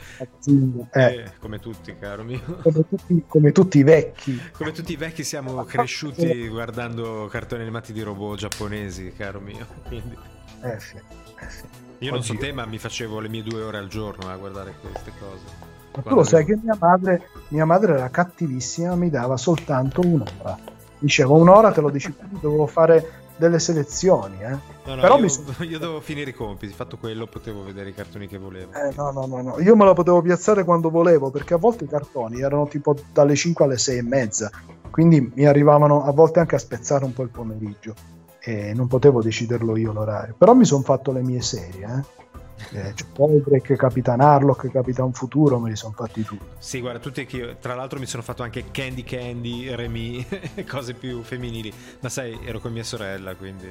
Eh. 0.92 1.00
Eh, 1.00 1.30
come 1.38 1.60
tutti, 1.60 1.94
caro 1.96 2.24
mio. 2.24 2.40
Come 2.62 2.88
tutti, 2.88 3.24
come 3.26 3.52
tutti, 3.52 3.78
i 3.78 3.82
vecchi. 3.84 4.40
Come 4.52 4.72
tutti 4.72 4.92
i 4.92 4.96
vecchi 4.96 5.22
siamo 5.22 5.62
cresciuti 5.64 6.48
guardando 6.48 7.28
cartoni 7.30 7.62
animati 7.62 7.92
di 7.92 8.02
robot 8.02 8.38
giapponesi, 8.38 9.12
caro 9.16 9.40
mio. 9.40 9.66
Quindi... 9.86 10.16
Eh 10.62 10.80
sì, 10.80 10.96
eh 10.96 11.50
sì. 11.50 11.64
Io 11.98 12.10
non 12.10 12.24
so 12.24 12.34
te, 12.36 12.52
ma 12.52 12.66
mi 12.66 12.78
facevo 12.78 13.20
le 13.20 13.28
mie 13.28 13.42
due 13.42 13.62
ore 13.62 13.78
al 13.78 13.88
giorno 13.88 14.28
a 14.28 14.36
guardare 14.36 14.74
queste 14.80 15.12
cose. 15.20 15.76
Ma 15.98 16.10
tu 16.10 16.14
lo 16.14 16.22
sai 16.22 16.44
che 16.44 16.56
mia 16.62 16.76
madre, 16.78 17.28
mia 17.48 17.64
madre 17.64 17.94
era 17.94 18.08
cattivissima, 18.08 18.94
mi 18.94 19.10
dava 19.10 19.36
soltanto 19.36 20.00
un'ora. 20.00 20.56
Dicevo 20.96 21.34
un'ora 21.34 21.72
te 21.72 21.80
lo 21.80 21.90
dici, 21.90 22.14
dovevo 22.40 22.66
fare 22.66 23.26
delle 23.36 23.58
selezioni. 23.58 24.36
Eh. 24.40 24.50
No, 24.50 24.94
no, 24.94 25.00
Però 25.00 25.16
io, 25.16 25.22
mi 25.22 25.28
so... 25.28 25.42
io 25.64 25.78
dovevo 25.78 26.00
finire 26.00 26.30
i 26.30 26.34
compiti, 26.34 26.72
fatto 26.72 26.98
quello 26.98 27.26
potevo 27.26 27.64
vedere 27.64 27.90
i 27.90 27.94
cartoni 27.94 28.28
che 28.28 28.38
volevo. 28.38 28.72
Eh, 28.74 28.92
no, 28.96 29.10
no, 29.10 29.26
no, 29.26 29.42
no, 29.42 29.60
io 29.60 29.74
me 29.74 29.84
lo 29.84 29.92
potevo 29.92 30.22
piazzare 30.22 30.62
quando 30.62 30.88
volevo, 30.88 31.30
perché 31.30 31.54
a 31.54 31.58
volte 31.58 31.84
i 31.84 31.88
cartoni 31.88 32.40
erano 32.40 32.68
tipo 32.68 32.94
dalle 33.12 33.34
5 33.34 33.64
alle 33.64 33.78
6 33.78 33.98
e 33.98 34.02
mezza, 34.02 34.50
quindi 34.90 35.32
mi 35.34 35.46
arrivavano 35.46 36.04
a 36.04 36.12
volte 36.12 36.38
anche 36.38 36.54
a 36.54 36.58
spezzare 36.58 37.04
un 37.04 37.12
po' 37.12 37.22
il 37.22 37.30
pomeriggio 37.30 37.94
e 38.40 38.72
non 38.72 38.86
potevo 38.86 39.20
deciderlo 39.20 39.76
io 39.76 39.92
l'orario. 39.92 40.34
Però 40.38 40.54
mi 40.54 40.64
sono 40.64 40.82
fatto 40.82 41.10
le 41.10 41.22
mie 41.22 41.42
serie, 41.42 41.84
eh 41.84 42.26
eh, 42.72 42.94
Poldrake, 43.12 43.76
Capitan 43.76 44.20
Harlock, 44.20 44.70
Capitan 44.70 45.12
Futuro, 45.12 45.58
me 45.58 45.70
li 45.70 45.76
sono 45.76 45.94
fatti 45.96 46.22
tutti. 46.22 46.44
Sì, 46.58 46.80
guarda, 46.80 46.98
tutti 46.98 47.24
che 47.26 47.36
io, 47.36 47.56
tra 47.56 47.74
l'altro 47.74 47.98
mi 47.98 48.06
sono 48.06 48.22
fatto 48.22 48.42
anche 48.42 48.70
Candy 48.70 49.04
Candy, 49.04 49.74
Remy, 49.74 50.26
cose 50.68 50.94
più 50.94 51.22
femminili, 51.22 51.72
ma 52.00 52.08
sai, 52.08 52.38
ero 52.44 52.60
con 52.60 52.72
mia 52.72 52.84
sorella, 52.84 53.34
quindi 53.34 53.68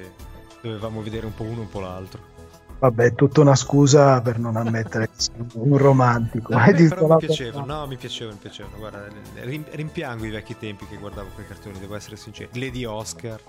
dovevamo 0.61 1.01
vedere 1.01 1.25
un 1.25 1.33
po' 1.33 1.43
uno 1.43 1.57
e 1.57 1.61
un 1.61 1.69
po' 1.69 1.79
l'altro. 1.79 2.35
Vabbè, 2.79 3.05
è 3.05 3.15
tutta 3.15 3.41
una 3.41 3.55
scusa 3.55 4.21
per 4.21 4.37
non 4.37 4.55
ammettere 4.55 5.07
che 5.07 5.15
sono 5.17 5.47
un 5.53 5.77
romantico. 5.77 6.53
No, 6.53 6.63
beh, 6.63 6.87
però 6.87 7.07
mi 7.07 7.17
piacevano, 7.17 7.65
no, 7.65 7.87
mi 7.87 7.97
piacevano, 7.97 8.35
mi 8.35 8.41
piacevano. 8.41 8.77
Guarda, 8.77 9.07
rimpiango 9.71 10.25
i 10.25 10.29
vecchi 10.29 10.55
tempi 10.57 10.85
che 10.85 10.97
guardavo 10.97 11.29
quei 11.33 11.47
cartoni, 11.47 11.79
devo 11.79 11.95
essere 11.95 12.17
sincero. 12.17 12.49
Lady 12.53 12.85
Oscar. 12.85 13.41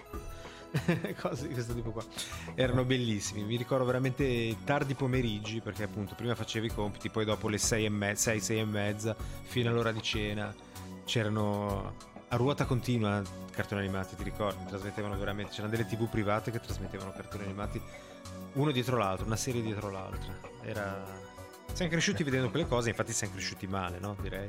cose 1.21 1.49
di 1.49 1.55
questo 1.55 1.75
tipo 1.75 1.91
qua. 1.91 2.05
Erano 2.55 2.85
bellissimi. 2.85 3.43
Mi 3.45 3.57
ricordo 3.57 3.85
veramente 3.85 4.57
tardi 4.65 4.95
pomeriggi 4.95 5.61
perché 5.61 5.85
appunto 5.85 6.15
prima 6.15 6.35
facevo 6.35 6.67
i 6.67 6.71
compiti 6.73 7.09
poi 7.09 7.25
dopo 7.25 7.49
le 7.49 7.59
6 7.59 7.85
e 7.85 7.89
mezza 7.89 8.31
6 8.31 8.41
6 8.41 8.59
e 8.59 8.65
mezza 8.65 9.17
fino 9.43 9.71
all'ora 9.71 9.93
di 9.93 10.03
cena 10.03 10.55
c'erano 11.05 11.95
a 12.31 12.37
ruota 12.37 12.67
continua 12.67 13.23
cartoni 13.51 13.81
animati 13.81 14.17
ti 14.17 14.23
ricordi? 14.23 14.65
Trasmettevano 14.67 15.17
veramente 15.17 15.53
c'erano 15.53 15.71
delle 15.71 15.87
tv 15.87 16.09
private 16.09 16.51
che 16.51 16.61
trasmettevano 16.61 17.13
cartoni 17.13 17.45
animati 17.45 17.81
uno 18.55 18.71
dietro 18.71 18.99
l'altro 18.99 19.27
una 19.27 19.37
serie 19.37 19.63
dietro 19.63 19.91
l'altra. 19.91 20.39
Era 20.63 21.27
siamo 21.73 21.91
cresciuti 21.91 22.25
vedendo 22.25 22.51
quelle 22.51 22.67
cose 22.67 22.91
infatti 22.91 23.13
siamo 23.13 23.35
cresciuti 23.35 23.67
male 23.67 23.99
no 23.99 24.17
direi. 24.21 24.49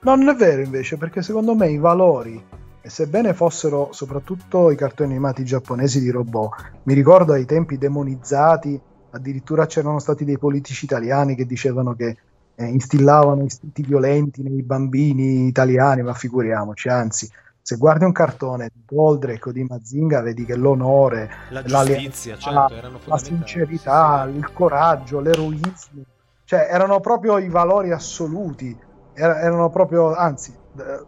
No 0.00 0.14
non 0.14 0.28
è 0.28 0.34
vero 0.34 0.62
invece 0.62 0.96
perché 0.96 1.22
secondo 1.22 1.54
me 1.56 1.68
i 1.68 1.78
valori 1.78 2.57
e 2.88 2.90
sebbene 2.90 3.34
fossero 3.34 3.90
soprattutto 3.92 4.70
i 4.70 4.76
cartoni 4.76 5.10
animati 5.10 5.44
giapponesi 5.44 6.00
di 6.00 6.10
robot, 6.10 6.80
mi 6.84 6.94
ricordo 6.94 7.34
ai 7.34 7.44
tempi 7.44 7.76
demonizzati, 7.76 8.80
addirittura 9.10 9.66
c'erano 9.66 9.98
stati 9.98 10.24
dei 10.24 10.38
politici 10.38 10.86
italiani 10.86 11.34
che 11.34 11.44
dicevano 11.44 11.94
che 11.94 12.16
eh, 12.54 12.64
instillavano 12.64 13.44
istinti 13.44 13.82
violenti 13.82 14.42
nei 14.42 14.62
bambini 14.62 15.46
italiani, 15.46 16.00
ma 16.00 16.14
figuriamoci, 16.14 16.88
anzi, 16.88 17.30
se 17.60 17.76
guardi 17.76 18.06
un 18.06 18.12
cartone 18.12 18.70
di 18.72 18.80
Goldrake 18.86 19.50
o 19.50 19.52
di 19.52 19.64
Mazinga, 19.64 20.22
vedi 20.22 20.46
che 20.46 20.56
l'onore, 20.56 21.28
la 21.50 21.62
giustizia, 21.62 22.38
la, 22.50 22.68
certo, 22.70 23.00
la 23.04 23.18
sincerità, 23.18 24.24
sì, 24.24 24.32
sì. 24.32 24.38
il 24.38 24.52
coraggio, 24.54 25.20
l'eroismo, 25.20 26.02
cioè 26.44 26.68
erano 26.70 27.00
proprio 27.00 27.36
i 27.36 27.50
valori 27.50 27.92
assoluti 27.92 28.86
erano 29.18 29.68
proprio, 29.68 30.14
anzi, 30.14 30.54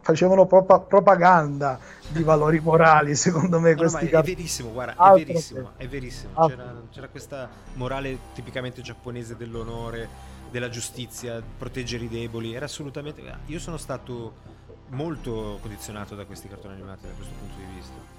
facevano 0.01 0.47
pro- 0.47 0.65
propaganda 0.65 1.79
di 2.09 2.23
valori 2.23 2.61
morali, 2.61 3.15
secondo 3.15 3.61
me. 3.61 3.75
No, 3.75 3.83
no, 3.83 3.99
è 3.99 4.23
verissimo, 4.23 4.73
guarda, 4.73 5.13
è 5.13 5.25
verissimo, 5.25 5.73
è 5.77 5.89
verissimo. 5.89 6.47
C'era, 6.47 6.75
c'era, 6.91 7.09
questa 7.09 7.49
morale 7.75 8.19
tipicamente 8.35 8.83
giapponese 8.83 9.37
dell'onore, 9.37 10.09
della 10.51 10.69
giustizia, 10.69 11.43
proteggere 11.59 12.05
i 12.05 12.09
deboli. 12.09 12.55
Era 12.55 12.65
assolutamente. 12.65 13.23
Io 13.47 13.59
sono 13.59 13.77
stato 13.77 14.59
molto 14.91 15.59
condizionato 15.61 16.15
da 16.15 16.25
questi 16.25 16.49
cartoni 16.49 16.75
animati 16.75 17.07
da 17.07 17.13
questo 17.15 17.35
punto 17.39 17.55
di 17.57 17.75
vista. 17.75 18.19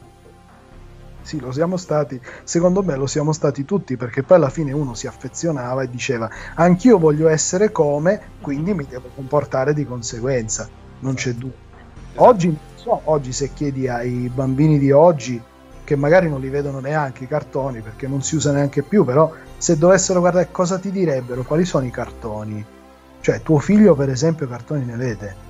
Sì, 1.24 1.40
lo 1.40 1.52
siamo 1.52 1.78
stati, 1.78 2.20
secondo 2.44 2.82
me 2.82 2.96
lo 2.96 3.06
siamo 3.06 3.32
stati 3.32 3.64
tutti 3.64 3.96
perché 3.96 4.24
poi 4.24 4.38
alla 4.38 4.50
fine 4.50 4.72
uno 4.72 4.96
si 4.96 5.06
affezionava 5.06 5.84
e 5.84 5.90
diceva 5.90 6.28
anch'io 6.56 6.98
voglio 6.98 7.28
essere 7.28 7.72
come, 7.72 8.20
quindi 8.42 8.74
mi 8.74 8.86
devo 8.88 9.10
comportare 9.14 9.74
di 9.74 9.86
conseguenza, 9.86 10.68
non 11.02 11.14
c'è 11.14 11.34
dubbio. 11.34 11.70
Esatto. 12.12 12.24
Oggi, 12.24 12.58
so, 12.76 13.02
oggi 13.06 13.32
se 13.32 13.54
chiedi 13.54 13.88
ai 13.88 14.32
bambini 14.34 14.80
di 14.80 14.92
oggi 14.92 15.42
che 15.84 15.96
magari 15.96 16.30
non 16.30 16.40
li 16.40 16.50
vedono 16.50 16.80
neanche 16.80 17.26
i 17.26 17.28
cartoni 17.28 17.82
perché 17.82 18.08
non 18.08 18.22
si 18.22 18.36
usa 18.36 18.52
neanche 18.52 18.82
più, 18.82 19.04
però 19.04 19.32
se 19.58 19.78
dovessero 19.78 20.20
guardare 20.20 20.50
cosa 20.52 20.80
ti 20.80 20.90
direbbero, 20.90 21.44
quali 21.44 21.66
sono 21.66 21.86
i 21.86 21.92
cartoni? 21.92 22.66
Cioè 23.20 23.42
tuo 23.42 23.60
figlio 23.60 23.94
per 23.94 24.10
esempio 24.10 24.48
cartoni 24.48 24.86
ne 24.86 24.96
vede? 24.96 25.50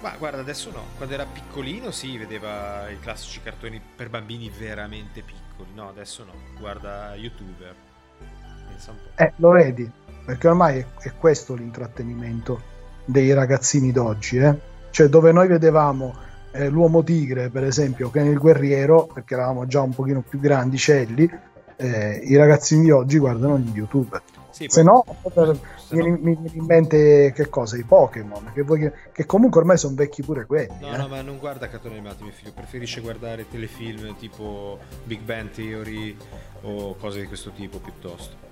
Ma 0.00 0.14
guarda, 0.18 0.40
adesso 0.40 0.70
no. 0.70 0.82
Quando 0.96 1.14
era 1.14 1.26
piccolino 1.26 1.90
sì, 1.90 2.16
vedeva 2.16 2.88
i 2.90 3.00
classici 3.00 3.40
cartoni 3.42 3.80
per 3.96 4.08
bambini 4.08 4.50
veramente 4.56 5.22
piccoli. 5.22 5.70
No, 5.74 5.88
adesso 5.88 6.24
no. 6.24 6.32
Guarda 6.58 7.14
youtuber. 7.16 7.74
Pensa 8.68 8.92
un 8.92 8.98
po'. 8.98 9.22
Eh, 9.22 9.32
lo 9.36 9.50
vedi? 9.50 9.90
Perché 10.24 10.46
ormai 10.46 10.78
è, 10.78 10.86
è 11.00 11.12
questo 11.16 11.54
l'intrattenimento 11.54 12.74
dei 13.06 13.32
ragazzini 13.32 13.92
d'oggi, 13.92 14.36
eh? 14.36 14.54
Cioè 14.90 15.08
dove 15.08 15.32
noi 15.32 15.48
vedevamo 15.48 16.14
eh, 16.50 16.68
l'uomo 16.68 17.02
tigre, 17.02 17.48
per 17.48 17.64
esempio, 17.64 18.10
che 18.10 18.22
nel 18.22 18.38
guerriero, 18.38 19.08
perché 19.12 19.34
eravamo 19.34 19.66
già 19.66 19.80
un 19.80 19.94
pochino 19.94 20.22
più 20.26 20.40
grandicelli, 20.40 21.30
eh, 21.76 22.20
i 22.24 22.36
ragazzini 22.36 22.84
di 22.84 22.90
oggi 22.90 23.18
guardano 23.18 23.58
gli 23.58 23.70
youtuber. 23.74 24.22
Sì, 24.50 24.64
se 24.68 24.82
no, 24.82 25.04
mi 25.90 26.34
viene 26.34 26.50
in 26.54 26.64
mente 26.64 27.30
che 27.34 27.50
cosa? 27.50 27.76
I 27.76 27.82
Pokémon, 27.82 28.52
che, 28.54 28.64
che, 28.64 28.92
che 29.12 29.26
comunque 29.26 29.60
ormai 29.60 29.76
sono 29.76 29.94
vecchi 29.94 30.22
pure 30.22 30.46
quelli. 30.46 30.72
No, 30.80 30.94
eh? 30.94 30.96
no, 30.96 31.08
ma 31.08 31.20
non 31.20 31.36
guarda 31.36 31.68
cartoni 31.68 31.96
animati, 31.96 32.22
mio 32.22 32.32
figlio, 32.32 32.52
preferisce 32.54 33.02
guardare 33.02 33.46
telefilm 33.50 34.16
tipo 34.16 34.78
Big 35.04 35.20
Bang 35.20 35.50
Theory 35.50 36.16
o 36.62 36.94
cose 36.94 37.20
di 37.20 37.26
questo 37.26 37.50
tipo 37.50 37.80
piuttosto. 37.80 38.45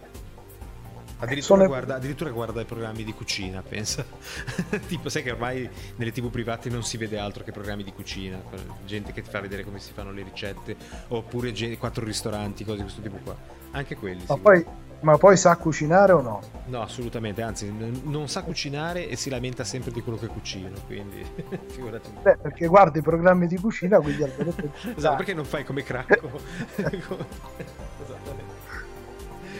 Addirittura, 1.24 1.58
sono... 1.60 1.66
guarda, 1.66 1.94
addirittura 1.96 2.30
guarda 2.30 2.60
i 2.60 2.64
programmi 2.64 3.04
di 3.04 3.12
cucina, 3.12 3.62
pensa. 3.62 4.04
tipo, 4.86 5.08
sai 5.08 5.22
che 5.22 5.32
ormai 5.32 5.68
nelle 5.96 6.12
tv 6.12 6.30
private 6.30 6.70
non 6.70 6.82
si 6.82 6.96
vede 6.96 7.18
altro 7.18 7.44
che 7.44 7.52
programmi 7.52 7.82
di 7.82 7.92
cucina, 7.92 8.40
gente 8.84 9.12
che 9.12 9.22
ti 9.22 9.30
fa 9.30 9.40
vedere 9.40 9.64
come 9.64 9.78
si 9.78 9.92
fanno 9.92 10.12
le 10.12 10.22
ricette, 10.22 10.76
oppure 11.08 11.52
quattro 11.78 12.04
ristoranti, 12.04 12.64
cose 12.64 12.76
di 12.76 12.82
questo 12.82 13.00
tipo 13.00 13.16
qua. 13.22 13.36
Anche 13.72 13.96
quelli. 13.96 14.22
Ma 14.28 14.36
poi, 14.36 14.64
ma 15.00 15.18
poi 15.18 15.36
sa 15.36 15.56
cucinare 15.56 16.12
o 16.12 16.20
no? 16.20 16.40
No, 16.66 16.82
assolutamente, 16.82 17.42
anzi, 17.42 17.72
non 18.02 18.28
sa 18.28 18.42
cucinare 18.42 19.08
e 19.08 19.16
si 19.16 19.30
lamenta 19.30 19.64
sempre 19.64 19.90
di 19.90 20.00
quello 20.00 20.18
che 20.18 20.28
cucina, 20.28 20.70
quindi 20.86 21.24
figurati. 21.68 22.10
Beh, 22.22 22.36
perché 22.38 22.66
guarda 22.66 22.98
i 22.98 23.02
programmi 23.02 23.46
di 23.46 23.56
cucina, 23.56 23.98
quindi 24.00 24.22
almeno 24.22 24.54
Esatto, 24.96 25.16
perché 25.16 25.34
non 25.34 25.44
fai 25.44 25.64
come 25.64 25.82
Cracco? 25.82 26.30
Esattamente. 26.76 28.52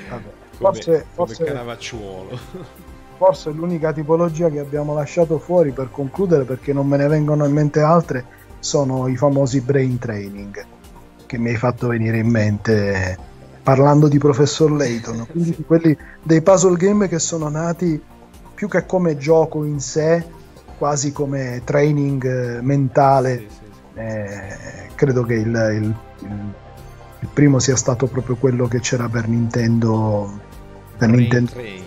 Vabbè, 0.09 0.44
come, 0.59 0.73
forse, 0.73 1.07
come 1.15 1.35
Canavacciuolo. 1.35 2.39
Forse 3.17 3.51
è 3.51 3.53
l'unica 3.53 3.93
tipologia 3.93 4.51
che 4.51 4.59
abbiamo 4.59 4.93
lasciato 4.93 5.39
fuori 5.39 5.71
per 5.71 5.89
concludere, 5.91 6.45
perché 6.45 6.73
non 6.73 6.89
me 6.89 6.97
ne 6.97 7.07
vengono 7.07 7.45
in 7.45 7.53
mente 7.53 7.81
altre, 7.81 8.25
sono 8.59 9.07
i 9.07 9.17
famosi 9.17 9.61
brain 9.61 9.99
training, 9.99 10.65
che 11.25 11.39
mi 11.39 11.51
hai 11.51 11.57
fatto 11.57 11.87
venire 11.87 12.19
in 12.19 12.29
mente 12.29 13.17
parlando 13.63 14.09
di 14.09 14.19
Professor 14.19 14.71
Layton, 14.71 15.27
quindi 15.31 15.55
di 15.55 15.65
quelli 15.65 15.97
dei 16.23 16.43
puzzle 16.43 16.77
game 16.77 17.09
che 17.09 17.21
sono 17.21 17.49
nati 17.49 18.03
più 18.55 18.69
che 18.69 18.85
come 18.85 19.17
gioco 19.17 19.65
in 19.65 19.81
sé, 19.81 20.25
quasi 20.77 21.13
come 21.13 21.63
training 21.65 22.25
eh, 22.25 22.63
mentale. 22.63 23.39
Sì, 23.39 23.47
sì, 23.49 23.65
sì. 23.73 23.99
Eh, 24.01 24.89
credo 24.95 25.23
che 25.23 25.35
il, 25.35 25.47
il, 25.47 25.95
il, 26.21 26.55
il, 27.25 27.31
primo 27.33 27.59
sia 27.59 27.77
stato 27.77 28.07
proprio 28.07 28.37
quello 28.37 28.67
che 28.69 28.81
c'era 28.81 29.09
per 29.09 29.29
Nintendo, 29.29 30.41
per 30.97 31.09
Train, 31.09 31.15
Nintendo 31.15 31.51
Train. 31.53 31.83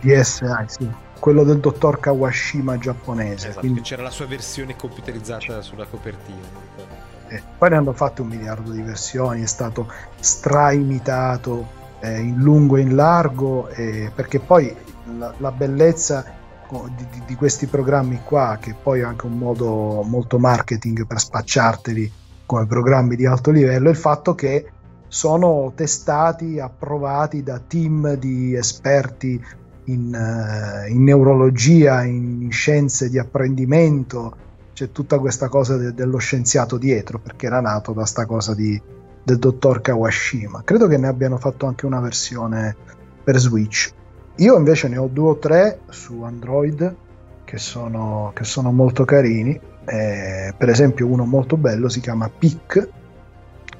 DSi, 0.00 0.46
sì. 0.66 0.90
quello 1.18 1.44
del 1.44 1.58
dottor 1.58 2.00
Kawashima 2.00 2.78
giapponese. 2.78 3.48
Esatto, 3.48 3.60
quindi... 3.60 3.80
c'era 3.82 4.02
la 4.02 4.10
sua 4.10 4.26
versione 4.26 4.74
computerizzata 4.76 5.62
sulla 5.62 5.86
copertina 5.86 6.90
eh, 7.32 7.42
poi 7.56 7.70
ne 7.70 7.76
hanno 7.76 7.92
fatto 7.92 8.22
un 8.22 8.28
miliardo 8.28 8.70
di 8.72 8.82
versioni, 8.82 9.42
è 9.42 9.46
stato 9.46 9.90
straimitato 10.20 11.80
eh, 12.00 12.20
in 12.20 12.36
lungo 12.36 12.76
e 12.76 12.82
in 12.82 12.94
largo, 12.94 13.68
eh, 13.68 14.10
perché 14.14 14.38
poi 14.38 14.74
la, 15.16 15.32
la 15.38 15.50
bellezza 15.50 16.40
di, 16.68 17.06
di, 17.10 17.22
di, 17.26 17.34
questi 17.34 17.66
programmi 17.66 18.20
qua, 18.22 18.58
che 18.60 18.74
poi 18.74 19.00
è 19.00 19.04
anche 19.04 19.26
un 19.26 19.38
modo 19.38 20.02
molto 20.02 20.38
marketing 20.38 21.06
per 21.06 21.18
spacciarteli 21.18 22.12
come 22.46 22.66
programmi 22.66 23.16
di 23.16 23.26
alto 23.26 23.50
livello, 23.50 23.90
il 23.90 23.96
fatto 23.96 24.34
che 24.34 24.70
sono 25.08 25.72
testati, 25.74 26.58
approvati 26.58 27.42
da 27.42 27.58
team 27.58 28.14
di 28.14 28.54
esperti 28.54 29.42
in, 29.84 30.14
uh, 30.14 30.90
in 30.90 31.02
neurologia, 31.02 32.02
in 32.02 32.48
scienze 32.50 33.10
di 33.10 33.18
apprendimento, 33.18 34.36
c'è 34.72 34.90
tutta 34.90 35.18
questa 35.18 35.48
cosa 35.48 35.76
de- 35.76 35.92
dello 35.92 36.18
scienziato 36.18 36.78
dietro 36.78 37.18
perché 37.18 37.46
era 37.46 37.60
nato 37.60 37.92
da 37.92 38.06
sta 38.06 38.26
cosa 38.26 38.54
di, 38.54 38.80
del 39.22 39.38
dottor 39.38 39.80
Kawashima. 39.80 40.62
Credo 40.64 40.86
che 40.86 40.96
ne 40.96 41.08
abbiano 41.08 41.36
fatto 41.36 41.66
anche 41.66 41.86
una 41.86 42.00
versione 42.00 42.74
per 43.22 43.38
Switch. 43.38 43.92
Io 44.36 44.56
invece 44.56 44.88
ne 44.88 44.96
ho 44.96 45.08
due 45.08 45.30
o 45.30 45.38
tre 45.38 45.80
su 45.90 46.22
Android 46.22 46.96
che 47.44 47.58
sono, 47.58 48.30
che 48.34 48.44
sono 48.44 48.72
molto 48.72 49.04
carini. 49.04 49.60
Eh, 49.84 50.54
per 50.56 50.68
esempio, 50.68 51.06
uno 51.06 51.24
molto 51.24 51.56
bello 51.56 51.88
si 51.88 52.00
chiama 52.00 52.28
PIC, 52.28 52.88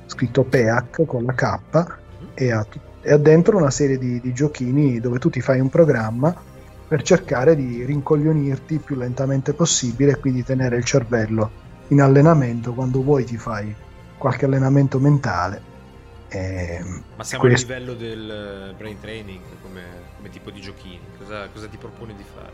scritto 0.07 0.45
PEAC 0.45 1.05
con 1.07 1.24
la 1.24 1.35
K, 1.35 2.01
e 2.35 2.53
ha, 2.53 2.66
e 3.01 3.12
ha 3.12 3.16
dentro 3.16 3.57
una 3.57 3.70
serie 3.70 3.99
di, 3.99 4.20
di 4.20 4.33
giochini 4.33 5.01
dove 5.01 5.19
tu 5.19 5.31
ti 5.31 5.41
fai 5.41 5.61
un 5.61 5.69
programma 5.69 6.35
per 6.87 7.03
cercare 7.03 7.57
di 7.57 7.85
rincoglionirti 7.85 8.79
più 8.79 8.97
lentamente 8.97 9.55
possibile 9.55 10.12
e 10.12 10.19
quindi 10.19 10.45
tenere 10.45 10.77
il 10.77 10.85
cervello 10.85 11.51
in 11.89 12.01
allenamento 12.01 12.74
quando 12.74 13.03
vuoi 13.03 13.24
ti 13.24 13.39
fai 13.39 13.74
qualche 14.19 14.45
allenamento 14.45 14.99
mentale. 14.99 15.70
E 16.29 16.83
Ma 17.16 17.24
siamo 17.24 17.45
questo... 17.45 17.73
a 17.73 17.77
livello 17.77 17.95
del 17.95 18.74
brain 18.77 18.99
training 19.01 19.41
come, 19.62 19.83
come 20.16 20.31
tipo 20.31 20.51
di 20.51 20.61
giochini, 20.61 21.01
cosa, 21.19 21.49
cosa, 21.49 21.66
ti 21.66 21.77
propone 21.77 22.15
di 22.15 22.24
fare? 22.35 22.53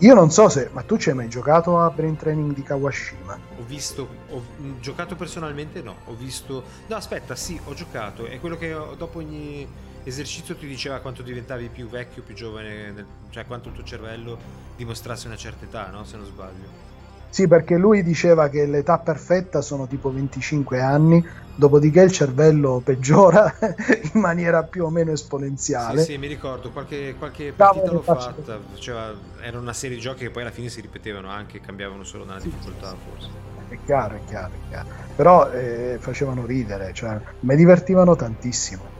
Io 0.00 0.12
non 0.12 0.30
so 0.30 0.50
se, 0.50 0.68
ma 0.72 0.82
tu 0.82 0.98
ci 0.98 1.08
hai 1.08 1.14
mai 1.14 1.28
giocato 1.28 1.78
a 1.80 1.88
brain 1.88 2.16
training 2.16 2.52
di 2.52 2.62
Kawashima? 2.62 3.38
Ho 3.58 3.64
visto, 3.64 4.06
ho 4.28 4.42
giocato 4.78 5.16
personalmente 5.16 5.80
no, 5.80 5.96
ho 6.04 6.14
visto, 6.14 6.64
no 6.86 6.96
aspetta 6.96 7.34
sì, 7.34 7.58
ho 7.64 7.72
giocato, 7.72 8.26
è 8.26 8.38
quello 8.38 8.58
che 8.58 8.74
ho, 8.74 8.94
dopo 8.94 9.18
ogni 9.18 9.66
esercizio 10.04 10.54
ti 10.54 10.66
diceva 10.66 11.00
quanto 11.00 11.22
diventavi 11.22 11.68
più 11.68 11.88
vecchio, 11.88 12.22
più 12.22 12.34
giovane, 12.34 12.90
nel, 12.90 13.06
cioè 13.30 13.46
quanto 13.46 13.68
il 13.70 13.74
tuo 13.74 13.84
cervello 13.84 14.38
dimostrasse 14.76 15.28
una 15.28 15.36
certa 15.36 15.64
età, 15.64 15.88
no? 15.88 16.04
Se 16.04 16.18
non 16.18 16.26
sbaglio. 16.26 16.84
Sì, 17.30 17.48
perché 17.48 17.76
lui 17.76 18.02
diceva 18.02 18.48
che 18.48 18.66
l'età 18.66 18.98
perfetta 18.98 19.62
sono 19.62 19.86
tipo 19.86 20.12
25 20.12 20.80
anni, 20.80 21.26
dopodiché 21.56 22.02
il 22.02 22.12
cervello 22.12 22.82
peggiora 22.82 23.52
in 24.12 24.20
maniera 24.20 24.64
più 24.64 24.84
o 24.84 24.90
meno 24.90 25.12
esponenziale. 25.12 25.98
Sì, 26.00 26.12
sì 26.12 26.18
mi 26.18 26.26
ricordo, 26.26 26.70
qualche, 26.70 27.14
qualche 27.16 27.52
partita 27.52 27.90
l'ho 27.90 28.02
fatta, 28.02 28.62
cioè, 28.74 29.14
era 29.40 29.58
una 29.58 29.72
serie 29.72 29.96
di 29.96 30.02
giochi 30.02 30.24
che 30.24 30.30
poi 30.30 30.42
alla 30.42 30.50
fine 30.50 30.68
si 30.68 30.80
ripetevano 30.80 31.28
anche, 31.28 31.60
cambiavano 31.60 32.04
solo 32.04 32.24
nella 32.24 32.40
sì, 32.40 32.48
difficoltà 32.48 32.90
sì, 32.90 33.02
forse. 33.02 33.30
È 33.68 33.80
chiaro, 33.82 34.16
è 34.16 34.22
chiaro, 34.24 34.54
è 34.54 34.60
chiaro. 34.66 34.86
Però 35.14 35.50
eh, 35.50 35.98
facevano 36.00 36.46
ridere, 36.46 36.92
cioè, 36.92 37.18
mi 37.40 37.56
divertivano 37.56 38.14
tantissimo 38.14 38.92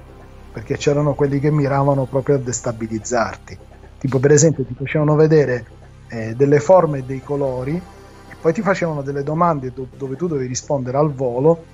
perché 0.51 0.77
c'erano 0.77 1.15
quelli 1.15 1.39
che 1.39 1.51
miravano 1.51 2.07
proprio 2.07 2.37
a 2.37 2.39
destabilizzarti. 2.39 3.59
Tipo 3.99 4.19
per 4.19 4.31
esempio 4.33 4.65
ti 4.65 4.75
facevano 4.75 5.15
vedere 5.15 5.73
eh, 6.09 6.35
delle 6.35 6.61
forme 6.61 6.99
e 6.99 7.03
dei 7.03 7.21
colori 7.21 7.75
e 7.77 8.37
poi 8.41 8.53
ti 8.53 8.63
facevano 8.63 9.03
delle 9.03 9.23
domande 9.23 9.71
do- 9.71 9.89
dove 9.95 10.17
tu 10.17 10.27
dovevi 10.27 10.49
rispondere 10.49 10.97
al 10.97 11.13
volo 11.13 11.67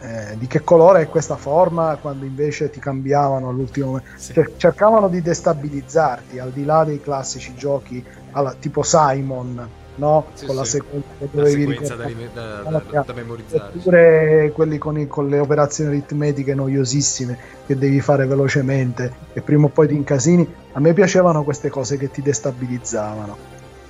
eh, 0.00 0.36
di 0.36 0.46
che 0.46 0.62
colore 0.62 1.02
è 1.02 1.08
questa 1.08 1.36
forma 1.36 1.96
quando 1.96 2.24
invece 2.24 2.70
ti 2.70 2.80
cambiavano 2.80 3.48
all'ultimo 3.48 4.00
sì. 4.16 4.34
Cer- 4.34 4.56
cercavano 4.56 5.08
di 5.08 5.22
destabilizzarti 5.22 6.38
al 6.38 6.52
di 6.52 6.64
là 6.64 6.84
dei 6.84 7.00
classici 7.00 7.54
giochi 7.54 8.04
alla, 8.32 8.54
tipo 8.54 8.82
Simon 8.82 9.84
no? 9.96 10.26
Sì, 10.34 10.46
con 10.46 10.56
la 10.56 10.64
sequenza 10.64 11.08
che 11.18 11.28
dovevi 11.30 11.66
sequenza 11.66 11.94
da, 11.96 12.08
da, 12.32 12.82
da, 12.90 13.04
da, 13.06 13.12
memorizzare. 13.14 13.72
Oppure 13.74 14.52
quelli 14.52 14.78
con, 14.78 14.98
i, 14.98 15.06
con, 15.06 15.28
le 15.28 15.38
operazioni 15.38 15.90
aritmetiche 15.90 16.54
noiosissime 16.54 17.38
che 17.66 17.76
devi 17.76 18.00
fare 18.00 18.26
velocemente 18.26 19.12
e 19.32 19.40
prima 19.40 19.66
o 19.66 19.68
poi 19.68 19.88
ti 19.88 19.94
incasini. 19.94 20.46
A 20.72 20.80
me 20.80 20.92
piacevano 20.92 21.44
queste 21.44 21.68
cose 21.68 21.96
che 21.96 22.10
ti 22.10 22.22
destabilizzavano. 22.22 23.36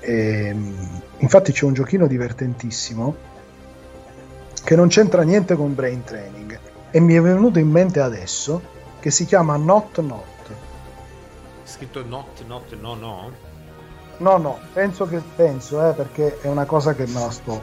E, 0.01 0.47
ehm, 0.47 1.01
infatti 1.19 1.53
c'è 1.53 1.65
un 1.65 1.73
giochino 1.73 2.07
divertentissimo 2.07 3.35
che 4.67 4.75
non 4.75 4.89
c'entra 4.89 5.23
niente 5.23 5.55
con 5.55 5.77
brain 5.77 6.03
training 6.03 6.59
e 6.91 6.99
mi 6.99 7.15
è 7.15 7.21
venuto 7.21 7.61
in 7.61 7.71
mente 7.71 8.01
adesso 8.01 8.61
che 8.99 9.13
si 9.13 9.25
chiama 9.25 9.55
Not 9.57 10.01
Not. 10.01 10.25
Scritto 11.63 12.05
Not 12.05 12.45
Not 12.49 12.77
no 12.81 12.95
no? 12.95 13.31
No 14.17 14.37
no, 14.39 14.59
penso 14.73 15.07
che 15.07 15.23
penso 15.37 15.89
eh, 15.89 15.93
perché 15.93 16.41
è 16.41 16.49
una 16.49 16.65
cosa 16.65 16.97
che 16.97 17.07
me 17.07 17.21
la 17.21 17.31
sto 17.31 17.63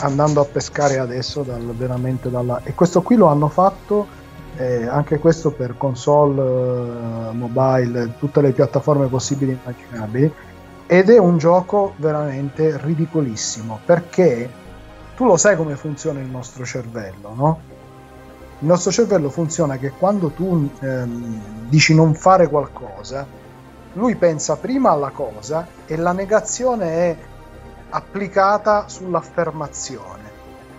andando 0.00 0.42
a 0.42 0.44
pescare 0.44 0.98
adesso 0.98 1.40
dal, 1.40 1.74
veramente 1.74 2.28
dalla... 2.28 2.60
e 2.64 2.74
questo 2.74 3.00
qui 3.00 3.16
lo 3.16 3.28
hanno 3.28 3.48
fatto 3.48 4.06
eh, 4.56 4.86
anche 4.86 5.18
questo 5.18 5.52
per 5.52 5.78
console, 5.78 6.42
eh, 6.42 7.32
mobile, 7.32 8.16
tutte 8.18 8.42
le 8.42 8.52
piattaforme 8.52 9.06
possibili 9.06 9.52
e 9.52 9.58
immaginabili 9.62 10.34
ed 10.86 11.08
è 11.08 11.16
un 11.16 11.38
gioco 11.38 11.94
veramente 11.96 12.76
ridicolissimo 12.76 13.80
perché 13.86 14.68
tu 15.20 15.26
lo 15.26 15.36
sai 15.36 15.54
come 15.54 15.76
funziona 15.76 16.18
il 16.18 16.28
nostro 16.28 16.64
cervello, 16.64 17.34
no? 17.34 17.60
Il 18.60 18.66
nostro 18.66 18.90
cervello 18.90 19.28
funziona 19.28 19.76
che 19.76 19.90
quando 19.90 20.30
tu 20.30 20.70
ehm, 20.80 21.68
dici 21.68 21.94
non 21.94 22.14
fare 22.14 22.48
qualcosa, 22.48 23.26
lui 23.92 24.16
pensa 24.16 24.56
prima 24.56 24.92
alla 24.92 25.10
cosa 25.10 25.66
e 25.84 25.96
la 25.98 26.12
negazione 26.12 26.86
è 26.86 27.16
applicata 27.90 28.88
sull'affermazione. 28.88 30.22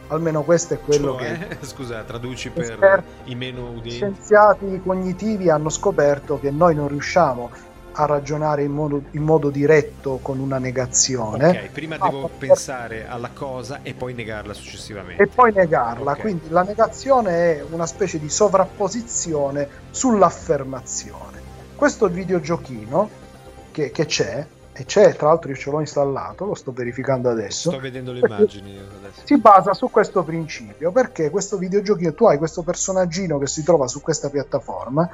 Almeno 0.08 0.42
questo 0.42 0.74
è 0.74 0.80
quello 0.80 1.20
cioè, 1.20 1.38
che... 1.38 1.58
Scusa, 1.64 2.02
traduci 2.02 2.50
per 2.50 3.04
i 3.26 3.36
meno 3.36 3.70
udenti. 3.70 3.92
Scienziati 3.92 4.82
cognitivi 4.84 5.52
hanno 5.52 5.70
scoperto 5.70 6.40
che 6.40 6.50
noi 6.50 6.74
non 6.74 6.88
riusciamo 6.88 7.52
a 7.94 8.06
ragionare 8.06 8.64
in 8.64 8.72
modo, 8.72 9.04
in 9.12 9.24
modo 9.24 9.50
diretto 9.50 10.20
con 10.22 10.40
una 10.40 10.58
negazione. 10.58 11.50
Ok, 11.50 11.70
prima 11.72 11.98
devo 11.98 12.28
per... 12.28 12.48
pensare 12.48 13.08
alla 13.08 13.30
cosa 13.34 13.80
e 13.84 13.94
poi 13.94 14.14
negarla 14.14 14.54
successivamente. 14.54 15.24
E 15.24 15.28
poi 15.28 15.52
negarla, 15.54 16.12
okay. 16.12 16.22
quindi 16.22 16.50
la 16.50 16.64
negazione 16.64 17.58
è 17.58 17.66
una 17.70 17.86
specie 17.86 18.20
di 18.20 18.30
sovrapposizione 18.30 19.68
sull'affermazione. 19.92 21.40
Questo 21.76 22.08
videogiochino 22.08 23.10
che, 23.72 23.92
che 23.92 24.06
c'è, 24.06 24.46
e 24.74 24.86
c'è, 24.86 25.16
tra 25.16 25.28
l'altro 25.28 25.50
io 25.50 25.56
ce 25.58 25.70
l'ho 25.70 25.80
installato, 25.80 26.46
lo 26.46 26.56
sto 26.56 26.72
verificando 26.72 27.30
adesso. 27.30 27.72
Sto 27.72 27.80
vedendo 27.80 28.14
le 28.14 28.20
immagini 28.20 28.78
adesso. 28.78 29.22
Si 29.26 29.38
basa 29.38 29.74
su 29.74 29.90
questo 29.90 30.24
principio, 30.24 30.92
perché 30.92 31.30
questo 31.30 31.58
videogiochino, 31.58 32.14
tu 32.14 32.26
hai 32.26 32.38
questo 32.38 32.62
personaggino 32.62 33.38
che 33.38 33.48
si 33.48 33.64
trova 33.64 33.88
su 33.88 34.02
questa 34.02 34.30
piattaforma 34.30 35.10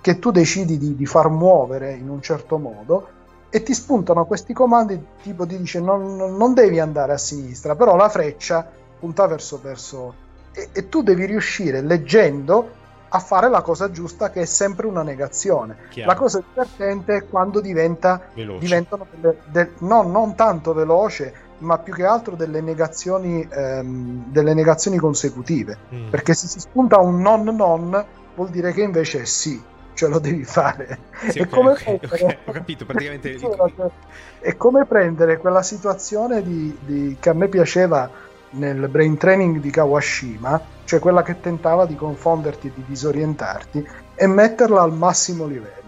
che 0.00 0.18
tu 0.18 0.30
decidi 0.30 0.78
di, 0.78 0.96
di, 0.96 1.06
far 1.06 1.28
muovere 1.28 1.92
in 1.92 2.08
un 2.08 2.22
certo 2.22 2.58
modo 2.58 3.08
e 3.50 3.62
ti 3.62 3.74
spuntano 3.74 4.24
questi 4.24 4.52
comandi 4.52 4.98
tipo 5.22 5.46
ti 5.46 5.58
dice 5.58 5.80
non, 5.80 6.16
non 6.16 6.54
devi 6.54 6.78
andare 6.78 7.12
a 7.12 7.18
sinistra 7.18 7.74
però 7.74 7.96
la 7.96 8.08
freccia 8.08 8.66
punta 8.98 9.26
verso 9.26 9.60
verso 9.62 10.14
e, 10.52 10.68
e, 10.72 10.88
tu 10.88 11.02
devi 11.02 11.26
riuscire 11.26 11.80
leggendo 11.80 12.78
a 13.08 13.18
fare 13.18 13.48
la 13.48 13.60
cosa 13.60 13.90
giusta 13.90 14.30
che 14.30 14.42
è 14.42 14.44
sempre 14.44 14.86
una 14.86 15.02
negazione 15.02 15.76
Chiaro. 15.90 16.10
la 16.10 16.16
cosa 16.16 16.42
divertente 16.48 17.16
è 17.16 17.28
quando 17.28 17.60
diventa 17.60 18.20
veloce. 18.32 18.58
diventano 18.60 19.06
delle, 19.10 19.36
de, 19.46 19.70
no, 19.78 20.02
non 20.02 20.34
tanto 20.34 20.72
veloce 20.72 21.48
ma 21.58 21.76
più 21.78 21.92
che 21.92 22.04
altro 22.04 22.36
delle 22.36 22.60
negazioni 22.60 23.46
ehm, 23.50 24.30
delle 24.30 24.54
negazioni 24.54 24.96
consecutive 24.96 25.76
mm. 25.92 26.08
perché 26.08 26.32
se 26.34 26.46
si 26.46 26.60
spunta 26.60 27.00
un 27.00 27.20
non 27.20 27.42
non 27.44 28.04
vuol 28.34 28.48
dire 28.48 28.72
che 28.72 28.82
invece 28.82 29.22
è 29.22 29.24
sì 29.24 29.60
ce 30.00 30.06
lo 30.08 30.18
devi 30.18 30.44
fare. 30.44 30.98
Sì, 31.28 31.40
okay, 31.40 31.48
come 31.48 31.70
okay, 31.72 31.98
prendere... 31.98 32.24
okay, 32.24 32.38
ho 32.46 32.52
capito, 32.52 32.86
praticamente... 32.86 33.36
è 34.40 34.56
come 34.56 34.86
prendere 34.86 35.36
quella 35.36 35.62
situazione 35.62 36.42
di, 36.42 36.74
di, 36.80 37.16
che 37.20 37.28
a 37.28 37.34
me 37.34 37.48
piaceva 37.48 38.10
nel 38.52 38.88
brain 38.88 39.18
training 39.18 39.60
di 39.60 39.70
Kawashima, 39.70 40.58
cioè 40.84 41.00
quella 41.00 41.22
che 41.22 41.40
tentava 41.40 41.84
di 41.84 41.96
confonderti 41.96 42.68
e 42.68 42.72
di 42.74 42.84
disorientarti, 42.86 43.86
e 44.14 44.26
metterla 44.26 44.80
al 44.80 44.94
massimo 44.94 45.46
livello. 45.46 45.78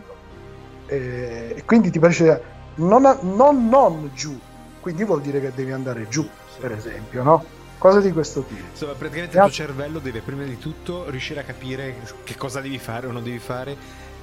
E 0.86 1.62
quindi 1.64 1.90
ti 1.90 1.98
piace 1.98 2.42
non, 2.74 3.18
non, 3.22 3.68
non 3.68 4.10
giù, 4.14 4.38
quindi 4.80 5.04
vuol 5.04 5.22
dire 5.22 5.40
che 5.40 5.52
devi 5.54 5.72
andare 5.72 6.06
giù, 6.08 6.28
per 6.60 6.72
esempio, 6.72 7.22
no? 7.22 7.44
cose 7.82 8.00
di 8.00 8.12
questo 8.12 8.44
tipo. 8.44 8.62
Insomma, 8.70 8.92
praticamente 8.92 9.36
il 9.36 9.42
tuo 9.42 9.50
cervello 9.50 9.98
deve 9.98 10.20
prima 10.20 10.44
di 10.44 10.56
tutto 10.56 11.10
riuscire 11.10 11.40
a 11.40 11.42
capire 11.42 11.96
che 12.22 12.36
cosa 12.36 12.60
devi 12.60 12.78
fare 12.78 13.08
o 13.08 13.10
non 13.10 13.24
devi 13.24 13.40
fare 13.40 13.76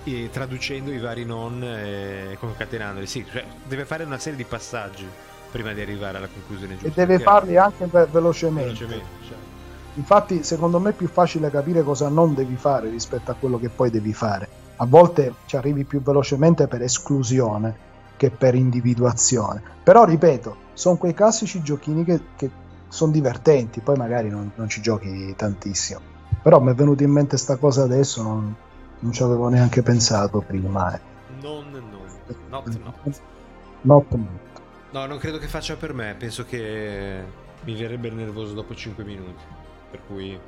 e 0.03 0.29
traducendo 0.31 0.91
i 0.91 0.99
vari 0.99 1.25
non 1.25 1.63
e 1.63 2.37
concatenandoli. 2.39 3.05
Sì, 3.05 3.25
cioè, 3.29 3.43
deve 3.63 3.85
fare 3.85 4.03
una 4.03 4.17
serie 4.17 4.37
di 4.37 4.45
passaggi 4.45 5.07
prima 5.51 5.73
di 5.73 5.81
arrivare 5.81 6.17
alla 6.17 6.27
conclusione 6.27 6.73
giusta. 6.73 6.87
E 6.87 7.05
deve 7.05 7.19
farli 7.19 7.57
anche 7.57 7.85
velocemente. 7.85 8.85
velocemente 8.85 9.05
certo. 9.27 9.49
Infatti, 9.95 10.43
secondo 10.43 10.79
me 10.79 10.91
è 10.91 10.93
più 10.93 11.07
facile 11.07 11.49
capire 11.49 11.83
cosa 11.83 12.07
non 12.07 12.33
devi 12.33 12.55
fare 12.55 12.89
rispetto 12.89 13.31
a 13.31 13.33
quello 13.33 13.59
che 13.59 13.69
poi 13.69 13.89
devi 13.89 14.13
fare. 14.13 14.47
A 14.77 14.85
volte 14.85 15.33
ci 15.45 15.57
arrivi 15.57 15.83
più 15.83 16.01
velocemente 16.01 16.67
per 16.67 16.81
esclusione 16.81 17.87
che 18.15 18.29
per 18.29 18.55
individuazione. 18.55 19.61
Però, 19.83 20.05
ripeto, 20.05 20.55
sono 20.73 20.95
quei 20.97 21.13
classici 21.13 21.61
giochini 21.61 22.05
che, 22.05 22.21
che 22.35 22.49
sono 22.87 23.11
divertenti, 23.11 23.81
poi 23.81 23.97
magari 23.97 24.29
non, 24.29 24.51
non, 24.55 24.69
ci 24.69 24.81
giochi 24.81 25.33
tantissimo. 25.35 25.99
Però 26.41 26.61
mi 26.61 26.71
è 26.71 26.75
venuta 26.75 27.03
in 27.03 27.11
mente 27.11 27.37
sta 27.37 27.57
cosa 27.57 27.83
adesso, 27.83 28.21
non, 28.21 28.55
non 28.99 29.11
ci 29.11 29.23
avevo 29.23 29.49
neanche 29.49 29.81
pensato 29.81 30.41
prima. 30.41 30.95
Eh. 30.95 30.99
Non, 31.41 31.69
non, 31.71 31.89
not, 32.49 32.67
not. 32.67 33.21
Not, 33.81 34.13
not. 34.13 34.27
No, 34.91 35.05
non 35.05 35.17
credo 35.17 35.37
che 35.37 35.47
faccia 35.47 35.75
per 35.75 35.93
me, 35.93 36.15
penso 36.17 36.43
che 36.45 37.23
mi 37.63 37.75
verrebbe 37.75 38.09
nervoso 38.09 38.53
dopo 38.53 38.75
5 38.75 39.03
minuti. 39.03 39.43
Per 39.91 40.01
cui 40.07 40.39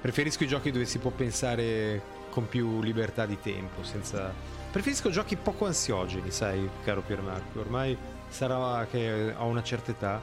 preferisco 0.00 0.44
i 0.44 0.48
giochi 0.48 0.70
dove 0.70 0.84
si 0.84 0.98
può 0.98 1.10
pensare 1.10 2.02
con 2.30 2.48
più 2.48 2.80
libertà 2.80 3.26
di 3.26 3.38
tempo, 3.40 3.82
senza... 3.82 4.32
Preferisco 4.70 5.08
giochi 5.10 5.36
poco 5.36 5.66
ansiogeni, 5.66 6.30
sai, 6.32 6.68
caro 6.82 7.00
Piermarco. 7.00 7.60
Ormai 7.60 7.96
sarà 8.28 8.84
che 8.90 9.32
ho 9.36 9.46
una 9.46 9.62
certa 9.62 9.92
età 9.92 10.20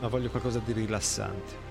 ma 0.00 0.08
voglio 0.08 0.30
qualcosa 0.30 0.60
di 0.64 0.72
rilassante. 0.72 1.66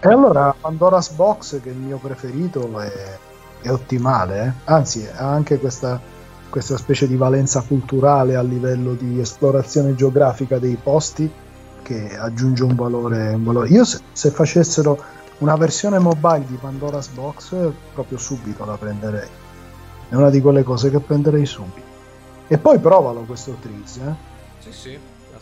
E 0.00 0.08
allora 0.08 0.54
Pandora's 0.58 1.10
Box, 1.10 1.60
che 1.62 1.70
è 1.70 1.72
il 1.72 1.78
mio 1.78 1.98
preferito, 1.98 2.80
è, 2.80 3.18
è 3.60 3.70
ottimale, 3.70 4.44
eh? 4.44 4.52
anzi 4.64 5.06
ha 5.06 5.28
anche 5.28 5.58
questa, 5.58 6.00
questa 6.48 6.76
specie 6.76 7.06
di 7.06 7.16
valenza 7.16 7.62
culturale 7.62 8.36
a 8.36 8.42
livello 8.42 8.94
di 8.94 9.20
esplorazione 9.20 9.94
geografica 9.94 10.58
dei 10.58 10.78
posti 10.80 11.30
che 11.82 12.16
aggiunge 12.16 12.64
un 12.64 12.74
valore. 12.74 13.34
Un 13.34 13.44
valore. 13.44 13.68
Io 13.68 13.84
se, 13.84 14.00
se 14.12 14.30
facessero 14.30 15.02
una 15.38 15.56
versione 15.56 15.98
mobile 15.98 16.44
di 16.46 16.56
Pandora's 16.56 17.08
Box, 17.08 17.54
proprio 17.92 18.18
subito 18.18 18.64
la 18.64 18.76
prenderei. 18.76 19.28
È 20.08 20.14
una 20.14 20.30
di 20.30 20.40
quelle 20.40 20.62
cose 20.62 20.90
che 20.90 21.00
prenderei 21.00 21.46
subito. 21.46 21.94
E 22.48 22.58
poi 22.58 22.78
provalo 22.78 23.22
questo 23.22 23.56
Tris. 23.60 23.96
Eh? 23.96 24.14
Sì, 24.58 24.72
sì 24.72 24.98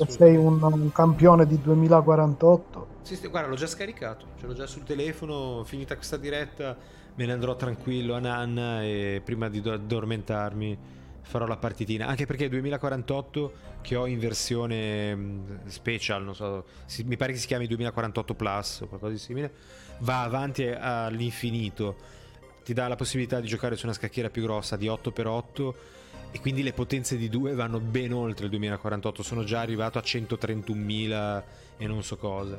sei 0.08 0.36
un, 0.36 0.60
un, 0.60 0.92
campione 0.92 1.46
di 1.46 1.60
2048. 1.60 2.86
Sì, 3.02 3.16
sì, 3.16 3.28
guarda, 3.28 3.48
l'ho 3.48 3.54
già 3.54 3.66
scaricato, 3.66 4.26
ce 4.38 4.46
l'ho 4.46 4.54
già 4.54 4.66
sul 4.66 4.82
telefono, 4.82 5.62
finita 5.64 5.94
questa 5.94 6.16
diretta 6.16 6.76
me 7.16 7.26
ne 7.26 7.32
andrò 7.32 7.56
tranquillo 7.56 8.14
a 8.14 8.18
Nanna 8.18 8.82
e 8.82 9.20
prima 9.24 9.48
di 9.48 9.62
addormentarmi 9.64 10.78
farò 11.24 11.46
la 11.46 11.56
partitina, 11.56 12.06
anche 12.06 12.26
perché 12.26 12.48
2048 12.48 13.52
che 13.80 13.96
ho 13.96 14.06
in 14.06 14.18
versione 14.18 15.14
mm, 15.14 15.66
special, 15.66 16.22
non 16.22 16.34
so, 16.34 16.64
si, 16.84 17.02
mi 17.04 17.16
pare 17.16 17.32
che 17.32 17.38
si 17.38 17.46
chiami 17.46 17.66
2048 17.66 18.34
Plus 18.34 18.80
o 18.82 18.86
qualcosa 18.86 19.12
di 19.12 19.18
simile, 19.18 19.52
va 20.00 20.22
avanti 20.22 20.66
all'infinito, 20.66 21.96
ti 22.62 22.72
dà 22.72 22.88
la 22.88 22.96
possibilità 22.96 23.40
di 23.40 23.46
giocare 23.46 23.76
su 23.76 23.86
una 23.86 23.94
scacchiera 23.94 24.30
più 24.30 24.42
grossa 24.42 24.76
di 24.76 24.86
8x8 24.86 25.74
e 26.30 26.40
quindi 26.40 26.62
le 26.62 26.72
potenze 26.72 27.16
di 27.16 27.28
2 27.28 27.54
vanno 27.54 27.80
ben 27.80 28.12
oltre 28.12 28.44
il 28.44 28.50
2048, 28.50 29.22
sono 29.22 29.44
già 29.44 29.60
arrivato 29.60 29.98
a 29.98 30.02
131.000 30.02 31.42
e 31.78 31.86
non 31.86 32.02
so 32.02 32.16
cosa. 32.16 32.58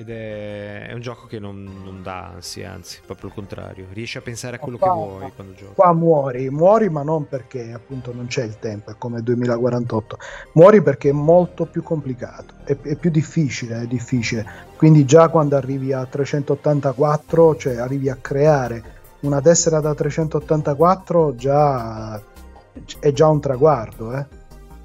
Ed 0.00 0.08
è, 0.08 0.86
è 0.86 0.92
un 0.94 1.02
gioco 1.02 1.26
che 1.26 1.38
non, 1.38 1.62
non, 1.84 2.02
dà 2.02 2.28
ansia, 2.28 2.72
anzi, 2.72 3.00
proprio 3.04 3.28
il 3.28 3.34
contrario. 3.34 3.84
Riesci 3.92 4.16
a 4.16 4.22
pensare 4.22 4.56
a 4.56 4.58
quello 4.58 4.78
qua, 4.78 4.88
che 4.88 4.94
vuoi 4.94 5.32
quando 5.34 5.52
giochi. 5.52 5.74
Qua 5.74 5.92
muori, 5.92 6.48
muori 6.48 6.88
ma 6.88 7.02
non 7.02 7.28
perché 7.28 7.70
appunto 7.74 8.10
non 8.14 8.26
c'è 8.26 8.42
il 8.42 8.58
tempo, 8.58 8.92
è 8.92 8.94
come 8.96 9.22
2048. 9.22 10.18
Muori 10.54 10.80
perché 10.80 11.10
è 11.10 11.12
molto 11.12 11.66
più 11.66 11.82
complicato, 11.82 12.54
è, 12.64 12.78
è 12.80 12.96
più 12.96 13.10
difficile, 13.10 13.82
è 13.82 13.86
difficile. 13.86 14.46
Quindi 14.74 15.04
già 15.04 15.28
quando 15.28 15.56
arrivi 15.56 15.92
a 15.92 16.06
384, 16.06 17.56
cioè 17.56 17.76
arrivi 17.76 18.08
a 18.08 18.16
creare 18.18 18.82
una 19.20 19.42
tessera 19.42 19.80
da 19.80 19.94
384, 19.94 21.34
già 21.34 22.18
è 23.00 23.12
già 23.12 23.28
un 23.28 23.38
traguardo, 23.38 24.16
eh? 24.16 24.26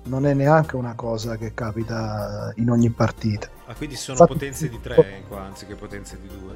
non 0.08 0.26
è 0.26 0.34
neanche 0.34 0.76
una 0.76 0.94
cosa 0.94 1.38
che 1.38 1.54
capita 1.54 2.52
in 2.56 2.70
ogni 2.70 2.90
partita. 2.90 3.55
Ma 3.66 3.74
ah, 3.74 3.76
quindi 3.76 3.96
sono 3.96 4.20
infatti, 4.20 4.34
potenze 4.34 4.70
di 4.70 4.80
3 4.80 5.24
qua 5.28 5.42
anziché 5.42 5.74
potenze 5.74 6.20
di 6.22 6.28
2? 6.28 6.54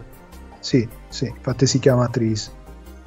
Sì, 0.59 0.87
sì, 1.07 1.25
infatti 1.25 1.65
si 1.65 1.79
chiama 1.79 2.07
Tris. 2.07 2.51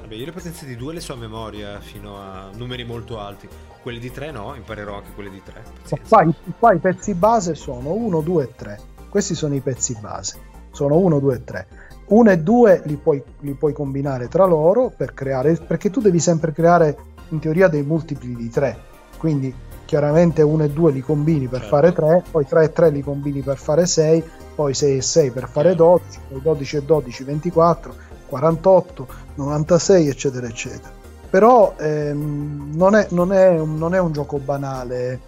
Vabbè, 0.01 0.15
io 0.15 0.25
le 0.25 0.31
potenze 0.33 0.65
di 0.65 0.75
2 0.75 0.93
le 0.95 0.99
so 0.99 1.13
a 1.13 1.15
memoria 1.15 1.79
fino 1.79 2.17
a 2.17 2.49
numeri 2.53 2.83
molto 2.83 3.19
alti. 3.19 3.47
Quelle 3.81 3.99
di 3.99 4.11
3 4.11 4.31
no, 4.31 4.55
imparerò 4.55 4.97
anche 4.97 5.11
quelle 5.13 5.29
di 5.29 5.41
3. 5.41 5.63
Qua, 6.09 6.27
qua 6.59 6.73
i 6.73 6.79
pezzi 6.79 7.13
base 7.13 7.55
sono 7.55 7.93
1, 7.93 8.19
2 8.19 8.43
e 8.43 8.55
3. 8.55 8.79
Questi 9.07 9.35
sono 9.35 9.55
i 9.55 9.61
pezzi 9.61 9.95
base. 10.01 10.37
Sono 10.71 10.97
1, 10.97 11.19
2 11.19 11.35
e 11.35 11.43
3. 11.45 11.67
1 12.07 12.31
e 12.31 12.37
2 12.39 12.81
li 12.85 12.97
puoi, 12.97 13.23
li 13.39 13.53
puoi 13.53 13.71
combinare 13.71 14.27
tra 14.27 14.43
loro 14.43 14.89
per 14.89 15.13
creare, 15.13 15.55
perché 15.55 15.89
tu 15.89 16.01
devi 16.01 16.19
sempre 16.19 16.51
creare 16.51 16.97
in 17.29 17.39
teoria 17.39 17.69
dei 17.69 17.83
multipli 17.83 18.35
di 18.35 18.49
3. 18.49 18.77
Quindi 19.17 19.53
chiaramente 19.93 20.41
1 20.41 20.63
e 20.63 20.69
2 20.71 20.91
li 20.91 21.01
combini 21.01 21.47
per 21.47 21.59
certo. 21.59 21.75
fare 21.75 21.93
3, 21.93 22.23
poi 22.31 22.47
3 22.47 22.63
e 22.63 22.71
3 22.71 22.89
li 22.89 23.03
combini 23.03 23.41
per 23.41 23.57
fare 23.57 23.85
6, 23.85 24.23
poi 24.55 24.73
6 24.73 24.97
e 24.97 25.01
6 25.03 25.29
per 25.29 25.47
fare 25.47 25.75
12, 25.75 26.19
poi 26.29 26.41
12 26.41 26.77
e 26.77 26.81
12 26.81 27.23
24, 27.23 27.95
48, 28.25 29.07
96 29.35 30.07
eccetera 30.07 30.47
eccetera. 30.47 30.91
Però 31.29 31.75
ehm, 31.77 32.71
non, 32.73 32.95
è, 32.95 33.05
non, 33.11 33.33
è, 33.33 33.55
non, 33.55 33.93
è, 33.93 33.99
un 33.99 34.11
gioco 34.11 34.39
banale, 34.39 35.19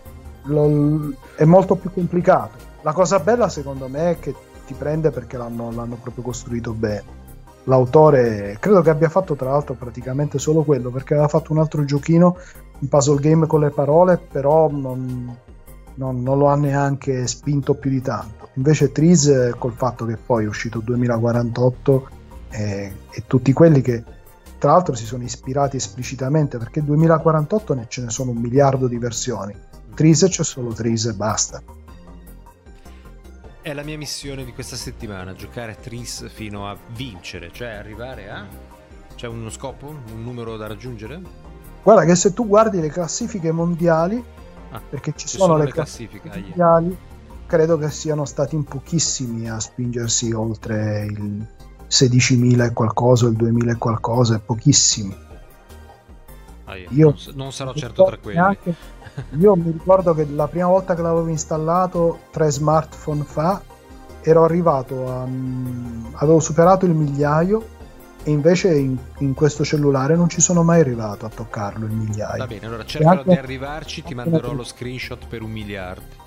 lo, 0.46 1.12
è 1.36 1.44
molto 1.44 1.76
più 1.76 1.94
complicato. 1.94 2.58
La 2.82 2.92
cosa 2.92 3.20
bella 3.20 3.50
secondo 3.50 3.88
me 3.88 4.12
è 4.12 4.20
che 4.20 4.34
ti 4.66 4.74
prende 4.74 5.12
perché 5.12 5.38
l'hanno, 5.38 5.72
l'hanno 5.72 6.00
proprio 6.02 6.24
costruito 6.24 6.72
bene 6.74 7.24
l'autore 7.68 8.58
credo 8.60 8.82
che 8.82 8.92
abbia 8.92 9.10
fatto 9.10 9.34
tra 9.34 9.50
l'altro 9.50 9.74
praticamente 9.74 10.38
solo 10.38 10.62
quello 10.62 10.92
perché 10.92 11.14
aveva 11.14 11.28
fatto 11.28 11.52
un 11.52 11.58
altro 11.58 11.84
giochino 11.84 12.38
un 12.80 12.88
puzzle 12.88 13.20
game 13.20 13.48
con 13.48 13.62
le 13.62 13.70
parole 13.70 14.18
però 14.18 14.70
non, 14.70 15.36
non, 15.96 16.22
non 16.22 16.38
lo 16.38 16.48
ha 16.48 16.56
neanche 16.56 17.28
spinto 17.28 17.74
più 17.74 17.90
di 17.90 18.02
tanto. 18.02 18.50
Invece 18.54 18.92
Trees 18.92 19.54
col 19.58 19.74
fatto 19.74 20.06
che 20.06 20.18
poi 20.18 20.46
è 20.46 20.48
uscito 20.48 20.80
2048 20.80 22.10
e, 22.50 22.94
e 23.10 23.24
tutti 23.28 23.52
quelli 23.54 23.82
che 23.82 24.04
tra 24.58 24.72
l'altro 24.72 24.96
si 24.96 25.06
sono 25.06 25.24
ispirati 25.24 25.76
esplicitamente 25.76 26.58
perché 26.58 26.84
2048 26.84 27.74
ne 27.74 27.86
ce 27.88 28.02
ne 28.02 28.10
sono 28.10 28.32
un 28.32 28.38
miliardo 28.38 28.88
di 28.88 28.98
versioni. 28.98 29.54
Trees 29.94 30.26
c'è 30.30 30.44
solo 30.44 30.74
Trees 30.74 31.06
e 31.06 31.14
basta. 31.14 31.62
È 33.62 33.74
la 33.74 33.84
mia 33.84 33.98
missione 33.98 34.46
di 34.46 34.54
questa 34.54 34.76
settimana, 34.76 35.34
giocare 35.34 35.72
a 35.72 35.76
Tris 35.76 36.30
fino 36.30 36.70
a 36.70 36.78
vincere, 36.96 37.50
cioè 37.52 37.70
arrivare 37.70 38.30
a... 38.30 38.46
C'è 39.16 39.28
uno 39.28 39.50
scopo, 39.50 39.88
un 39.88 40.24
numero 40.24 40.56
da 40.56 40.68
raggiungere? 40.68 41.45
Guarda 41.86 42.04
che 42.04 42.16
se 42.16 42.34
tu 42.34 42.48
guardi 42.48 42.82
le 42.82 42.90
classifiche 42.90 43.52
mondiali, 43.52 44.22
ah, 44.72 44.82
perché 44.90 45.14
ci, 45.16 45.28
ci 45.28 45.38
sono, 45.38 45.54
sono, 45.54 45.64
le 45.64 45.72
classifiche, 45.72 46.20
classifiche 46.20 46.58
mondiali, 46.58 46.98
credo 47.46 47.78
che 47.78 47.92
siano 47.92 48.26
stati 48.26 48.56
in 48.56 48.64
pochissimi 48.64 49.48
a 49.48 49.60
spingersi 49.60 50.32
oltre 50.32 51.06
il 51.06 51.46
16.000 51.88 52.64
e 52.64 52.74
qualcosa, 52.74 53.28
il 53.28 53.34
2.000 53.34 53.70
e 53.70 53.76
qualcosa, 53.76 54.42
pochissimi. 54.44 55.16
Ah, 56.64 56.76
io, 56.76 56.88
io 56.90 57.06
non, 57.06 57.36
non, 57.36 57.52
sarò 57.52 57.72
certo 57.76 58.06
tra 58.06 58.18
quelli. 58.18 58.40
Neanche, 58.40 58.76
io 59.38 59.56
mi 59.56 59.70
ricordo 59.70 60.16
che 60.16 60.26
la 60.26 60.48
prima 60.48 60.66
volta 60.66 60.96
che 60.96 61.04
l'avevo 61.04 61.28
installato 61.28 62.18
tre 62.32 62.50
smartphone 62.50 63.24
fa 63.24 63.62
ero 64.22 64.44
arrivato 64.44 65.08
a 65.08 65.24
mm, 65.24 66.06
avevo 66.14 66.40
superato 66.40 66.88
il 66.88 66.96
migliaio 66.96 67.74
e 68.26 68.32
invece 68.32 68.74
in, 68.76 68.98
in, 69.20 69.36
questo 69.36 69.64
cellulare 69.64 70.16
non 70.16 70.30
ci 70.30 70.42
sono 70.42 70.64
mai 70.64 70.80
arrivato 70.80 71.28
a 71.28 71.30
toccarlo 71.30 71.86
il 71.86 71.92
migliaio. 71.92 72.40
Va 72.40 72.48
bene, 72.48 72.66
allora 72.66 72.84
cercherò 72.84 73.20
anche... 73.20 73.30
di 73.30 73.38
arrivarci, 73.38 74.02
ti 74.02 74.16
manderò 74.16 74.52
lo 74.52 74.64
screenshot 74.64 75.28
per 75.28 75.44
un 75.44 75.52
miliardo. 75.52 76.24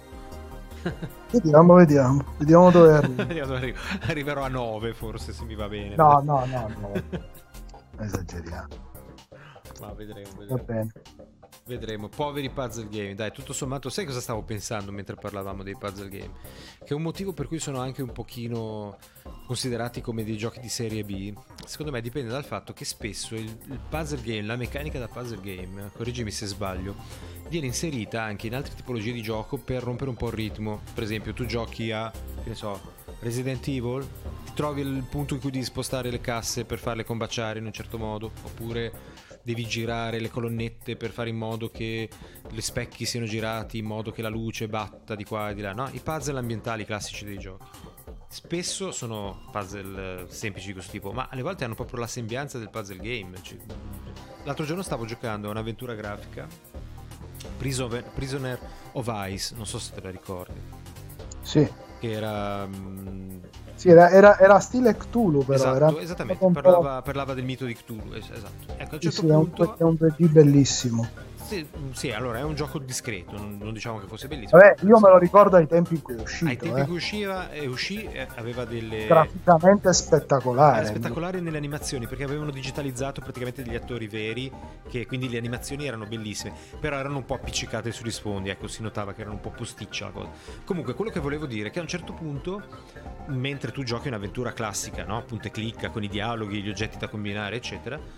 Vediamo, 1.33 1.75
vediamo, 1.75 2.25
vediamo 2.39 2.71
dove 2.71 2.95
arrivo. 2.95 3.79
Arriverò 4.03 4.45
a 4.45 4.49
9 4.49 4.95
forse 4.95 5.33
se 5.33 5.45
mi 5.45 5.57
va 5.57 5.69
bene. 5.69 5.97
No, 5.97 6.23
no, 6.25 6.47
no, 6.47 6.71
no. 6.79 6.93
Esageriamo. 7.99 8.69
Ma 9.81 9.93
vedremo, 9.93 10.31
vedremo. 10.39 10.57
Va 10.57 10.63
bene. 10.63 10.93
Vedremo, 11.69 12.09
poveri 12.09 12.49
puzzle 12.49 12.89
game. 12.89 13.15
Dai, 13.15 13.31
tutto 13.31 13.53
sommato, 13.53 13.91
sai 13.91 14.07
cosa 14.07 14.23
stavo 14.23 14.41
pensando 14.41 14.91
mentre 14.91 15.17
parlavamo 15.17 15.63
dei 15.63 15.77
puzzle 15.77 16.09
game? 16.09 16.31
Che 16.83 16.95
un 16.95 17.03
motivo 17.03 17.35
per 17.35 17.47
cui 17.47 17.59
sono 17.59 17.79
anche 17.79 18.01
un 18.01 18.11
pochino 18.11 18.97
considerati 19.47 20.01
come 20.01 20.25
dei 20.25 20.39
giochi 20.39 20.61
di 20.61 20.71
serie 20.71 21.05
B, 21.05 21.35
secondo 21.67 21.93
me 21.93 22.01
dipende 22.01 22.31
dal 22.31 22.47
fatto 22.47 22.73
che 22.73 22.87
spesso 22.87 23.35
il, 23.35 23.45
il 23.45 23.81
puzzle 23.87 24.23
game, 24.23 24.47
la 24.47 24.57
meccanica 24.57 24.99
da 24.99 25.09
puzzle 25.09 25.43
game, 25.43 25.91
correggimi 25.95 26.31
se 26.31 26.47
sbaglio, 26.47 26.95
viene 27.51 27.67
inserita 27.67 28.23
anche 28.23 28.47
in 28.47 28.55
altre 28.55 28.75
tipologie 28.75 29.13
di 29.13 29.21
gioco 29.21 29.59
per 29.59 29.83
rompere 29.83 30.09
un 30.09 30.17
po' 30.17 30.29
il 30.29 30.35
ritmo. 30.35 30.81
Per 30.95 31.03
esempio, 31.03 31.35
tu 31.35 31.45
giochi 31.45 31.93
a, 31.93 32.11
che 32.11 32.49
ne 32.49 32.55
so, 32.55 32.81
Resident 33.21 33.67
Evil, 33.69 34.09
ti 34.47 34.53
trovi 34.55 34.81
il 34.81 35.05
punto 35.07 35.35
in 35.35 35.41
cui 35.41 35.51
devi 35.51 35.65
spostare 35.65 36.11
le 36.11 36.23
casse 36.23 36.65
per 36.65 36.79
farle 36.79 37.05
combaciare 37.05 37.59
in 37.59 37.67
un 37.67 37.73
certo 37.73 37.99
modo, 37.99 38.31
oppure 38.43 39.18
devi 39.49 39.67
girare 39.67 40.21
le 40.21 40.29
colonnette 40.29 40.95
per 40.97 41.11
fare 41.11 41.31
in 41.31 41.37
modo 41.37 41.71
che 41.71 42.11
gli 42.51 42.61
specchi 42.61 43.07
siano 43.07 43.25
girati 43.25 43.79
in 43.79 43.87
modo 43.87 44.11
che 44.11 44.21
la 44.21 44.29
luce 44.29 44.69
batta 44.69 45.15
di 45.15 45.25
qua 45.25 45.49
e 45.49 45.55
di 45.55 45.63
là, 45.63 45.73
no? 45.73 45.89
I 45.91 46.01
puzzle 46.01 46.39
ambientali 46.39 46.85
classici 46.85 47.25
dei 47.25 47.39
giochi. 47.39 47.65
Spesso 48.29 48.93
sono 48.93 49.49
puzzle 49.51 50.27
semplici 50.29 50.67
di 50.67 50.75
questo 50.75 50.93
tipo, 50.93 51.13
ma 51.13 51.29
alle 51.31 51.41
volte 51.41 51.65
hanno 51.65 51.75
proprio 51.75 51.99
la 51.99 52.07
sembianza 52.07 52.59
del 52.59 52.69
puzzle 52.69 52.99
game. 52.99 53.31
L'altro 54.45 54.67
giorno 54.67 54.83
stavo 54.83 55.07
giocando 55.07 55.49
a 55.49 55.53
un'avventura 55.53 55.95
grafica, 55.95 56.47
Prisoner 57.57 58.61
of 58.93 59.11
Ice, 59.31 59.55
non 59.57 59.65
so 59.65 59.79
se 59.79 59.95
te 59.95 60.03
la 60.03 60.11
ricordi. 60.11 60.61
Sì. 61.41 61.67
Che 61.99 62.11
era... 62.11 62.65
Um, 62.65 63.41
sì, 63.75 63.91
era, 63.91 64.11
era, 64.11 64.39
era, 64.39 64.59
stile 64.59 64.97
Cthulhu, 64.97 65.45
però. 65.45 65.55
Esatto, 65.55 65.77
era 65.77 66.01
esattamente, 66.01 66.45
parlava, 66.51 67.01
parlava, 67.01 67.35
del 67.35 67.45
mito 67.45 67.65
di 67.65 67.75
Cthulhu. 67.75 68.13
esatto. 68.15 68.73
Ecco, 68.77 68.91
a 68.91 68.95
un 68.95 69.01
certo 69.01 69.21
sì, 69.21 69.27
punto... 69.27 69.79
È 69.79 69.83
un 69.83 69.95
3D 69.95 70.29
bellissimo. 70.31 71.09
Sì, 71.49 71.67
sì, 71.93 72.11
allora 72.11 72.41
è 72.41 72.43
un 72.43 72.55
gioco 72.55 72.79
discreto, 72.79 73.35
non, 73.35 73.57
non 73.59 73.73
diciamo 73.73 73.99
che 73.99 74.07
fosse 74.07 74.29
bellissimo. 74.29 74.61
Vabbè, 74.61 74.85
io 74.85 75.01
me 75.01 75.09
lo 75.09 75.17
ricordo 75.17 75.57
ai 75.57 75.67
tempi 75.67 75.95
in 75.95 76.03
cui 76.03 76.15
è 76.15 76.21
uscito. 76.21 76.51
Ai 76.51 76.59
tempi 76.59 76.77
eh. 76.77 76.81
in 76.81 76.87
cui 76.87 76.97
usciva, 76.97 77.51
eh, 77.51 77.67
uscì, 77.67 78.03
eh, 78.05 78.29
aveva 78.35 78.67
delle. 78.67 79.07
Graficamente 79.07 79.91
spettacolare. 79.95 80.81
Era 80.81 80.87
spettacolare 80.89 81.41
nelle 81.41 81.57
animazioni 81.57 82.07
perché 82.07 82.25
avevano 82.25 82.51
digitalizzato 82.51 83.23
praticamente 83.23 83.63
degli 83.63 83.75
attori 83.75 84.09
veri, 84.09 84.53
che 84.91 85.07
quindi 85.07 85.31
le 85.31 85.39
animazioni 85.39 85.87
erano 85.87 86.05
bellissime, 86.05 86.53
però 86.79 86.99
erano 86.99 87.17
un 87.17 87.25
po' 87.25 87.37
appiccicate 87.37 87.93
sugli 87.93 88.11
sfondi, 88.11 88.51
ecco, 88.51 88.69
si 88.69 88.83
notava 88.83 89.15
che 89.15 89.23
erano 89.23 89.37
un 89.37 89.41
po' 89.41 89.51
posticcia 89.51 90.05
la 90.05 90.11
cosa. 90.11 90.29
Comunque, 90.67 90.93
quello 90.93 91.11
che 91.11 91.21
volevo 91.21 91.47
dire 91.47 91.69
è 91.69 91.71
che 91.71 91.79
a 91.79 91.83
un 91.83 91.89
certo 91.89 92.13
punto, 92.13 92.63
mentre 93.29 93.73
tu 93.73 93.85
giochi 93.85 94.09
un'avventura 94.09 94.53
classica, 94.53 95.05
no? 95.05 95.23
Punta 95.23 95.49
e 95.49 95.51
clicca 95.51 95.89
con 95.89 96.03
i 96.03 96.09
dialoghi, 96.09 96.61
gli 96.61 96.69
oggetti 96.69 96.99
da 96.99 97.09
combinare, 97.09 97.57
eccetera 97.57 98.18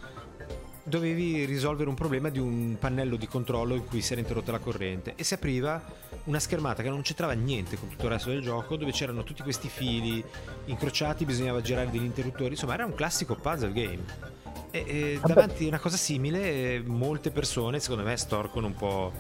dovevi 0.83 1.45
risolvere 1.45 1.89
un 1.89 1.95
problema 1.95 2.29
di 2.29 2.39
un 2.39 2.77
pannello 2.79 3.17
di 3.17 3.27
controllo 3.27 3.75
in 3.75 3.85
cui 3.85 4.01
si 4.01 4.13
era 4.13 4.21
interrotta 4.21 4.53
la 4.53 4.59
corrente 4.59 5.15
e 5.17 5.25
si 5.25 5.35
apriva 5.35 5.83
una 6.25 6.39
schermata 6.39 6.83
che 6.83 6.89
non 6.89 7.03
c'entrava 7.03 7.33
niente 7.33 7.77
con 7.77 7.89
tutto 7.89 8.07
il 8.07 8.13
resto 8.13 8.31
del 8.31 8.43
gioco 8.43 8.77
dove 8.77 8.93
c'erano 8.93 9.23
tutti 9.23 9.43
questi 9.43 9.69
fili 9.69 10.23
incrociati 10.67 11.25
bisognava 11.25 11.61
girare 11.61 11.91
degli 11.91 12.05
interruttori 12.05 12.51
insomma 12.51 12.75
era 12.75 12.85
un 12.85 12.95
classico 12.95 13.35
puzzle 13.35 13.73
game. 13.73 14.39
E, 14.73 14.85
e 14.87 15.21
davanti 15.25 15.65
a 15.65 15.69
una 15.69 15.81
cosa 15.81 15.97
simile 15.97 16.81
molte 16.81 17.31
persone 17.31 17.81
secondo 17.81 18.05
me 18.05 18.17
storcono 18.17 18.69
un 18.69 18.75
po' 18.75 19.13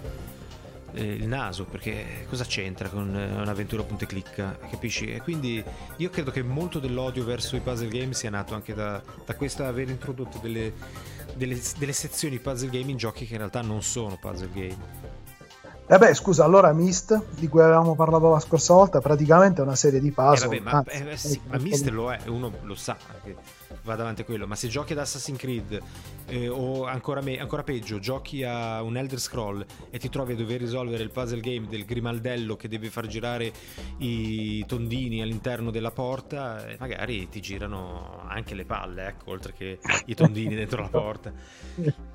eh, 0.92 1.04
il 1.14 1.26
naso 1.26 1.64
perché 1.64 2.26
cosa 2.28 2.44
c'entra 2.44 2.88
con 2.88 3.14
eh, 3.14 3.40
un'avventura 3.40 3.82
punta 3.82 4.04
e 4.04 4.06
clicca 4.06 4.58
capisci? 4.70 5.12
E 5.12 5.20
quindi 5.20 5.62
io 5.96 6.10
credo 6.10 6.30
che 6.30 6.42
molto 6.42 6.78
dell'odio 6.78 7.24
verso 7.24 7.56
i 7.56 7.60
puzzle 7.60 7.88
game 7.88 8.14
sia 8.14 8.30
nato 8.30 8.54
anche 8.54 8.74
da, 8.74 9.02
da 9.24 9.34
questo 9.34 9.64
aver 9.64 9.88
introdotto 9.88 10.38
delle 10.38 10.72
delle, 11.34 11.60
delle 11.78 11.92
sezioni 11.92 12.38
puzzle 12.38 12.70
game 12.70 12.90
in 12.90 12.96
giochi 12.96 13.26
che 13.26 13.32
in 13.32 13.38
realtà 13.38 13.62
non 13.62 13.82
sono 13.82 14.16
puzzle 14.20 14.50
game. 14.52 15.18
E 15.86 15.94
eh 15.94 15.98
beh, 15.98 16.14
scusa, 16.14 16.44
allora 16.44 16.72
Myst, 16.72 17.20
di 17.30 17.48
cui 17.48 17.62
avevamo 17.62 17.96
parlato 17.96 18.30
la 18.30 18.38
scorsa 18.38 18.74
volta, 18.74 19.00
praticamente 19.00 19.60
è 19.60 19.64
una 19.64 19.74
serie 19.74 19.98
di 19.98 20.12
puzzle. 20.12 20.56
Eh 20.56 20.60
vabbè, 20.60 20.84
ma, 21.00 21.10
eh, 21.10 21.16
sì, 21.16 21.40
ma 21.48 21.58
Myst 21.58 21.88
lo 21.88 22.12
è, 22.12 22.20
uno 22.26 22.52
lo 22.62 22.74
sa. 22.76 22.96
Che 23.24 23.34
va 23.82 23.94
davanti 23.94 24.22
a 24.22 24.24
quello. 24.24 24.46
Ma 24.46 24.54
se 24.54 24.68
giochi 24.68 24.92
ad 24.92 24.98
Assassin's 24.98 25.38
Creed 25.38 25.80
eh, 26.26 26.48
o 26.48 26.84
ancora, 26.84 27.20
me, 27.20 27.38
ancora, 27.38 27.62
peggio, 27.62 27.98
giochi 27.98 28.42
a 28.42 28.82
un 28.82 28.96
Elder 28.96 29.18
Scroll 29.18 29.64
e 29.90 29.98
ti 29.98 30.08
trovi 30.08 30.32
a 30.32 30.36
dover 30.36 30.60
risolvere 30.60 31.02
il 31.02 31.10
puzzle 31.10 31.40
game 31.40 31.66
del 31.68 31.84
grimaldello 31.84 32.56
che 32.56 32.68
deve 32.68 32.90
far 32.90 33.06
girare 33.06 33.52
i 33.98 34.64
tondini 34.66 35.22
all'interno 35.22 35.70
della 35.70 35.90
porta, 35.90 36.66
eh, 36.66 36.76
magari 36.78 37.28
ti 37.28 37.40
girano 37.40 38.22
anche 38.26 38.54
le 38.54 38.64
palle, 38.64 39.08
ecco, 39.08 39.30
oltre 39.30 39.52
che 39.52 39.78
i 40.06 40.14
tondini 40.14 40.54
dentro 40.54 40.82
la 40.82 40.88
porta. 40.90 41.32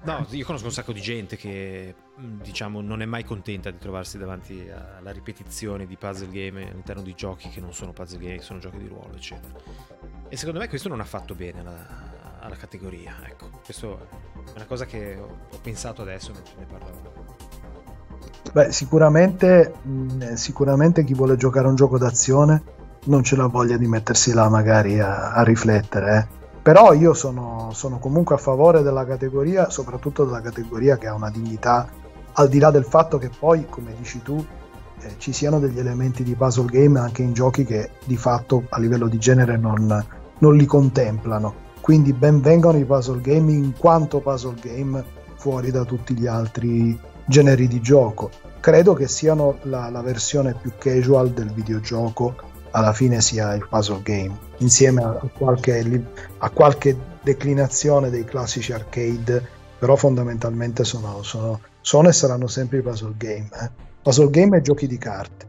No, 0.03 0.25
io 0.29 0.45
conosco 0.45 0.65
un 0.65 0.71
sacco 0.71 0.93
di 0.93 1.01
gente 1.01 1.35
che 1.35 1.95
mm, 2.19 2.41
diciamo 2.41 2.81
non 2.81 3.01
è 3.01 3.05
mai 3.05 3.23
contenta 3.23 3.71
di 3.71 3.77
trovarsi 3.77 4.17
davanti 4.17 4.67
alla 4.69 5.11
ripetizione 5.11 5.85
di 5.85 5.97
puzzle 5.97 6.29
game 6.29 6.69
all'interno 6.69 7.01
di 7.01 7.13
giochi 7.13 7.49
che 7.49 7.59
non 7.59 7.73
sono 7.73 7.93
puzzle 7.93 8.19
game, 8.19 8.41
sono 8.41 8.59
giochi 8.59 8.77
di 8.77 8.87
ruolo, 8.87 9.15
eccetera. 9.15 9.84
E 10.35 10.37
secondo 10.37 10.59
me 10.59 10.67
questo 10.67 10.89
non 10.89 10.99
ha 10.99 11.05
fatto 11.05 11.33
bene 11.33 11.61
alla, 11.61 11.87
alla 12.41 12.57
categoria. 12.57 13.13
Ecco, 13.23 13.47
questo 13.63 13.99
è 14.47 14.55
una 14.57 14.65
cosa 14.65 14.83
che 14.83 15.17
ho, 15.17 15.57
pensato 15.61 16.01
adesso 16.01 16.33
mentre 16.33 16.53
ne 16.57 16.65
parlavo. 16.65 17.13
Beh, 18.51 18.69
sicuramente, 18.73 19.75
mh, 19.81 20.33
sicuramente 20.33 21.05
chi 21.05 21.13
vuole 21.13 21.37
giocare 21.37 21.69
un 21.69 21.75
gioco 21.75 21.97
d'azione 21.97 22.61
non 23.05 23.23
ce 23.23 23.37
la 23.37 23.45
voglia 23.45 23.77
di 23.77 23.87
mettersi 23.87 24.33
là 24.33 24.49
magari 24.49 24.99
a, 24.99 25.31
a 25.31 25.41
riflettere. 25.43 26.17
Eh. 26.17 26.59
Però 26.61 26.91
io 26.91 27.13
sono, 27.13 27.69
sono 27.71 27.97
comunque 27.97 28.35
a 28.35 28.37
favore 28.37 28.81
della 28.81 29.05
categoria, 29.05 29.69
soprattutto 29.69 30.25
della 30.25 30.41
categoria 30.41 30.97
che 30.97 31.07
ha 31.07 31.13
una 31.13 31.31
dignità, 31.31 31.87
al 32.33 32.49
di 32.49 32.59
là 32.59 32.71
del 32.71 32.83
fatto 32.83 33.17
che 33.17 33.29
poi, 33.29 33.67
come 33.69 33.95
dici 33.97 34.21
tu, 34.21 34.45
eh, 34.99 35.15
ci 35.17 35.31
siano 35.31 35.59
degli 35.59 35.79
elementi 35.79 36.23
di 36.23 36.35
puzzle 36.35 36.65
game 36.65 36.99
anche 36.99 37.21
in 37.21 37.31
giochi 37.31 37.63
che 37.63 37.91
di 38.03 38.17
fatto 38.17 38.65
a 38.67 38.79
livello 38.79 39.07
di 39.07 39.17
genere 39.17 39.55
non, 39.55 40.23
non 40.39 40.55
li 40.55 40.65
contemplano. 40.65 41.63
Quindi 41.81 42.13
benvengano 42.13 42.77
i 42.77 42.85
puzzle 42.85 43.21
game 43.21 43.51
in 43.51 43.73
quanto 43.77 44.19
puzzle 44.19 44.55
game 44.61 45.03
fuori 45.35 45.69
da 45.69 45.83
tutti 45.83 46.15
gli 46.15 46.25
altri 46.25 46.99
generi 47.25 47.67
di 47.67 47.79
gioco. 47.81 48.31
Credo 48.59 48.93
che 48.93 49.07
siano 49.07 49.59
la, 49.63 49.89
la 49.89 50.01
versione 50.01 50.55
più 50.55 50.71
casual 50.77 51.29
del 51.29 51.51
videogioco, 51.51 52.35
alla 52.71 52.93
fine 52.93 53.21
sia 53.21 53.53
il 53.53 53.67
puzzle 53.69 54.01
game, 54.01 54.35
insieme 54.57 55.03
a 55.03 55.19
qualche, 55.37 56.03
a 56.39 56.49
qualche 56.49 56.97
declinazione 57.21 58.09
dei 58.09 58.25
classici 58.25 58.73
arcade, 58.73 59.47
però 59.77 59.95
fondamentalmente 59.95 60.83
sono, 60.83 61.21
sono, 61.21 61.61
sono 61.81 62.09
e 62.09 62.13
saranno 62.13 62.47
sempre 62.47 62.79
i 62.79 62.81
puzzle 62.81 63.13
game. 63.15 63.47
Eh? 63.61 63.69
Puzzle 64.01 64.29
game 64.31 64.57
e 64.57 64.61
giochi 64.61 64.87
di 64.87 64.97
carte. 64.97 65.47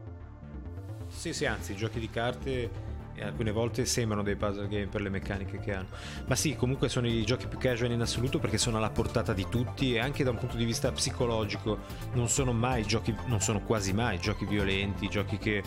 Sì, 1.07 1.33
sì, 1.33 1.45
anzi, 1.45 1.75
giochi 1.75 1.99
di 1.99 2.09
carte 2.09 2.69
e 3.17 3.23
alcune 3.23 3.51
volte 3.51 3.85
sembrano 3.85 4.21
dei 4.21 4.35
puzzle 4.35 4.67
game 4.67 4.87
per 4.87 5.01
le 5.01 5.09
meccaniche 5.09 5.59
che 5.59 5.73
hanno. 5.73 5.87
Ma 6.27 6.35
sì, 6.35 6.55
comunque 6.55 6.87
sono 6.87 7.07
i 7.07 7.25
giochi 7.25 7.47
più 7.47 7.57
casual 7.57 7.91
in 7.91 8.01
assoluto 8.01 8.37
perché 8.39 8.57
sono 8.57 8.77
alla 8.77 8.91
portata 8.91 9.33
di 9.33 9.47
tutti 9.49 9.95
e 9.95 9.99
anche 9.99 10.23
da 10.23 10.29
un 10.29 10.37
punto 10.37 10.55
di 10.55 10.65
vista 10.65 10.91
psicologico 10.91 11.79
non 12.13 12.29
sono 12.29 12.53
mai 12.53 12.85
giochi, 12.85 13.15
non 13.25 13.41
sono 13.41 13.61
quasi 13.61 13.91
mai 13.93 14.19
giochi 14.19 14.45
violenti, 14.45 15.09
giochi 15.09 15.37
che 15.37 15.63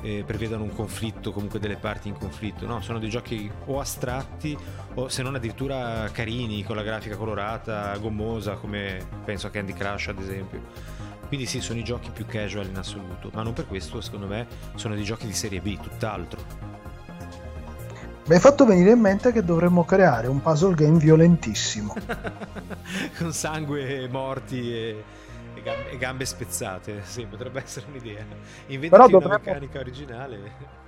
eh, 0.00 0.24
prevedano 0.26 0.62
un 0.62 0.74
conflitto, 0.74 1.32
comunque 1.32 1.58
delle 1.58 1.76
parti 1.76 2.08
in 2.08 2.14
conflitto, 2.14 2.66
no, 2.66 2.80
sono 2.80 2.98
dei 2.98 3.10
giochi 3.10 3.50
o 3.66 3.80
astratti 3.80 4.56
o 4.94 5.08
se 5.08 5.22
non 5.22 5.34
addirittura 5.34 6.08
carini, 6.10 6.62
con 6.62 6.76
la 6.76 6.82
grafica 6.82 7.16
colorata, 7.16 7.96
gommosa, 7.98 8.54
come 8.54 9.06
penso 9.24 9.46
a 9.46 9.50
Candy 9.50 9.72
Crush 9.72 10.08
ad 10.08 10.18
esempio. 10.18 11.02
Quindi 11.26 11.46
sì, 11.46 11.60
sono 11.60 11.78
i 11.80 11.84
giochi 11.84 12.10
più 12.10 12.26
casual 12.26 12.68
in 12.68 12.76
assoluto, 12.76 13.30
ma 13.32 13.42
non 13.42 13.54
per 13.54 13.66
questo, 13.66 14.00
secondo 14.00 14.26
me, 14.26 14.46
sono 14.74 14.94
dei 14.94 15.04
giochi 15.04 15.26
di 15.26 15.32
serie 15.32 15.60
B, 15.60 15.80
tutt'altro. 15.80 16.83
Mi 18.26 18.36
hai 18.36 18.40
fatto 18.40 18.64
venire 18.64 18.92
in 18.92 19.00
mente 19.00 19.32
che 19.32 19.44
dovremmo 19.44 19.84
creare 19.84 20.28
un 20.28 20.40
puzzle 20.40 20.74
game 20.74 20.96
violentissimo. 20.96 21.92
Con 23.18 23.34
sangue 23.34 24.08
morti 24.08 24.72
e, 24.72 25.04
e, 25.54 25.62
gambe, 25.62 25.90
e, 25.90 25.98
gambe, 25.98 26.24
spezzate. 26.24 27.02
Sì, 27.04 27.26
potrebbe 27.26 27.62
essere 27.62 27.84
un'idea. 27.90 28.24
Inventati 28.68 29.10
dovremmo... 29.10 29.34
una 29.34 29.42
meccanica 29.44 29.78
originale. 29.78 30.38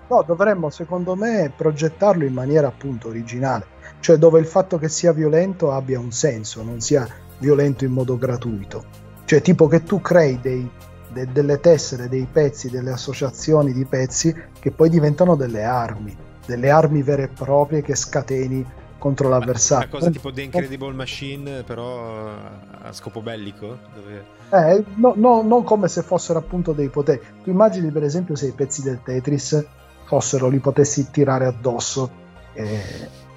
No, 0.09 0.23
dovremmo 0.23 0.71
secondo 0.71 1.15
me 1.15 1.53
progettarlo 1.55 2.25
in 2.25 2.33
maniera 2.33 2.69
appunto 2.69 3.09
originale. 3.09 3.67
Cioè 4.01 4.17
dove 4.17 4.41
il 4.41 4.47
fatto 4.47 4.79
che 4.79 4.89
sia 4.89 5.13
violento 5.13 5.73
abbia 5.73 6.01
un 6.01 6.13
senso, 6.13 6.63
non 6.63 6.81
sia 6.81 7.07
violento 7.37 7.85
in 7.85 7.93
modo 7.93 8.17
gratuito. 8.17 8.83
Cioè 9.27 9.43
tipo 9.43 9.67
che 9.67 9.83
tu 9.83 10.01
crei 10.01 10.41
dei, 10.41 10.67
de, 11.13 11.31
delle 11.31 11.61
tessere, 11.61 12.09
dei 12.09 12.27
pezzi, 12.33 12.71
delle 12.71 12.93
associazioni 12.93 13.75
di 13.75 13.85
pezzi 13.85 14.35
che 14.59 14.71
poi 14.71 14.89
diventano 14.89 15.37
delle 15.37 15.65
armi 15.65 16.25
delle 16.47 16.71
armi 16.71 17.03
vere 17.03 17.25
e 17.25 17.29
proprie 17.29 17.83
che 17.83 17.95
scateni 17.95 18.65
contro 18.99 19.29
l'avversario. 19.29 19.89
Una 19.89 19.99
cosa 19.99 20.11
tipo 20.11 20.33
The 20.33 20.43
Incredible 20.43 20.93
Machine, 20.93 21.63
però 21.63 22.29
a 22.83 22.93
scopo 22.93 23.21
bellico? 23.21 23.79
Dove... 23.95 24.25
Eh, 24.51 24.85
no, 24.97 25.13
no, 25.17 25.43
non 25.43 25.65
come 25.65 25.89
se 25.89 26.03
fossero 26.03 26.39
appunto 26.39 26.73
dei 26.73 26.89
poteri. 26.89 27.21
Tu 27.43 27.51
immagini 27.51 27.91
per 27.91 28.05
esempio 28.05 28.35
se 28.35 28.47
i 28.47 28.53
pezzi 28.53 28.83
del 28.83 29.03
Tetris 29.03 29.65
fossero, 30.05 30.49
li 30.49 30.59
potessi 30.59 31.11
tirare 31.11 31.47
addosso 31.47 32.11
e 32.53 32.81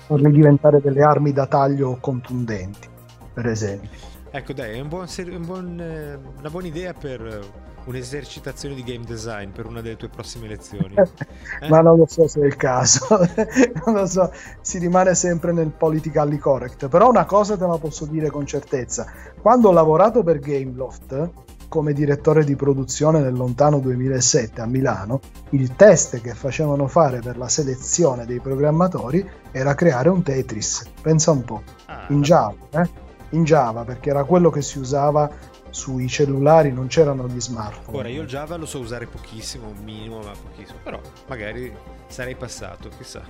farli 0.05 0.31
diventare 0.31 0.79
delle 0.81 1.03
armi 1.03 1.33
da 1.33 1.45
taglio 1.45 1.97
contundenti, 1.99 2.87
per 3.33 3.47
esempio. 3.47 3.89
Ecco 4.31 4.53
dai, 4.53 4.77
è 4.77 4.79
un 4.79 4.87
buon, 4.87 5.07
un 5.17 5.45
buon, 5.45 5.79
eh, 5.79 6.19
una 6.37 6.49
buona 6.49 6.67
idea 6.67 6.93
per 6.93 7.67
un'esercitazione 7.89 8.75
di 8.75 8.83
game 8.83 9.03
design 9.03 9.49
per 9.49 9.65
una 9.65 9.81
delle 9.81 9.97
tue 9.97 10.09
prossime 10.09 10.47
lezioni. 10.47 10.93
Eh? 10.95 11.09
Ma 11.69 11.81
non 11.81 11.97
lo 11.97 12.05
so 12.07 12.27
se 12.27 12.39
è 12.41 12.45
il 12.45 12.55
caso, 12.55 13.07
non 13.85 13.95
lo 13.95 14.05
so, 14.05 14.31
si 14.61 14.77
rimane 14.77 15.15
sempre 15.15 15.51
nel 15.51 15.71
politically 15.71 16.37
correct, 16.37 16.87
però 16.87 17.09
una 17.09 17.25
cosa 17.25 17.57
te 17.57 17.65
la 17.65 17.77
posso 17.77 18.05
dire 18.05 18.29
con 18.29 18.45
certezza. 18.45 19.11
Quando 19.41 19.69
ho 19.69 19.71
lavorato 19.71 20.23
per 20.23 20.39
Gameloft 20.39 21.31
come 21.67 21.93
direttore 21.93 22.43
di 22.43 22.55
produzione 22.55 23.19
nel 23.19 23.33
lontano 23.33 23.79
2007 23.79 24.61
a 24.61 24.65
Milano, 24.65 25.19
il 25.51 25.75
test 25.75 26.19
che 26.21 26.33
facevano 26.33 26.87
fare 26.87 27.19
per 27.19 27.37
la 27.37 27.47
selezione 27.47 28.25
dei 28.25 28.39
programmatori 28.39 29.27
era 29.51 29.75
creare 29.75 30.09
un 30.09 30.23
Tetris, 30.23 30.83
pensa 31.01 31.31
un 31.31 31.43
po', 31.43 31.61
ah, 31.85 32.05
in 32.09 32.21
Java, 32.21 32.55
eh? 32.71 32.89
in 33.31 33.43
Java 33.43 33.83
perché 33.83 34.09
era 34.09 34.23
quello 34.23 34.49
che 34.49 34.63
si 34.63 34.79
usava 34.79 35.29
sui 35.69 36.07
cellulari 36.07 36.71
non 36.71 36.87
c'erano 36.87 37.27
gli 37.27 37.39
smartphone. 37.39 37.97
Ora 37.97 38.07
io 38.09 38.21
il 38.21 38.27
Java 38.27 38.55
lo 38.55 38.65
so 38.65 38.79
usare 38.79 39.05
pochissimo, 39.05 39.67
un 39.67 39.83
minimo, 39.83 40.19
ma 40.19 40.31
pochissimo, 40.31 40.79
però 40.83 40.99
magari 41.27 41.73
sarei 42.07 42.35
passato, 42.35 42.89
chissà. 42.97 43.21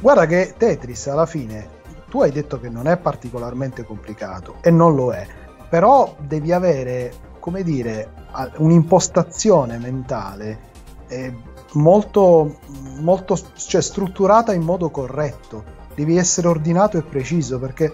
Guarda 0.00 0.26
che 0.26 0.54
Tetris 0.56 1.06
alla 1.06 1.26
fine 1.26 1.80
tu 2.08 2.20
hai 2.20 2.30
detto 2.30 2.60
che 2.60 2.68
non 2.68 2.88
è 2.88 2.98
particolarmente 2.98 3.84
complicato 3.84 4.56
e 4.60 4.70
non 4.70 4.94
lo 4.94 5.12
è, 5.12 5.26
però 5.70 6.14
devi 6.18 6.52
avere, 6.52 7.12
come 7.38 7.62
dire, 7.62 8.12
un'impostazione 8.56 9.78
mentale 9.78 10.70
eh, 11.08 11.34
molto, 11.72 12.58
molto 12.98 13.38
cioè, 13.54 13.80
strutturata 13.80 14.52
in 14.52 14.62
modo 14.62 14.90
corretto. 14.90 15.80
Devi 15.94 16.16
essere 16.16 16.48
ordinato 16.48 16.98
e 16.98 17.02
preciso 17.02 17.58
perché 17.58 17.92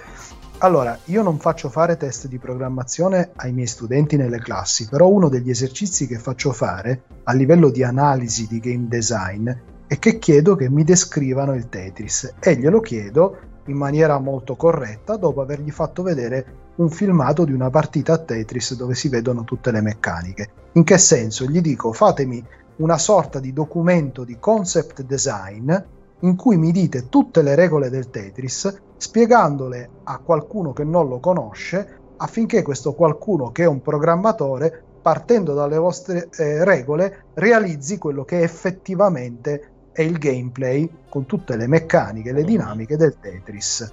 allora, 0.61 0.99
io 1.05 1.23
non 1.23 1.39
faccio 1.39 1.69
fare 1.69 1.97
test 1.97 2.27
di 2.27 2.39
programmazione 2.39 3.31
ai 3.37 3.53
miei 3.53 3.69
studenti 3.69 4.17
nelle 4.17 4.41
classi, 4.41 4.89
però 4.89 5.09
uno 5.09 5.29
degli 5.29 5.51
esercizi 5.51 6.09
che 6.09 6.19
faccio 6.19 6.51
fare 6.53 7.03
a 7.25 7.33
livello 7.33 7.71
di 7.71 7.85
analisi 7.85 8.49
di 8.49 8.59
game 8.59 8.89
design 8.89 9.49
è 9.87 9.99
che 10.01 10.19
chiedo 10.19 10.57
che 10.57 10.69
mi 10.69 10.83
descrivano 10.83 11.55
il 11.55 11.69
Tetris 11.69 12.35
e 12.41 12.57
glielo 12.57 12.81
chiedo 12.81 13.39
in 13.67 13.77
maniera 13.77 14.19
molto 14.19 14.57
corretta 14.57 15.17
dopo 15.17 15.41
avergli 15.41 15.71
fatto 15.71 16.03
vedere 16.03 16.47
un 16.77 16.91
filmato 16.91 17.45
di 17.45 17.53
una 17.53 17.71
partita 17.71 18.15
a 18.15 18.19
Tetris 18.19 18.75
dove 18.75 18.95
si 18.95 19.09
vedono 19.09 19.45
tutte 19.45 19.71
le 19.71 19.81
meccaniche. 19.81 20.51
In 20.73 20.83
che 20.83 20.99
senso? 20.99 21.45
Gli 21.45 21.61
dico 21.61 21.93
fatemi 21.93 22.45
una 22.77 22.99
sorta 22.99 23.39
di 23.39 23.53
documento 23.53 24.25
di 24.25 24.39
concept 24.41 25.03
design 25.03 25.73
in 26.21 26.37
cui 26.37 26.57
mi 26.57 26.73
dite 26.73 27.09
tutte 27.09 27.43
le 27.43 27.55
regole 27.55 27.91
del 27.91 28.11
Tetris 28.11 28.81
spiegandole 28.97 29.89
a 30.05 30.19
qualcuno 30.19 30.73
che 30.73 30.85
non 30.85 31.09
lo 31.09 31.21
conosce 31.21 31.97
affinché 32.17 32.63
questo 32.63 32.95
qualcuno 32.95 33.53
che 33.53 33.63
è 33.63 33.67
un 33.67 33.81
programmatore 33.81 34.83
partendo 35.01 35.55
dalle 35.55 35.77
vostre 35.77 36.29
eh, 36.37 36.65
regole 36.65 37.27
realizzi 37.35 37.99
quello 37.99 38.25
che 38.25 38.43
effettivamente 38.43 39.71
è 39.93 40.03
il 40.03 40.19
gameplay 40.19 40.89
con 41.09 41.27
tutte 41.27 41.57
le 41.57 41.67
meccaniche, 41.67 42.33
le 42.33 42.45
dinamiche 42.45 42.97
del 42.97 43.17
Tetris. 43.21 43.93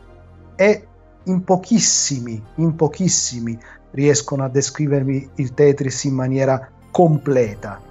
E 0.56 0.88
in 1.23 1.43
pochissimi, 1.43 2.39
in 2.56 2.76
pochissimi 2.76 3.57
riescono 3.91 4.43
a 4.43 4.49
descrivermi 4.49 5.30
il 5.35 5.53
Tetris 5.53 6.03
in 6.03 6.14
maniera 6.14 6.69
completa. 6.91 7.81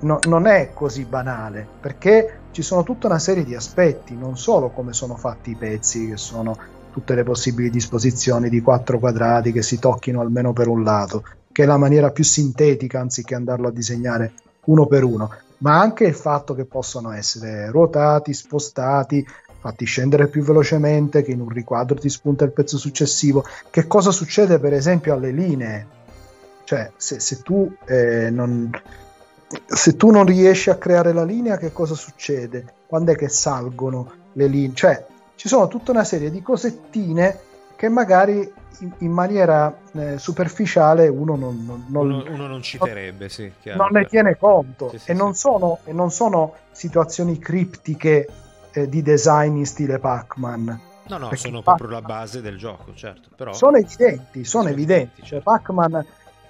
No, 0.00 0.20
non 0.26 0.46
è 0.46 0.70
così 0.72 1.04
banale 1.04 1.66
perché 1.80 2.37
ci 2.50 2.62
sono 2.62 2.82
tutta 2.82 3.06
una 3.06 3.18
serie 3.18 3.44
di 3.44 3.54
aspetti, 3.54 4.16
non 4.16 4.36
solo 4.36 4.70
come 4.70 4.92
sono 4.92 5.16
fatti 5.16 5.50
i 5.50 5.56
pezzi, 5.56 6.08
che 6.08 6.16
sono 6.16 6.56
tutte 6.90 7.14
le 7.14 7.22
possibili 7.22 7.70
disposizioni 7.70 8.48
di 8.48 8.60
quattro 8.60 8.98
quadrati 8.98 9.52
che 9.52 9.62
si 9.62 9.78
tocchino 9.78 10.20
almeno 10.20 10.52
per 10.52 10.68
un 10.68 10.82
lato, 10.82 11.22
che 11.52 11.62
è 11.62 11.66
la 11.66 11.76
maniera 11.76 12.10
più 12.10 12.24
sintetica 12.24 13.00
anziché 13.00 13.34
andarlo 13.34 13.68
a 13.68 13.72
disegnare 13.72 14.32
uno 14.64 14.86
per 14.86 15.04
uno, 15.04 15.30
ma 15.58 15.78
anche 15.78 16.04
il 16.04 16.14
fatto 16.14 16.54
che 16.54 16.64
possono 16.64 17.12
essere 17.12 17.70
ruotati, 17.70 18.32
spostati, 18.32 19.26
fatti 19.60 19.84
scendere 19.84 20.28
più 20.28 20.42
velocemente, 20.42 21.22
che 21.22 21.32
in 21.32 21.40
un 21.40 21.48
riquadro 21.48 21.96
ti 21.96 22.08
spunta 22.08 22.44
il 22.44 22.52
pezzo 22.52 22.78
successivo. 22.78 23.44
Che 23.70 23.86
cosa 23.86 24.10
succede 24.10 24.58
per 24.58 24.72
esempio 24.72 25.14
alle 25.14 25.30
linee? 25.30 25.86
Cioè, 26.64 26.92
se, 26.96 27.18
se 27.18 27.42
tu 27.42 27.72
eh, 27.86 28.30
non, 28.30 28.70
se 29.66 29.96
tu 29.96 30.10
non 30.10 30.24
riesci 30.24 30.70
a 30.70 30.76
creare 30.76 31.12
la 31.12 31.24
linea, 31.24 31.56
che 31.56 31.72
cosa 31.72 31.94
succede? 31.94 32.74
Quando 32.86 33.12
è 33.12 33.16
che 33.16 33.28
salgono 33.28 34.12
le 34.32 34.46
linee? 34.46 34.74
Cioè, 34.74 35.06
ci 35.34 35.48
sono 35.48 35.68
tutta 35.68 35.90
una 35.90 36.04
serie 36.04 36.30
di 36.30 36.42
cosettine 36.42 37.40
che 37.76 37.88
magari 37.88 38.52
in, 38.80 38.92
in 38.98 39.12
maniera 39.12 39.74
eh, 39.92 40.18
superficiale 40.18 41.08
uno 41.08 41.36
non, 41.36 41.64
non, 41.64 41.84
non, 41.88 42.10
uno, 42.10 42.24
uno 42.28 42.46
non 42.46 42.62
citerebbe, 42.62 43.28
sì, 43.28 43.52
chiaro, 43.60 43.82
non 43.82 43.90
ne 43.92 44.06
tiene 44.06 44.36
conto 44.36 44.90
sì, 44.90 44.98
sì, 44.98 45.10
e, 45.10 45.14
non 45.14 45.34
sono, 45.34 45.78
e, 45.84 45.92
non 45.92 46.10
sono, 46.10 46.54
situazioni 46.72 47.38
criptiche 47.38 48.28
eh, 48.72 48.88
di 48.88 49.02
design 49.02 49.56
in 49.56 49.66
stile 49.66 49.98
Pac-Man. 49.98 50.80
No, 51.08 51.16
no, 51.16 51.34
sono 51.34 51.62
Pac- 51.62 51.78
proprio 51.78 51.88
la 52.00 52.06
base 52.06 52.40
del 52.42 52.58
gioco, 52.58 52.92
certo. 52.94 53.30
Però... 53.34 53.52
Sono 53.52 53.78
evidenti, 53.78 54.44
sono, 54.44 54.64
sono 54.64 54.68
evidenti. 54.68 55.20
evidenti. 55.20 55.22
Cioè, 55.22 55.40
Pac-Man 55.40 56.06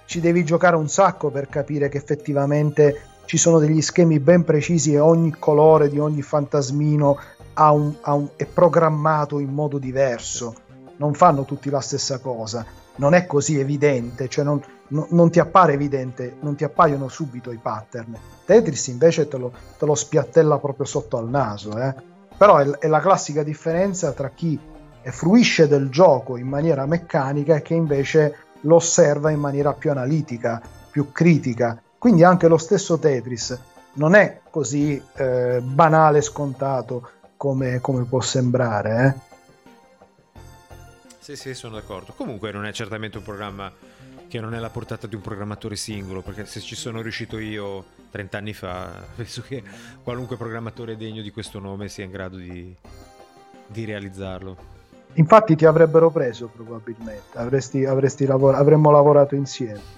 ci 0.09 0.21
devi 0.21 0.43
giocare 0.43 0.75
un 0.75 0.89
sacco 0.89 1.29
per 1.29 1.51
capire 1.51 1.91
che 1.91 1.99
effettivamente 1.99 3.03
ci 3.27 3.37
sono 3.37 3.59
degli 3.59 3.83
schemi 3.83 4.19
ben 4.21 4.43
precisi 4.43 4.95
e 4.95 4.99
ogni 4.99 5.35
colore 5.39 5.91
di 5.91 5.99
ogni 5.99 6.23
fantasmino 6.23 7.19
ha 7.53 7.71
un, 7.73 7.95
ha 8.01 8.15
un, 8.15 8.31
è 8.37 8.47
programmato 8.47 9.39
in 9.39 9.51
modo 9.51 9.77
diverso, 9.77 10.55
non 10.97 11.13
fanno 11.13 11.45
tutti 11.45 11.69
la 11.69 11.83
stessa 11.83 12.21
cosa, 12.21 12.65
non 12.97 13.13
è 13.13 13.27
così 13.27 13.61
evidente, 13.61 14.31
cioè 14.31 14.47
non, 14.47 14.63
no, 14.89 15.09
non 15.11 15.31
ti 15.31 15.41
appare 15.41 15.75
evidente, 15.75 16.37
non 16.41 16.55
ti 16.55 16.65
appaiono 16.65 17.09
subito 17.09 17.53
i 17.53 17.59
pattern. 17.59 18.19
Tetris 18.47 18.87
invece 18.87 19.29
te 19.29 19.37
lo, 19.37 19.53
te 19.77 19.85
lo 19.85 19.95
spiattella 19.95 20.57
proprio 20.57 20.87
sotto 20.87 21.19
al 21.19 21.29
naso, 21.29 21.77
eh? 21.79 21.95
però 22.35 22.57
è, 22.57 22.67
è 22.79 22.87
la 22.87 23.01
classica 23.01 23.43
differenza 23.43 24.13
tra 24.13 24.31
chi 24.31 24.59
fruisce 25.11 25.69
del 25.69 25.91
gioco 25.91 26.37
in 26.37 26.47
maniera 26.47 26.87
meccanica 26.87 27.57
e 27.57 27.63
che 27.63 27.75
invece 27.75 28.48
lo 28.63 28.77
osserva 28.77 29.31
in 29.31 29.41
maniera 29.41 29.73
più 29.73 29.91
analitica, 29.91 30.61
più 30.91 31.13
critica. 31.13 31.81
Quindi 31.99 32.25
anche 32.25 32.49
lo 32.49 32.59
stesso 32.59 32.99
Tetris 32.99 33.59
non 33.95 34.15
è 34.15 34.41
così 34.51 35.03
eh, 35.17 35.61
banale, 35.63 36.21
scontato 36.21 37.11
come, 37.37 37.81
come 37.81 38.05
può 38.05 38.21
sembrare. 38.21 39.07
Eh? 39.07 39.37
Sì, 41.19 41.37
sì, 41.37 41.55
sono 41.55 41.75
d'accordo. 41.75 42.13
Comunque 42.17 42.53
non 42.53 42.65
è 42.65 42.73
certamente 42.73 43.19
un 43.19 43.25
programma 43.25 43.71
che 44.29 44.41
non 44.41 44.55
è 44.55 44.59
la 44.59 44.71
portata 44.71 45.07
di 45.07 45.15
un 45.15 45.21
programmatore 45.23 45.75
singolo, 45.75 46.21
perché 46.21 46.47
se 46.47 46.61
ci 46.61 46.77
sono 46.77 47.01
riuscito 47.01 47.39
io 47.39 47.85
30 48.11 48.39
anni 48.39 48.53
fa, 48.53 48.91
penso 49.17 49.43
che 49.43 49.63
qualunque 50.03 50.37
programmatore 50.37 50.97
degno 50.97 51.23
di 51.23 51.31
questo 51.31 51.59
nome 51.59 51.89
sia 51.89 52.05
in 52.05 52.11
grado 52.11 52.37
di, 52.37 52.75
di 53.67 53.85
realizzarlo. 53.85 54.78
Infatti 55.15 55.57
ti 55.57 55.65
avrebbero 55.65 56.11
preso 56.11 56.49
probabilmente, 56.55 57.37
avresti, 57.37 57.85
avresti 57.85 58.25
lavor- 58.27 58.55
avremmo 58.55 58.91
lavorato 58.91 59.35
insieme. 59.35 59.97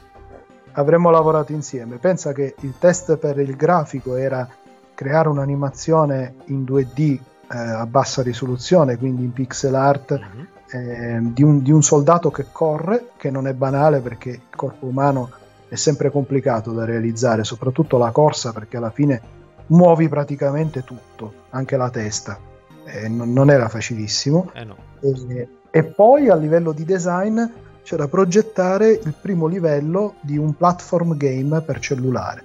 Avremmo 0.72 1.10
lavorato 1.10 1.52
insieme. 1.52 1.96
Pensa 1.96 2.32
che 2.32 2.54
il 2.60 2.74
test 2.78 3.16
per 3.16 3.38
il 3.38 3.56
grafico 3.56 4.16
era 4.16 4.48
creare 4.94 5.28
un'animazione 5.28 6.34
in 6.46 6.62
2D 6.62 6.98
eh, 7.02 7.18
a 7.48 7.86
bassa 7.86 8.22
risoluzione, 8.22 8.96
quindi 8.96 9.24
in 9.24 9.32
pixel 9.32 9.74
art, 9.74 10.18
mm-hmm. 10.18 10.44
eh, 10.70 11.32
di, 11.32 11.42
un, 11.42 11.62
di 11.62 11.72
un 11.72 11.82
soldato 11.82 12.30
che 12.30 12.46
corre, 12.52 13.10
che 13.16 13.30
non 13.30 13.46
è 13.46 13.52
banale 13.52 14.00
perché 14.00 14.28
il 14.28 14.40
corpo 14.54 14.86
umano 14.86 15.30
è 15.68 15.74
sempre 15.74 16.10
complicato 16.10 16.72
da 16.72 16.84
realizzare, 16.84 17.44
soprattutto 17.44 17.98
la 17.98 18.10
corsa 18.10 18.52
perché 18.52 18.76
alla 18.76 18.90
fine 18.90 19.20
muovi 19.66 20.08
praticamente 20.08 20.82
tutto, 20.84 21.32
anche 21.50 21.76
la 21.76 21.90
testa. 21.90 22.38
Eh, 22.84 23.08
non, 23.08 23.50
era 23.50 23.68
facilissimo. 23.68 24.50
Eh 24.54 24.64
no. 24.64 24.76
e, 25.00 25.48
e, 25.70 25.84
poi 25.84 26.28
a 26.28 26.34
livello 26.34 26.72
di 26.72 26.84
design 26.84 27.40
c'era 27.82 28.08
progettare 28.08 28.90
il 28.90 29.14
primo 29.20 29.46
livello 29.46 30.14
di 30.20 30.36
un 30.36 30.54
platform 30.54 31.16
game 31.16 31.60
per 31.60 31.78
cellulare. 31.78 32.44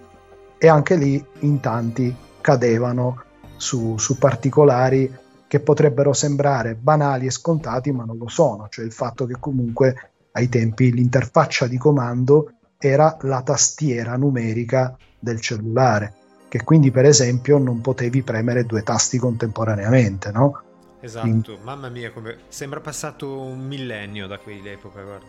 E 0.57 0.67
anche 0.67 0.95
lì 0.95 1.23
in 1.39 1.59
tanti 1.59 2.15
cadevano 2.41 3.23
su, 3.57 3.97
su 3.97 4.17
particolari 4.17 5.11
che 5.47 5.59
potrebbero 5.59 6.13
sembrare 6.13 6.75
banali 6.75 7.27
e 7.27 7.31
scontati, 7.31 7.91
ma 7.91 8.03
non 8.03 8.17
lo 8.17 8.27
sono, 8.27 8.67
cioè 8.69 8.85
il 8.85 8.91
fatto 8.91 9.25
che 9.25 9.35
comunque 9.39 10.11
ai 10.31 10.49
tempi 10.49 10.91
l'interfaccia 10.91 11.67
di 11.67 11.77
comando 11.77 12.51
era 12.77 13.17
la 13.21 13.41
tastiera 13.41 14.15
numerica 14.15 14.97
del 15.19 15.39
cellulare, 15.39 16.13
che 16.55 16.63
quindi 16.63 16.89
per 16.89 17.03
esempio 17.03 17.57
non 17.57 17.81
potevi 17.81 18.21
premere 18.23 18.65
due 18.65 18.81
tasti 18.81 19.17
contemporaneamente, 19.17 20.31
no? 20.31 20.63
Esatto, 21.01 21.27
quindi... 21.27 21.57
mamma 21.63 21.89
mia, 21.89 22.13
come... 22.13 22.37
sembra 22.47 22.79
passato 22.79 23.41
un 23.41 23.67
millennio 23.67 24.25
da 24.25 24.37
quell'epoca, 24.37 25.01
guarda. 25.01 25.25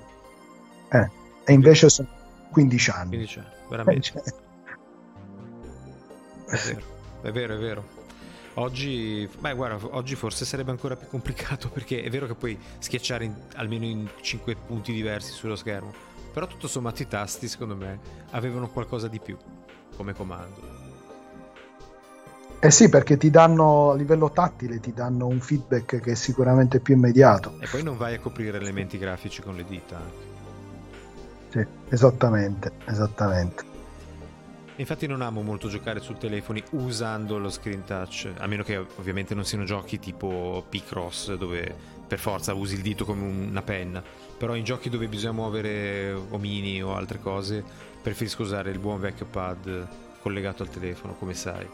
Eh, 0.91 1.11
e 1.45 1.53
invece 1.53 1.89
sono 1.89 2.07
15 2.53 2.91
anni. 2.91 3.09
15 3.09 3.39
anni, 3.41 3.49
veramente. 3.69 4.23
È 6.47 6.57
vero. 6.65 6.83
È 7.23 7.33
vero, 7.33 7.55
è 7.55 7.59
vero. 7.59 7.85
Oggi, 8.55 9.29
beh, 9.37 9.55
guarda, 9.55 9.97
oggi 9.97 10.15
forse 10.15 10.45
sarebbe 10.45 10.71
ancora 10.71 10.95
più 10.95 11.09
complicato 11.09 11.69
perché 11.71 12.05
è 12.05 12.09
vero 12.09 12.29
che 12.29 12.37
puoi 12.37 12.57
schiacciare 12.79 13.25
in, 13.25 13.35
almeno 13.57 13.85
in 13.85 14.09
5 14.21 14.55
punti 14.65 14.93
diversi 14.93 15.33
sullo 15.33 15.57
schermo, 15.57 15.93
però 16.33 16.47
tutto 16.47 16.69
sommato 16.69 17.03
i 17.03 17.09
tasti, 17.09 17.49
secondo 17.49 17.75
me, 17.75 17.99
avevano 18.31 18.69
qualcosa 18.69 19.09
di 19.09 19.19
più 19.19 19.37
come 19.97 20.15
comando. 20.15 20.76
Eh 22.59 22.71
sì, 22.71 22.89
perché 22.89 23.17
ti 23.17 23.31
danno 23.31 23.91
a 23.91 23.95
livello 23.95 24.31
tattile, 24.31 24.81
ti 24.81 24.93
danno 24.93 25.27
un 25.27 25.41
feedback 25.41 26.01
che 26.01 26.13
è 26.13 26.15
sicuramente 26.15 26.81
più 26.81 26.95
immediato. 26.95 27.59
E 27.61 27.69
poi 27.71 27.83
non 27.83 27.97
vai 27.97 28.15
a 28.15 28.19
coprire 28.19 28.59
elementi 28.59 28.99
grafici 28.99 29.43
con 29.43 29.55
le 29.55 29.65
dita. 29.65 30.01
Sì, 31.51 31.65
esattamente, 31.91 32.73
esattamente. 32.87 33.75
Infatti 34.77 35.07
non 35.07 35.23
amo 35.23 35.43
molto 35.43 35.69
giocare 35.69 36.01
su 36.01 36.15
telefoni 36.15 36.63
usando 36.71 37.39
lo 37.39 37.49
screen 37.49 37.85
touch, 37.85 38.31
a 38.37 38.47
meno 38.47 38.63
che 38.63 38.77
ovviamente 38.77 39.35
non 39.35 39.45
siano 39.45 39.65
giochi 39.65 39.99
tipo 39.99 40.65
P-Cross 40.69 41.37
dove 41.37 41.75
per 42.07 42.19
forza 42.19 42.53
usi 42.53 42.75
il 42.75 42.83
dito 42.83 43.05
come 43.05 43.23
una 43.23 43.63
penna, 43.63 44.03
però 44.37 44.55
in 44.55 44.65
giochi 44.65 44.91
dove 44.91 45.09
bisogna 45.09 45.33
muovere 45.33 46.13
omini 46.13 46.83
o 46.83 46.95
altre 46.95 47.21
cose 47.21 47.65
preferisco 48.03 48.43
usare 48.43 48.71
il 48.71 48.79
buon 48.79 49.01
vecchio 49.01 49.27
pad 49.27 49.89
collegato 50.21 50.63
al 50.63 50.69
telefono, 50.69 51.15
come 51.15 51.33
sai. 51.33 51.67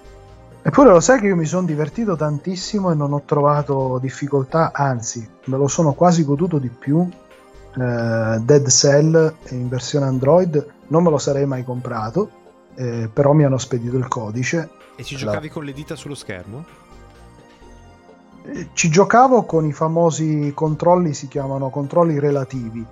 Eppure 0.63 0.91
lo 0.91 1.01
sai 1.01 1.21
che 1.21 1.27
io 1.27 1.37
mi 1.37 1.45
sono 1.45 1.67
divertito 1.67 2.15
tantissimo 2.15 2.93
e 2.93 2.95
non 2.95 3.13
ho 3.13 3.23
trovato 3.25 3.99
difficoltà, 4.01 4.71
anzi 4.73 5.29
me 5.47 5.57
lo 5.57 5.67
sono 5.67 5.93
quasi 5.93 6.25
goduto 6.25 6.59
di 6.59 6.69
più. 6.69 7.01
Eh, 7.75 8.39
Dead 8.41 8.69
Cell 8.69 9.35
in 9.49 9.69
versione 9.69 10.07
Android 10.07 10.67
non 10.89 11.03
me 11.03 11.11
lo 11.11 11.19
sarei 11.19 11.47
mai 11.47 11.65
comprato 11.65 12.41
eh, 12.75 13.09
però 13.13 13.33
mi 13.33 13.45
hanno 13.45 13.59
spedito 13.59 13.97
il 13.97 14.09
codice. 14.09 14.71
E 14.97 15.05
ci 15.05 15.17
giocavi 15.17 15.49
la... 15.49 15.53
con 15.53 15.65
le 15.65 15.73
dita 15.73 15.97
sullo 15.97 16.15
schermo? 16.15 16.65
Eh, 18.45 18.69
ci 18.73 18.89
giocavo 18.89 19.45
con 19.45 19.67
i 19.67 19.73
famosi 19.73 20.53
controlli, 20.55 21.15
si 21.15 21.29
chiamano 21.29 21.71
controlli 21.71 22.19
relativi. 22.19 22.85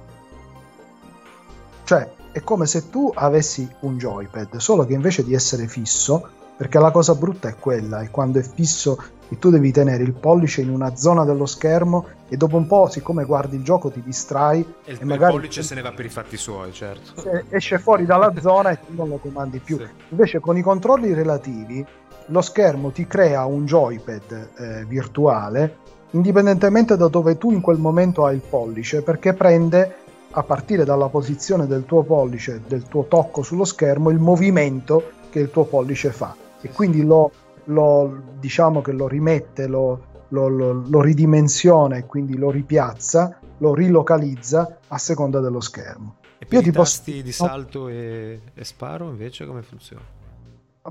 Cioè, 1.84 2.12
è 2.32 2.40
come 2.42 2.66
se 2.66 2.88
tu 2.88 3.10
avessi 3.14 3.68
un 3.80 3.98
joypad, 3.98 4.56
solo 4.56 4.86
che 4.86 4.92
invece 4.92 5.24
di 5.24 5.34
essere 5.34 5.66
fisso, 5.66 6.28
perché 6.60 6.78
la 6.78 6.90
cosa 6.90 7.14
brutta 7.14 7.48
è 7.48 7.54
quella, 7.58 8.02
è 8.02 8.10
quando 8.10 8.38
è 8.38 8.42
fisso 8.42 9.02
e 9.30 9.38
tu 9.38 9.48
devi 9.48 9.72
tenere 9.72 10.02
il 10.02 10.12
pollice 10.12 10.60
in 10.60 10.68
una 10.68 10.94
zona 10.94 11.24
dello 11.24 11.46
schermo 11.46 12.06
e 12.28 12.36
dopo 12.36 12.58
un 12.58 12.66
po', 12.66 12.86
siccome 12.86 13.24
guardi 13.24 13.56
il 13.56 13.62
gioco, 13.62 13.88
ti 13.88 14.02
distrai. 14.02 14.60
E 14.84 14.92
il, 14.92 14.98
e 15.00 15.04
magari 15.06 15.32
il 15.32 15.40
pollice 15.40 15.62
se 15.62 15.74
ne 15.74 15.80
va 15.80 15.92
per 15.92 16.04
i 16.04 16.10
fatti 16.10 16.36
suoi, 16.36 16.70
certo. 16.74 17.14
Esce 17.48 17.78
fuori 17.78 18.04
dalla 18.04 18.34
zona 18.42 18.72
e 18.72 18.78
tu 18.86 18.92
non 18.94 19.08
lo 19.08 19.16
comandi 19.16 19.58
più. 19.58 19.78
Sì. 19.78 19.86
Invece 20.10 20.40
con 20.40 20.58
i 20.58 20.60
controlli 20.60 21.14
relativi, 21.14 21.82
lo 22.26 22.40
schermo 22.42 22.90
ti 22.90 23.06
crea 23.06 23.46
un 23.46 23.64
joypad 23.64 24.48
eh, 24.58 24.84
virtuale, 24.84 25.76
indipendentemente 26.10 26.94
da 26.98 27.08
dove 27.08 27.38
tu 27.38 27.52
in 27.52 27.62
quel 27.62 27.78
momento 27.78 28.26
hai 28.26 28.34
il 28.34 28.42
pollice, 28.42 29.00
perché 29.00 29.32
prende 29.32 29.94
a 30.32 30.42
partire 30.42 30.84
dalla 30.84 31.08
posizione 31.08 31.66
del 31.66 31.86
tuo 31.86 32.02
pollice, 32.02 32.60
del 32.68 32.82
tuo 32.82 33.04
tocco 33.04 33.42
sullo 33.42 33.64
schermo, 33.64 34.10
il 34.10 34.18
movimento 34.18 35.12
che 35.30 35.40
il 35.40 35.50
tuo 35.50 35.64
pollice 35.64 36.10
fa. 36.10 36.36
E 36.60 36.68
quindi 36.70 37.02
lo 37.02 37.30
lo, 37.64 38.22
diciamo 38.38 38.80
che 38.80 38.92
lo 38.92 39.08
rimette, 39.08 39.66
lo, 39.66 40.06
lo, 40.28 40.48
lo, 40.48 41.00
ridimensiona 41.00 41.96
e 41.96 42.06
quindi 42.06 42.36
lo 42.36 42.50
ripiazza, 42.50 43.38
lo 43.58 43.74
rilocalizza 43.74 44.78
a 44.88 44.98
seconda 44.98 45.40
dello 45.40 45.60
schermo. 45.60 46.16
E 46.38 46.46
per 46.46 46.62
Io 46.62 46.68
i 46.68 46.72
tasti 46.72 47.12
posso... 47.12 47.24
di 47.24 47.32
salto 47.32 47.88
e, 47.88 48.40
e 48.54 48.64
sparo 48.64 49.08
invece 49.08 49.46
come 49.46 49.62
funziona? 49.62 50.04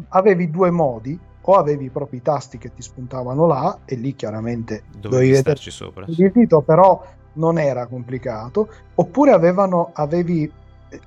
Avevi 0.10 0.50
due 0.50 0.70
modi, 0.70 1.20
o 1.41 1.54
avevi 1.56 1.86
i 1.86 1.90
propri 1.90 2.22
tasti 2.22 2.58
che 2.58 2.72
ti 2.74 2.82
spuntavano 2.82 3.48
là 3.48 3.80
e 3.86 3.96
lì 3.96 4.14
chiaramente 4.14 4.84
dovevi 5.00 5.36
starci 5.36 5.72
sopra. 5.72 6.06
Il 6.08 6.32
dito 6.32 6.62
però 6.62 7.04
non 7.34 7.58
era 7.58 7.88
complicato, 7.88 8.70
oppure 8.96 9.32
avevano, 9.32 9.90
avevi 9.94 10.52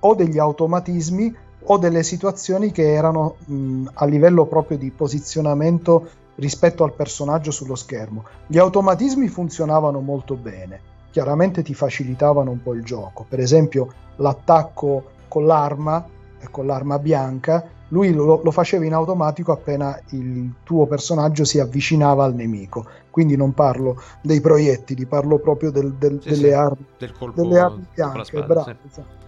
o 0.00 0.14
degli 0.14 0.38
automatismi 0.38 1.34
o 1.64 1.78
delle 1.78 2.02
situazioni 2.02 2.72
che 2.72 2.92
erano 2.92 3.36
mh, 3.44 3.86
a 3.94 4.06
livello 4.06 4.46
proprio 4.46 4.78
di 4.78 4.90
posizionamento 4.90 6.08
rispetto 6.36 6.84
al 6.84 6.92
personaggio 6.92 7.50
sullo 7.50 7.74
schermo. 7.74 8.24
Gli 8.46 8.58
automatismi 8.58 9.28
funzionavano 9.28 10.00
molto 10.00 10.34
bene, 10.34 10.80
chiaramente 11.10 11.62
ti 11.62 11.74
facilitavano 11.74 12.50
un 12.50 12.62
po' 12.62 12.74
il 12.74 12.82
gioco. 12.82 13.24
Per 13.28 13.38
esempio, 13.38 13.92
l'attacco 14.16 15.04
con 15.28 15.46
l'arma, 15.46 16.04
eh, 16.40 16.48
con 16.50 16.66
l'arma 16.66 16.98
bianca, 16.98 17.64
lui 17.88 18.12
lo, 18.12 18.40
lo, 18.42 18.50
faceva 18.50 18.86
in 18.86 18.94
automatico 18.94 19.52
appena 19.52 19.98
il 20.10 20.50
tuo 20.64 20.86
personaggio 20.86 21.44
si 21.44 21.60
avvicinava 21.60 22.24
al 22.24 22.34
nemico. 22.34 22.86
Quindi 23.10 23.36
non 23.36 23.52
parlo 23.52 24.00
dei 24.22 24.40
proiettili, 24.40 25.04
parlo 25.04 25.38
proprio 25.38 25.70
del, 25.70 25.92
del, 25.92 26.18
sì, 26.22 26.30
delle, 26.30 26.48
sì, 26.48 26.52
armi, 26.54 26.86
del 26.98 27.12
colpo, 27.12 27.42
delle 27.42 27.58
armi 27.58 27.86
bianche. 27.94 28.42
Bravo, 28.42 28.62
sì. 28.62 28.76
esatto 28.88 29.21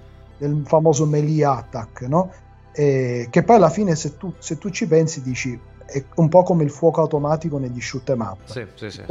del 0.46 0.62
famoso 0.64 1.06
melee 1.06 1.44
attack, 1.44 2.02
no? 2.02 2.30
E 2.72 3.28
che 3.30 3.42
poi 3.42 3.56
alla 3.56 3.70
fine 3.70 3.94
se 3.94 4.16
tu, 4.16 4.34
se 4.38 4.58
tu, 4.58 4.70
ci 4.70 4.86
pensi 4.86 5.22
dici 5.22 5.58
è 5.86 6.02
un 6.16 6.28
po' 6.28 6.42
come 6.42 6.64
il 6.64 6.70
fuoco 6.70 7.00
automatico 7.00 7.58
negli 7.58 7.80
shoot 7.80 8.08
em 8.10 8.20
up. 8.20 8.38
Sì, 8.44 8.66
sì, 8.74 8.90
sì. 8.90 9.02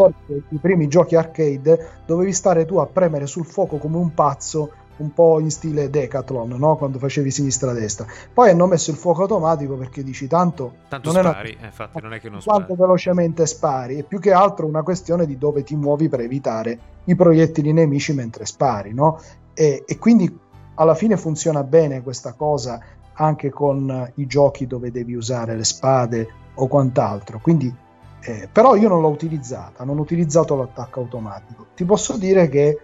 I 0.50 0.58
primi 0.60 0.88
giochi 0.88 1.16
arcade 1.16 2.02
dovevi 2.06 2.34
stare 2.34 2.66
tu 2.66 2.78
a 2.78 2.86
premere 2.86 3.28
sul 3.28 3.46
fuoco 3.46 3.78
come 3.78 3.98
un 3.98 4.14
pazzo 4.14 4.72
un 4.98 5.14
po' 5.14 5.40
in 5.40 5.50
stile 5.50 5.90
Decathlon, 5.90 6.50
no? 6.50 6.76
quando 6.76 7.00
facevi 7.00 7.32
sinistra-destra. 7.32 8.06
Poi 8.32 8.50
hanno 8.50 8.68
messo 8.68 8.92
il 8.92 8.98
fuoco 8.98 9.22
automatico 9.24 9.76
perché 9.76 10.04
dici 10.04 10.28
tanto... 10.28 10.74
Tanto 10.88 11.10
spari, 11.12 11.54
è 11.54 11.58
una... 11.58 11.64
eh, 11.64 11.66
infatti 11.66 12.02
non 12.02 12.14
è 12.14 12.20
che 12.20 12.30
non 12.30 12.42
quanto 12.44 12.74
spari. 12.74 12.80
velocemente 12.80 13.46
spari, 13.46 13.96
è 13.96 14.04
più 14.04 14.20
che 14.20 14.32
altro 14.32 14.68
una 14.68 14.84
questione 14.84 15.26
di 15.26 15.38
dove 15.38 15.64
ti 15.64 15.76
muovi 15.76 16.10
per 16.10 16.20
evitare 16.20 16.80
i 17.06 17.16
proiettili 17.16 17.74
nemici 17.74 18.14
mentre 18.14 18.46
spari, 18.46 18.94
no? 18.94 19.20
E, 19.54 19.84
e 19.86 19.98
quindi 19.98 20.40
alla 20.76 20.96
fine 20.96 21.18
funziona 21.18 21.64
bene 21.64 22.02
questa 22.02 22.34
cosa 22.34 22.80
anche 23.14 23.50
con 23.50 24.12
i 24.16 24.26
giochi 24.26 24.66
dove 24.66 24.92
devi 24.92 25.14
usare 25.14 25.56
le 25.56 25.64
spade 25.64 26.28
o 26.56 26.68
quant'altro. 26.68 27.40
Quindi, 27.40 27.74
eh, 28.22 28.50
però 28.52 28.76
io 28.76 28.88
non 28.88 29.02
l'ho 29.02 29.10
utilizzata, 29.10 29.84
non 29.84 29.98
ho 29.98 30.02
utilizzato 30.02 30.56
l'attacco 30.56 31.02
automatico. 31.02 31.68
Ti 31.76 31.86
posso 31.86 32.18
dire 32.18 32.50
che 32.50 32.80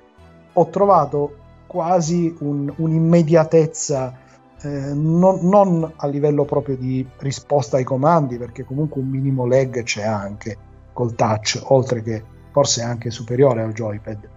ho 0.53 0.68
trovato 0.70 1.36
quasi 1.66 2.36
un, 2.40 2.72
un'immediatezza, 2.76 4.18
eh, 4.61 4.94
non, 4.94 5.40
non, 5.44 5.94
a 5.95 6.07
livello 6.07 6.44
proprio 6.44 6.76
di 6.76 7.07
risposta 7.20 7.78
ai 7.78 7.84
comandi, 7.84 8.38
perché 8.38 8.64
comunque 8.64 9.02
un 9.02 9.07
minimo 9.07 9.45
lag 9.45 9.84
c'è 9.84 10.03
anche 10.03 10.57
col 10.94 11.16
touch, 11.16 11.61
oltre 11.68 12.02
che 12.02 12.24
forse 12.52 12.82
anche 12.82 13.10
superiore 13.10 13.61
al 13.61 13.74
joypad. 13.74 14.30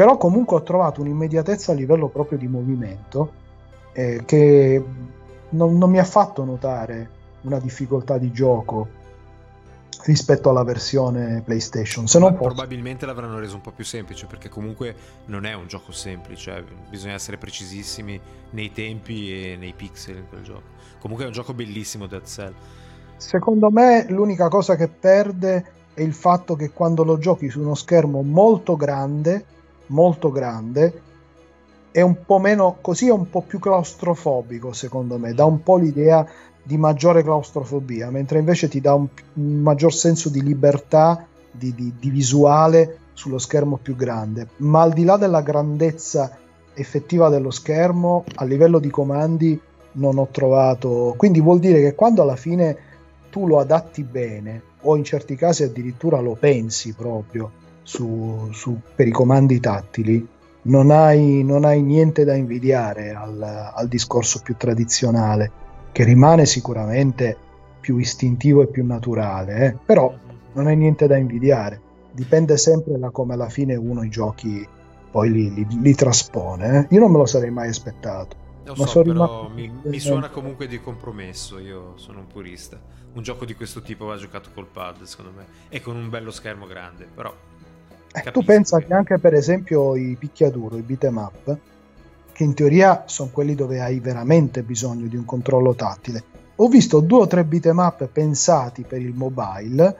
Però 0.00 0.16
comunque 0.16 0.56
ho 0.56 0.62
trovato 0.62 1.02
un'immediatezza 1.02 1.72
a 1.72 1.74
livello 1.74 2.08
proprio 2.08 2.38
di 2.38 2.48
movimento 2.48 3.32
eh, 3.92 4.22
che 4.24 4.82
non, 5.50 5.76
non 5.76 5.90
mi 5.90 5.98
ha 5.98 6.04
fatto 6.04 6.42
notare 6.42 7.10
una 7.42 7.58
difficoltà 7.58 8.16
di 8.16 8.32
gioco 8.32 8.88
rispetto 10.04 10.48
alla 10.48 10.64
versione 10.64 11.42
PlayStation. 11.44 12.08
Se 12.08 12.18
non 12.18 12.34
probabilmente 12.34 13.04
l'avranno 13.04 13.38
reso 13.38 13.56
un 13.56 13.60
po' 13.60 13.72
più 13.72 13.84
semplice 13.84 14.24
perché 14.24 14.48
comunque 14.48 14.94
non 15.26 15.44
è 15.44 15.52
un 15.52 15.66
gioco 15.66 15.92
semplice, 15.92 16.64
bisogna 16.88 17.12
essere 17.12 17.36
precisissimi 17.36 18.18
nei 18.52 18.72
tempi 18.72 19.52
e 19.52 19.56
nei 19.58 19.74
pixel 19.74 20.16
in 20.16 20.28
quel 20.30 20.42
gioco. 20.42 20.62
Comunque 20.98 21.26
è 21.26 21.28
un 21.28 21.34
gioco 21.34 21.52
bellissimo 21.52 22.06
Dead 22.06 22.24
Cell. 22.24 22.54
Secondo 23.18 23.70
me 23.70 24.06
l'unica 24.08 24.48
cosa 24.48 24.76
che 24.76 24.88
perde 24.88 25.72
è 25.92 26.00
il 26.00 26.14
fatto 26.14 26.56
che 26.56 26.70
quando 26.70 27.04
lo 27.04 27.18
giochi 27.18 27.50
su 27.50 27.60
uno 27.60 27.74
schermo 27.74 28.22
molto 28.22 28.76
grande, 28.76 29.58
molto 29.90 30.30
grande, 30.30 31.02
è 31.92 32.00
un 32.00 32.24
po' 32.24 32.38
meno 32.38 32.78
così 32.80 33.08
è 33.08 33.12
un 33.12 33.28
po' 33.28 33.42
più 33.42 33.58
claustrofobico 33.58 34.72
secondo 34.72 35.18
me, 35.18 35.34
dà 35.34 35.44
un 35.44 35.62
po' 35.62 35.76
l'idea 35.76 36.26
di 36.62 36.76
maggiore 36.76 37.22
claustrofobia, 37.22 38.10
mentre 38.10 38.38
invece 38.38 38.68
ti 38.68 38.80
dà 38.80 38.94
un, 38.94 39.08
un 39.34 39.60
maggior 39.60 39.92
senso 39.92 40.28
di 40.28 40.42
libertà 40.42 41.26
di, 41.50 41.74
di, 41.74 41.92
di, 41.98 42.10
visuale 42.10 42.98
sullo 43.12 43.38
schermo 43.38 43.76
più 43.76 43.96
grande. 43.96 44.48
Ma 44.58 44.82
al 44.82 44.92
di 44.92 45.04
là 45.04 45.16
della 45.16 45.40
grandezza 45.40 46.38
effettiva 46.74 47.28
dello 47.28 47.50
schermo, 47.50 48.24
a 48.36 48.44
livello 48.44 48.78
di 48.78 48.90
comandi 48.90 49.60
non 49.92 50.18
ho 50.18 50.28
trovato. 50.30 51.14
Quindi 51.16 51.40
vuol 51.40 51.58
dire 51.58 51.80
che 51.80 51.94
quando 51.94 52.22
alla 52.22 52.36
fine 52.36 52.76
tu 53.30 53.46
lo 53.46 53.58
adatti 53.58 54.04
bene, 54.04 54.62
o 54.82 54.96
in 54.96 55.04
certi 55.04 55.34
casi 55.34 55.64
addirittura 55.64 56.20
lo 56.20 56.36
pensi 56.38 56.94
proprio 56.94 57.50
su, 57.90 58.48
su, 58.52 58.78
per 58.94 59.08
i 59.08 59.10
comandi 59.10 59.58
tattili, 59.58 60.24
non 60.62 60.92
hai, 60.92 61.42
non 61.42 61.64
hai 61.64 61.82
niente 61.82 62.24
da 62.24 62.34
invidiare 62.34 63.10
al, 63.10 63.42
al 63.74 63.88
discorso 63.88 64.40
più 64.44 64.54
tradizionale 64.56 65.50
che 65.90 66.04
rimane 66.04 66.46
sicuramente 66.46 67.36
più 67.80 67.98
istintivo 67.98 68.62
e 68.62 68.68
più 68.68 68.86
naturale, 68.86 69.66
eh? 69.66 69.76
però 69.84 70.14
non 70.52 70.68
è 70.68 70.74
niente 70.76 71.08
da 71.08 71.16
invidiare. 71.16 71.80
Dipende 72.12 72.56
sempre 72.56 72.96
da 72.96 73.10
come 73.10 73.34
alla 73.34 73.48
fine 73.48 73.74
uno 73.74 74.04
i 74.04 74.08
giochi 74.08 74.66
poi 75.10 75.32
li, 75.32 75.52
li, 75.52 75.66
li 75.80 75.94
traspone. 75.94 76.78
Eh? 76.78 76.94
Io 76.94 77.00
non 77.00 77.10
me 77.10 77.18
lo 77.18 77.26
sarei 77.26 77.50
mai 77.50 77.68
aspettato. 77.68 78.36
Lo 78.64 78.74
ma 78.76 78.86
so, 78.86 79.02
però 79.02 79.48
mi, 79.48 79.72
mi, 79.82 79.98
suona 79.98 80.28
comunque 80.28 80.68
di 80.68 80.80
compromesso, 80.80 81.58
io 81.58 81.94
sono 81.96 82.20
un 82.20 82.28
purista. 82.28 82.80
Un 83.14 83.22
gioco 83.22 83.44
di 83.44 83.54
questo 83.54 83.82
tipo 83.82 84.04
va 84.04 84.16
giocato 84.16 84.50
col 84.54 84.66
pad, 84.66 85.02
secondo 85.02 85.32
me, 85.34 85.46
e 85.68 85.80
con 85.80 85.96
un 85.96 86.08
bello 86.08 86.30
schermo 86.30 86.66
grande, 86.66 87.08
però... 87.12 87.34
Eh, 88.12 88.30
tu 88.30 88.42
pensa 88.44 88.78
che... 88.78 88.86
che 88.86 88.94
anche 88.94 89.18
per 89.18 89.34
esempio 89.34 89.96
i 89.96 90.16
picchiaduro, 90.18 90.76
i 90.76 90.82
beat'em 90.82 91.16
up, 91.16 91.56
che 92.32 92.44
in 92.44 92.54
teoria 92.54 93.04
sono 93.06 93.30
quelli 93.32 93.54
dove 93.54 93.80
hai 93.80 94.00
veramente 94.00 94.62
bisogno 94.62 95.06
di 95.06 95.16
un 95.16 95.24
controllo 95.24 95.74
tattile. 95.74 96.24
Ho 96.56 96.68
visto 96.68 97.00
due 97.00 97.20
o 97.20 97.26
tre 97.26 97.44
beat'em 97.44 97.78
up 97.78 98.06
pensati 98.06 98.82
per 98.82 99.00
il 99.00 99.14
mobile 99.14 99.96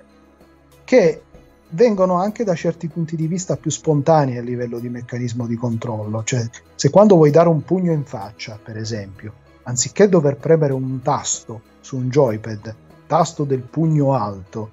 che 0.85 1.23
vengono 1.71 2.15
anche 2.15 2.45
da 2.45 2.55
certi 2.55 2.89
punti 2.89 3.15
di 3.15 3.27
vista 3.27 3.57
più 3.57 3.71
spontanei 3.71 4.39
a 4.39 4.43
livello 4.43 4.79
di 4.79 4.89
meccanismo 4.89 5.47
di 5.47 5.57
controllo. 5.57 6.25
Cioè, 6.25 6.49
se 6.75 6.91
quando 6.91 7.15
vuoi 7.15 7.31
dare 7.31 7.49
un 7.49 7.63
pugno 7.63 7.93
in 7.93 8.05
faccia, 8.05 8.59
per 8.63 8.77
esempio, 8.77 9.33
anziché 9.65 10.09
dover 10.09 10.37
premere 10.37 10.73
un 10.73 11.01
tasto 11.03 11.61
su 11.81 11.97
un 11.97 12.09
joypad, 12.09 12.75
tasto 13.07 13.45
del 13.45 13.61
pugno 13.61 14.15
alto, 14.15 14.73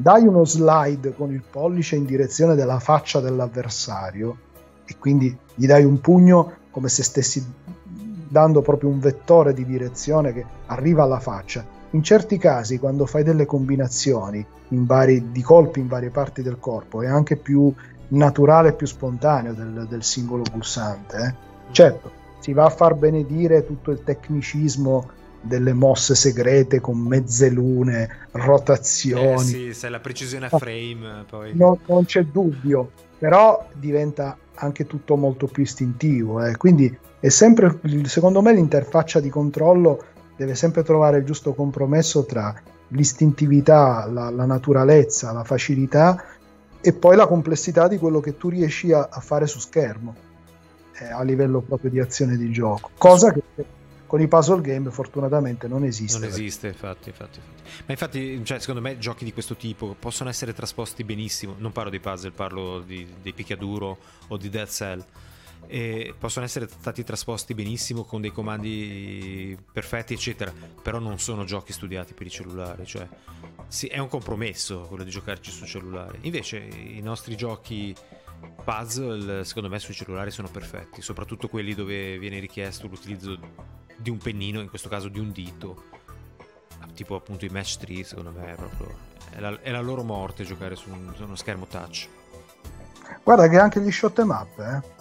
dai 0.00 0.24
uno 0.28 0.44
slide 0.44 1.12
con 1.12 1.32
il 1.32 1.42
pollice 1.42 1.96
in 1.96 2.04
direzione 2.04 2.54
della 2.54 2.78
faccia 2.78 3.18
dell'avversario 3.18 4.36
e 4.84 4.94
quindi 4.96 5.36
gli 5.56 5.66
dai 5.66 5.84
un 5.84 6.00
pugno 6.00 6.52
come 6.70 6.88
se 6.88 7.02
stessi 7.02 7.44
dando 8.28 8.62
proprio 8.62 8.90
un 8.90 9.00
vettore 9.00 9.52
di 9.52 9.64
direzione 9.64 10.32
che 10.32 10.44
arriva 10.66 11.02
alla 11.02 11.18
faccia. 11.18 11.66
In 11.90 12.04
certi 12.04 12.38
casi, 12.38 12.78
quando 12.78 13.06
fai 13.06 13.24
delle 13.24 13.44
combinazioni 13.44 14.46
vari, 14.68 15.32
di 15.32 15.42
colpi 15.42 15.80
in 15.80 15.88
varie 15.88 16.10
parti 16.10 16.42
del 16.42 16.60
corpo, 16.60 17.02
è 17.02 17.08
anche 17.08 17.34
più 17.34 17.72
naturale 18.08 18.68
e 18.68 18.74
più 18.74 18.86
spontaneo 18.86 19.52
del, 19.52 19.84
del 19.88 20.04
singolo 20.04 20.44
pulsante. 20.48 21.16
Eh? 21.16 21.34
Certo, 21.72 22.12
si 22.38 22.52
va 22.52 22.66
a 22.66 22.70
far 22.70 22.94
benedire 22.94 23.66
tutto 23.66 23.90
il 23.90 24.04
tecnicismo 24.04 25.08
delle 25.40 25.72
mosse 25.72 26.14
segrete 26.14 26.80
con 26.80 26.98
mezze 26.98 27.50
lune, 27.50 28.26
rotazioni. 28.32 29.32
Eh 29.34 29.38
sì, 29.38 29.74
se 29.74 29.88
la 29.88 30.00
precisione 30.00 30.46
a 30.46 30.58
frame 30.58 31.24
poi. 31.28 31.54
No, 31.54 31.78
non 31.86 32.04
c'è 32.04 32.24
dubbio, 32.24 32.90
però 33.18 33.68
diventa 33.72 34.36
anche 34.54 34.86
tutto 34.86 35.16
molto 35.16 35.46
più 35.46 35.62
istintivo. 35.62 36.44
Eh. 36.44 36.56
Quindi 36.56 36.96
è 37.20 37.28
sempre, 37.28 37.78
secondo 38.04 38.42
me, 38.42 38.52
l'interfaccia 38.52 39.20
di 39.20 39.28
controllo 39.28 40.04
deve 40.36 40.54
sempre 40.54 40.82
trovare 40.82 41.18
il 41.18 41.24
giusto 41.24 41.54
compromesso 41.54 42.24
tra 42.24 42.54
l'istintività, 42.88 44.08
la, 44.10 44.30
la 44.30 44.44
naturalezza, 44.44 45.32
la 45.32 45.44
facilità 45.44 46.22
e 46.80 46.92
poi 46.92 47.16
la 47.16 47.26
complessità 47.26 47.88
di 47.88 47.98
quello 47.98 48.20
che 48.20 48.36
tu 48.36 48.48
riesci 48.48 48.92
a, 48.92 49.08
a 49.10 49.20
fare 49.20 49.46
su 49.46 49.58
schermo 49.58 50.14
eh, 51.00 51.06
a 51.06 51.22
livello 51.22 51.60
proprio 51.60 51.90
di 51.90 52.00
azione 52.00 52.36
di 52.36 52.50
gioco. 52.50 52.90
Cosa 52.98 53.32
che 53.32 53.42
con 54.08 54.22
i 54.22 54.26
puzzle 54.26 54.62
game 54.62 54.90
fortunatamente 54.90 55.68
non 55.68 55.84
esiste. 55.84 56.18
Non 56.18 56.28
esiste, 56.28 56.68
infatti, 56.68 57.10
infatti, 57.10 57.38
infatti. 57.38 57.82
Ma 57.86 57.92
infatti, 57.92 58.42
cioè, 58.42 58.58
secondo 58.58 58.80
me, 58.80 58.96
giochi 58.98 59.22
di 59.22 59.34
questo 59.34 59.54
tipo 59.54 59.94
possono 59.96 60.30
essere 60.30 60.54
trasposti 60.54 61.04
benissimo. 61.04 61.54
Non 61.58 61.72
parlo 61.72 61.90
di 61.90 62.00
puzzle, 62.00 62.30
parlo 62.30 62.80
di, 62.80 63.06
di 63.20 63.32
picchiaduro 63.34 63.98
o 64.28 64.36
di 64.38 64.48
Dead 64.48 64.66
Cell. 64.66 65.04
E 65.66 66.14
possono 66.18 66.46
essere 66.46 66.66
stati 66.68 67.04
trasposti 67.04 67.52
benissimo 67.52 68.04
con 68.04 68.22
dei 68.22 68.32
comandi 68.32 69.56
perfetti, 69.70 70.14
eccetera. 70.14 70.54
Però 70.82 70.98
non 70.98 71.18
sono 71.18 71.44
giochi 71.44 71.74
studiati 71.74 72.14
per 72.14 72.26
i 72.26 72.30
cellulari. 72.30 72.86
Cioè, 72.86 73.06
sì, 73.66 73.88
è 73.88 73.98
un 73.98 74.08
compromesso 74.08 74.86
quello 74.88 75.04
di 75.04 75.10
giocarci 75.10 75.50
su 75.50 75.66
cellulare. 75.66 76.16
Invece, 76.22 76.56
i 76.56 77.02
nostri 77.02 77.36
giochi 77.36 77.94
puzzle, 78.64 79.44
secondo 79.44 79.68
me, 79.68 79.78
sui 79.78 79.92
cellulari 79.92 80.30
sono 80.30 80.48
perfetti, 80.48 81.02
soprattutto 81.02 81.48
quelli 81.48 81.74
dove 81.74 82.18
viene 82.18 82.38
richiesto 82.38 82.86
l'utilizzo 82.86 83.76
di 83.98 84.10
un 84.10 84.18
pennino, 84.18 84.60
in 84.60 84.68
questo 84.68 84.88
caso 84.88 85.08
di 85.08 85.18
un 85.18 85.32
dito, 85.32 85.82
tipo 86.94 87.16
appunto 87.16 87.44
i 87.44 87.48
match 87.48 87.78
3, 87.78 88.04
secondo 88.04 88.30
me 88.30 88.52
è 88.52 88.54
proprio 88.54 89.06
è 89.30 89.40
la, 89.40 89.58
è 89.60 89.70
la 89.70 89.80
loro 89.80 90.02
morte 90.02 90.44
giocare 90.44 90.74
su, 90.74 90.90
un, 90.90 91.12
su, 91.14 91.22
uno 91.22 91.36
schermo 91.36 91.66
touch. 91.66 92.08
Guarda 93.22 93.48
che 93.48 93.58
anche 93.58 93.80
gli 93.80 93.90
shot 93.90 94.18
em 94.18 94.30
up, 94.30 94.58
eh. 94.58 94.96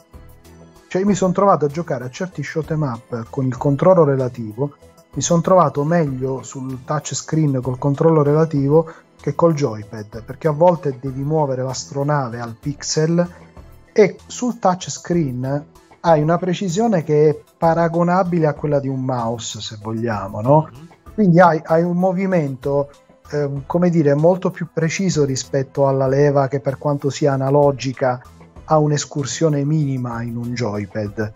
Cioè 0.88 1.04
mi 1.04 1.16
sono 1.16 1.34
trovato 1.34 1.66
a 1.66 1.70
giocare 1.70 2.06
a 2.06 2.10
certi 2.10 2.44
shot 2.44 2.72
em 2.72 2.82
up 2.82 3.30
con 3.30 3.46
il 3.46 3.58
controllo 3.58 4.04
relativo, 4.04 4.76
mi 5.14 5.22
sono 5.22 5.42
trovato 5.42 5.84
meglio 5.84 6.44
sul 6.44 6.84
touch 6.86 7.14
screen 7.14 7.60
col 7.62 7.78
controllo 7.78 8.24
relativo 8.24 8.92
che 9.20 9.36
col 9.36 9.54
joypad, 9.54 10.24
perché 10.24 10.48
a 10.48 10.52
volte 10.52 10.98
devi 11.00 11.22
muovere 11.22 11.64
l'astronave 11.64 12.40
al 12.40 12.56
pixel 12.60 13.28
e 13.92 14.18
sul 14.28 14.60
touch 14.60 14.90
screen 14.90 15.66
hai 16.02 16.22
una 16.22 16.38
precisione 16.38 17.04
che 17.04 17.30
è 17.30 17.40
paragonabile 17.58 18.48
a 18.48 18.54
quella 18.54 18.80
di 18.80 18.88
un 18.88 19.04
mouse, 19.04 19.62
se 19.62 19.78
vogliamo, 19.82 20.42
no? 20.42 20.70
Mm-hmm. 20.72 20.86
Quindi 21.14 21.40
hai, 21.40 21.62
hai 21.64 21.84
un 21.84 21.98
movimento, 21.98 22.90
eh, 23.32 23.50
come 23.66 23.90
dire, 23.90 24.14
molto 24.14 24.52
più 24.52 24.68
preciso 24.72 25.26
rispetto 25.26 25.88
alla 25.88 26.08
leva 26.08 26.48
che 26.48 26.60
per 26.60 26.78
quanto 26.78 27.10
sia 27.10 27.34
analogica 27.34 28.22
ha 28.66 28.78
un'escursione 28.78 29.64
minima 29.64 30.22
in 30.22 30.38
un 30.38 30.54
joypad. 30.54 31.34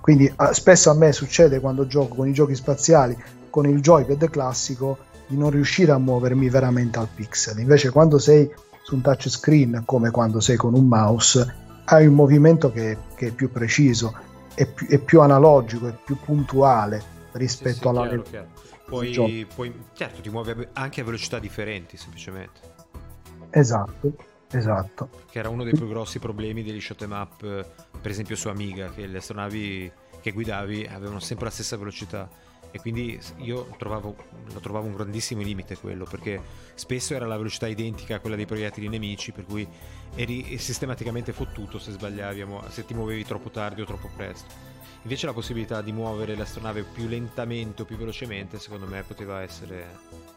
Quindi 0.00 0.26
eh, 0.26 0.34
spesso 0.52 0.90
a 0.90 0.94
me 0.94 1.12
succede 1.12 1.60
quando 1.60 1.86
gioco 1.86 2.16
con 2.16 2.28
i 2.28 2.32
giochi 2.32 2.54
spaziali 2.54 3.16
con 3.50 3.66
il 3.66 3.80
joypad 3.80 4.30
classico 4.30 4.98
di 5.26 5.36
non 5.36 5.50
riuscire 5.50 5.92
a 5.92 5.98
muovermi 5.98 6.48
veramente 6.48 6.98
al 6.98 7.08
pixel. 7.12 7.58
Invece 7.58 7.90
quando 7.90 8.18
sei 8.18 8.50
su 8.82 8.94
un 8.94 9.00
touchscreen, 9.02 9.82
come 9.84 10.10
quando 10.10 10.40
sei 10.40 10.56
con 10.56 10.74
un 10.74 10.86
mouse, 10.86 11.54
hai 11.84 12.06
un 12.06 12.14
movimento 12.14 12.70
che, 12.70 12.96
che, 13.14 13.28
è 13.28 13.30
più 13.32 13.50
preciso 13.50 14.14
è 14.54 14.66
più, 14.66 14.86
è 14.88 14.98
più 14.98 15.20
analogico, 15.20 15.88
è 15.88 15.94
più 16.04 16.16
puntuale 16.16 17.02
rispetto 17.32 17.74
sì, 17.74 17.80
sì, 17.80 17.88
alla 17.88 18.06
chiaro, 18.06 18.22
chiaro. 18.22 18.48
Poi, 18.86 19.46
poi, 19.54 19.72
certo, 19.92 20.20
ti 20.20 20.30
muovi 20.30 20.66
anche 20.72 21.00
a 21.00 21.04
velocità 21.04 21.38
differenti, 21.38 21.96
semplicemente. 21.96 22.60
Esatto, 23.50 24.14
esatto. 24.50 25.08
Che 25.30 25.38
era 25.38 25.48
uno 25.48 25.62
dei 25.62 25.72
più 25.72 25.86
grossi 25.86 26.18
problemi 26.18 26.64
degli 26.64 26.80
shot 26.80 27.02
em 27.02 27.12
up, 27.12 27.38
per 28.00 28.10
esempio 28.10 28.34
su 28.34 28.48
Amiga, 28.48 28.90
che 28.90 29.06
le 29.06 29.18
astronavi 29.18 29.92
che 30.20 30.32
guidavi 30.32 30.88
avevano 30.92 31.20
sempre 31.20 31.46
la 31.46 31.50
stessa 31.50 31.76
velocità 31.76 32.28
e 32.72 32.78
quindi 32.78 33.18
io 33.38 33.68
trovavo, 33.78 34.14
lo 34.52 34.60
trovavo 34.60 34.86
un 34.86 34.94
grandissimo 34.94 35.42
limite 35.42 35.76
quello 35.76 36.04
perché 36.04 36.40
spesso 36.80 37.14
era 37.14 37.26
la 37.26 37.36
velocità 37.36 37.66
identica 37.66 38.16
a 38.16 38.20
quella 38.20 38.36
dei 38.36 38.46
proiettili 38.46 38.88
nemici 38.88 39.32
per 39.32 39.44
cui 39.44 39.68
eri 40.14 40.56
sistematicamente 40.56 41.32
fottuto 41.32 41.78
se 41.78 41.92
sbagliavi 41.92 42.44
se 42.70 42.86
ti 42.86 42.94
muovevi 42.94 43.24
troppo 43.24 43.50
tardi 43.50 43.82
o 43.82 43.84
troppo 43.84 44.08
presto 44.16 44.48
invece 45.02 45.26
la 45.26 45.34
possibilità 45.34 45.82
di 45.82 45.92
muovere 45.92 46.34
l'astronave 46.34 46.82
più 46.82 47.06
lentamente 47.06 47.82
o 47.82 47.84
più 47.84 47.96
velocemente 47.96 48.58
secondo 48.58 48.86
me 48.86 49.02
poteva 49.02 49.42
essere 49.42 50.28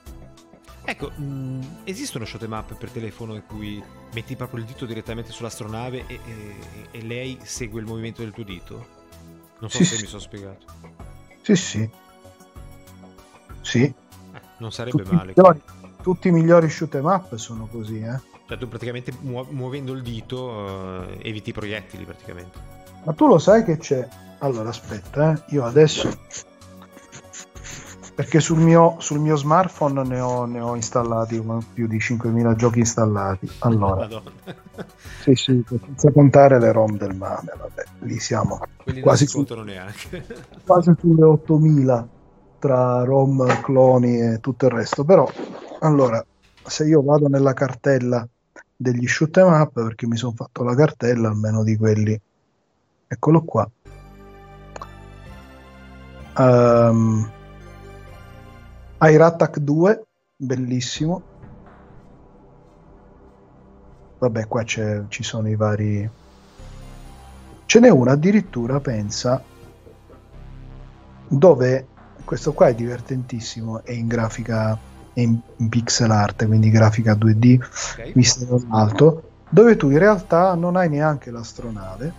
Ecco, 0.85 1.11
mh, 1.15 1.23
mm, 1.23 1.61
esistono 1.85 2.25
shot 2.25 2.43
em 2.43 2.51
up 2.51 2.75
per 2.75 2.89
telefono 2.89 3.35
in 3.35 3.45
cui 3.45 3.81
metti 4.13 4.35
proprio 4.35 4.59
il 4.59 4.65
dito 4.65 4.85
direttamente 4.85 5.31
sull'astronave 5.31 6.05
e, 6.07 6.19
e, 6.25 6.55
e 6.91 7.01
lei 7.03 7.39
segue 7.41 7.79
il 7.79 7.87
movimento 7.87 8.21
del 8.21 8.33
tuo 8.33 8.43
dito? 8.43 8.87
Non 9.59 9.69
so 9.69 9.77
sì, 9.77 9.85
se 9.85 9.95
sì. 9.95 10.01
mi 10.01 10.07
sono 10.09 10.21
spiegato. 10.21 10.65
Sì, 11.41 11.55
sì. 11.55 11.89
Sì. 13.61 13.83
Eh, 13.83 14.41
non 14.57 14.73
sarebbe 14.73 15.03
tutti 15.03 15.15
male. 15.15 15.33
Tutti 16.03 16.27
i 16.27 16.31
migliori 16.31 16.69
shoot 16.69 16.93
em 16.95 17.05
up 17.05 17.33
sono 17.35 17.65
così, 17.71 18.01
eh. 18.01 18.19
Cioè 18.45 18.57
tu 18.57 18.67
praticamente 18.67 19.13
muo- 19.21 19.47
muovendo 19.49 19.93
il 19.93 20.01
dito 20.01 20.49
uh, 20.49 21.17
eviti 21.21 21.51
i 21.51 21.53
proiettili 21.53 22.03
praticamente. 22.03 22.59
Ma 23.05 23.13
tu 23.13 23.25
lo 23.25 23.39
sai 23.39 23.63
che 23.63 23.77
c'è... 23.77 24.07
Allora 24.39 24.69
aspetta, 24.69 25.31
eh. 25.31 25.43
io 25.53 25.63
adesso... 25.63 26.11
Perché 28.15 28.41
sul 28.41 28.59
mio, 28.59 28.97
sul 28.99 29.17
mio 29.17 29.35
smartphone 29.35 30.03
ne 30.03 30.19
ho, 30.19 30.45
ne 30.45 30.59
ho, 30.59 30.75
installati 30.75 31.43
più 31.73 31.87
di 31.87 31.97
5.000 31.97 32.55
giochi 32.55 32.79
installati. 32.79 33.49
Allora, 33.59 34.07
sì, 35.21 35.33
sì, 35.33 35.63
senza 35.67 36.11
contare 36.11 36.59
le 36.59 36.71
ROM 36.71 36.95
del 36.95 37.15
mame, 37.15 37.53
vabbè, 37.57 37.83
lì 38.01 38.19
siamo 38.19 38.59
Quelli 38.83 39.01
quasi, 39.01 39.25
su, 39.25 39.43
neanche. 39.65 40.27
quasi 40.63 40.93
sulle 40.99 41.23
8.000 41.23 42.05
tra 42.63 43.03
ROM, 43.03 43.45
cloni 43.59 44.21
e 44.21 44.39
tutto 44.39 44.67
il 44.67 44.71
resto. 44.71 45.03
Però, 45.03 45.29
allora, 45.81 46.25
se 46.65 46.85
io 46.85 47.03
vado 47.03 47.27
nella 47.27 47.51
cartella 47.51 48.25
degli 48.73 49.05
shoot 49.05 49.35
em 49.35 49.47
up, 49.47 49.73
perché 49.73 50.07
mi 50.07 50.15
sono 50.15 50.31
fatto 50.33 50.63
la 50.63 50.73
cartella 50.73 51.27
almeno 51.27 51.61
di 51.61 51.75
quelli, 51.75 52.17
eccolo 53.05 53.41
qua. 53.43 53.69
Um, 56.37 57.29
Attack 58.97 59.59
2, 59.59 60.05
bellissimo. 60.37 61.21
Vabbè, 64.19 64.47
qua 64.47 64.63
ci 64.63 65.03
sono 65.09 65.49
i 65.49 65.55
vari. 65.57 66.09
Ce 67.65 67.79
n'è 67.81 67.89
una 67.89 68.13
addirittura, 68.13 68.79
pensa, 68.79 69.43
dove 71.27 71.87
questo 72.25 72.53
qua 72.53 72.67
è 72.67 72.75
divertentissimo, 72.75 73.83
è 73.83 73.91
in 73.91 74.07
grafica 74.07 74.77
è 75.13 75.21
in, 75.21 75.39
in 75.57 75.69
pixel 75.69 76.11
art, 76.11 76.45
quindi 76.45 76.69
grafica 76.71 77.13
2D 77.13 77.63
okay. 77.93 78.11
vista 78.13 78.43
dall'alto, 78.45 79.29
dove 79.47 79.77
tu 79.77 79.91
in 79.91 79.99
realtà 79.99 80.55
non 80.55 80.75
hai 80.75 80.89
neanche 80.89 81.29
l'astronave, 81.29 82.11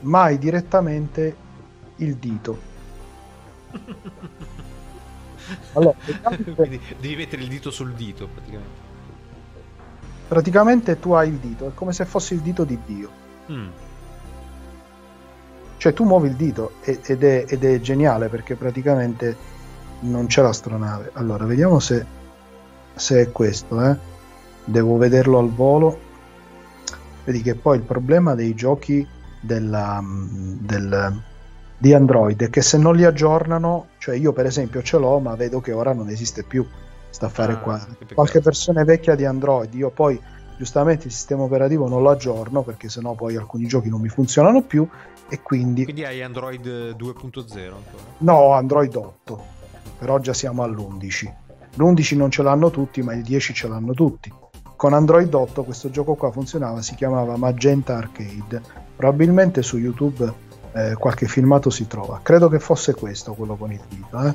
ma 0.00 0.22
hai 0.22 0.38
direttamente 0.38 1.36
il 1.96 2.14
dito. 2.14 2.58
allora, 5.74 5.96
quindi 6.54 6.80
devi 6.98 7.16
mettere 7.16 7.42
il 7.42 7.48
dito 7.48 7.70
sul 7.70 7.92
dito 7.92 8.28
praticamente. 8.28 8.84
Praticamente 10.28 10.98
tu 10.98 11.12
hai 11.12 11.28
il 11.28 11.36
dito, 11.36 11.68
è 11.68 11.74
come 11.74 11.92
se 11.92 12.04
fosse 12.04 12.34
il 12.34 12.40
dito 12.40 12.64
di 12.64 12.76
Dio. 12.84 13.10
Mm. 13.50 13.68
Cioè 15.86 15.94
tu 15.94 16.02
muovi 16.02 16.26
il 16.26 16.34
dito 16.34 16.72
ed 16.82 17.22
è, 17.22 17.44
ed 17.46 17.62
è 17.62 17.78
geniale 17.78 18.26
perché 18.26 18.56
praticamente 18.56 19.36
non 20.00 20.26
c'è 20.26 20.42
l'astronave. 20.42 21.12
Allora, 21.12 21.44
vediamo 21.44 21.78
se, 21.78 22.04
se 22.92 23.20
è 23.20 23.30
questo. 23.30 23.80
Eh. 23.80 23.96
Devo 24.64 24.96
vederlo 24.96 25.38
al 25.38 25.48
volo. 25.48 25.96
Vedi 27.22 27.40
che 27.40 27.54
poi 27.54 27.76
il 27.76 27.84
problema 27.84 28.34
dei 28.34 28.56
giochi 28.56 29.06
della, 29.40 30.02
del, 30.02 31.22
di 31.78 31.94
Android 31.94 32.42
è 32.42 32.50
che 32.50 32.62
se 32.62 32.78
non 32.78 32.96
li 32.96 33.04
aggiornano, 33.04 33.90
cioè 33.98 34.16
io 34.16 34.32
per 34.32 34.46
esempio 34.46 34.82
ce 34.82 34.98
l'ho, 34.98 35.20
ma 35.20 35.36
vedo 35.36 35.60
che 35.60 35.70
ora 35.70 35.92
non 35.92 36.08
esiste 36.08 36.42
più. 36.42 36.66
Sta 37.10 37.26
a 37.26 37.28
fare 37.28 37.52
ah, 37.52 37.58
qua. 37.58 37.86
Qualche 38.12 38.40
versione 38.40 38.82
vecchia 38.82 39.14
di 39.14 39.24
Android, 39.24 39.72
io 39.74 39.90
poi 39.90 40.20
giustamente 40.58 41.06
il 41.06 41.12
sistema 41.12 41.44
operativo 41.44 41.86
non 41.86 42.02
lo 42.02 42.10
aggiorno 42.10 42.62
perché 42.62 42.88
sennò 42.88 43.14
poi 43.14 43.36
alcuni 43.36 43.68
giochi 43.68 43.88
non 43.88 44.00
mi 44.00 44.08
funzionano 44.08 44.62
più 44.62 44.88
e 45.28 45.42
quindi... 45.42 45.84
Quindi 45.84 46.04
hai 46.04 46.22
Android 46.22 46.66
2.0 46.66 47.58
ancora? 47.64 48.02
No, 48.18 48.52
Android 48.52 48.94
8, 48.94 49.44
però 49.98 50.18
già 50.18 50.32
siamo 50.32 50.62
all'11. 50.62 51.32
L'11 51.74 52.16
non 52.16 52.30
ce 52.30 52.42
l'hanno 52.42 52.70
tutti, 52.70 53.02
ma 53.02 53.14
il 53.14 53.22
10 53.22 53.54
ce 53.54 53.68
l'hanno 53.68 53.92
tutti. 53.92 54.32
Con 54.76 54.92
Android 54.92 55.32
8 55.32 55.64
questo 55.64 55.90
gioco 55.90 56.14
qua 56.14 56.30
funzionava, 56.30 56.82
si 56.82 56.94
chiamava 56.94 57.36
Magenta 57.36 57.96
Arcade. 57.96 58.60
Probabilmente 58.94 59.62
su 59.62 59.78
YouTube 59.78 60.32
eh, 60.72 60.94
qualche 60.94 61.26
filmato 61.26 61.70
si 61.70 61.86
trova. 61.86 62.20
Credo 62.22 62.48
che 62.48 62.58
fosse 62.58 62.94
questo 62.94 63.34
quello 63.34 63.56
con 63.56 63.72
il 63.72 63.80
dito, 63.88 64.22
eh? 64.22 64.34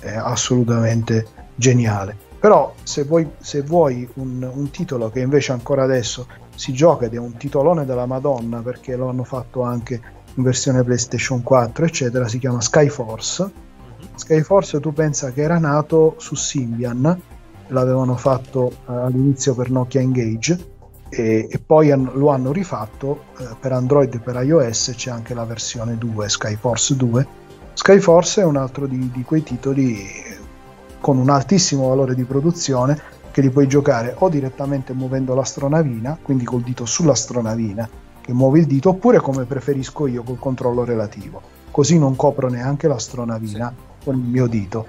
è 0.00 0.14
assolutamente 0.14 1.26
geniale. 1.54 2.16
Però 2.38 2.72
se 2.82 3.02
vuoi, 3.04 3.28
se 3.38 3.62
vuoi 3.62 4.08
un, 4.14 4.48
un, 4.52 4.70
titolo 4.70 5.10
che 5.10 5.20
invece 5.20 5.52
ancora 5.52 5.82
adesso 5.82 6.26
si 6.54 6.72
gioca 6.72 7.06
ed 7.06 7.14
è 7.14 7.18
un 7.18 7.36
titolone 7.36 7.84
della 7.84 8.06
Madonna 8.06 8.60
perché 8.60 8.94
lo 8.94 9.08
hanno 9.08 9.24
fatto 9.24 9.62
anche 9.62 10.00
in 10.34 10.42
versione 10.42 10.82
PlayStation 10.82 11.42
4, 11.42 11.84
eccetera, 11.84 12.28
si 12.28 12.38
chiama 12.38 12.60
Skyforce. 12.60 13.42
Mhm. 13.42 14.06
Skyforce 14.14 14.80
tu 14.80 14.92
pensa 14.92 15.32
che 15.32 15.42
era 15.42 15.58
nato 15.58 16.14
su 16.18 16.34
Symbian, 16.34 17.20
l'avevano 17.68 18.16
fatto 18.16 18.70
eh, 18.70 18.92
all'inizio 18.92 19.54
per 19.54 19.70
Nokia 19.70 20.00
Engage 20.00 20.76
e, 21.08 21.48
e 21.50 21.58
poi 21.58 21.90
han, 21.90 22.10
lo 22.14 22.28
hanno 22.28 22.52
rifatto 22.52 23.24
eh, 23.38 23.48
per 23.58 23.72
Android 23.72 24.14
e 24.14 24.18
per 24.18 24.42
iOS, 24.42 24.92
c'è 24.94 25.10
anche 25.10 25.34
la 25.34 25.44
versione 25.44 25.96
2, 25.96 26.28
Skyforce 26.28 26.96
2. 26.96 27.26
Skyforce 27.74 28.40
è 28.40 28.44
un 28.44 28.56
altro 28.56 28.86
di, 28.86 29.10
di 29.10 29.22
quei 29.22 29.42
titoli 29.42 29.96
con 31.00 31.16
un 31.16 31.30
altissimo 31.30 31.88
valore 31.88 32.14
di 32.14 32.24
produzione 32.24 33.00
che 33.30 33.40
li 33.40 33.50
puoi 33.50 33.68
giocare 33.68 34.14
o 34.18 34.28
direttamente 34.28 34.92
muovendo 34.92 35.34
l'astronavina, 35.34 36.18
quindi 36.20 36.44
col 36.44 36.62
dito 36.62 36.84
sull'astronavina 36.84 37.88
che 38.28 38.34
muovi 38.34 38.60
il 38.60 38.66
dito, 38.66 38.90
oppure 38.90 39.20
come 39.20 39.46
preferisco 39.46 40.06
io 40.06 40.22
col 40.22 40.38
controllo 40.38 40.84
relativo. 40.84 41.40
Così 41.70 41.98
non 41.98 42.14
copro 42.14 42.50
neanche 42.50 42.86
l'astronavina 42.86 43.72
sì. 43.74 44.04
con 44.04 44.16
il 44.16 44.20
mio 44.20 44.46
dito, 44.46 44.86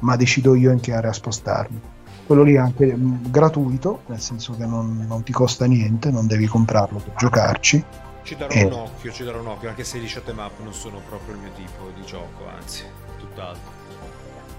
ma 0.00 0.16
decido 0.16 0.56
io 0.56 0.72
in 0.72 0.80
che 0.80 0.92
area 0.92 1.12
spostarmi. 1.12 1.80
Quello 2.26 2.42
lì 2.42 2.54
è 2.54 2.58
anche 2.58 2.92
mm, 2.92 3.30
gratuito, 3.30 4.00
nel 4.06 4.20
senso 4.20 4.56
che 4.56 4.66
non, 4.66 5.04
non, 5.06 5.22
ti 5.22 5.30
costa 5.30 5.64
niente, 5.66 6.10
non 6.10 6.26
devi 6.26 6.48
comprarlo 6.48 6.98
per 6.98 7.14
giocarci. 7.14 7.84
Ci 8.24 8.34
darò 8.34 8.52
e... 8.52 8.64
un 8.64 8.72
occhio, 8.72 9.12
ci 9.12 9.22
darò 9.22 9.38
un 9.38 9.46
occhio, 9.46 9.68
anche 9.68 9.84
se 9.84 9.98
i 9.98 10.08
shot 10.08 10.34
up 10.36 10.60
non 10.64 10.74
sono 10.74 10.98
proprio 11.08 11.36
il 11.36 11.40
mio 11.40 11.50
tipo 11.54 11.88
di 11.94 12.04
gioco, 12.04 12.48
anzi, 12.58 12.82
tutt'altro. 13.16 13.70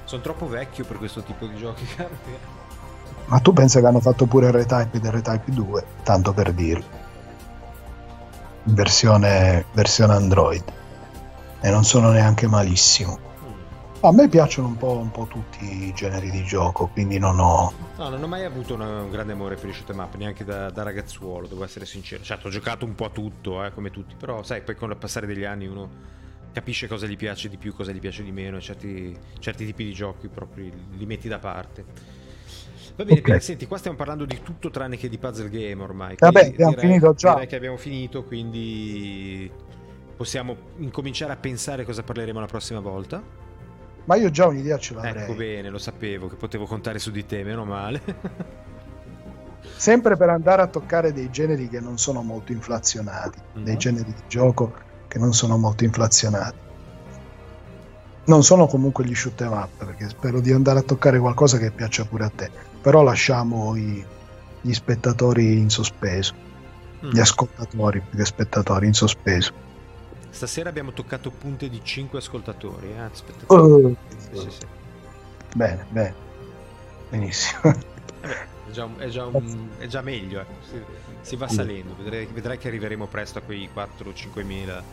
Sono 0.06 0.22
troppo 0.22 0.48
vecchio 0.48 0.86
per 0.86 0.98
questo 0.98 1.24
tipo 1.24 1.46
di 1.46 1.58
giochi, 1.58 1.84
caro. 1.94 2.16
Ma 3.26 3.40
tu 3.40 3.52
pensa 3.52 3.82
che 3.82 3.86
hanno 3.86 4.00
fatto 4.00 4.28
pure 4.28 4.48
il 4.48 4.54
R-Type 4.54 4.96
ed 4.96 5.06
R-Type 5.06 5.52
2, 5.52 5.86
tanto 6.04 6.32
per 6.32 6.54
dirlo. 6.54 7.03
Versione, 8.64 9.66
versione 9.74 10.14
Android. 10.14 10.64
E 11.62 11.70
non 11.70 11.84
sono 11.84 12.12
neanche 12.12 12.48
malissimo. 12.48 13.32
A 14.02 14.12
me 14.12 14.28
piacciono 14.28 14.68
un 14.68 14.76
po', 14.76 14.98
un 14.98 15.12
po', 15.12 15.28
tutti 15.28 15.88
i 15.88 15.94
generi 15.94 16.30
di 16.30 16.44
gioco, 16.44 16.88
quindi 16.88 17.18
non 17.20 17.40
ho... 17.40 17.72
No, 17.96 18.10
non 18.10 18.22
ho 18.22 18.28
mai 18.28 18.44
avuto 18.44 18.74
un 18.74 19.08
grande 19.10 19.32
amore 19.32 19.56
per 19.56 19.70
i 19.70 19.74
shoot 19.74 19.96
up, 19.96 20.16
neanche 20.16 20.44
da, 20.44 20.70
da, 20.72 20.84
ragazzuolo, 20.84 21.48
devo 21.48 21.64
essere 21.64 21.86
sincero. 21.86 22.22
Certo, 22.22 22.48
ho 22.48 22.50
giocato 22.50 22.84
un 22.84 22.96
po' 22.96 23.06
a 23.06 23.10
tutto, 23.10 23.64
eh, 23.64 23.72
come 23.72 23.92
tutti, 23.92 24.16
però 24.16 24.44
sai, 24.44 24.62
poi 24.62 24.76
con 24.76 24.90
il 24.90 24.98
passare 24.98 25.26
degli 25.26 25.46
anni 25.46 25.68
uno 25.68 25.90
capisce 26.52 26.88
cosa 26.88 27.08
gli 27.08 27.16
piace 27.16 27.48
di 27.48 27.58
più, 27.58 27.74
cosa 27.74 27.94
gli 27.94 28.00
piace 28.00 28.24
di 28.24 28.32
meno, 28.32 28.60
certi, 28.60 29.18
certi 29.40 29.66
tipi 29.66 29.86
di 29.86 29.94
giochi 29.94 30.28
proprio 30.28 30.70
li 30.92 31.06
metti 31.06 31.30
da 31.30 31.40
parte. 31.40 32.22
Va 32.96 33.06
bene, 33.06 33.20
okay. 33.20 33.40
senti, 33.40 33.66
qua 33.66 33.78
stiamo 33.78 33.98
parlando 33.98 34.26
di 34.26 34.40
tutto 34.44 34.70
tranne 34.70 34.98
che 34.98 35.10
di 35.10 35.18
puzzle 35.18 35.50
game 35.50 35.82
ormai. 35.82 36.16
Vabbè, 36.18 36.48
abbiamo 36.48 36.74
direi, 36.74 36.88
finito 36.88 37.14
già. 37.14 37.34
Direi 37.34 37.48
che 37.48 37.56
abbiamo 37.56 37.78
finito, 37.78 38.24
quindi 38.24 39.50
possiamo 40.16 40.56
incominciare 40.78 41.32
a 41.32 41.38
pensare 41.38 41.86
cosa 41.86 42.04
parleremo 42.04 42.40
la 42.40 42.46
prossima 42.46 42.80
volta. 42.80 43.22
Ma 44.06 44.16
io 44.16 44.30
già 44.30 44.48
un'idea 44.48 44.78
ce 44.78 44.94
l'avrei. 44.94 45.24
Ecco 45.24 45.34
bene, 45.34 45.70
lo 45.70 45.78
sapevo 45.78 46.28
che 46.28 46.36
potevo 46.36 46.66
contare 46.66 47.00
su 47.00 47.10
di 47.10 47.26
te, 47.26 47.44
meno 47.44 47.66
male. 47.66 48.02
sempre 49.76 50.16
per 50.16 50.30
andare 50.30 50.62
a 50.62 50.68
toccare 50.68 51.12
dei 51.14 51.30
generi 51.30 51.68
che 51.68 51.80
non 51.80 51.98
sono 51.98 52.22
molto 52.22 52.52
inflazionati, 52.52 53.40
mm-hmm. 53.40 53.66
dei 53.66 53.78
generi 53.78 54.14
di 54.14 54.24
gioco 54.28 54.74
che 55.08 55.18
non 55.20 55.34
sono 55.34 55.58
molto 55.58 55.84
inflazionati. 55.84 56.58
Non 58.26 58.44
sono 58.44 58.68
comunque 58.68 59.04
gli 59.04 59.16
shoot 59.16 59.42
em 59.42 59.52
up, 59.52 59.86
perché 59.86 60.08
spero 60.10 60.40
di 60.40 60.52
andare 60.52 60.80
a 60.80 60.84
toccare 60.84 61.20
qualcosa 61.20 61.58
che 61.58 61.72
piaccia 61.72 62.06
pure 62.06 62.24
a 62.24 62.32
te, 62.34 62.50
però 62.84 63.02
lasciamo 63.02 63.78
i, 63.78 64.06
gli 64.60 64.74
spettatori 64.74 65.58
in 65.58 65.70
sospeso, 65.70 66.34
mm. 67.06 67.12
gli 67.12 67.20
ascoltatori 67.22 68.02
più 68.02 68.18
che 68.18 68.26
spettatori 68.26 68.88
in 68.88 68.94
sospeso. 68.94 69.54
Stasera 70.30 70.68
abbiamo 70.68 70.92
toccato 70.92 71.32
punte 71.32 71.70
di 71.70 71.80
5 71.82 72.20
ascoltatori, 72.20 72.88
eh? 72.88 73.08
spettatori. 73.14 73.84
Uh, 73.84 73.96
sì, 74.34 74.50
sì. 74.50 74.66
Bene, 75.56 75.86
bene, 75.90 76.14
benissimo. 77.10 77.62
è, 78.20 78.72
già, 78.72 78.90
è, 78.98 79.08
già 79.08 79.28
un, 79.28 79.70
è 79.78 79.88
già, 79.88 80.02
meglio, 80.02 80.42
eh. 80.42 80.46
si, 80.70 80.82
si, 81.22 81.36
va 81.38 81.48
salendo, 81.48 81.96
vedrai, 81.96 82.26
vedrai, 82.26 82.58
che 82.58 82.68
arriveremo 82.68 83.08
presto 83.08 83.40
a 83.40 83.44
quei 83.44 83.70
4-5 83.74 84.44
mila 84.44 84.84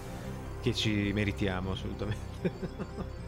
che 0.61 0.73
ci 0.75 1.11
meritiamo 1.13 1.73
assolutamente. 1.73 2.29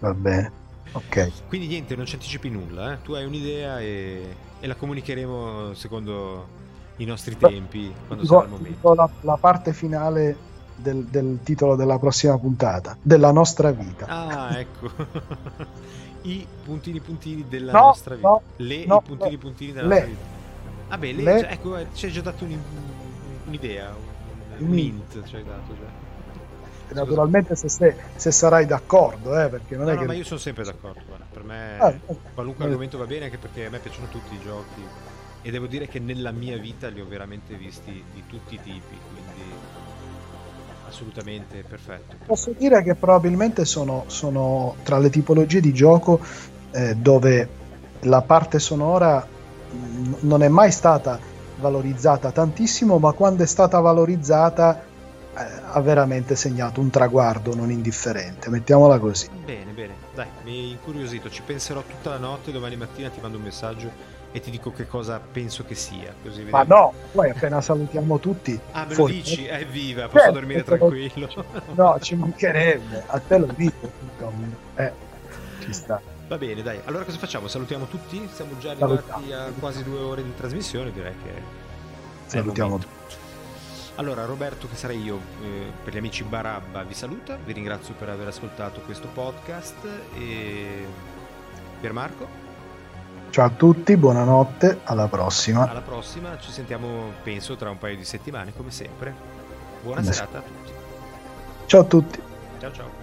Va 0.00 0.14
bene. 0.14 0.67
Ok. 0.92 1.46
Quindi 1.48 1.66
niente, 1.66 1.96
non 1.96 2.06
ci 2.06 2.14
anticipi 2.14 2.48
nulla, 2.48 2.94
eh? 2.94 3.02
tu 3.02 3.12
hai 3.12 3.24
un'idea 3.24 3.80
e, 3.80 4.34
e, 4.58 4.66
la 4.66 4.74
comunicheremo 4.74 5.74
secondo 5.74 6.56
i 6.96 7.04
nostri 7.04 7.36
tempi, 7.36 7.92
quando 8.06 8.24
dico, 8.24 8.34
sarà 8.34 8.46
il 8.46 8.50
momento. 8.50 8.94
La, 8.94 9.08
la 9.20 9.36
parte 9.36 9.72
finale 9.72 10.36
del, 10.76 11.04
del, 11.04 11.40
titolo 11.42 11.76
della 11.76 11.98
prossima 11.98 12.38
puntata, 12.38 12.96
della 13.00 13.32
nostra 13.32 13.70
vita. 13.70 14.06
Ah, 14.06 14.58
ecco. 14.58 14.90
I 16.22 16.46
puntini 16.64 17.00
puntini 17.00 17.46
della 17.48 17.72
no, 17.72 17.78
nostra 17.78 18.14
vita. 18.16 18.28
No, 18.28 18.42
le 18.56 18.86
no, 18.86 19.02
i 19.04 19.06
puntini 19.06 19.36
puntini 19.36 19.72
della 19.72 19.86
le. 19.86 19.94
nostra 19.94 20.10
vita. 20.10 20.36
Vabbè, 20.88 21.12
le, 21.12 21.22
le. 21.22 21.38
Cioè, 21.40 21.52
ecco, 21.52 21.76
ci 21.92 22.06
hai 22.06 22.12
già 22.12 22.20
dato 22.22 22.46
un'idea, 23.44 23.94
un, 24.58 24.68
un 24.68 24.78
hint 24.78 25.22
ci 25.24 25.36
hai 25.36 25.44
dato 25.44 25.74
già 25.74 25.97
naturalmente 26.92 27.54
se, 27.56 27.68
se, 27.68 27.94
se, 28.14 28.30
sarai 28.30 28.66
d'accordo, 28.66 29.38
eh, 29.40 29.48
perché 29.48 29.76
non 29.76 29.86
no, 29.86 29.90
è 29.90 29.94
no, 29.94 30.00
che... 30.00 30.06
ma 30.06 30.14
io 30.14 30.24
sono 30.24 30.40
sempre 30.40 30.64
d'accordo, 30.64 31.00
guarda. 31.06 31.26
per 31.32 31.44
me 31.44 31.78
ah, 31.78 31.94
qualunque 32.34 32.64
eh. 32.64 32.66
argomento 32.68 32.98
va 32.98 33.06
bene, 33.06 33.26
anche 33.26 33.38
perché 33.38 33.66
a 33.66 33.70
me 33.70 33.78
piacciono 33.78 34.08
tutti 34.08 34.34
i 34.34 34.40
giochi 34.42 34.82
e 35.42 35.50
devo 35.50 35.66
dire 35.66 35.86
che 35.86 35.98
nella 35.98 36.32
mia 36.32 36.58
vita 36.58 36.88
li 36.88 37.00
ho 37.00 37.06
veramente 37.06 37.54
visti 37.54 38.02
di 38.12 38.22
tutti 38.26 38.54
i 38.54 38.60
tipi, 38.62 38.98
quindi 39.12 39.52
assolutamente 40.88 41.62
perfetto. 41.68 42.16
Posso 42.24 42.52
dire 42.56 42.82
che 42.82 42.94
probabilmente 42.94 43.64
sono, 43.64 44.04
sono 44.06 44.76
tra 44.82 44.98
le 44.98 45.10
tipologie 45.10 45.60
di 45.60 45.72
gioco 45.72 46.20
eh, 46.72 46.94
dove 46.96 47.48
la 48.00 48.22
parte 48.22 48.58
sonora 48.58 49.26
non 50.20 50.42
è 50.42 50.48
mai 50.48 50.70
stata 50.70 51.18
valorizzata 51.60 52.30
tantissimo, 52.30 52.98
ma 52.98 53.12
quando 53.12 53.42
è 53.42 53.46
stata 53.46 53.78
valorizzata 53.80 54.82
ha 55.70 55.80
veramente 55.80 56.34
segnato 56.34 56.80
un 56.80 56.90
traguardo 56.90 57.54
non 57.54 57.70
indifferente, 57.70 58.50
mettiamola 58.50 58.98
così. 58.98 59.28
Bene, 59.44 59.72
bene, 59.72 59.94
dai, 60.14 60.26
mi 60.44 60.50
hai 60.50 60.70
incuriosito, 60.70 61.30
ci 61.30 61.42
penserò 61.42 61.82
tutta 61.82 62.10
la 62.10 62.18
notte, 62.18 62.50
domani 62.50 62.76
mattina 62.76 63.08
ti 63.08 63.20
mando 63.20 63.36
un 63.36 63.44
messaggio 63.44 64.16
e 64.30 64.40
ti 64.40 64.50
dico 64.50 64.72
che 64.72 64.86
cosa 64.86 65.20
penso 65.20 65.64
che 65.64 65.74
sia. 65.74 66.12
Così 66.22 66.42
Ma 66.44 66.62
no, 66.64 66.92
poi 67.12 67.30
appena 67.30 67.60
salutiamo 67.60 68.18
tutti. 68.18 68.58
Ah, 68.72 68.84
me 68.84 68.94
lo 68.94 69.06
dici? 69.06 69.46
È 69.46 69.64
viva, 69.66 70.08
posso 70.08 70.28
eh, 70.28 70.32
dormire 70.32 70.64
tranquillo. 70.64 71.28
No, 71.74 71.96
ci 72.00 72.16
mancherebbe, 72.16 73.04
a 73.06 73.20
te 73.20 73.38
lo 73.38 73.48
dico. 73.54 73.90
Eh, 74.74 74.92
ci 75.60 75.72
sta. 75.72 76.00
Va 76.26 76.36
bene, 76.36 76.62
dai. 76.62 76.78
Allora 76.84 77.04
cosa 77.04 77.16
facciamo? 77.16 77.48
Salutiamo 77.48 77.86
tutti? 77.86 78.28
Siamo 78.32 78.58
già 78.58 78.72
arrivati 78.72 79.04
Salutiamo. 79.06 79.46
a 79.46 79.50
quasi 79.58 79.82
due 79.82 79.98
ore 79.98 80.22
di 80.22 80.34
trasmissione, 80.34 80.92
direi 80.92 81.14
che... 81.22 81.30
Salutiamo 82.26 82.76
tutti. 82.78 82.97
Allora, 83.98 84.24
Roberto, 84.24 84.68
che 84.68 84.76
sarei 84.76 85.02
io, 85.02 85.20
eh, 85.42 85.72
per 85.82 85.92
gli 85.92 85.96
amici 85.96 86.22
Barabba, 86.22 86.84
vi 86.84 86.94
saluta, 86.94 87.36
vi 87.44 87.52
ringrazio 87.52 87.94
per 87.94 88.08
aver 88.08 88.28
ascoltato 88.28 88.80
questo 88.82 89.08
podcast 89.08 89.74
e 90.16 90.86
Piermarco. 91.80 92.28
Ciao 93.30 93.46
a 93.46 93.50
tutti, 93.50 93.96
buonanotte, 93.96 94.80
alla 94.84 95.08
prossima. 95.08 95.68
Alla 95.68 95.80
prossima, 95.80 96.38
ci 96.38 96.52
sentiamo 96.52 97.10
penso 97.24 97.56
tra 97.56 97.70
un 97.70 97.78
paio 97.78 97.96
di 97.96 98.04
settimane 98.04 98.52
come 98.56 98.70
sempre. 98.70 99.12
Buona 99.82 100.00
come 100.00 100.12
serata 100.12 100.38
a 100.38 100.42
tutti. 100.42 100.72
Ciao 101.66 101.80
a 101.80 101.84
tutti. 101.84 102.22
Ciao 102.60 102.72
ciao. 102.72 102.97